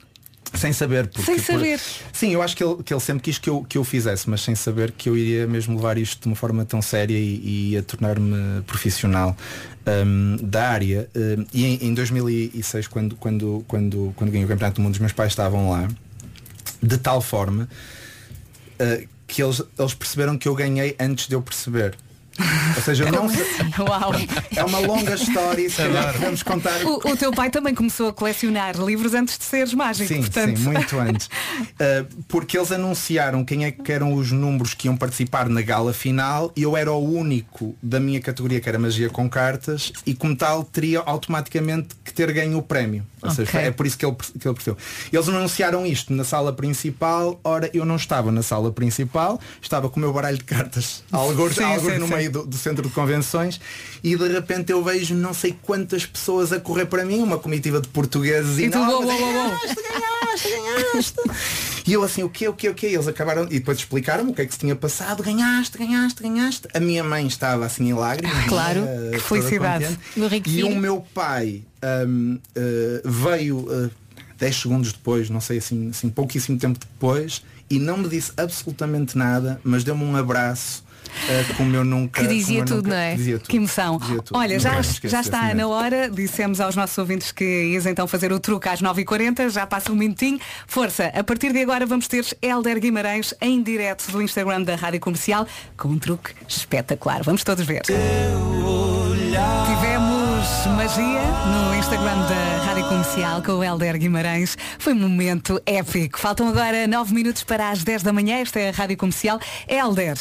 Sem 0.53 0.71
saber. 0.71 1.07
Porque, 1.07 1.25
Sem 1.25 1.39
saber. 1.39 1.79
sim, 2.11 2.31
eu 2.31 2.41
acho 2.41 2.55
que 2.55 2.63
ele, 2.63 2.83
que 2.83 2.93
ele 2.93 3.01
sempre 3.01 3.23
quis 3.23 3.39
que 3.39 3.49
eu, 3.49 3.65
que 3.67 3.77
eu 3.77 3.83
fizesse, 3.83 4.29
mas 4.29 4.41
sem 4.41 4.53
saber 4.53 4.91
que 4.91 5.09
eu 5.09 5.17
iria 5.17 5.47
mesmo 5.47 5.75
levar 5.75 5.97
isto 5.97 6.21
de 6.21 6.27
uma 6.27 6.35
forma 6.35 6.63
tão 6.63 6.79
séria 6.81 7.17
e, 7.17 7.71
e 7.71 7.77
a 7.77 7.81
tornar-me 7.81 8.61
profissional 8.61 9.35
hum, 10.05 10.37
da 10.41 10.69
área. 10.69 11.09
Hum, 11.15 11.45
e 11.51 11.65
em, 11.65 11.87
em 11.87 11.93
2006, 11.93 12.87
quando, 12.87 13.15
quando, 13.15 13.65
quando, 13.67 14.13
quando 14.15 14.29
ganhei 14.29 14.45
o 14.45 14.47
Campeonato 14.47 14.75
do 14.75 14.83
Mundo, 14.83 14.93
os 14.93 14.99
meus 14.99 15.11
pais 15.11 15.31
estavam 15.31 15.71
lá, 15.71 15.87
de 16.81 16.97
tal 16.97 17.19
forma 17.19 17.67
uh, 18.79 19.07
que 19.27 19.41
eles, 19.41 19.61
eles 19.77 19.93
perceberam 19.93 20.37
que 20.37 20.47
eu 20.47 20.55
ganhei 20.55 20.95
antes 20.99 21.27
de 21.27 21.35
eu 21.35 21.41
perceber. 21.41 21.95
Ou 22.75 22.81
seja, 22.81 23.09
não 23.11 23.27
Uau. 23.87 24.11
é 24.55 24.63
uma 24.63 24.79
longa 24.79 25.13
história 25.15 25.65
e 25.65 25.69
se 25.69 25.77
calhar 25.77 26.13
podemos 26.13 26.43
contar 26.43 26.83
O, 26.85 27.11
o 27.11 27.15
teu 27.17 27.31
pai 27.31 27.49
também 27.49 27.75
começou 27.75 28.09
a 28.09 28.13
colecionar 28.13 28.75
livros 28.77 29.13
antes 29.13 29.37
de 29.37 29.43
seres 29.43 29.73
mágico. 29.73 30.07
Sim, 30.07 30.19
portanto... 30.21 30.57
sim, 30.57 30.63
muito 30.63 30.99
antes. 30.99 31.27
Uh, 31.27 32.05
porque 32.27 32.57
eles 32.57 32.71
anunciaram 32.71 33.43
quem 33.45 33.65
é 33.65 33.71
que 33.71 33.91
eram 33.91 34.13
os 34.13 34.31
números 34.31 34.73
que 34.73 34.87
iam 34.87 34.97
participar 34.97 35.47
na 35.47 35.61
gala 35.61 35.93
final 35.93 36.51
e 36.55 36.63
eu 36.63 36.75
era 36.75 36.91
o 36.91 37.03
único 37.17 37.75
da 37.81 37.99
minha 37.99 38.19
categoria 38.19 38.59
que 38.59 38.67
era 38.67 38.79
magia 38.79 39.09
com 39.09 39.29
cartas 39.29 39.91
e 40.05 40.13
como 40.15 40.35
tal 40.35 40.63
teria 40.63 40.99
automaticamente 40.99 41.89
que 42.03 42.13
ter 42.13 42.31
ganho 42.31 42.57
o 42.57 42.61
prémio. 42.61 43.05
Ou 43.21 43.31
seja, 43.31 43.49
Ok. 43.49 43.61
é 43.61 43.71
por 43.71 43.85
isso 43.85 43.97
que 43.97 44.05
ele, 44.05 44.15
que 44.15 44.47
ele 44.47 44.53
percebeu. 44.53 44.77
Eles 45.11 45.29
anunciaram 45.29 45.85
isto 45.85 46.11
na 46.13 46.25
sala 46.25 46.51
principal, 46.51 47.39
ora 47.43 47.69
eu 47.73 47.85
não 47.85 47.95
estava 47.95 48.31
na 48.31 48.43
sala 48.43 48.71
principal, 48.71 49.39
estava 49.61 49.89
com 49.89 49.97
o 49.97 49.99
meu 50.01 50.11
baralho 50.11 50.37
de 50.37 50.43
cartas 50.43 51.03
alguns, 51.11 51.55
Sim, 51.55 51.63
sim, 51.79 51.97
no 51.99 52.07
sim. 52.07 52.13
Meio 52.23 52.31
do, 52.31 52.45
do 52.45 52.57
centro 52.57 52.87
de 52.87 52.93
convenções 52.93 53.59
e 54.03 54.15
de 54.15 54.27
repente 54.27 54.71
eu 54.71 54.83
vejo 54.83 55.13
não 55.15 55.33
sei 55.33 55.55
quantas 55.61 56.05
pessoas 56.05 56.51
a 56.51 56.59
correr 56.59 56.85
para 56.85 57.05
mim, 57.05 57.19
uma 57.19 57.37
comitiva 57.37 57.81
de 57.81 57.87
portugueses 57.89 58.57
E 58.59 58.69
tu, 58.69 58.77
uou, 58.77 59.03
uou, 59.03 59.05
uou. 59.05 59.49
ganhaste, 59.49 60.49
ganhaste. 60.49 61.13
E 61.85 61.93
eu 61.93 62.03
assim, 62.03 62.23
o 62.23 62.29
quê, 62.29 62.47
o 62.47 62.53
quê, 62.53 62.69
o 62.69 62.73
quê? 62.73 62.87
Eles 62.87 63.07
acabaram, 63.07 63.43
e 63.43 63.59
depois 63.59 63.77
explicaram-me 63.77 64.31
o 64.31 64.33
que 64.33 64.41
é 64.41 64.45
que 64.45 64.53
se 64.53 64.59
tinha 64.59 64.75
passado, 64.75 65.21
ganhaste, 65.21 65.77
ganhaste, 65.77 66.23
ganhaste. 66.23 66.67
A 66.73 66.79
minha 66.79 67.03
mãe 67.03 67.27
estava 67.27 67.65
assim 67.65 67.89
em 67.89 67.93
lágrimas. 67.93 68.45
Claro, 68.47 68.81
né, 68.81 69.11
que 69.13 69.19
felicidade. 69.19 69.97
E 70.45 70.63
o 70.63 70.75
meu 70.75 71.05
pai 71.13 71.63
hum, 72.07 72.39
uh, 72.55 73.09
veio 73.09 73.57
uh, 73.57 73.91
10 74.37 74.55
segundos 74.55 74.93
depois, 74.93 75.29
não 75.29 75.41
sei 75.41 75.57
assim, 75.57 75.89
assim, 75.89 76.09
pouquíssimo 76.09 76.57
tempo 76.57 76.79
depois, 76.79 77.43
e 77.69 77.79
não 77.79 77.97
me 77.97 78.07
disse 78.07 78.31
absolutamente 78.37 79.17
nada, 79.17 79.59
mas 79.63 79.83
deu-me 79.83 80.03
um 80.03 80.15
abraço. 80.15 80.82
Uh, 81.13 81.53
como 81.55 81.75
eu 81.75 81.83
nunca 81.83 82.21
Que 82.21 82.27
dizia 82.27 82.63
tudo, 82.65 82.77
nunca- 82.83 82.89
não 82.89 82.95
é? 82.97 83.15
dizia 83.15 83.37
tudo. 83.39 83.47
Que 83.49 83.57
emoção. 83.57 83.99
Tudo. 83.99 84.23
Olha, 84.33 84.57
Nunca 84.57 84.81
já, 84.83 85.07
já 85.09 85.21
está 85.21 85.53
na 85.53 85.67
hora. 85.67 86.09
Dissemos 86.09 86.59
aos 86.59 86.75
nossos 86.75 86.97
ouvintes 86.97 87.31
que 87.31 87.43
ias 87.73 87.85
então 87.85 88.07
fazer 88.07 88.31
o 88.31 88.39
truque 88.39 88.67
às 88.69 88.81
9h40. 88.81 89.49
Já 89.49 89.65
passa 89.67 89.91
um 89.91 89.95
minutinho. 89.95 90.39
Força, 90.67 91.11
a 91.15 91.23
partir 91.23 91.51
de 91.53 91.61
agora 91.61 91.85
vamos 91.85 92.07
ter 92.07 92.25
Helder 92.41 92.79
Guimarães 92.79 93.33
em 93.41 93.61
direto 93.61 94.11
do 94.11 94.21
Instagram 94.21 94.61
da 94.63 94.75
Rádio 94.75 94.99
Comercial 94.99 95.47
com 95.77 95.89
um 95.89 95.99
truque 95.99 96.31
espetacular. 96.47 97.23
Vamos 97.23 97.43
todos 97.43 97.65
ver. 97.65 97.81
Tivemos 99.65 100.65
magia 100.75 101.21
no 101.47 101.75
Instagram 101.75 102.15
da 102.27 102.65
Rádio 102.65 102.87
Comercial 102.87 103.41
com 103.41 103.53
o 103.53 103.63
Helder 103.63 103.97
Guimarães. 103.97 104.57
Foi 104.77 104.93
um 104.93 104.99
momento 104.99 105.61
épico. 105.65 106.19
Faltam 106.19 106.47
agora 106.47 106.85
9 106.87 107.13
minutos 107.13 107.43
para 107.43 107.69
as 107.69 107.83
10 107.83 108.03
da 108.03 108.13
manhã. 108.13 108.37
Esta 108.37 108.59
é 108.59 108.69
a 108.69 108.71
Rádio 108.71 108.97
Comercial. 108.97 109.39
Helder, 109.67 110.15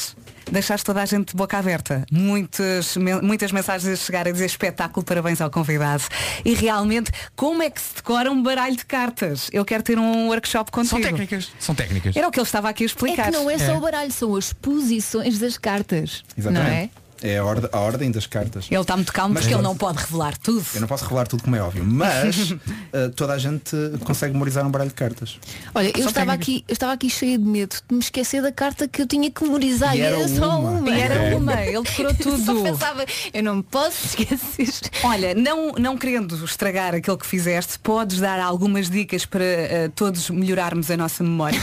deixaste 0.53 0.85
toda 0.85 1.03
a 1.03 1.07
gente 1.07 1.31
de 1.31 1.37
boca 1.37 1.59
aberta. 1.59 2.05
Muitas, 2.11 2.97
muitas 3.23 3.51
mensagens 3.53 3.93
a 3.93 3.97
chegar 3.97 4.29
a 4.29 4.31
dizer 4.31 4.47
espetáculo, 4.47 5.05
parabéns 5.05 5.41
ao 5.41 5.51
convidado. 5.51 6.05
E 6.45 6.55
realmente, 6.55 7.11
como 7.35 7.63
é 7.63 7.71
que 7.71 7.81
se 7.81 7.95
decora 7.97 8.31
um 8.31 8.43
baralho 8.43 8.77
de 8.77 8.85
cartas? 8.85 9.49
Eu 9.53 9.65
quero 9.65 9.83
ter 9.83 9.99
um 9.99 10.29
workshop 10.29 10.71
contigo. 10.71 10.91
São 11.01 11.03
técnicas. 11.11 11.53
São 11.59 11.75
técnicas. 11.75 12.17
Era 12.17 12.29
o 12.29 12.31
que 12.31 12.39
ele 12.39 12.47
estava 12.47 12.69
aqui 12.69 12.85
a 12.85 12.87
É 12.87 12.87
explicar. 12.87 13.25
que 13.27 13.31
não 13.33 13.51
é 13.51 13.59
só 13.59 13.77
o 13.77 13.81
baralho, 13.81 14.13
são 14.13 14.37
as 14.37 14.53
posições 14.53 15.39
das 15.39 15.57
cartas. 15.59 16.23
Exatamente. 16.37 16.69
Não 16.71 16.77
é? 16.77 16.91
É 17.23 17.39
a 17.39 17.45
ordem, 17.45 17.71
a 17.73 17.79
ordem 17.79 18.11
das 18.11 18.27
cartas. 18.27 18.67
Ele 18.71 18.81
está 18.81 18.97
muito 18.97 19.13
calmo 19.13 19.35
Mas 19.35 19.45
porque 19.45 19.55
ele 19.55 19.63
não 19.63 19.77
pode 19.77 19.99
revelar 19.99 20.37
tudo. 20.37 20.65
Eu 20.75 20.81
não 20.81 20.89
posso 20.89 21.05
revelar 21.05 21.27
tudo 21.27 21.43
como 21.43 21.55
é 21.57 21.63
óbvio, 21.63 21.85
mas 21.85 22.55
eh, 22.93 23.09
toda 23.15 23.33
a 23.33 23.39
gente 23.39 23.77
consegue 24.05 24.33
memorizar 24.33 24.67
um 24.67 24.71
baralho 24.71 24.91
de 24.91 24.97
cartas. 24.97 25.39
Olha, 25.75 25.93
eu 25.97 26.07
estava, 26.07 26.33
aqui, 26.33 26.65
eu 26.69 26.73
estava 26.73 26.93
aqui 26.93 27.09
cheia 27.09 27.39
de 27.39 27.45
medo 27.45 27.77
de 27.89 27.95
me 27.95 28.01
esquecer 28.01 28.43
da 28.43 28.51
carta 28.51 28.89
que 28.89 29.03
eu 29.03 29.07
tinha 29.07 29.31
que 29.31 29.43
memorizar. 29.45 29.95
E 29.95 29.99
E, 29.99 30.03
era 30.03 30.19
era, 30.19 30.29
só 30.29 30.59
uma. 30.59 30.71
uma. 30.71 30.91
E 30.91 31.01
era 31.01 31.15
É. 31.15 31.35
uma, 31.37 31.63
ele 31.63 31.83
decorou 31.83 32.15
tudo. 32.21 32.45
Só 32.45 32.63
pensava, 32.63 33.05
eu 33.33 33.43
não 33.43 33.57
me 33.57 33.63
posso 33.63 34.07
esquecer. 34.07 34.91
Olha, 35.05 35.35
não, 35.35 35.73
não 35.73 35.97
querendo 35.97 36.45
estragar 36.45 36.95
aquilo 36.95 37.17
que 37.17 37.27
fizeste, 37.27 37.79
podes 37.79 38.19
dar 38.19 38.41
algumas 38.41 38.91
dicas 38.91 39.25
para 39.25 39.45
eh, 39.45 39.91
todos 39.95 40.29
melhorarmos 40.31 40.91
a 40.91 40.97
nossa 40.97 41.23
memória. 41.23 41.61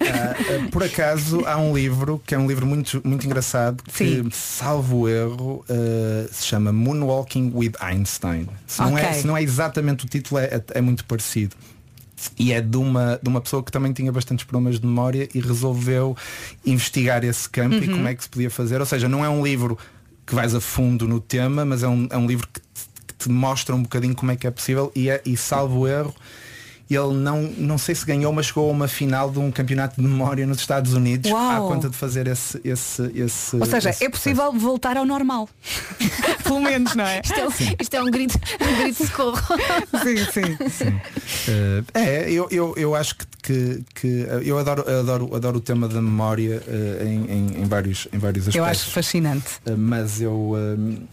Ah, 0.00 0.68
por 0.70 0.82
acaso 0.82 1.44
há 1.46 1.56
um 1.56 1.74
livro 1.74 2.22
que 2.26 2.34
é 2.34 2.38
um 2.38 2.46
livro 2.46 2.66
muito, 2.66 3.00
muito 3.04 3.26
engraçado 3.26 3.63
que, 3.72 4.24
salvo 4.32 5.08
erro, 5.08 5.64
ah, 5.68 6.26
se 6.30 6.44
chama 6.46 6.72
Moonwalking 6.72 7.52
with 7.54 7.72
Einstein. 7.80 8.48
Se 8.66 8.80
não, 8.82 8.98
é, 8.98 9.12
se 9.12 9.26
não 9.26 9.36
é 9.36 9.42
exatamente 9.42 10.04
o 10.04 10.08
título, 10.08 10.40
é, 10.40 10.62
é 10.72 10.80
muito 10.80 11.04
parecido. 11.04 11.54
E 12.38 12.52
é 12.52 12.60
de 12.60 12.76
uma, 12.76 13.18
de 13.22 13.28
uma 13.28 13.40
pessoa 13.40 13.62
que 13.62 13.70
também 13.70 13.92
tinha 13.92 14.10
bastantes 14.10 14.44
problemas 14.44 14.80
de 14.80 14.86
memória 14.86 15.28
e 15.34 15.40
resolveu 15.40 16.16
investigar 16.64 17.22
esse 17.24 17.48
campo 17.48 17.74
e 17.76 17.88
Uhum. 17.88 17.96
como 17.96 18.08
é 18.08 18.14
que 18.14 18.22
se 18.22 18.28
podia 18.28 18.50
fazer. 18.50 18.80
Ou 18.80 18.86
seja, 18.86 19.08
não 19.08 19.24
é 19.24 19.28
um 19.28 19.44
livro 19.44 19.76
que 20.26 20.34
vais 20.34 20.54
a 20.54 20.60
fundo 20.60 21.06
no 21.06 21.20
tema, 21.20 21.64
mas 21.64 21.82
é 21.82 21.88
um, 21.88 22.08
é 22.10 22.16
um 22.16 22.26
livro 22.26 22.48
que 22.50 22.60
te, 22.60 22.66
que 23.06 23.14
te 23.24 23.28
mostra 23.28 23.74
um 23.74 23.82
bocadinho 23.82 24.14
como 24.14 24.32
é 24.32 24.36
que 24.36 24.46
é 24.46 24.50
possível 24.50 24.90
e, 24.94 25.10
é, 25.10 25.20
e 25.26 25.36
salvo 25.36 25.86
erro, 25.86 26.14
ele 26.90 27.14
não, 27.14 27.42
não 27.42 27.78
sei 27.78 27.94
se 27.94 28.04
ganhou, 28.04 28.32
mas 28.32 28.46
chegou 28.46 28.68
a 28.68 28.72
uma 28.72 28.88
final 28.88 29.30
de 29.30 29.38
um 29.38 29.50
campeonato 29.50 30.00
de 30.00 30.06
memória 30.06 30.46
nos 30.46 30.58
Estados 30.58 30.92
Unidos 30.94 31.30
Uau. 31.30 31.50
à 31.50 31.68
conta 31.74 31.88
de 31.88 31.96
fazer 31.96 32.26
esse. 32.26 32.60
esse, 32.64 33.02
esse 33.14 33.56
Ou 33.56 33.66
seja, 33.66 33.90
esse 33.90 34.04
é 34.04 34.08
possível 34.08 34.52
voltar 34.52 34.96
ao 34.96 35.04
normal. 35.04 35.48
Pelo 36.44 36.60
menos, 36.60 36.94
não 36.94 37.04
é? 37.04 37.20
Isto 37.24 37.34
é, 37.40 37.46
um- 37.48 37.76
isto 37.80 37.94
é 37.94 38.02
um 38.02 38.10
grito, 38.10 38.38
um 38.60 38.82
grito 38.82 39.02
de 39.02 39.08
socorro. 39.08 39.40
sim, 40.32 40.68
sim. 40.68 41.00
Eh, 41.48 41.82
é, 41.94 42.30
eu, 42.30 42.48
eu, 42.50 42.74
eu 42.76 42.94
acho 42.94 43.16
que, 43.16 43.26
que, 43.42 43.84
que, 43.94 44.26
eh, 44.28 44.40
eu 44.44 44.58
adoro, 44.58 44.82
adoro, 44.88 45.34
adoro 45.34 45.56
o 45.58 45.60
tema 45.60 45.88
da 45.88 46.00
memória 46.02 46.62
eh, 46.66 47.04
em, 47.04 47.30
em, 47.30 47.62
em 47.62 47.64
vários, 47.64 48.08
em 48.12 48.18
vários 48.18 48.48
aspectos. 48.48 48.56
Eu 48.56 48.64
acho 48.64 48.90
fascinante. 48.90 49.44
Eh, 49.66 49.74
mas 49.76 50.20
eu 50.20 50.54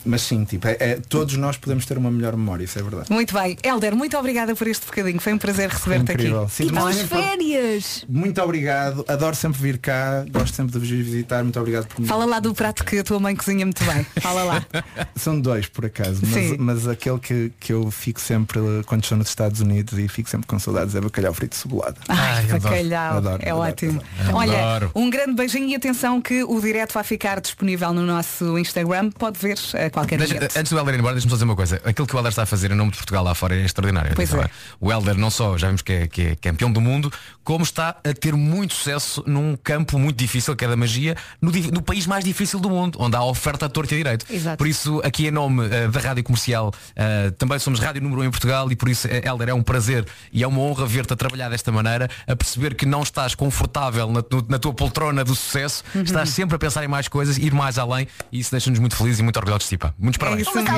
mas 0.05 0.22
sim, 0.22 0.43
tipo, 0.45 0.67
é, 0.67 0.78
é- 0.80 0.99
todos 1.07 1.36
nós 1.38 1.57
podemos 1.57 1.86
ter 1.86 1.97
uma 1.97 2.11
melhor 2.11 2.36
memória, 2.36 2.63
isso 2.63 2.78
é 2.78 2.84
verdade. 2.84 3.11
Muito 3.11 3.34
bem. 3.34 3.57
Helder, 3.63 3.95
muito 3.95 4.17
obrigada 4.17 4.55
por 4.55 4.67
este 4.67 4.86
bocadinho. 4.86 5.19
Foi 5.19 5.34
um 5.34 5.38
prazer 5.38 5.61
receber-te 5.68 6.12
aqui. 6.12 6.32
Sinto-me 6.49 6.80
Nós- 6.80 6.95
sempre- 6.95 7.22
Férias! 7.22 8.05
Muito 8.09 8.41
obrigado, 8.41 9.05
adoro 9.07 9.36
sempre 9.36 9.62
vir 9.62 9.78
cá, 9.78 10.26
gosto 10.30 10.53
sempre 10.55 10.74
de 10.74 10.80
vos 10.80 10.89
visitar, 10.89 11.43
muito 11.43 11.59
obrigado 11.59 11.88
por 11.88 12.01
me 12.01 12.07
Fala 12.07 12.26
lá 12.26 12.39
do 12.39 12.53
prato 12.53 12.84
que 12.84 12.99
a 12.99 13.03
tua 13.03 13.20
mãe 13.20 13.36
cozinha 13.36 13.66
muito 13.66 13.84
bem. 13.84 14.05
Fala 14.22 14.43
lá. 14.43 14.66
São 15.16 15.39
dois 15.39 15.68
por 15.68 15.86
acaso, 15.86 16.26
Sim. 16.26 16.57
mas, 16.57 16.82
mas 16.84 16.88
aquele 16.88 17.20
que, 17.20 17.51
que 17.59 17.74
eu 17.74 17.89
fico 17.91 18.20
sempre 18.20 18.59
eh, 18.59 18.82
quando 18.86 19.03
estou 19.03 19.18
nos 19.18 19.28
Estados 19.30 19.62
Unidos 19.62 19.97
e 19.99 20.07
fico 20.07 20.30
sempre 20.30 20.47
com 20.47 20.57
saudades 20.59 20.95
é 20.95 21.01
bacalhau 21.01 21.34
frito 21.34 21.55
cebolado. 21.55 21.97
Ai, 22.07 22.43
adoro, 22.45 22.62
bacalhau. 22.62 23.18
adoro, 23.18 23.43
é 23.43 23.49
adoro, 23.51 23.70
ótimo. 23.70 24.01
adoro. 24.20 24.38
Olha, 24.38 24.91
um 24.95 25.09
grande 25.09 25.34
beijinho 25.34 25.68
e 25.70 25.76
atenção 25.76 26.22
que 26.22 26.43
o 26.43 26.59
direto 26.59 26.93
vai 26.93 27.03
ficar 27.03 27.39
disponível 27.41 27.93
no 27.93 28.05
nosso 28.05 28.57
Instagram. 28.57 29.09
Pode 29.12 29.39
ver 29.39 29.57
a 29.74 29.89
qualquer 29.89 30.18
Deixa- 30.18 30.34
momento. 30.36 30.57
antes 30.57 30.72
do 30.72 30.78
Helder 30.78 30.95
ir 30.95 30.99
embora, 30.99 31.14
deixa-me 31.16 31.30
só 31.30 31.36
dizer 31.36 31.45
uma 31.45 31.55
coisa. 31.55 31.82
Aquilo 31.86 32.07
que 32.07 32.16
o 32.16 32.18
Helder 32.18 32.30
está 32.32 32.43
a 32.43 32.45
fazer 32.45 32.72
em 32.72 32.76
nome 32.76 32.91
de 32.91 32.97
Portugal 32.97 33.24
lá 33.24 33.34
fora 33.36 33.55
é 33.55 33.64
extraordinário. 33.66 34.14
Pois 34.16 34.34
é. 34.34 34.49
O 34.80 34.91
Helder 34.91 35.16
não 35.18 35.30
só 35.30 35.51
já 35.58 35.68
vimos 35.68 35.82
que 35.82 35.91
é, 35.93 36.08
que 36.08 36.22
é 36.22 36.36
campeão 36.36 36.72
do 36.72 36.80
mundo, 36.82 37.12
como 37.43 37.64
está 37.64 37.89
a 38.04 38.14
ter 38.14 38.34
muito 38.36 38.74
sucesso 38.74 39.24
num 39.28 39.56
campo 39.56 39.97
muito 39.99 40.18
difícil, 40.18 40.56
que 40.56 40.64
é 40.66 40.68
da 40.68 40.76
magia, 40.76 41.16
no, 41.41 41.52
no 41.52 41.82
país 41.82 42.06
mais 42.08 42.24
difícil 42.24 42.60
do 42.60 42.70
mundo, 42.70 42.97
onde 43.02 43.16
há 43.16 43.24
oferta 43.24 43.66
a 43.66 43.70
torta 43.70 43.93
e 43.93 43.97
a 43.97 44.04
direito. 44.04 44.26
Exato. 44.30 44.58
Por 44.58 44.68
isso, 44.68 45.02
aqui 45.04 45.28
em 45.28 45.32
nome 45.32 45.66
eh, 45.68 45.88
da 45.88 45.99
Rádio 45.99 46.24
Comercial, 46.24 46.74
eh, 46.95 47.32
também 47.38 47.58
somos 47.60 47.80
Rádio 47.80 48.02
Número 48.02 48.22
1 48.22 48.26
em 48.26 48.32
Portugal 48.32 48.72
e 48.72 48.76
por 48.76 48.89
isso, 48.89 49.08
eh, 49.08 49.22
Helder, 49.26 49.49
é 49.49 49.54
um 49.54 49.64
prazer 49.64 50.06
e 50.32 50.43
é 50.43 50.47
uma 50.47 50.60
honra 50.62 50.86
ver-te 50.86 51.14
a 51.14 51.16
trabalhar 51.16 51.49
desta 51.49 51.72
maneira, 51.72 52.10
a 52.28 52.36
perceber 52.36 52.76
que 52.76 52.86
não 52.86 53.02
estás 53.04 53.34
confortável 53.36 54.10
na, 54.12 54.24
na 54.49 54.60
tua 54.60 54.74
poltrona 54.74 55.24
do 55.24 55.36
sucesso, 55.36 55.84
Uhum. 55.95 56.04
estás 56.04 56.30
sempre 56.30 56.56
a 56.56 56.60
pensar 56.60 56.84
em 56.84 56.88
mais 56.88 57.08
coisas, 57.08 57.38
ir 57.38 57.54
mais 57.54 57.78
além 57.78 58.08
e 58.32 58.39
isso 58.39 58.52
deixa-nos 58.52 58.80
muito 58.80 58.95
felizes 58.95 59.20
e 59.20 59.24
muito 59.24 59.38
orgulhosos 59.38 59.64
de 59.64 59.70
ti. 59.70 59.78
pá. 59.78 59.93
Muitos 59.97 60.18
parabéns. 60.18 60.47
isso 60.47 60.56
mesmo. 60.56 60.72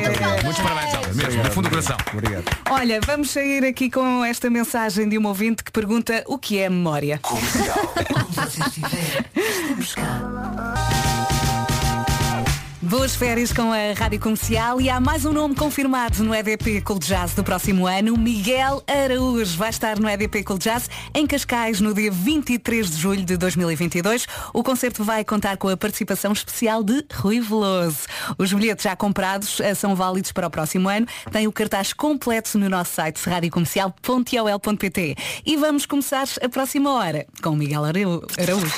Muitos 0.44 0.62
parabéns, 0.62 0.94
Helder, 0.94 1.16
mesmo, 1.16 1.44
do 1.44 1.52
fundo 1.52 1.64
do 1.66 1.70
coração. 1.70 1.98
Obrigado. 2.14 2.44
Olha, 2.70 3.00
vamos 3.06 3.30
sair 3.32 3.64
aqui 3.66 3.90
com 3.90 4.24
esta 4.26 4.50
mensagem 4.50 4.63
de 5.10 5.18
um 5.18 5.26
ouvinte 5.28 5.64
que 5.64 5.72
pergunta 5.72 6.24
o 6.28 6.38
que 6.38 6.60
é 6.60 6.70
memória. 6.70 7.20
Boas 12.94 13.16
férias 13.16 13.52
com 13.52 13.74
a 13.74 13.94
Rádio 13.98 14.20
Comercial 14.20 14.80
e 14.80 14.88
há 14.88 15.00
mais 15.00 15.26
um 15.26 15.34
nome 15.34 15.56
confirmado 15.56 16.24
no 16.24 16.34
EDP 16.34 16.80
Cool 16.82 17.00
Jazz 17.00 17.34
do 17.34 17.44
próximo 17.44 17.88
ano. 17.88 18.16
Miguel 18.16 18.84
Araújo 18.86 19.58
vai 19.58 19.72
estar 19.72 20.00
no 20.00 20.08
EDP 20.08 20.44
Cool 20.44 20.60
Jazz 20.60 20.88
em 21.12 21.26
Cascais 21.26 21.82
no 21.82 21.92
dia 21.92 22.12
23 22.12 22.92
de 22.92 22.96
julho 22.96 23.26
de 23.26 23.36
2022. 23.36 24.28
O 24.54 24.62
concerto 24.62 25.04
vai 25.04 25.26
contar 25.26 25.58
com 25.58 25.70
a 25.70 25.76
participação 25.76 26.34
especial 26.34 26.84
de 26.84 27.04
Rui 27.16 27.42
Veloso. 27.42 28.02
Os 28.38 28.54
bilhetes 28.54 28.84
já 28.84 28.96
comprados 28.96 29.60
eh, 29.60 29.74
são 29.74 29.96
válidos 29.96 30.32
para 30.32 30.46
o 30.46 30.52
próximo 30.52 30.88
ano. 30.88 31.08
Tem 31.32 31.48
o 31.48 31.52
cartaz 31.52 31.94
completo 31.94 32.60
no 32.60 32.70
nosso 32.70 32.94
site 32.94 33.28
radiocomercial.ol.pt. 33.28 35.16
E 35.44 35.58
vamos 35.58 35.88
começar 35.88 36.28
a 36.40 36.48
próxima 36.48 36.94
hora 36.94 37.26
com 37.42 37.56
Miguel 37.56 37.86
Araújo. 37.86 38.72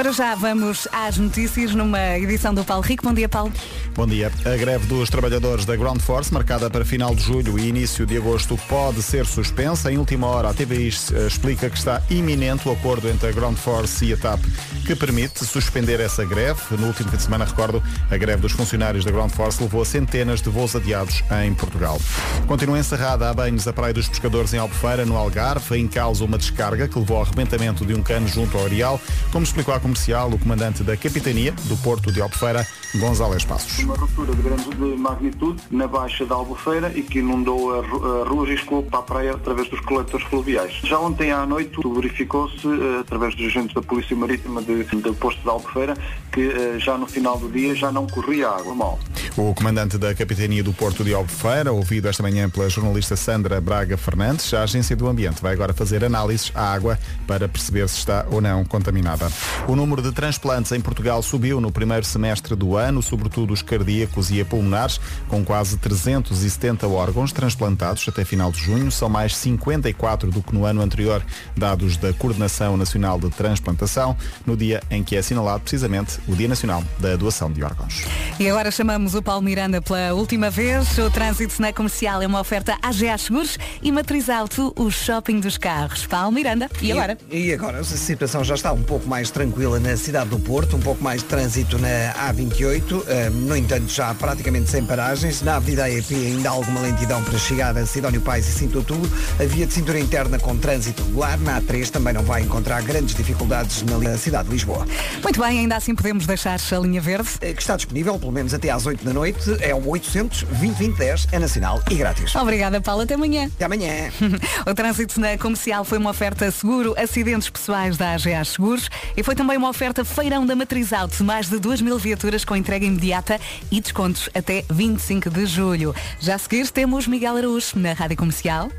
Para 0.00 0.12
já 0.12 0.34
vamos 0.34 0.88
às 0.92 1.18
notícias 1.18 1.74
numa 1.74 2.16
edição 2.16 2.54
do 2.54 2.64
Paulo 2.64 2.82
Rico. 2.82 3.04
Bom 3.04 3.12
dia, 3.12 3.28
Paulo. 3.28 3.52
Bom 3.94 4.06
dia. 4.06 4.30
A 4.44 4.56
greve 4.56 4.86
dos 4.86 5.10
trabalhadores 5.10 5.64
da 5.64 5.76
Ground 5.76 6.00
Force, 6.00 6.32
marcada 6.32 6.70
para 6.70 6.84
final 6.84 7.14
de 7.14 7.22
julho 7.22 7.58
e 7.58 7.68
início 7.68 8.06
de 8.06 8.16
agosto, 8.16 8.56
pode 8.68 9.02
ser 9.02 9.26
suspensa. 9.26 9.92
Em 9.92 9.98
última 9.98 10.26
hora, 10.28 10.50
a 10.50 10.54
TVI 10.54 10.88
eh, 11.12 11.26
explica 11.26 11.68
que 11.68 11.76
está 11.76 12.00
iminente 12.08 12.68
o 12.68 12.72
acordo 12.72 13.08
entre 13.08 13.28
a 13.28 13.32
Ground 13.32 13.56
Force 13.56 14.04
e 14.04 14.12
a 14.12 14.16
TAP 14.16 14.40
que 14.86 14.94
permite 14.94 15.44
suspender 15.44 16.00
essa 16.00 16.24
greve. 16.24 16.60
No 16.78 16.86
último 16.88 17.10
fim 17.10 17.16
de 17.16 17.22
semana, 17.22 17.44
recordo, 17.44 17.82
a 18.10 18.16
greve 18.16 18.42
dos 18.42 18.52
funcionários 18.52 19.04
da 19.04 19.10
Ground 19.10 19.32
Force 19.32 19.62
levou 19.62 19.82
a 19.82 19.84
centenas 19.84 20.40
de 20.40 20.48
voos 20.48 20.74
adiados 20.74 21.22
em 21.44 21.52
Portugal. 21.52 22.00
Continua 22.46 22.78
encerrada 22.78 23.28
a 23.28 23.34
banhos 23.34 23.66
a 23.68 23.72
Praia 23.72 23.92
dos 23.92 24.08
Pescadores 24.08 24.54
em 24.54 24.58
Albufeira, 24.58 25.04
no 25.04 25.16
Algarve, 25.16 25.76
em 25.76 25.86
causa 25.86 26.24
uma 26.24 26.38
descarga 26.38 26.88
que 26.88 26.98
levou 26.98 27.18
ao 27.18 27.24
arrebentamento 27.24 27.84
de 27.84 27.94
um 27.94 28.02
cano 28.02 28.28
junto 28.28 28.56
ao 28.56 28.64
Areal, 28.64 29.00
como 29.30 29.44
explicou 29.44 29.74
à 29.74 29.80
comercial 29.80 30.30
o 30.30 30.38
comandante 30.38 30.82
da 30.82 30.96
Capitania 30.96 31.52
do 31.64 31.76
Porto 31.78 32.10
de 32.10 32.20
Albufeira, 32.20 32.66
González 32.96 33.44
Passos. 33.44 33.79
Uma 33.84 33.94
ruptura 33.96 34.34
de 34.34 34.42
grande 34.42 34.68
de 34.70 34.96
magnitude 34.96 35.62
na 35.70 35.86
baixa 35.88 36.24
da 36.26 36.34
Albufeira 36.34 36.92
e 36.94 37.02
que 37.02 37.18
inundou 37.20 37.74
a, 37.78 37.82
ru- 37.86 38.22
a 38.22 38.28
rua 38.28 38.48
e 38.48 38.54
escoou 38.54 38.82
para 38.82 38.98
a 39.00 39.02
praia 39.02 39.32
através 39.32 39.68
dos 39.68 39.80
coletores 39.80 40.24
fluviais. 40.26 40.72
Já 40.84 40.98
ontem 40.98 41.32
à 41.32 41.44
noite 41.46 41.76
verificou-se, 41.84 42.66
eh, 42.66 43.00
através 43.00 43.34
dos 43.34 43.46
agentes 43.46 43.74
da 43.74 43.82
Polícia 43.82 44.14
Marítima 44.16 44.60
do 44.62 45.14
posto 45.14 45.40
de 45.42 45.48
Albufeira, 45.48 45.96
que 46.30 46.40
eh, 46.40 46.78
já 46.78 46.96
no 46.96 47.06
final 47.06 47.38
do 47.38 47.50
dia 47.50 47.74
já 47.74 47.90
não 47.90 48.06
corria 48.06 48.48
água 48.48 48.74
mal. 48.74 48.98
O 49.36 49.54
comandante 49.54 49.96
da 49.96 50.14
Capitania 50.14 50.62
do 50.62 50.72
Porto 50.72 51.04
de 51.04 51.14
Albufeira, 51.14 51.72
ouvido 51.72 52.08
esta 52.08 52.22
manhã 52.22 52.48
pela 52.48 52.68
jornalista 52.68 53.16
Sandra 53.16 53.60
Braga 53.60 53.96
Fernandes, 53.96 54.52
a 54.54 54.62
Agência 54.62 54.94
do 54.96 55.08
Ambiente 55.08 55.40
vai 55.40 55.52
agora 55.52 55.72
fazer 55.72 56.04
análises 56.04 56.52
à 56.54 56.72
água 56.72 56.98
para 57.26 57.48
perceber 57.48 57.88
se 57.88 57.98
está 57.98 58.26
ou 58.30 58.40
não 58.40 58.64
contaminada. 58.64 59.30
O 59.66 59.76
número 59.76 60.02
de 60.02 60.12
transplantes 60.12 60.72
em 60.72 60.80
Portugal 60.80 61.22
subiu 61.22 61.60
no 61.60 61.70
primeiro 61.70 62.04
semestre 62.04 62.54
do 62.54 62.76
ano, 62.76 63.02
sobretudo 63.02 63.52
os 63.52 63.62
cardíacos 63.62 64.30
e 64.30 64.40
a 64.40 64.44
pulmonares, 64.44 65.00
com 65.28 65.44
quase 65.44 65.76
370 65.78 66.86
órgãos 66.86 67.32
transplantados 67.32 68.06
até 68.08 68.24
final 68.24 68.50
de 68.50 68.60
junho. 68.60 68.90
São 68.90 69.08
mais 69.08 69.36
54 69.36 70.30
do 70.30 70.42
que 70.42 70.54
no 70.54 70.64
ano 70.64 70.82
anterior, 70.82 71.22
dados 71.56 71.96
da 71.96 72.12
Coordenação 72.12 72.76
Nacional 72.76 73.18
de 73.18 73.30
Transplantação, 73.30 74.16
no 74.46 74.56
dia 74.56 74.82
em 74.90 75.02
que 75.02 75.16
é 75.16 75.18
assinalado 75.18 75.60
precisamente 75.60 76.19
o 76.26 76.34
Dia 76.34 76.48
Nacional 76.48 76.84
da 76.98 77.16
Doação 77.16 77.50
de 77.50 77.62
Órgãos. 77.62 78.04
E 78.38 78.48
agora 78.48 78.70
chamamos 78.70 79.14
o 79.14 79.22
Paulo 79.22 79.42
Miranda 79.42 79.82
pela 79.82 80.14
última 80.14 80.50
vez. 80.50 80.96
O 80.98 81.10
trânsito 81.10 81.60
na 81.60 81.72
comercial 81.72 82.22
é 82.22 82.26
uma 82.26 82.40
oferta 82.40 82.78
AGA 82.82 83.18
Seguros 83.18 83.58
e 83.82 83.90
Matriz 83.92 84.28
Auto, 84.28 84.72
o 84.76 84.90
shopping 84.90 85.40
dos 85.40 85.58
carros. 85.58 86.06
Paulo 86.06 86.32
Miranda. 86.32 86.68
E 86.80 86.92
agora? 86.92 87.18
E 87.30 87.52
agora 87.52 87.80
a 87.80 87.84
situação 87.84 88.42
já 88.44 88.54
está 88.54 88.72
um 88.72 88.82
pouco 88.82 89.08
mais 89.08 89.30
tranquila 89.30 89.78
na 89.78 89.96
cidade 89.96 90.30
do 90.30 90.38
Porto, 90.38 90.76
um 90.76 90.80
pouco 90.80 91.02
mais 91.02 91.22
de 91.22 91.28
trânsito 91.28 91.78
na 91.78 92.14
A28, 92.32 93.04
eh, 93.06 93.30
no 93.30 93.56
entanto 93.56 93.88
já 93.88 94.14
praticamente 94.14 94.70
sem 94.70 94.84
paragens. 94.84 95.42
Na 95.42 95.56
Avenida 95.56 95.84
AEP 95.84 96.14
ainda 96.14 96.48
há 96.48 96.52
alguma 96.52 96.80
lentidão 96.80 97.22
para 97.24 97.38
chegar 97.38 97.76
a 97.76 97.86
Sidónio 97.86 98.20
Pais 98.20 98.48
e 98.48 98.52
Cinto 98.52 98.78
Outubro. 98.78 99.10
A 99.38 99.44
via 99.44 99.66
de 99.66 99.72
cintura 99.72 99.98
interna 99.98 100.38
com 100.38 100.56
trânsito 100.56 101.02
regular. 101.02 101.38
Na 101.40 101.60
A3 101.60 101.90
também 101.90 102.12
não 102.12 102.22
vai 102.22 102.42
encontrar 102.42 102.82
grandes 102.82 103.14
dificuldades 103.14 103.82
na 103.82 104.16
cidade 104.16 104.48
de 104.48 104.54
Lisboa. 104.54 104.86
Muito 105.22 105.40
bem, 105.40 105.60
ainda 105.60 105.76
assim 105.76 105.94
podemos 105.94 106.09
deixar 106.18 106.58
a 106.58 106.78
linha 106.78 107.00
verde. 107.00 107.28
Eh, 107.40 107.52
Que 107.52 107.60
está 107.60 107.76
disponível 107.76 108.18
pelo 108.18 108.32
menos 108.32 108.54
até 108.54 108.70
às 108.70 108.86
8 108.86 109.04
da 109.04 109.12
noite. 109.12 109.40
É 109.60 109.74
o 109.74 109.88
800 109.88 110.42
2010 110.44 111.28
é 111.32 111.38
nacional 111.38 111.82
e 111.90 111.94
grátis. 111.94 112.34
Obrigada, 112.34 112.80
Paulo. 112.80 113.02
Até 113.02 113.14
amanhã. 113.14 113.46
Até 113.46 113.64
amanhã. 113.64 114.10
o 114.66 114.74
trânsito 114.74 115.20
na 115.20 115.36
comercial 115.38 115.84
foi 115.84 115.98
uma 115.98 116.10
oferta 116.10 116.50
seguro, 116.50 116.94
acidentes 116.96 117.48
pessoais 117.48 117.96
da 117.96 118.12
AGA 118.12 118.44
Seguros 118.44 118.88
e 119.16 119.22
foi 119.22 119.34
também 119.34 119.56
uma 119.56 119.68
oferta 119.68 120.04
feirão 120.04 120.44
da 120.46 120.54
Matriz 120.56 120.92
Auto, 120.92 121.22
mais 121.24 121.48
de 121.48 121.58
2 121.58 121.80
mil 121.80 121.98
viaturas 121.98 122.44
com 122.44 122.56
entrega 122.56 122.84
imediata 122.84 123.40
e 123.70 123.80
descontos 123.80 124.28
até 124.34 124.64
25 124.70 125.30
de 125.30 125.46
julho. 125.46 125.94
Já 126.18 126.34
a 126.34 126.38
seguir 126.38 126.68
temos 126.70 127.06
Miguel 127.06 127.36
Araújo 127.36 127.78
na 127.78 127.92
Rádio 127.92 128.16
Comercial. 128.16 128.70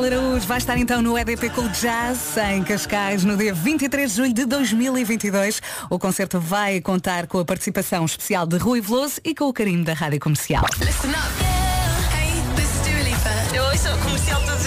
Miguel 0.00 0.18
Araújo 0.18 0.46
vai 0.46 0.56
estar 0.56 0.78
então 0.78 1.02
no 1.02 1.18
EDP 1.18 1.50
Cool 1.50 1.68
Jazz 1.68 2.34
em 2.38 2.62
Cascais 2.64 3.22
no 3.22 3.36
dia 3.36 3.52
23 3.52 4.10
de 4.10 4.16
julho 4.16 4.32
de 4.32 4.46
2022. 4.46 5.60
O 5.90 5.98
concerto 5.98 6.40
vai 6.40 6.80
contar 6.80 7.26
com 7.26 7.38
a 7.38 7.44
participação 7.44 8.06
especial 8.06 8.46
de 8.46 8.56
Rui 8.56 8.80
Veloso 8.80 9.20
e 9.22 9.34
com 9.34 9.44
o 9.44 9.52
carinho 9.52 9.84
da 9.84 9.92
Rádio 9.92 10.18
Comercial. 10.18 10.64
Listen 10.78 11.10
up. 11.10 11.20
Hey, 12.14 12.32
this 12.56 12.70
is. 12.86 13.54
Eu 13.54 13.64
ouço 13.64 14.02
comercial 14.02 14.40
todos 14.42 14.59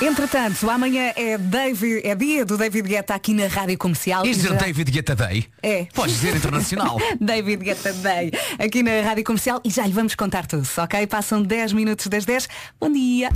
Entretanto, 0.00 0.68
amanhã 0.68 1.12
é, 1.16 1.38
David, 1.38 2.02
é 2.06 2.14
dia 2.14 2.44
do 2.44 2.58
David 2.58 2.86
Guetta 2.86 3.14
aqui 3.14 3.32
na 3.32 3.46
Rádio 3.46 3.78
Comercial. 3.78 4.22
Dizer 4.24 4.48
já- 4.50 4.54
David 4.54 4.90
Guetta 4.90 5.16
Day? 5.16 5.46
É. 5.62 5.86
Podes 5.94 6.16
dizer 6.16 6.36
internacional. 6.36 6.98
David 7.18 7.64
Guetta 7.64 7.92
Day, 7.94 8.30
aqui 8.58 8.82
na 8.82 9.00
Rádio 9.00 9.24
Comercial 9.24 9.58
e 9.64 9.70
já 9.70 9.86
lhe 9.86 9.92
vamos 9.94 10.14
contar 10.14 10.46
tudo, 10.46 10.68
ok? 10.76 11.06
Passam 11.06 11.42
10 11.42 11.72
minutos 11.72 12.08
das 12.08 12.26
10. 12.26 12.46
Bom 12.78 12.92
dia. 12.92 13.30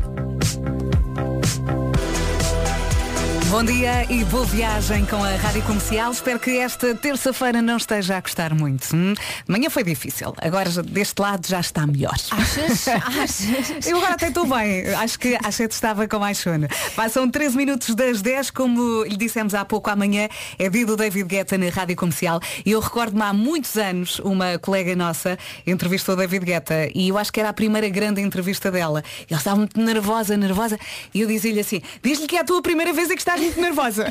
Bom 3.50 3.64
dia 3.64 4.06
e 4.08 4.24
boa 4.26 4.44
viagem 4.46 5.04
com 5.06 5.16
a 5.16 5.30
Rádio 5.30 5.60
Comercial. 5.64 6.12
Espero 6.12 6.38
que 6.38 6.56
esta 6.58 6.94
terça-feira 6.94 7.60
não 7.60 7.78
esteja 7.78 8.16
a 8.16 8.20
gostar 8.20 8.54
muito. 8.54 8.94
Hum? 8.94 9.12
Manhã 9.48 9.68
foi 9.68 9.82
difícil. 9.82 10.32
Agora 10.40 10.70
deste 10.84 11.20
lado 11.20 11.48
já 11.48 11.58
está 11.58 11.84
melhor. 11.84 12.14
Achas? 12.30 12.86
Achas? 12.86 13.86
Eu 13.88 13.96
agora 13.96 14.14
até 14.14 14.28
estou 14.28 14.46
bem. 14.46 14.86
Acho 14.94 15.18
que 15.18 15.36
às 15.42 15.56
7 15.56 15.72
estava 15.72 16.06
com 16.06 16.20
mais 16.20 16.38
sono. 16.38 16.68
Passam 16.94 17.28
13 17.28 17.56
minutos 17.56 17.92
das 17.96 18.22
10, 18.22 18.52
como 18.52 19.02
lhe 19.02 19.16
dissemos 19.16 19.52
há 19.52 19.64
pouco 19.64 19.90
amanhã, 19.90 20.28
é 20.56 20.68
dia 20.68 20.86
do 20.86 20.96
David 20.96 21.26
Guetta 21.26 21.58
na 21.58 21.70
Rádio 21.70 21.96
Comercial. 21.96 22.38
E 22.64 22.70
eu 22.70 22.78
recordo-me 22.78 23.22
há 23.22 23.32
muitos 23.32 23.76
anos, 23.76 24.20
uma 24.20 24.60
colega 24.60 24.94
nossa 24.94 25.36
entrevistou 25.66 26.14
David 26.14 26.44
Guetta 26.44 26.88
e 26.94 27.08
eu 27.08 27.18
acho 27.18 27.32
que 27.32 27.40
era 27.40 27.48
a 27.48 27.52
primeira 27.52 27.88
grande 27.88 28.20
entrevista 28.20 28.70
dela. 28.70 29.02
E 29.22 29.32
ela 29.32 29.40
estava 29.40 29.56
muito 29.56 29.80
nervosa, 29.80 30.36
nervosa. 30.36 30.78
E 31.12 31.22
eu 31.22 31.26
dizia-lhe 31.26 31.58
assim, 31.58 31.82
diz-lhe 32.00 32.28
que 32.28 32.36
é 32.36 32.40
a 32.42 32.44
tua 32.44 32.62
primeira 32.62 32.92
vez 32.92 33.10
e 33.10 33.14
que 33.14 33.20
estás 33.20 33.39
muito 33.40 33.60
nervosa. 33.60 34.06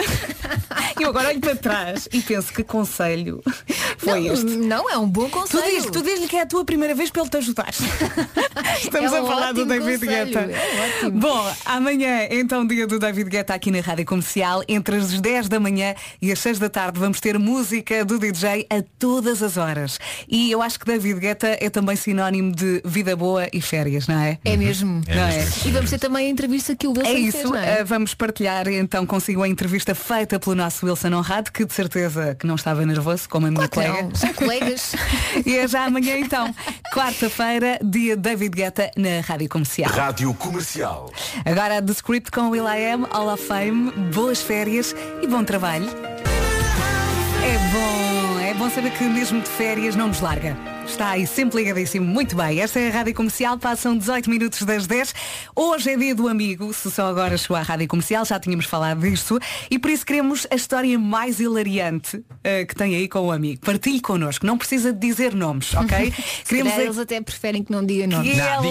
E 0.99 1.03
eu 1.03 1.09
agora 1.09 1.29
olho 1.29 1.39
para 1.39 1.55
trás 1.55 2.07
e 2.11 2.21
penso 2.21 2.51
que 2.53 2.63
conselho 2.63 3.41
foi 3.97 4.21
Não, 4.21 4.33
este. 4.33 4.45
Não, 4.45 4.89
é 4.89 4.97
um 4.97 5.07
bom 5.07 5.29
conselho. 5.29 5.63
Tu 5.63 5.69
diz- 5.71 5.85
tu 5.85 6.01
diz-lhe 6.01 6.27
que 6.27 6.35
é 6.35 6.41
a 6.41 6.45
tua 6.45 6.63
primeira 6.65 6.93
vez 6.95 7.09
para 7.09 7.21
ele 7.21 7.29
te 7.29 7.37
ajudar. 7.37 7.69
Estamos 8.81 9.11
É 9.13 9.17
a 9.17 9.23
um 9.23 9.27
falar 9.27 9.53
do 9.53 9.65
David 9.65 9.99
conselho, 9.99 10.25
Guetta. 10.25 10.39
é 10.51 10.97
ótimo. 11.05 11.19
Bom, 11.19 11.53
amanhã, 11.65 12.27
então, 12.29 12.65
dia 12.65 12.87
do 12.87 12.99
David 12.99 13.29
Guetta 13.29 13.53
aqui 13.53 13.71
na 13.71 13.79
Rádio 13.81 14.05
Comercial, 14.05 14.63
entre 14.67 14.95
as 14.95 15.19
10 15.19 15.47
da 15.49 15.59
manhã 15.59 15.95
e 16.21 16.31
as 16.31 16.39
6 16.39 16.59
da 16.59 16.69
tarde, 16.69 16.99
vamos 16.99 17.19
ter 17.19 17.37
música 17.37 18.03
do 18.05 18.17
DJ 18.19 18.65
a 18.69 18.81
todas 18.97 19.41
as 19.43 19.57
horas. 19.57 19.99
E 20.27 20.51
eu 20.51 20.61
acho 20.61 20.79
que 20.79 20.85
David 20.85 21.19
Guetta 21.19 21.57
é 21.59 21.69
também 21.69 21.95
sinónimo 21.95 22.51
de 22.53 22.81
vida 22.85 23.15
boa 23.15 23.47
e 23.53 23.61
férias, 23.61 24.07
não 24.07 24.19
é? 24.19 24.37
É 24.45 24.55
mesmo. 24.57 25.01
Não 25.07 25.23
é? 25.23 25.45
E 25.65 25.71
vamos 25.71 25.89
ter 25.89 25.99
também 25.99 26.27
a 26.27 26.29
entrevista 26.29 26.75
que 26.75 26.87
o 26.87 26.91
Wilson 26.91 27.07
É 27.09 27.13
fez, 27.13 27.35
isso, 27.35 27.49
não 27.49 27.55
é? 27.57 27.79
eh, 27.79 27.83
vamos 27.83 28.13
partilhar 28.13 28.67
então 28.67 29.05
consigo 29.19 29.43
a 29.43 29.49
entrevista 29.49 29.93
feita 29.93 30.39
pelo 30.39 30.55
nosso 30.55 30.85
Wilson 30.85 31.13
Honrado, 31.13 31.51
que 31.51 31.65
de 31.65 31.73
certeza 31.73 32.35
que 32.35 32.47
não 32.47 32.55
estava 32.55 32.85
nervoso, 32.85 33.27
como 33.27 33.47
a 33.47 33.51
minha 33.51 33.67
Claro 33.67 33.89
colega. 33.91 34.07
não, 34.07 34.15
são 34.15 34.33
colegas. 34.33 34.95
e 35.45 35.57
é 35.57 35.67
já 35.67 35.83
amanhã 35.83 36.17
então, 36.17 36.55
quarta-feira, 36.93 37.77
dia 37.83 38.15
David 38.15 38.55
Guetta 38.55 38.89
na 38.95 39.19
Rádio 39.19 39.49
Comercial. 39.49 39.91
Rádio 39.91 40.33
Comercial. 40.35 41.11
Agora 41.43 41.81
The 41.81 41.91
Script 41.91 42.31
com 42.31 42.49
Will 42.49 42.65
I 42.65 42.93
Am, 42.93 43.07
All 43.11 43.27
of 43.27 43.45
Fame, 43.45 43.91
boas 44.13 44.41
férias 44.41 44.95
e 45.21 45.27
bom 45.27 45.43
trabalho. 45.43 45.89
É 47.43 47.57
bom, 47.73 48.28
é 48.49 48.53
bom 48.55 48.67
saber 48.67 48.91
que 48.93 49.03
mesmo 49.03 49.41
de 49.41 49.47
férias 49.47 49.95
não 49.95 50.07
nos 50.07 50.21
larga. 50.21 50.57
Está 50.89 51.11
aí 51.11 51.27
sempre 51.27 51.59
ligadíssimo. 51.59 52.03
Muito 52.03 52.35
bem, 52.35 52.59
esta 52.59 52.79
é 52.79 52.89
a 52.89 52.91
Rádio 52.91 53.13
Comercial, 53.13 53.59
passam 53.59 53.95
18 53.95 54.27
minutos 54.27 54.63
das 54.63 54.87
10. 54.87 55.13
Hoje 55.55 55.91
é 55.91 55.95
dia 55.95 56.15
do 56.15 56.27
amigo, 56.27 56.73
se 56.73 56.89
só 56.89 57.05
agora 57.05 57.37
chegou 57.37 57.55
à 57.55 57.61
Rádio 57.61 57.87
Comercial, 57.87 58.25
já 58.25 58.39
tínhamos 58.39 58.65
falado 58.65 59.01
disto, 59.01 59.39
e 59.69 59.77
por 59.77 59.91
isso 59.91 60.03
queremos 60.03 60.47
a 60.49 60.55
história 60.55 60.97
mais 60.97 61.39
hilariante 61.39 62.23
eh, 62.43 62.65
que 62.65 62.73
tem 62.73 62.95
aí 62.95 63.07
com 63.07 63.19
o 63.19 63.31
amigo. 63.31 63.61
Partilhe 63.61 64.01
connosco, 64.01 64.47
não 64.47 64.57
precisa 64.57 64.91
de 64.91 64.99
dizer 64.99 65.35
nomes, 65.35 65.75
ok? 65.75 66.11
Se 66.43 66.57
calhar 66.57 66.79
eles 66.79 66.97
até 66.97 67.21
preferem 67.21 67.63
que 67.63 67.71
não 67.71 67.85
diga 67.85 68.07
nomes. 68.07 68.31
Aquela 68.31 68.65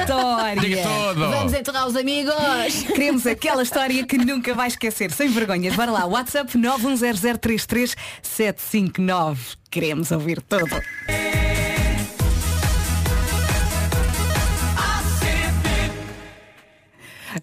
história. 0.00 0.62
Diga 0.62 0.82
tudo. 0.82 1.28
Vamos 1.28 1.52
enterrar 1.52 1.86
os 1.86 1.94
amigos. 1.94 2.32
Queremos 2.88 3.26
aquela 3.26 3.62
história 3.62 4.06
que 4.06 4.16
nunca 4.16 4.54
vai 4.54 4.68
esquecer, 4.68 5.12
sem 5.12 5.28
vergonhas. 5.28 5.76
Bora 5.76 5.90
lá, 5.90 6.06
WhatsApp 6.06 6.56
910033759. 6.56 8.93
Queremos 9.70 10.10
ouvir 10.10 10.40
tudo. 10.42 10.76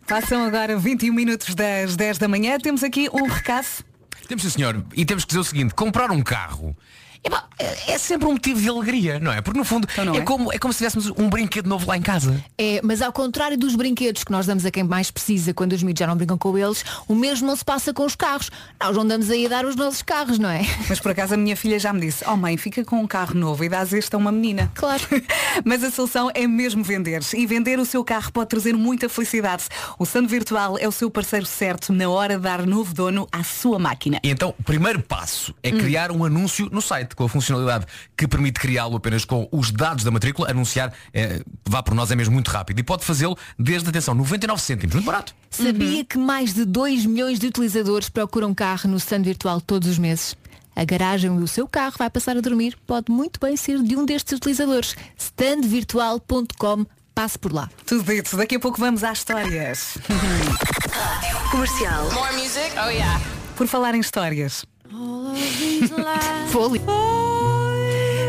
Passam 0.08 0.46
agora 0.46 0.78
21 0.78 1.14
minutos 1.14 1.54
das 1.56 1.96
10 1.96 2.18
da 2.18 2.28
manhã. 2.28 2.58
Temos 2.58 2.84
aqui 2.84 3.10
um 3.12 3.28
recado. 3.28 3.84
Temos 4.28 4.46
senhor. 4.50 4.86
E 4.94 5.06
temos 5.06 5.26
que 5.26 5.30
dizer 5.30 5.40
o 5.40 5.44
seguinte, 5.44 5.74
comprar 5.74 6.12
um 6.12 6.22
carro 6.22 6.76
epá, 7.24 7.46
é 7.60 7.72
é 7.92 7.98
sempre 7.98 8.28
um 8.28 8.34
motivo 8.34 8.60
de 8.60 8.70
alegria, 8.70 9.20
não 9.20 9.32
é? 9.32 9.42
Porque 9.42 9.58
no 9.58 9.66
fundo 9.66 9.88
não 10.06 10.16
é, 10.16 10.20
é? 10.20 10.22
Como, 10.22 10.52
é 10.54 10.58
como 10.58 10.74
se 10.74 10.78
tivéssemos 10.78 11.12
um 11.18 11.30
brinquedo 11.30 11.68
novo 11.68 11.88
lá 11.88 11.98
em 11.98 12.02
casa. 12.02 12.44
É, 12.58 12.80
mas 12.84 13.02
ao 13.02 13.12
contrário 13.12 13.58
dos 13.58 13.76
brinquedos 13.76 14.24
que 14.24 14.32
nós 14.32 14.46
damos 14.46 14.66
a 14.66 14.72
quem 14.72 14.84
mais 14.84 15.12
precisa 15.12 15.54
quando 15.54 15.74
os 15.74 15.84
miúdos 15.84 16.00
já 16.00 16.08
não 16.08 16.16
brincam 16.16 16.38
com 16.38 16.58
eles, 16.58 16.84
o 17.08 17.16
mesmo 17.16 17.48
não 17.48 17.56
se 17.56 17.66
passa 17.66 17.94
com 17.94 18.06
os 18.06 18.16
carros. 18.16 18.50
Nós 18.80 18.96
não 18.96 19.06
damos 19.06 19.30
aí 19.30 19.46
a 19.46 19.50
dar 19.50 19.66
os 19.66 19.76
nossos 19.76 20.02
carros, 20.02 20.40
não 20.40 20.50
é? 20.50 20.62
Mas 20.88 21.00
por 21.00 21.12
acaso 21.12 21.34
a 21.34 21.38
minha 21.38 21.56
filha 21.56 21.78
já 21.80 21.92
me 21.92 22.02
disse, 22.02 22.24
oh 22.28 22.38
mãe, 22.38 22.56
fica 22.58 22.84
com 22.86 22.98
um 22.98 23.08
carro 23.08 23.36
novo 23.36 23.64
e 23.64 23.70
dás 23.70 23.94
este 23.94 24.16
a 24.16 24.18
uma 24.18 24.32
menina. 24.32 24.72
Claro. 24.74 25.04
Mas 25.66 25.84
a 25.84 25.92
solução 25.92 26.32
é 26.34 26.48
mesmo 26.48 26.84
vender. 26.84 27.22
E 27.36 27.46
vender 27.46 27.80
o 27.80 27.86
seu 27.86 28.04
carro 28.04 28.32
pode 28.32 28.50
trazer 28.50 28.74
muita 28.74 29.10
felicidade. 29.10 29.64
O 30.00 30.06
Sando 30.06 30.28
Virtual 30.30 30.78
é 30.78 30.88
o 30.88 30.92
seu 30.92 31.10
parceiro 31.10 31.46
certo 31.46 31.92
na 31.92 32.08
hora 32.10 32.38
de 32.38 32.44
dar 32.44 32.66
novo 32.66 32.94
dono 32.94 33.28
à 33.32 33.44
sua 33.44 33.78
máquina. 33.78 34.20
E 34.24 34.30
então, 34.30 34.54
o 34.58 34.64
primeiro 34.64 35.02
passo 35.02 35.54
é 35.62 35.72
Hum. 35.72 35.78
criar 35.78 36.12
um 36.12 36.26
anúncio 36.26 36.70
no 36.72 36.82
site 36.82 37.11
com 37.16 37.24
a 37.24 37.30
funcionalidade 37.30 37.86
que 38.18 38.28
permite 38.28 38.60
criá-lo 38.60 38.96
apenas 38.98 39.26
com 39.26 39.48
os 39.52 39.72
dados 39.72 40.04
da 40.04 40.12
matrícula. 40.12 40.50
Anunciar, 40.50 40.94
eh, 41.14 41.42
vá 41.68 41.82
por 41.82 41.94
nós, 41.94 42.12
é 42.12 42.16
mesmo 42.16 42.34
muito 42.34 42.50
rápido. 42.50 42.80
E 42.80 42.84
pode 42.84 43.06
fazê-lo 43.06 43.38
desde, 43.58 43.90
atenção, 43.90 44.14
99 44.14 44.62
cêntimos. 44.62 44.96
Muito 44.96 45.06
barato. 45.06 45.36
Sabia 45.50 46.04
que 46.06 46.18
mais 46.18 46.54
de 46.54 46.66
2 46.66 47.06
milhões 47.06 47.40
de 47.40 47.48
utilizadores 47.48 48.10
procuram 48.10 48.54
carro 48.54 48.90
no 48.90 48.98
stand 48.98 49.24
virtual 49.24 49.62
todos 49.62 49.88
os 49.88 49.98
meses? 49.98 50.36
A 50.76 50.86
garagem 50.86 51.30
onde 51.30 51.44
o 51.44 51.48
seu 51.48 51.68
carro 51.68 51.96
vai 51.98 52.10
passar 52.10 52.38
a 52.38 52.42
dormir 52.42 52.78
pode 52.88 53.12
muito 53.12 53.40
bem 53.40 53.58
ser 53.58 53.82
de 53.84 53.96
um 53.96 54.06
destes 54.06 54.38
utilizadores. 54.38 54.96
standvirtual.com 55.18 56.86
Passe 57.14 57.38
por 57.38 57.52
lá. 57.52 57.70
Tudo 57.86 58.04
dito. 58.04 58.38
Daqui 58.38 58.56
a 58.56 58.60
pouco 58.60 58.80
vamos 58.80 59.04
às 59.04 59.20
histórias. 59.20 59.98
Comercial. 61.52 62.10
More 62.14 62.34
music? 62.34 62.72
Oh 62.84 62.90
yeah. 62.90 63.22
Por 63.56 63.68
falar 63.68 63.96
em 63.96 64.00
histórias. 64.00 64.64
Fole. 66.50 66.82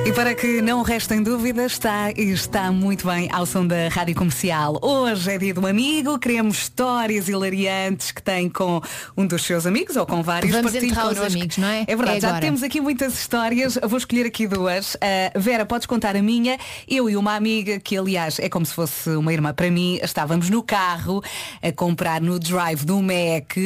E 0.07 0.13
para 0.13 0.33
que 0.35 0.63
não 0.63 0.83
restem 0.83 1.21
dúvidas, 1.21 1.73
está 1.73 2.13
está 2.13 2.71
muito 2.71 3.07
bem 3.07 3.29
ao 3.33 3.47
som 3.47 3.67
da 3.67 3.89
Rádio 3.89 4.15
Comercial. 4.15 4.79
Hoje 4.81 5.33
é 5.33 5.39
dia 5.39 5.55
do 5.55 5.67
amigo, 5.67 6.19
queremos 6.21 6.59
histórias 6.59 7.29
hilariantes 7.29 8.13
que 8.13 8.23
tem 8.23 8.49
com 8.49 8.81
um 9.17 9.27
dos 9.27 9.43
seus 9.43 9.67
amigos 9.67 9.97
ou 9.97 10.07
com 10.07 10.23
vários. 10.23 10.53
Vamos 10.53 10.75
enterrar 10.75 11.09
os 11.09 11.19
connosco. 11.19 11.37
amigos, 11.37 11.59
não 11.59 11.69
é? 11.69 11.85
É 11.87 11.97
verdade, 11.97 12.19
É 12.19 12.21
já 12.21 12.41
temos 12.41 12.63
aqui 12.63 12.81
muitas 12.81 13.15
histórias. 13.15 13.79
Vou 13.83 13.99
escolher 13.99 14.27
aqui 14.27 14.47
duas. 14.47 14.95
Uh, 14.95 15.41
Vera, 15.41 15.67
podes 15.67 15.87
contar 15.87 16.15
a 16.15 16.23
minha. 16.23 16.59
Eu 16.87 17.11
e 17.11 17.17
uma 17.17 17.35
amiga, 17.35 17.81
que 17.81 17.97
aliás 17.97 18.39
é 18.39 18.49
como 18.49 18.65
se 18.65 18.75
fosse 18.75 19.11
uma 19.11 19.33
irmã 19.33 19.53
para 19.53 19.71
mim, 19.71 19.99
estávamos 20.03 20.49
no 20.49 20.63
carro 20.63 21.23
a 21.61 21.73
comprar 21.73 22.21
no 22.21 22.39
drive 22.39 22.85
do 22.85 23.01
Mac, 23.03 23.57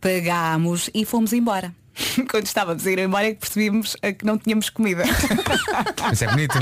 pagámos 0.00 0.88
e 0.94 1.04
fomos 1.04 1.34
embora. 1.34 1.74
Quando 2.30 2.46
estávamos 2.46 2.86
a 2.86 2.90
ir 2.90 2.98
embora 2.98 3.26
é 3.28 3.34
que 3.34 3.40
percebimos 3.40 3.96
eh, 4.02 4.12
que 4.12 4.24
não 4.24 4.38
tínhamos 4.38 4.68
comida. 4.70 5.04
Isso 6.12 6.24
é 6.24 6.28
bonito. 6.28 6.58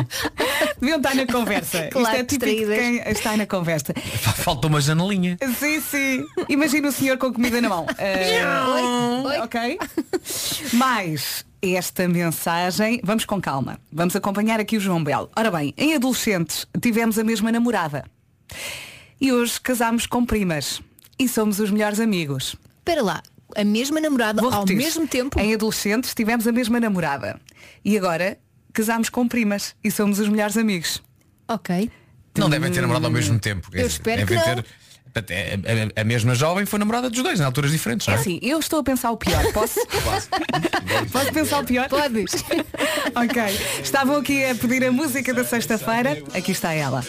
Deviam 0.81 0.99
estar 0.99 1.15
na 1.15 1.27
conversa. 1.27 1.89
Claro, 1.91 2.09
Isto 2.21 2.21
é 2.21 2.25
típico 2.25 2.71
de 2.71 2.77
quem 2.77 2.97
está 3.07 3.37
na 3.37 3.47
conversa. 3.47 3.93
Falta 4.37 4.69
uma 4.69 4.81
janelinha. 4.81 5.37
Sim, 5.59 5.81
sim. 5.81 6.25
Imagina 6.49 6.89
o 6.89 6.93
senhor 6.93 7.19
com 7.19 7.33
comida 7.33 7.61
na 7.61 7.69
mão. 7.69 7.87
Ah, 7.91 9.23
Oi, 9.25 9.31
oi. 9.31 9.39
Ok. 9.41 9.79
Mais 10.75 11.45
esta 11.63 12.07
mensagem, 12.07 13.01
vamos 13.03 13.25
com 13.25 13.41
calma. 13.41 13.81
Vamos 13.91 14.15
acompanhar 14.15 14.61
aqui 14.61 14.77
o 14.77 14.81
João 14.81 15.03
Belo. 15.03 15.31
Ora 15.35 15.51
bem, 15.51 15.73
em 15.77 15.95
adolescentes 15.95 16.67
tivemos 16.81 17.19
a 17.19 17.25
mesma 17.25 17.51
namorada. 17.51 18.05
E 19.21 19.33
hoje 19.33 19.61
casámos 19.61 20.07
com 20.07 20.25
primas. 20.25 20.83
E 21.19 21.29
somos 21.29 21.61
os 21.61 21.71
melhores 21.71 22.01
amigos. 22.01 22.57
Espera 22.79 23.03
lá, 23.03 23.23
a 23.57 23.65
mesma 23.65 24.01
namorada 24.01 24.41
Vou 24.41 24.51
ao 24.53 24.61
repetir. 24.61 24.77
mesmo 24.77 25.07
tempo. 25.07 25.39
Em 25.39 25.55
adolescentes 25.55 26.15
tivemos 26.15 26.47
a 26.47 26.53
mesma 26.53 26.79
namorada. 26.81 27.41
E 27.85 27.97
agora 27.97 28.39
casámos 28.73 29.09
com 29.09 29.27
primas. 29.29 29.75
E 29.83 29.91
somos 29.91 30.19
os 30.19 30.29
melhores 30.29 30.57
amigos. 30.57 31.03
Ok. 31.49 31.91
Não 32.37 32.51
devem 32.51 32.71
ter 32.73 32.81
namorado 32.81 33.07
ao 33.07 33.13
mesmo 33.13 33.39
tempo. 33.39 33.69
Eu 33.73 33.87
espero 33.87 34.25
devem 34.27 34.39
que 34.39 34.47
não. 34.49 34.55
ter. 34.57 34.65
Até 35.15 35.55
A, 35.55 35.99
a- 35.99 36.01
a 36.03 36.05
mesma 36.05 36.35
jovem 36.35 36.67
foi 36.67 36.79
namorada 36.79 37.09
dos 37.09 37.23
dois, 37.23 37.39
em 37.39 37.45
alturas 37.45 37.71
diferentes. 37.71 38.09
É 38.09 38.11
não 38.13 38.19
é? 38.19 38.21
assim, 38.21 38.39
eu 38.43 38.59
estou 38.59 38.81
a 38.81 38.83
pensar 38.85 39.11
o 39.13 39.17
pior. 39.17 39.43
Posso? 39.53 39.79
Posso 41.13 41.33
pensar 41.33 41.61
o 41.63 41.65
pior? 41.65 41.89
Podes. 41.89 42.33
ok. 43.15 43.43
Estavam 43.83 44.17
aqui 44.17 44.45
a 44.45 44.55
pedir 44.55 44.85
a 44.85 44.91
música 44.93 45.33
da 45.33 45.45
sexta-feira. 45.45 46.23
Aqui 46.35 46.53
está 46.53 46.73
ela. 46.73 47.05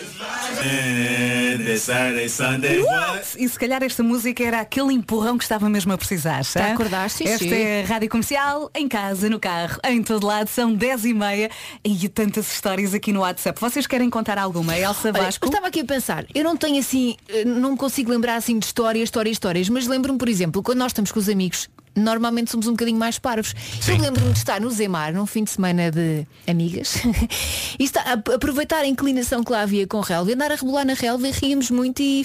What? 2.84 3.36
E 3.38 3.49
se 3.49 3.57
calhar 3.57 3.82
esta 3.84 4.03
música 4.03 4.44
era 4.44 4.61
aquele 4.61 4.94
empurrão 4.94 5.38
que 5.38 5.44
estava 5.44 5.69
mesmo 5.69 5.91
a 5.94 5.98
precisar. 5.98 6.41
Está 6.41 6.64
a 6.64 6.68
hã? 6.69 6.73
acordar, 6.73 7.10
sim, 7.10 7.26
Esta 7.27 7.45
sim. 7.45 7.53
é 7.53 7.84
a 7.84 7.86
Rádio 7.88 8.10
Comercial, 8.10 8.69
em 8.76 8.88
casa, 8.88 9.30
no 9.30 9.40
carro, 9.40 9.80
em 9.86 10.03
todo 10.03 10.26
lado. 10.27 10.48
São 10.48 10.73
10 10.73 11.06
e 11.06 11.14
meia 11.14 11.49
e 11.84 12.07
tantas 12.10 12.52
histórias 12.52 12.94
aqui 12.94 13.11
no 13.11 13.22
WhatsApp. 13.22 13.60
Vocês 13.60 13.88
querem 13.88 14.10
contar 14.10 14.38
alguma? 14.38 14.77
Elsa 14.77 15.10
Olha, 15.10 15.23
Vasco? 15.23 15.45
eu 15.45 15.49
estava 15.49 15.68
aqui 15.68 15.80
a 15.82 15.86
pensar, 15.86 16.26
eu 16.34 16.44
não 16.44 16.56
tenho 16.56 16.80
assim, 16.80 17.15
eh, 17.30 17.44
não 17.45 17.72
me 17.72 17.77
consigo 17.77 17.94
lembrar 18.03 18.35
assim 18.35 18.59
de 18.59 18.65
histórias, 18.65 19.03
histórias, 19.05 19.34
histórias, 19.35 19.69
mas 19.69 19.88
lembro-me, 19.88 20.17
por 20.19 20.27
exemplo, 20.27 20.61
quando 20.61 20.80
nós 20.80 20.88
estamos 20.91 21.11
com 21.11 21.19
os 21.19 21.30
amigos, 21.30 21.69
normalmente 21.95 22.51
somos 22.51 22.67
um 22.67 22.72
bocadinho 22.72 22.97
mais 22.99 23.17
parvos. 23.17 23.53
Eu 23.88 23.97
lembro-me 23.97 24.31
de 24.34 24.38
estar 24.39 24.59
no 24.59 24.69
Zemar, 24.69 25.13
num 25.13 25.26
fim 25.26 25.43
de 25.43 25.51
semana 25.51 25.89
de 25.91 26.26
amigas, 26.47 26.95
e 27.80 27.84
está, 27.84 28.01
a- 28.01 28.34
aproveitar 28.35 28.80
a 28.80 28.88
inclinação 28.88 29.43
que 29.43 29.51
lá 29.51 29.61
havia 29.61 29.88
com 29.88 29.99
relva, 30.01 30.30
e 30.30 30.34
andar 30.34 30.51
a 30.51 30.55
rebolar 30.55 30.85
na 30.85 30.93
relva 30.93 31.27
e 31.27 31.31
ríamos 31.31 31.72
muito 31.72 32.01
e, 32.01 32.22
E 32.22 32.23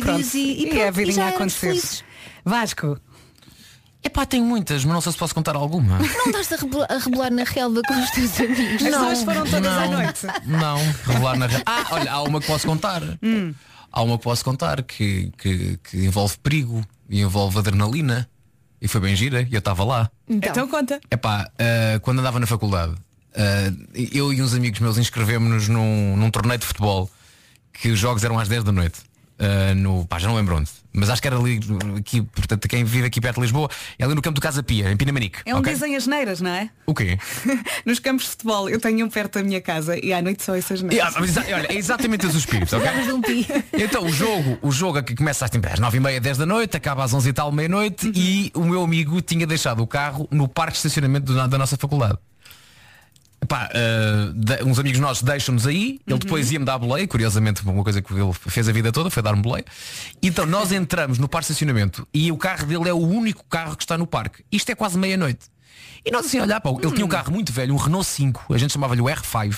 pronto. 0.00 0.16
vídeos 0.22 0.34
e, 0.34 0.38
e, 0.38 0.62
E 0.62 0.66
pronto, 0.68 0.82
a 0.82 0.86
e 0.88 0.90
vidinha 0.92 1.12
já 1.14 1.24
a 1.26 1.28
acontecer. 1.28 1.60
felizes. 1.68 2.04
Vasco. 2.44 2.98
Epá, 4.02 4.24
tenho 4.24 4.46
muitas, 4.46 4.82
mas 4.82 4.94
não 4.94 5.00
sei 5.02 5.12
se 5.12 5.18
posso 5.18 5.34
contar 5.34 5.54
alguma. 5.54 5.98
Não 5.98 6.26
estás 6.40 6.50
a 6.54 6.56
rebolar, 6.56 6.86
a 6.90 6.96
rebolar 6.96 7.30
na 7.30 7.44
relva 7.44 7.82
com 7.86 7.92
os 8.00 8.10
teus 8.12 8.40
amigos. 8.40 8.82
As 8.86 8.96
duas 8.98 9.22
foram 9.22 9.44
todas 9.44 9.66
à 9.76 9.86
noite. 9.88 10.26
Não, 10.46 10.78
revelar 11.06 11.36
na 11.36 11.46
re- 11.46 11.62
Ah, 11.66 11.86
olha, 11.90 12.10
há 12.10 12.22
uma 12.22 12.40
que 12.40 12.46
posso 12.46 12.66
contar. 12.66 13.02
Hum. 13.22 13.52
Há 13.92 14.02
uma 14.02 14.18
que 14.18 14.24
posso 14.24 14.44
contar 14.44 14.82
que, 14.82 15.32
que, 15.36 15.78
que 15.82 16.04
envolve 16.04 16.36
perigo 16.38 16.84
e 17.08 17.20
envolve 17.20 17.58
adrenalina. 17.58 18.28
E 18.80 18.88
foi 18.88 19.00
bem 19.00 19.14
gira 19.14 19.42
e 19.42 19.52
eu 19.52 19.58
estava 19.58 19.84
lá. 19.84 20.10
Então, 20.28 20.66
conta. 20.66 21.00
Epá, 21.10 21.50
ah, 21.58 21.98
quando 22.00 22.20
andava 22.20 22.40
na 22.40 22.46
faculdade, 22.46 22.94
ah, 23.34 23.72
eu 24.12 24.32
e 24.32 24.40
uns 24.40 24.54
amigos 24.54 24.80
meus 24.80 24.96
inscrevemos-nos 24.96 25.68
num, 25.68 26.16
num 26.16 26.30
torneio 26.30 26.58
de 26.58 26.66
futebol 26.66 27.10
que 27.72 27.90
os 27.90 27.98
jogos 27.98 28.24
eram 28.24 28.38
às 28.38 28.48
10 28.48 28.64
da 28.64 28.72
noite. 28.72 29.00
Ah, 29.40 29.74
no, 29.74 30.06
pá, 30.06 30.18
já 30.18 30.28
não 30.28 30.36
lembro 30.36 30.56
onde. 30.56 30.70
Mas 30.92 31.08
acho 31.08 31.22
que 31.22 31.28
era 31.28 31.38
ali, 31.38 31.60
aqui, 31.98 32.20
portanto, 32.20 32.66
quem 32.68 32.82
vive 32.82 33.06
aqui 33.06 33.20
perto 33.20 33.36
de 33.36 33.42
Lisboa, 33.42 33.70
é 33.96 34.04
ali 34.04 34.12
no 34.14 34.20
campo 34.20 34.34
do 34.34 34.40
Casa 34.40 34.60
Pia, 34.60 34.90
em 34.90 34.96
Pinamanique. 34.96 35.38
É 35.46 35.54
um 35.54 35.58
ok? 35.58 35.72
dizem 35.72 35.94
as 35.94 36.04
neiras, 36.06 36.40
não 36.40 36.50
é? 36.50 36.68
O 36.84 36.92
quê? 36.92 37.16
Nos 37.86 38.00
campos 38.00 38.24
de 38.24 38.30
futebol, 38.32 38.68
eu 38.68 38.80
tenho 38.80 39.06
um 39.06 39.08
perto 39.08 39.34
da 39.38 39.44
minha 39.44 39.60
casa 39.60 39.96
e 40.04 40.12
à 40.12 40.20
noite 40.20 40.42
só 40.42 40.54
essas 40.56 40.80
E, 40.80 40.84
neiras. 40.84 41.14
ah, 41.14 41.20
mas 41.20 41.30
exa- 41.30 41.44
olha, 41.54 41.66
é 41.72 41.76
exatamente 41.76 42.26
esse 42.26 42.34
o 42.36 42.38
espírito, 42.38 42.76
ok? 42.76 42.88
Então 43.74 44.04
o 44.04 44.12
jogo, 44.12 44.58
o 44.62 44.72
jogo 44.72 44.98
aqui 44.98 45.14
começa 45.14 45.44
às, 45.44 45.50
às 45.54 45.78
9 45.78 45.96
e 45.96 46.00
meia, 46.00 46.20
10 46.20 46.38
da 46.38 46.46
noite, 46.46 46.76
acaba 46.76 47.04
às 47.04 47.14
11 47.14 47.28
e 47.28 47.32
tal, 47.32 47.52
meia-noite 47.52 48.10
e 48.14 48.50
o 48.54 48.64
meu 48.64 48.82
amigo 48.82 49.20
tinha 49.20 49.46
deixado 49.46 49.82
o 49.82 49.86
carro 49.86 50.26
no 50.30 50.48
parque 50.48 50.72
de 50.72 50.78
estacionamento 50.78 51.32
do- 51.32 51.48
da 51.48 51.56
nossa 51.58 51.76
faculdade. 51.76 52.18
Epá, 53.42 53.68
ah, 53.72 54.32
de- 54.34 54.62
uns 54.64 54.78
amigos 54.78 55.00
nossos 55.00 55.22
deixam-nos 55.22 55.66
aí, 55.66 55.98
ele 56.06 56.18
depois 56.18 56.52
ia-me 56.52 56.64
dar 56.64 56.78
boleia, 56.78 57.06
curiosamente 57.08 57.62
uma 57.62 57.82
coisa 57.82 58.02
que 58.02 58.12
ele 58.12 58.32
fez 58.32 58.68
a 58.68 58.72
vida 58.72 58.92
toda, 58.92 59.08
foi 59.10 59.22
dar-me 59.22 59.42
boleia. 59.42 59.64
Então 60.22 60.44
nós 60.46 60.72
entramos 60.72 61.18
no 61.18 61.26
parque 61.28 61.46
de 61.46 61.52
estacionamento 61.52 62.06
e 62.12 62.30
o 62.30 62.36
carro 62.36 62.66
dele 62.66 62.88
é 62.88 62.92
o 62.92 62.98
único 62.98 63.44
carro 63.48 63.76
que 63.76 63.82
está 63.82 63.96
no 63.96 64.06
parque. 64.06 64.44
Isto 64.52 64.70
é 64.70 64.74
quase 64.74 64.98
meia-noite. 64.98 65.46
E 66.04 66.10
nós 66.10 66.24
assim 66.26 66.40
olhar, 66.40 66.60
pá, 66.60 66.70
ele 66.70 66.90
tinha 66.92 67.04
um 67.04 67.08
carro 67.08 67.30
muito 67.32 67.52
velho, 67.52 67.74
um 67.74 67.76
Renault 67.76 68.06
5, 68.06 68.54
a 68.54 68.58
gente 68.58 68.72
chamava-lhe 68.72 69.02
o 69.02 69.04
R5, 69.04 69.54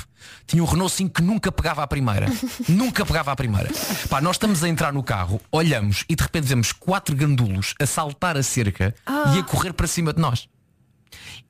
tinha 0.47 0.63
um 0.63 0.67
Renault 0.67 0.93
5 0.93 1.15
que 1.15 1.23
nunca 1.23 1.53
pegava 1.53 1.83
à 1.83 1.87
primeira. 1.87 2.27
nunca 2.69 3.07
pegava 3.07 3.31
à 3.33 3.37
primeira. 3.37 3.71
Pá, 4.09 4.21
nós 4.21 4.37
estamos 4.37 4.63
a 4.65 4.69
entrar 4.69 4.93
no 4.93 5.03
carro, 5.05 5.41
olhamos 5.53 6.05
e 6.09 6.17
de 6.17 6.23
repente 6.23 6.47
vemos 6.47 6.73
quatro 6.73 7.15
gandulos 7.15 7.75
a 7.81 7.87
saltar 7.87 8.37
a 8.37 8.43
cerca 8.43 8.93
e 9.37 9.39
a 9.39 9.43
correr 9.45 9.73
para 9.73 9.87
cima 9.87 10.13
de 10.13 10.21
nós. 10.21 10.49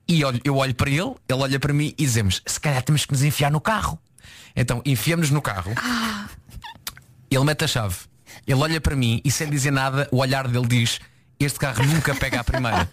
E 0.07 0.23
olho- 0.25 0.41
eu 0.43 0.57
olho 0.57 0.75
para 0.75 0.89
ele, 0.89 1.15
ele 1.29 1.39
olha 1.41 1.59
para 1.59 1.73
mim 1.73 1.93
e 1.97 2.03
dizemos, 2.05 2.41
se 2.45 2.59
calhar 2.59 2.81
temos 2.83 3.05
que 3.05 3.11
nos 3.13 3.23
enfiar 3.23 3.51
no 3.51 3.61
carro. 3.61 3.97
Então 4.55 4.81
enfiamos-nos 4.85 5.31
no 5.31 5.41
carro, 5.41 5.71
ele 7.29 7.43
mete 7.43 7.63
a 7.63 7.67
chave, 7.67 7.95
ele 8.45 8.61
olha 8.61 8.79
para 8.79 8.95
mim 8.95 9.21
e 9.23 9.31
sem 9.31 9.49
dizer 9.49 9.71
nada, 9.71 10.07
o 10.11 10.17
olhar 10.17 10.47
dele 10.47 10.67
diz, 10.67 10.99
este 11.39 11.57
carro 11.59 11.83
nunca 11.85 12.13
pega 12.15 12.39
à 12.41 12.43
primeira. 12.43 12.87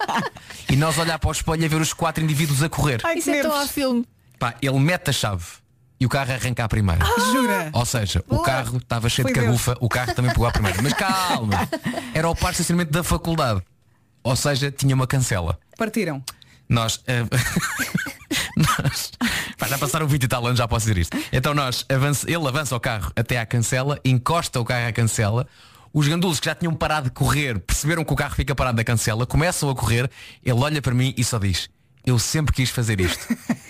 e 0.68 0.76
nós 0.76 0.96
olhar 0.98 1.18
para 1.18 1.28
o 1.28 1.32
espelho 1.32 1.62
e 1.64 1.68
ver 1.68 1.80
os 1.80 1.92
quatro 1.92 2.22
indivíduos 2.24 2.62
a 2.62 2.68
correr. 2.68 3.00
Ai, 3.04 3.18
Isso 3.18 3.30
é 3.30 3.42
tão 3.42 3.50
ao 3.50 3.58
nervos. 3.58 3.72
filme. 3.74 4.04
Pá, 4.38 4.54
ele 4.62 4.78
mete 4.78 5.10
a 5.10 5.12
chave 5.12 5.44
e 6.00 6.06
o 6.06 6.08
carro 6.08 6.32
arranca 6.32 6.64
à 6.64 6.68
primeira. 6.68 7.04
Jura? 7.32 7.70
Ou 7.74 7.84
seja, 7.84 8.24
o 8.28 8.38
carro 8.38 8.78
estava 8.78 9.08
cheio 9.10 9.26
de 9.28 9.34
Foi 9.34 9.42
Deus. 9.42 9.46
cagufa, 9.62 9.76
o 9.84 9.88
carro 9.88 10.14
também 10.14 10.30
pegou 10.32 10.46
à 10.46 10.50
primeira. 10.50 10.80
Mas 10.80 10.94
calma, 10.94 11.68
era 12.14 12.28
o 12.28 12.34
parque 12.34 12.56
de 12.56 12.62
estacionamento 12.62 12.92
da 12.92 13.04
faculdade. 13.04 13.60
Ou 14.22 14.34
seja, 14.36 14.70
tinha 14.72 14.94
uma 14.94 15.06
cancela. 15.06 15.58
Partiram. 15.76 16.22
Nós, 16.70 17.02
eh, 17.08 17.24
nós 18.56 19.10
pá, 19.58 19.66
já 19.66 19.76
passaram 19.76 20.06
20 20.06 20.22
e 20.22 20.28
tal 20.28 20.46
anos, 20.46 20.58
já 20.58 20.68
posso 20.68 20.86
dizer 20.86 20.98
isto. 20.98 21.18
Então 21.32 21.52
nós 21.52 21.84
ele 21.88 22.46
avança 22.46 22.76
o 22.76 22.80
carro 22.80 23.12
até 23.16 23.40
à 23.40 23.44
cancela, 23.44 23.98
encosta 24.04 24.60
o 24.60 24.64
carro 24.64 24.86
à 24.86 24.92
cancela. 24.92 25.48
Os 25.92 26.06
gandulos 26.06 26.38
que 26.38 26.46
já 26.46 26.54
tinham 26.54 26.72
parado 26.72 27.08
de 27.08 27.10
correr 27.10 27.58
perceberam 27.58 28.04
que 28.04 28.12
o 28.12 28.16
carro 28.16 28.36
fica 28.36 28.54
parado 28.54 28.76
na 28.76 28.84
cancela, 28.84 29.26
começam 29.26 29.68
a 29.68 29.74
correr, 29.74 30.08
ele 30.44 30.60
olha 30.60 30.80
para 30.80 30.94
mim 30.94 31.12
e 31.16 31.24
só 31.24 31.36
diz, 31.36 31.68
eu 32.06 32.18
sempre 32.18 32.54
quis 32.54 32.70
fazer 32.70 33.00
isto. 33.00 33.26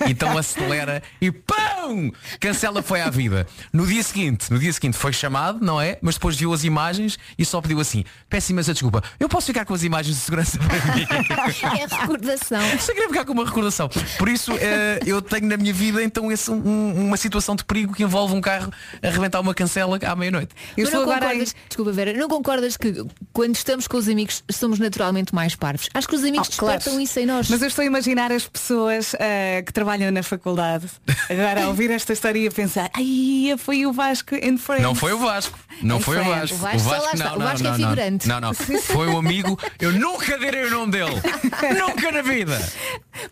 Então 0.09 0.37
acelera 0.39 1.03
e 1.21 1.31
pão! 1.31 2.13
Cancela 2.39 2.83
foi 2.83 3.01
à 3.01 3.11
vida. 3.11 3.47
No 3.73 3.87
dia 3.87 4.03
seguinte, 4.03 4.51
no 4.51 4.59
dia 4.59 4.73
seguinte 4.73 4.97
foi 4.97 5.13
chamado, 5.13 5.59
não 5.65 5.81
é? 5.81 5.99
Mas 6.01 6.15
depois 6.15 6.37
viu 6.37 6.53
as 6.53 6.65
imagens 6.65 7.19
e 7.39 7.45
só 7.45 7.61
pediu 7.61 7.81
assim, 7.81 8.05
peço 8.29 8.53
imensa 8.53 8.73
desculpa, 8.73 9.03
eu 9.19 9.29
posso 9.29 9.47
ficar 9.47 9.65
com 9.65 9.75
as 9.75 9.83
imagens 9.83 10.17
de 10.17 10.23
segurança 10.23 10.59
para 10.59 10.95
mim? 10.95 11.07
É 11.81 11.87
recordação. 12.01 12.61
Só 12.79 12.93
queria 12.93 13.09
ficar 13.09 13.25
com 13.25 13.33
uma 13.33 13.45
recordação. 13.45 13.89
Por 14.19 14.29
isso, 14.29 14.53
eh, 14.59 15.01
eu 15.07 15.21
tenho 15.23 15.47
na 15.47 15.57
minha 15.57 15.73
vida 15.73 16.03
então 16.03 16.31
esse, 16.31 16.51
um- 16.51 17.07
uma 17.07 17.17
situação 17.17 17.55
de 17.57 17.65
perigo 17.65 17.93
que 17.95 18.03
envolve 18.03 18.35
um 18.35 18.41
carro 18.41 18.73
a 19.03 19.07
arrebentar 19.07 19.41
uma 19.41 19.55
cancela 19.55 19.99
à 20.07 20.17
meia-noite. 20.17 20.55
Eu 20.77 20.85
Mas 20.85 20.87
estou 20.87 21.01
não 21.07 21.13
agora 21.13 21.27
concordas, 21.27 21.55
desculpa 21.69 21.93
Vera, 21.93 22.13
não 22.15 22.29
concordas 22.29 22.77
que 22.77 23.05
quando 23.33 23.55
estamos 23.57 23.87
com 23.87 23.97
os 23.97 24.09
amigos 24.09 24.43
somos 24.51 24.79
naturalmente 24.79 25.35
mais 25.35 25.55
parvos? 25.55 25.89
Acho 25.95 26.09
que 26.09 26.15
os 26.15 26.23
amigos 26.25 26.49
Oh, 26.53 26.57
claro. 26.59 26.77
despertam 26.79 27.01
isso 27.01 27.19
em 27.19 27.27
nós. 27.27 27.49
Mas 27.49 27.61
eu 27.63 27.69
estou 27.69 27.83
a 27.83 27.87
imaginar 27.87 28.20
as 28.31 28.47
pessoas 28.47 29.15
ah, 29.15 29.63
que 29.63 29.73
trabalham 29.73 30.11
na 30.11 30.23
faculdade 30.23 30.87
agora 31.29 31.65
a 31.65 31.69
ouvir 31.69 31.91
esta 31.91 32.13
história 32.13 32.39
e 32.41 32.49
a 32.49 32.51
pensar, 32.51 32.91
ai, 32.95 33.55
foi 33.59 33.87
o 33.87 33.93
Vasco 33.93 34.35
and 34.35 34.59
Friends. 34.59 34.83
Não 34.83 34.95
foi 34.95 35.13
o 35.13 35.19
Vasco. 35.19 35.59
Não 35.83 35.97
Em 35.97 36.01
foi 36.01 36.19
o. 36.19 36.25
Vasco. 36.25 36.57
O 36.57 36.59
Vasco 36.59 36.79
só 36.81 36.91
lá 36.99 37.13
está. 37.15 37.25
não, 37.31 37.37
O 37.37 37.39
não, 37.39 37.47
Vasco 37.47 37.67
é 37.67 37.71
não, 37.71 37.79
não. 37.79 37.89
figurante. 37.89 38.29
Não, 38.29 38.41
não. 38.41 38.55
Foi 38.55 39.09
o 39.09 39.17
amigo. 39.19 39.59
Eu 39.81 39.93
nunca 39.93 40.39
direi 40.39 40.65
o 40.67 40.71
nome 40.71 40.93
dele. 40.93 41.15
nunca 41.79 42.13
na 42.13 42.23
vida. 42.23 42.61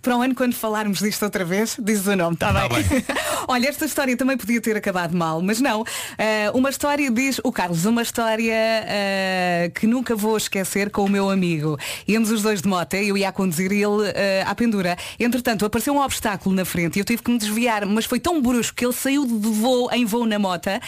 Para 0.01 0.17
o 0.17 0.23
ano, 0.23 0.35
quando 0.35 0.55
falarmos 0.55 1.01
disto 1.01 1.23
outra 1.25 1.45
vez, 1.45 1.77
dizes 1.79 2.07
o 2.07 2.17
nome, 2.17 2.35
está 2.35 2.53
Tá 2.53 2.69
bem? 2.69 2.85
Olha, 3.49 3.69
esta 3.69 3.85
história 3.85 4.17
também 4.17 4.37
podia 4.37 4.61
ter 4.61 4.77
acabado 4.77 5.15
mal, 5.17 5.43
mas 5.43 5.61
não. 5.61 5.85
Ah, 6.19 6.51
uma 6.55 6.71
história, 6.71 7.11
diz 7.11 7.41
o 7.45 7.53
Carlos, 7.53 7.85
uma 7.85 8.03
história 8.03 8.55
ah, 8.55 9.71
que 9.75 9.87
nunca 9.87 10.15
vou 10.17 10.37
esquecer 10.37 10.91
com 10.91 11.05
o 11.05 11.09
meu 11.09 11.29
amigo. 11.29 11.77
Íamos 12.07 12.31
os 12.31 12.43
dois 12.43 12.63
de 12.63 12.69
moto, 12.69 12.95
eu 12.95 13.17
ia 13.17 13.29
a 13.29 13.33
conduzir 13.33 13.73
e 13.73 13.83
ele 13.83 14.09
ah, 14.47 14.51
à 14.51 14.55
pendura. 14.55 14.78
Entretanto, 15.19 15.65
apareceu 15.65 15.95
um 15.95 16.01
obstáculo 16.01 16.55
na 16.55 16.65
frente 16.65 16.97
e 16.97 17.01
eu 17.01 17.05
tive 17.05 17.23
que 17.23 17.31
me 17.31 17.39
desviar, 17.39 17.87
mas 17.87 18.05
foi 18.05 18.21
tão 18.21 18.41
brusco 18.43 18.77
que 18.77 18.85
ele 18.85 18.93
saiu 18.93 19.25
de 19.27 19.33
voo 19.49 19.89
em 19.93 20.05
voo 20.05 20.27
na 20.27 20.39
moto 20.39 20.69
ah, 20.69 20.81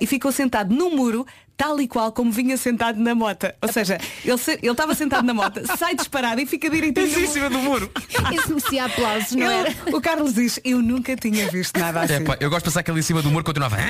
e 0.00 0.06
ficou 0.06 0.32
sentado 0.32 0.74
no 0.74 0.90
muro 0.90 1.26
tal 1.56 1.80
e 1.80 1.88
qual 1.88 2.12
como 2.12 2.30
vinha 2.30 2.56
sentado 2.56 3.00
na 3.00 3.16
moto. 3.16 3.48
Ou 3.60 3.72
seja, 3.72 3.98
ele 4.24 4.38
se- 4.38 4.60
estava 4.62 4.94
sentado 4.94 5.26
na 5.26 5.34
moto, 5.34 5.60
sai 5.76 5.92
disparado 5.96 6.40
e 6.40 6.46
fica 6.46 6.70
direitinho 6.70 7.18
Em 7.18 7.26
cima 7.26 7.50
do 7.50 7.58
muro. 7.58 7.90
Isso 8.32 8.48
merecia 8.50 8.84
aplausos, 8.84 9.32
não 9.32 9.50
era? 9.50 9.74
o 9.92 10.00
Carlos 10.00 10.34
diz, 10.34 10.60
eu 10.64 10.80
nunca 10.80 11.16
tinha 11.16 11.50
visto 11.50 11.76
nada 11.78 12.02
assim. 12.02 12.14
É, 12.14 12.20
pá, 12.20 12.36
eu 12.38 12.48
gosto 12.48 12.60
de 12.60 12.64
pensar 12.70 12.82
que 12.84 12.90
ele 12.92 13.00
em 13.00 13.02
cima 13.02 13.22
do 13.22 13.30
muro 13.30 13.44
continuava. 13.44 13.76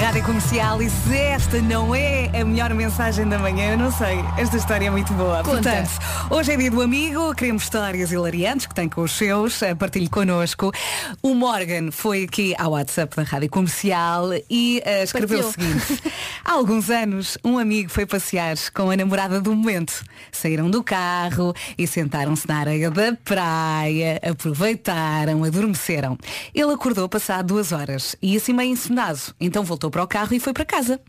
Rádio 0.00 0.24
Comercial 0.24 0.82
e 0.82 0.90
se 0.90 1.16
esta 1.16 1.60
não 1.62 1.94
é 1.94 2.30
a 2.38 2.44
melhor 2.44 2.72
mensagem 2.74 3.26
da 3.28 3.38
manhã, 3.38 3.72
eu 3.72 3.78
não 3.78 3.90
sei. 3.92 4.18
Esta 4.36 4.56
história 4.56 4.86
é 4.86 4.90
muito 4.90 5.12
boa. 5.14 5.42
Conta. 5.42 5.62
Portanto, 5.62 5.90
hoje 6.30 6.52
é 6.52 6.56
dia 6.56 6.70
do 6.70 6.82
amigo, 6.82 7.34
queremos 7.34 7.62
histórias 7.62 8.12
hilariantes 8.12 8.66
que 8.66 8.74
tem 8.74 8.88
com 8.88 9.02
os 9.02 9.12
seus, 9.12 9.62
eh, 9.62 9.74
partilhe 9.74 10.08
connosco. 10.08 10.72
O 11.22 11.34
Morgan 11.34 11.90
foi 11.90 12.24
aqui 12.24 12.54
ao 12.58 12.72
WhatsApp 12.72 13.16
da 13.16 13.22
Rádio 13.22 13.48
Comercial 13.48 14.30
e 14.50 14.82
eh, 14.84 15.04
escreveu 15.04 15.40
o 15.40 15.42
Partilhou. 15.44 15.80
seguinte. 15.80 16.02
Há 16.44 16.52
alguns 16.52 16.90
anos, 16.90 17.38
um 17.44 17.58
amigo 17.58 17.90
foi 17.90 18.04
passear 18.04 18.56
com 18.74 18.90
a 18.90 18.96
namorada 18.96 19.40
do 19.40 19.54
momento. 19.54 20.04
Saíram 20.30 20.70
do 20.70 20.82
carro 20.82 21.54
e 21.78 21.86
sentaram-se 21.86 22.46
na 22.46 22.58
areia 22.58 22.90
da 22.90 23.16
praia, 23.24 24.20
aproveitaram, 24.28 25.44
adormeceram. 25.44 26.18
Ele 26.54 26.72
acordou 26.72 27.08
passado 27.08 27.46
duas 27.46 27.72
horas 27.72 28.14
e 28.20 28.36
assim 28.36 28.52
meio 28.52 28.72
encenado. 28.72 29.34
Então 29.40 29.64
voltou 29.64 29.83
para 29.90 30.02
o 30.02 30.06
carro 30.06 30.34
e 30.34 30.40
foi 30.40 30.52
para 30.52 30.64
casa. 30.64 31.00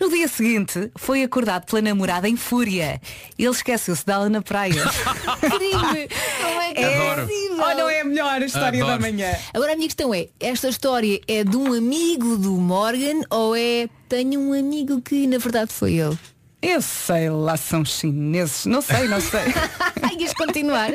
No 0.00 0.08
dia 0.10 0.28
seguinte, 0.28 0.90
foi 0.96 1.22
acordado 1.22 1.66
pela 1.66 1.82
namorada 1.82 2.28
em 2.28 2.36
fúria. 2.36 3.00
Ele 3.38 3.48
esqueceu-se 3.48 4.04
dela 4.04 4.28
na 4.28 4.42
praia. 4.42 4.82
Crime! 5.40 6.08
Não 6.42 6.60
é 6.60 6.74
que 6.74 6.84
Adoro. 6.84 7.20
é 7.20 7.26
possível? 7.26 7.56
oh, 7.64 7.74
não 7.74 7.88
é 7.88 8.00
a 8.00 8.04
melhor 8.04 8.42
história 8.42 8.82
Adoro. 8.82 9.00
da 9.02 9.10
manhã. 9.10 9.34
Agora 9.52 9.72
a 9.72 9.76
minha 9.76 9.88
questão 9.88 10.12
é, 10.14 10.28
esta 10.40 10.68
história 10.68 11.20
é 11.26 11.44
de 11.44 11.56
um 11.56 11.72
amigo 11.72 12.36
do 12.36 12.52
Morgan 12.52 13.20
ou 13.30 13.56
é 13.56 13.88
tenho 14.08 14.40
um 14.40 14.52
amigo 14.52 15.00
que 15.00 15.26
na 15.26 15.38
verdade 15.38 15.72
foi 15.72 15.94
ele? 15.94 16.18
Eu 16.62 16.80
sei 16.80 17.28
lá, 17.28 17.58
são 17.58 17.84
chineses. 17.84 18.64
Não 18.64 18.80
sei, 18.80 19.06
não 19.06 19.20
sei. 19.20 19.42
Ias 20.18 20.32
continuar? 20.32 20.92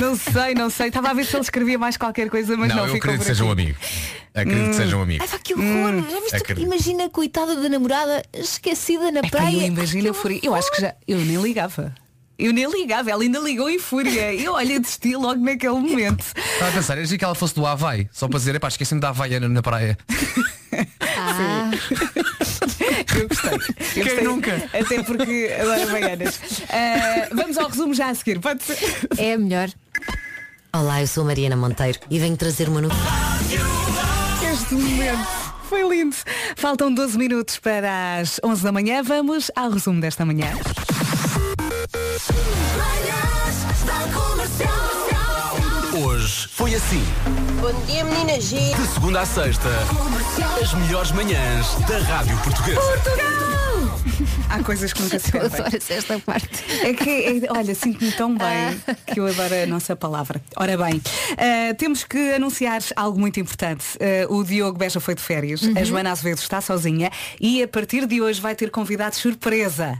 não 0.00 0.16
sei, 0.16 0.52
não 0.52 0.68
sei. 0.68 0.88
Estava 0.88 1.10
a 1.10 1.14
ver 1.14 1.24
se 1.24 1.36
ele 1.36 1.42
escrevia 1.42 1.78
mais 1.78 1.96
qualquer 1.96 2.28
coisa, 2.28 2.56
mas 2.56 2.70
Não, 2.70 2.76
não, 2.76 2.86
eu 2.86 2.94
ficou 2.94 3.10
acredito 3.10 3.20
que 3.20 3.26
seja 3.26 3.44
um 3.44 3.52
amigo. 3.52 3.78
Acredito 4.36 4.68
que 4.70 4.76
seja 4.76 4.96
um 4.96 5.02
amigo. 5.02 5.22
Ai, 5.24 5.28
pá, 5.28 5.38
que 5.38 5.54
horror! 5.54 6.04
Já 6.10 6.20
viste? 6.20 6.36
acredito. 6.36 6.66
Imagina 6.66 7.04
a 7.06 7.10
coitada 7.10 7.56
da 7.56 7.68
namorada 7.68 8.22
esquecida 8.34 9.10
na 9.10 9.20
Epá, 9.20 9.30
praia. 9.30 9.56
eu 9.56 9.62
imagino 9.62 10.10
a 10.10 10.14
fúria. 10.14 10.40
Eu 10.42 10.54
acho 10.54 10.70
que 10.72 10.80
já. 10.82 10.94
Eu 11.08 11.18
nem 11.18 11.36
ligava. 11.40 11.94
Eu 12.38 12.52
nem 12.52 12.70
ligava, 12.70 13.10
ela 13.10 13.22
ainda 13.22 13.38
ligou 13.38 13.70
em 13.70 13.78
fúria. 13.78 14.34
Eu 14.34 14.52
olha 14.52 14.78
desisti 14.78 15.16
logo 15.16 15.40
naquele 15.42 15.72
momento. 15.72 16.22
Estava 16.36 16.68
a 16.70 16.74
pensar, 16.74 16.98
eu 16.98 17.06
que 17.18 17.24
ela 17.24 17.34
fosse 17.34 17.54
do 17.54 17.64
Havaí, 17.64 18.10
só 18.12 18.28
para 18.28 18.38
dizer, 18.38 18.54
epá, 18.54 18.68
esqueci-me 18.68 19.00
da 19.00 19.08
Havaiana 19.08 19.48
na 19.48 19.62
praia. 19.62 19.96
Ah, 21.16 21.70
Eu 23.18 23.28
gostei. 23.28 23.52
Eu 23.52 23.58
Quem 23.94 24.02
gostei. 24.04 24.24
nunca? 24.24 24.70
Até 24.78 25.02
porque 25.02 25.50
adoro 25.58 25.90
Baianas. 25.90 26.38
Ah, 26.68 27.28
vamos 27.32 27.56
ao 27.56 27.68
resumo 27.70 27.94
já 27.94 28.10
a 28.10 28.14
seguir. 28.14 28.38
Pode 28.38 28.62
ser. 28.62 28.78
é 29.16 29.36
melhor. 29.38 29.70
Olá, 30.74 31.00
eu 31.00 31.06
sou 31.06 31.24
Mariana 31.24 31.56
Monteiro 31.56 31.98
e 32.10 32.18
venho 32.18 32.36
trazer 32.36 32.68
uma 32.68 32.82
novidade. 32.82 34.25
Este 34.56 34.74
momento 34.74 35.28
Foi 35.68 35.86
lindo. 35.86 36.16
Faltam 36.56 36.90
12 36.90 37.18
minutos 37.18 37.58
para 37.58 38.16
as 38.16 38.40
11 38.42 38.62
da 38.62 38.72
manhã. 38.72 39.02
Vamos 39.02 39.50
ao 39.54 39.68
resumo 39.70 40.00
desta 40.00 40.24
manhã. 40.24 40.50
Foi 46.76 46.98
assim. 46.98 47.04
Bom 47.62 47.86
dia, 47.86 48.04
menina 48.04 48.38
G. 48.38 48.56
De 48.74 48.86
segunda 48.88 49.22
a 49.22 49.26
sexta, 49.26 49.66
as 50.62 50.74
melhores 50.74 51.10
manhãs 51.12 51.74
da 51.88 51.98
Rádio 52.00 52.36
Portuguesa. 52.42 52.80
Há 54.50 54.62
coisas 54.62 54.92
que 54.92 55.00
nunca 55.00 55.18
se 55.18 55.28
Eu 55.28 55.40
perdem. 55.40 55.60
adoro 55.60 55.82
esta 55.88 56.18
parte. 56.18 56.64
É 56.82 56.92
que, 56.92 57.08
é- 57.46 57.50
olha, 57.50 57.74
sinto-me 57.74 58.12
tão 58.12 58.36
bem 58.36 58.78
que 59.06 59.18
eu 59.20 59.26
adoro 59.26 59.54
a 59.54 59.66
nossa 59.66 59.96
palavra. 59.96 60.42
Ora 60.54 60.76
bem, 60.76 61.00
eh, 61.38 61.72
temos 61.74 62.04
que 62.04 62.34
anunciar 62.34 62.82
algo 62.94 63.18
muito 63.18 63.40
importante. 63.40 63.84
Eh, 63.98 64.26
o 64.28 64.44
Diogo 64.44 64.78
Beja 64.78 65.00
foi 65.00 65.14
de 65.14 65.22
férias, 65.22 65.62
Uhum. 65.62 65.74
a 65.78 65.82
Joana 65.84 66.10
Azevedo 66.12 66.38
está 66.38 66.60
sozinha 66.60 67.10
e 67.40 67.62
a 67.62 67.68
partir 67.68 68.06
de 68.06 68.20
hoje 68.20 68.38
vai 68.40 68.54
ter 68.54 68.70
convidado 68.70 69.16
surpresa. 69.16 69.98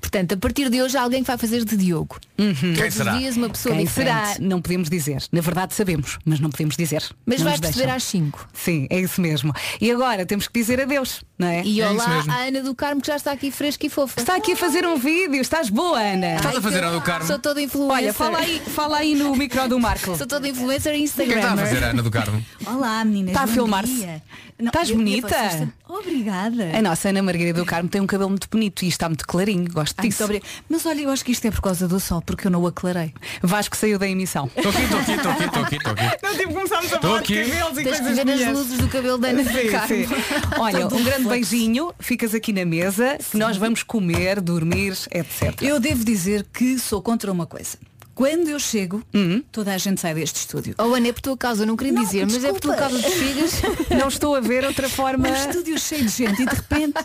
Portanto, 0.00 0.32
a 0.32 0.36
partir 0.36 0.68
de 0.70 0.82
hoje 0.82 0.96
há 0.96 1.02
alguém 1.02 1.20
que 1.22 1.26
vai 1.26 1.38
fazer 1.38 1.64
de 1.64 1.76
Diogo. 1.76 2.18
Todos 2.36 2.98
os 2.98 3.18
dias 3.18 3.36
uma 3.36 3.48
pessoa 3.50 3.74
Quem 3.74 3.84
diferente. 3.84 4.26
será? 4.34 4.36
Não 4.40 4.60
podemos 4.60 4.88
dizer. 4.90 5.22
Na 5.30 5.40
verdade 5.40 5.74
sabemos, 5.74 6.18
mas 6.24 6.40
não 6.40 6.50
podemos 6.50 6.76
dizer. 6.76 7.02
Mas 7.24 7.38
Não 7.40 7.44
vais 7.46 7.60
nos 7.60 7.68
perceber 7.70 7.84
deixam. 7.92 7.96
às 7.96 8.02
5. 8.04 8.48
Sim, 8.52 8.86
é 8.90 9.00
isso 9.00 9.20
mesmo. 9.20 9.52
E 9.80 9.90
agora 9.90 10.26
temos 10.26 10.48
que 10.48 10.58
dizer 10.58 10.80
adeus, 10.80 11.22
não 11.38 11.46
é? 11.48 11.62
E 11.64 11.80
É 11.80 11.88
olá 11.88 12.08
mesmo. 12.08 12.32
à 12.32 12.36
Ana 12.44 12.62
do 12.62 12.74
Carmo 12.74 13.00
que 13.00 13.06
já 13.06 13.16
está 13.16 13.32
aqui 13.32 13.50
fresca 13.50 13.86
e 13.86 13.88
fofa. 13.88 14.20
Está 14.20 14.36
aqui 14.36 14.52
a 14.52 14.56
fazer 14.56 14.84
um 14.86 14.96
vídeo, 14.96 15.40
estás 15.40 15.68
boa, 15.70 16.00
Ana. 16.00 16.36
Estás 16.36 16.56
a 16.56 16.60
fazer, 16.60 16.82
Ana 16.84 16.92
do 16.92 17.00
Carmo? 17.02 17.26
Sou 17.26 17.38
toda 17.38 17.60
influencer. 17.62 17.94
Olha, 17.96 18.12
fala 18.12 18.38
aí, 18.38 18.60
fala 18.66 18.96
aí 18.98 19.14
no 19.14 19.34
micro 19.36 19.68
do 19.68 19.78
Marco. 19.78 20.16
Sou 20.16 20.26
toda 20.26 20.48
influencer 20.48 20.94
e 20.94 21.04
O 21.04 21.10
que 21.12 21.22
é 21.22 21.24
que 21.24 21.32
Instagram. 21.32 21.38
está 21.40 21.52
a 21.52 21.56
fazer 21.66 21.84
a 21.84 21.88
Ana 21.88 22.02
do 22.02 22.10
Carmo? 22.10 22.44
Olá, 22.66 23.04
meninas. 23.04 23.30
Está 23.30 23.42
a 23.42 23.46
bom 23.46 23.52
filmar-se? 23.52 23.94
dia. 23.94 24.22
Estás 24.58 24.88
eu- 24.90 24.94
eu 24.94 24.98
bonita? 24.98 25.28
vocês 25.28 25.52
estão- 25.54 25.72
Obrigada. 25.88 26.70
A 26.76 26.82
nossa 26.82 27.08
Ana 27.08 27.22
Margarida 27.22 27.58
do 27.60 27.66
Carmo 27.66 27.88
tem 27.88 28.00
um 28.00 28.06
cabelo 28.06 28.30
muito 28.30 28.48
bonito 28.50 28.84
e 28.84 28.88
está 28.88 29.08
muito 29.08 29.26
clarinho, 29.26 29.68
gosto 29.72 29.94
Ai, 29.98 30.08
disso. 30.08 30.24
Mas 30.68 30.86
olha, 30.86 31.00
eu 31.02 31.10
acho 31.10 31.24
que 31.24 31.32
isto 31.32 31.44
é 31.46 31.50
por 31.50 31.60
causa 31.60 31.86
do 31.88 31.98
sol, 32.00 32.22
porque 32.22 32.46
eu 32.46 32.50
não 32.50 32.62
o 32.62 32.66
aclarei. 32.66 33.12
Vasco 33.42 33.76
saiu 33.76 33.98
da 33.98 34.08
emissão. 34.08 34.50
Estou 34.56 34.70
aqui, 34.70 34.82
estou 34.82 34.98
aqui, 35.00 35.12
estou 35.12 35.30
aqui, 35.32 35.44
estou 35.44 35.62
aqui, 35.62 35.76
estou 35.76 35.92
aqui. 35.92 36.02
Não, 36.22 36.36
tipo, 36.36 36.52
começámos 36.54 36.92
a 36.92 36.96
Estou 36.96 37.00
falar 37.10 37.22
de 37.22 37.38
aqui. 37.40 37.50
cabelos 37.50 37.78
e 37.78 37.82
Tens 37.84 37.96
que 37.96 38.02
coisas 38.04 38.24
ver 38.24 38.32
as 38.32 38.38
minhas. 38.40 38.58
luzes 38.58 38.78
do 38.78 38.88
cabelo 38.88 39.18
da 39.18 39.28
Ana 39.28 39.44
Sim, 39.44 39.68
Carmo. 39.70 39.86
sim. 39.88 40.06
Olha, 40.58 40.86
um 40.86 41.02
grande 41.04 41.28
beijinho, 41.28 41.92
ficas 41.98 42.34
aqui 42.34 42.52
na 42.52 42.64
mesa, 42.64 43.18
que 43.30 43.36
nós 43.36 43.56
vamos 43.56 43.82
comer, 43.82 44.40
dormir, 44.40 44.92
etc. 45.10 45.60
Eu 45.62 45.78
devo 45.80 46.04
dizer 46.04 46.46
que 46.52 46.78
sou 46.78 47.00
contra 47.02 47.30
uma 47.32 47.46
coisa. 47.46 47.76
Quando 48.14 48.48
eu 48.48 48.58
chego, 48.58 49.02
Uhum. 49.14 49.42
toda 49.50 49.72
a 49.72 49.78
gente 49.78 50.00
sai 50.00 50.14
deste 50.14 50.36
estúdio. 50.36 50.74
Oh 50.78 50.94
Ana, 50.94 51.08
é 51.08 51.12
por 51.12 51.20
tua 51.22 51.36
causa, 51.36 51.64
não 51.64 51.76
queria 51.76 51.92
Não, 51.94 52.04
dizer, 52.04 52.26
mas 52.26 52.44
é 52.44 52.52
por 52.52 52.60
tua 52.60 52.74
desculpa. 52.76 52.76
causa 52.76 53.08
dos 53.08 53.14
filhos. 53.18 53.52
Não 53.98 54.08
estou 54.08 54.34
a 54.34 54.40
ver 54.40 54.64
outra 54.64 54.88
forma. 54.88 55.28
Um 55.28 55.34
estúdio 55.34 55.78
cheio 55.78 56.02
de 56.04 56.08
gente 56.10 56.42
e 56.42 56.46
de 56.46 56.54
repente. 56.54 56.94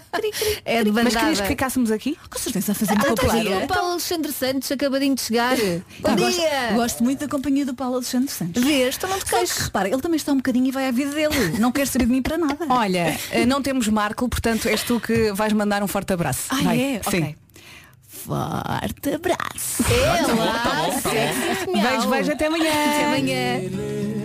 É 0.66 0.84
de 0.84 0.92
Mas 0.92 1.16
querias 1.16 1.40
que 1.42 1.48
ficássemos 1.48 1.92
aqui? 1.92 2.18
Com 2.30 2.38
certeza 2.40 2.72
a 2.72 2.76
fazer 2.76 2.94
Ah, 2.98 3.04
companhia. 3.06 3.58
O 3.60 3.68
Paulo 3.68 3.92
Alexandre 3.92 4.32
Santos 4.32 4.72
acabadinho 4.72 5.16
de 5.16 5.22
chegar. 5.22 5.56
Bom 5.58 6.10
Eu 6.12 6.16
gosto, 6.18 6.40
dia! 6.40 6.72
gosto 6.76 7.04
muito 7.04 7.20
da 7.20 7.28
companhia 7.28 7.66
do 7.66 7.74
Paulo 7.74 7.96
Alexandre 7.96 8.30
Santos. 8.32 8.62
Vês, 8.64 8.98
tu 8.98 9.08
não 9.08 9.18
te 9.20 9.30
Só 9.30 9.38
que, 9.38 9.46
queixes. 9.46 9.58
repara, 9.60 9.88
ele 9.90 10.02
também 10.02 10.18
está 10.18 10.32
um 10.34 10.38
bocadinho 10.38 10.68
e 10.68 10.72
vai 10.72 10.88
à 10.88 10.92
vida 10.92 11.12
dele. 11.12 11.58
Não 11.60 11.72
quer 11.72 11.88
saber 11.88 12.06
de 12.06 12.12
mim 12.12 12.22
para 12.22 12.38
nada. 12.38 12.66
Olha, 12.70 13.18
eh, 13.32 13.46
não 13.46 13.62
temos 13.62 13.88
Marco, 13.88 14.28
portanto 14.28 14.68
és 14.68 14.84
tu 14.84 15.00
que 15.00 15.32
vais 15.32 15.54
mandar 15.54 15.82
um 15.84 15.88
forte 15.88 16.12
abraço. 16.14 16.46
Ah, 16.50 16.56
Vai. 16.64 16.80
é? 16.82 17.02
Sim. 17.10 17.18
Ok. 17.24 17.36
Forte 18.28 19.16
abraço. 19.16 19.84
Tá 19.84 20.92
sexy, 21.02 21.66
Beijo, 21.72 22.10
beijo, 22.10 22.32
até 22.34 22.48
amanhã. 22.48 22.72
Até 22.72 23.06
amanhã. 23.06 23.62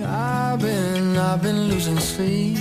I've 0.04 0.60
been, 0.60 1.16
I've 1.16 1.40
been 1.40 1.68
losing 1.68 2.00
sleep, 2.00 2.58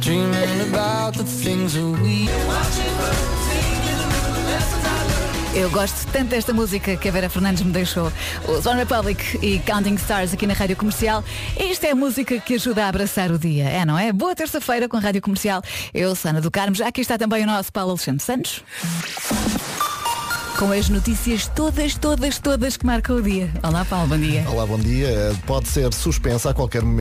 dreaming 0.00 0.60
about 0.72 1.18
the 1.18 1.24
things 1.24 1.74
that 1.74 2.00
we. 2.02 2.28
Eu 5.54 5.68
gosto 5.70 6.06
tanto 6.12 6.28
desta 6.28 6.54
música 6.54 6.96
que 6.96 7.08
a 7.08 7.10
Vera 7.10 7.28
Fernandes 7.28 7.64
me 7.64 7.72
deixou. 7.72 8.12
O 8.46 8.60
Zone 8.60 8.78
Republic 8.78 9.40
e 9.42 9.58
Counting 9.58 9.96
Stars 9.96 10.32
aqui 10.32 10.46
na 10.46 10.54
Rádio 10.54 10.76
Comercial. 10.76 11.24
Esta 11.56 11.88
é 11.88 11.90
a 11.90 11.96
música 11.96 12.38
que 12.38 12.54
ajuda 12.54 12.84
a 12.84 12.88
abraçar 12.88 13.32
o 13.32 13.38
dia, 13.38 13.64
é 13.64 13.84
não 13.84 13.98
é? 13.98 14.12
Boa 14.12 14.36
terça-feira 14.36 14.88
com 14.88 14.96
a 14.96 15.00
Rádio 15.00 15.20
Comercial. 15.20 15.60
Eu, 15.92 16.14
Sana 16.14 16.40
do 16.40 16.48
Carmo. 16.48 16.76
Aqui 16.84 17.00
está 17.00 17.18
também 17.18 17.42
o 17.42 17.46
nosso 17.46 17.72
Paulo 17.72 17.90
Alexandre 17.90 18.22
Santos. 18.22 18.62
Com 20.58 20.72
as 20.72 20.88
notícias 20.88 21.46
todas, 21.46 21.94
todas, 21.94 22.40
todas 22.40 22.76
que 22.76 22.84
marcam 22.84 23.14
o 23.14 23.22
dia. 23.22 23.48
Olá, 23.62 23.84
Paulo, 23.84 24.08
bom 24.08 24.18
dia. 24.18 24.44
Olá, 24.50 24.66
bom 24.66 24.76
dia. 24.76 25.08
Pode 25.46 25.68
ser 25.68 25.94
suspensa 25.94 26.50
a 26.50 26.54
qualquer 26.54 26.82
momento. 26.82 26.96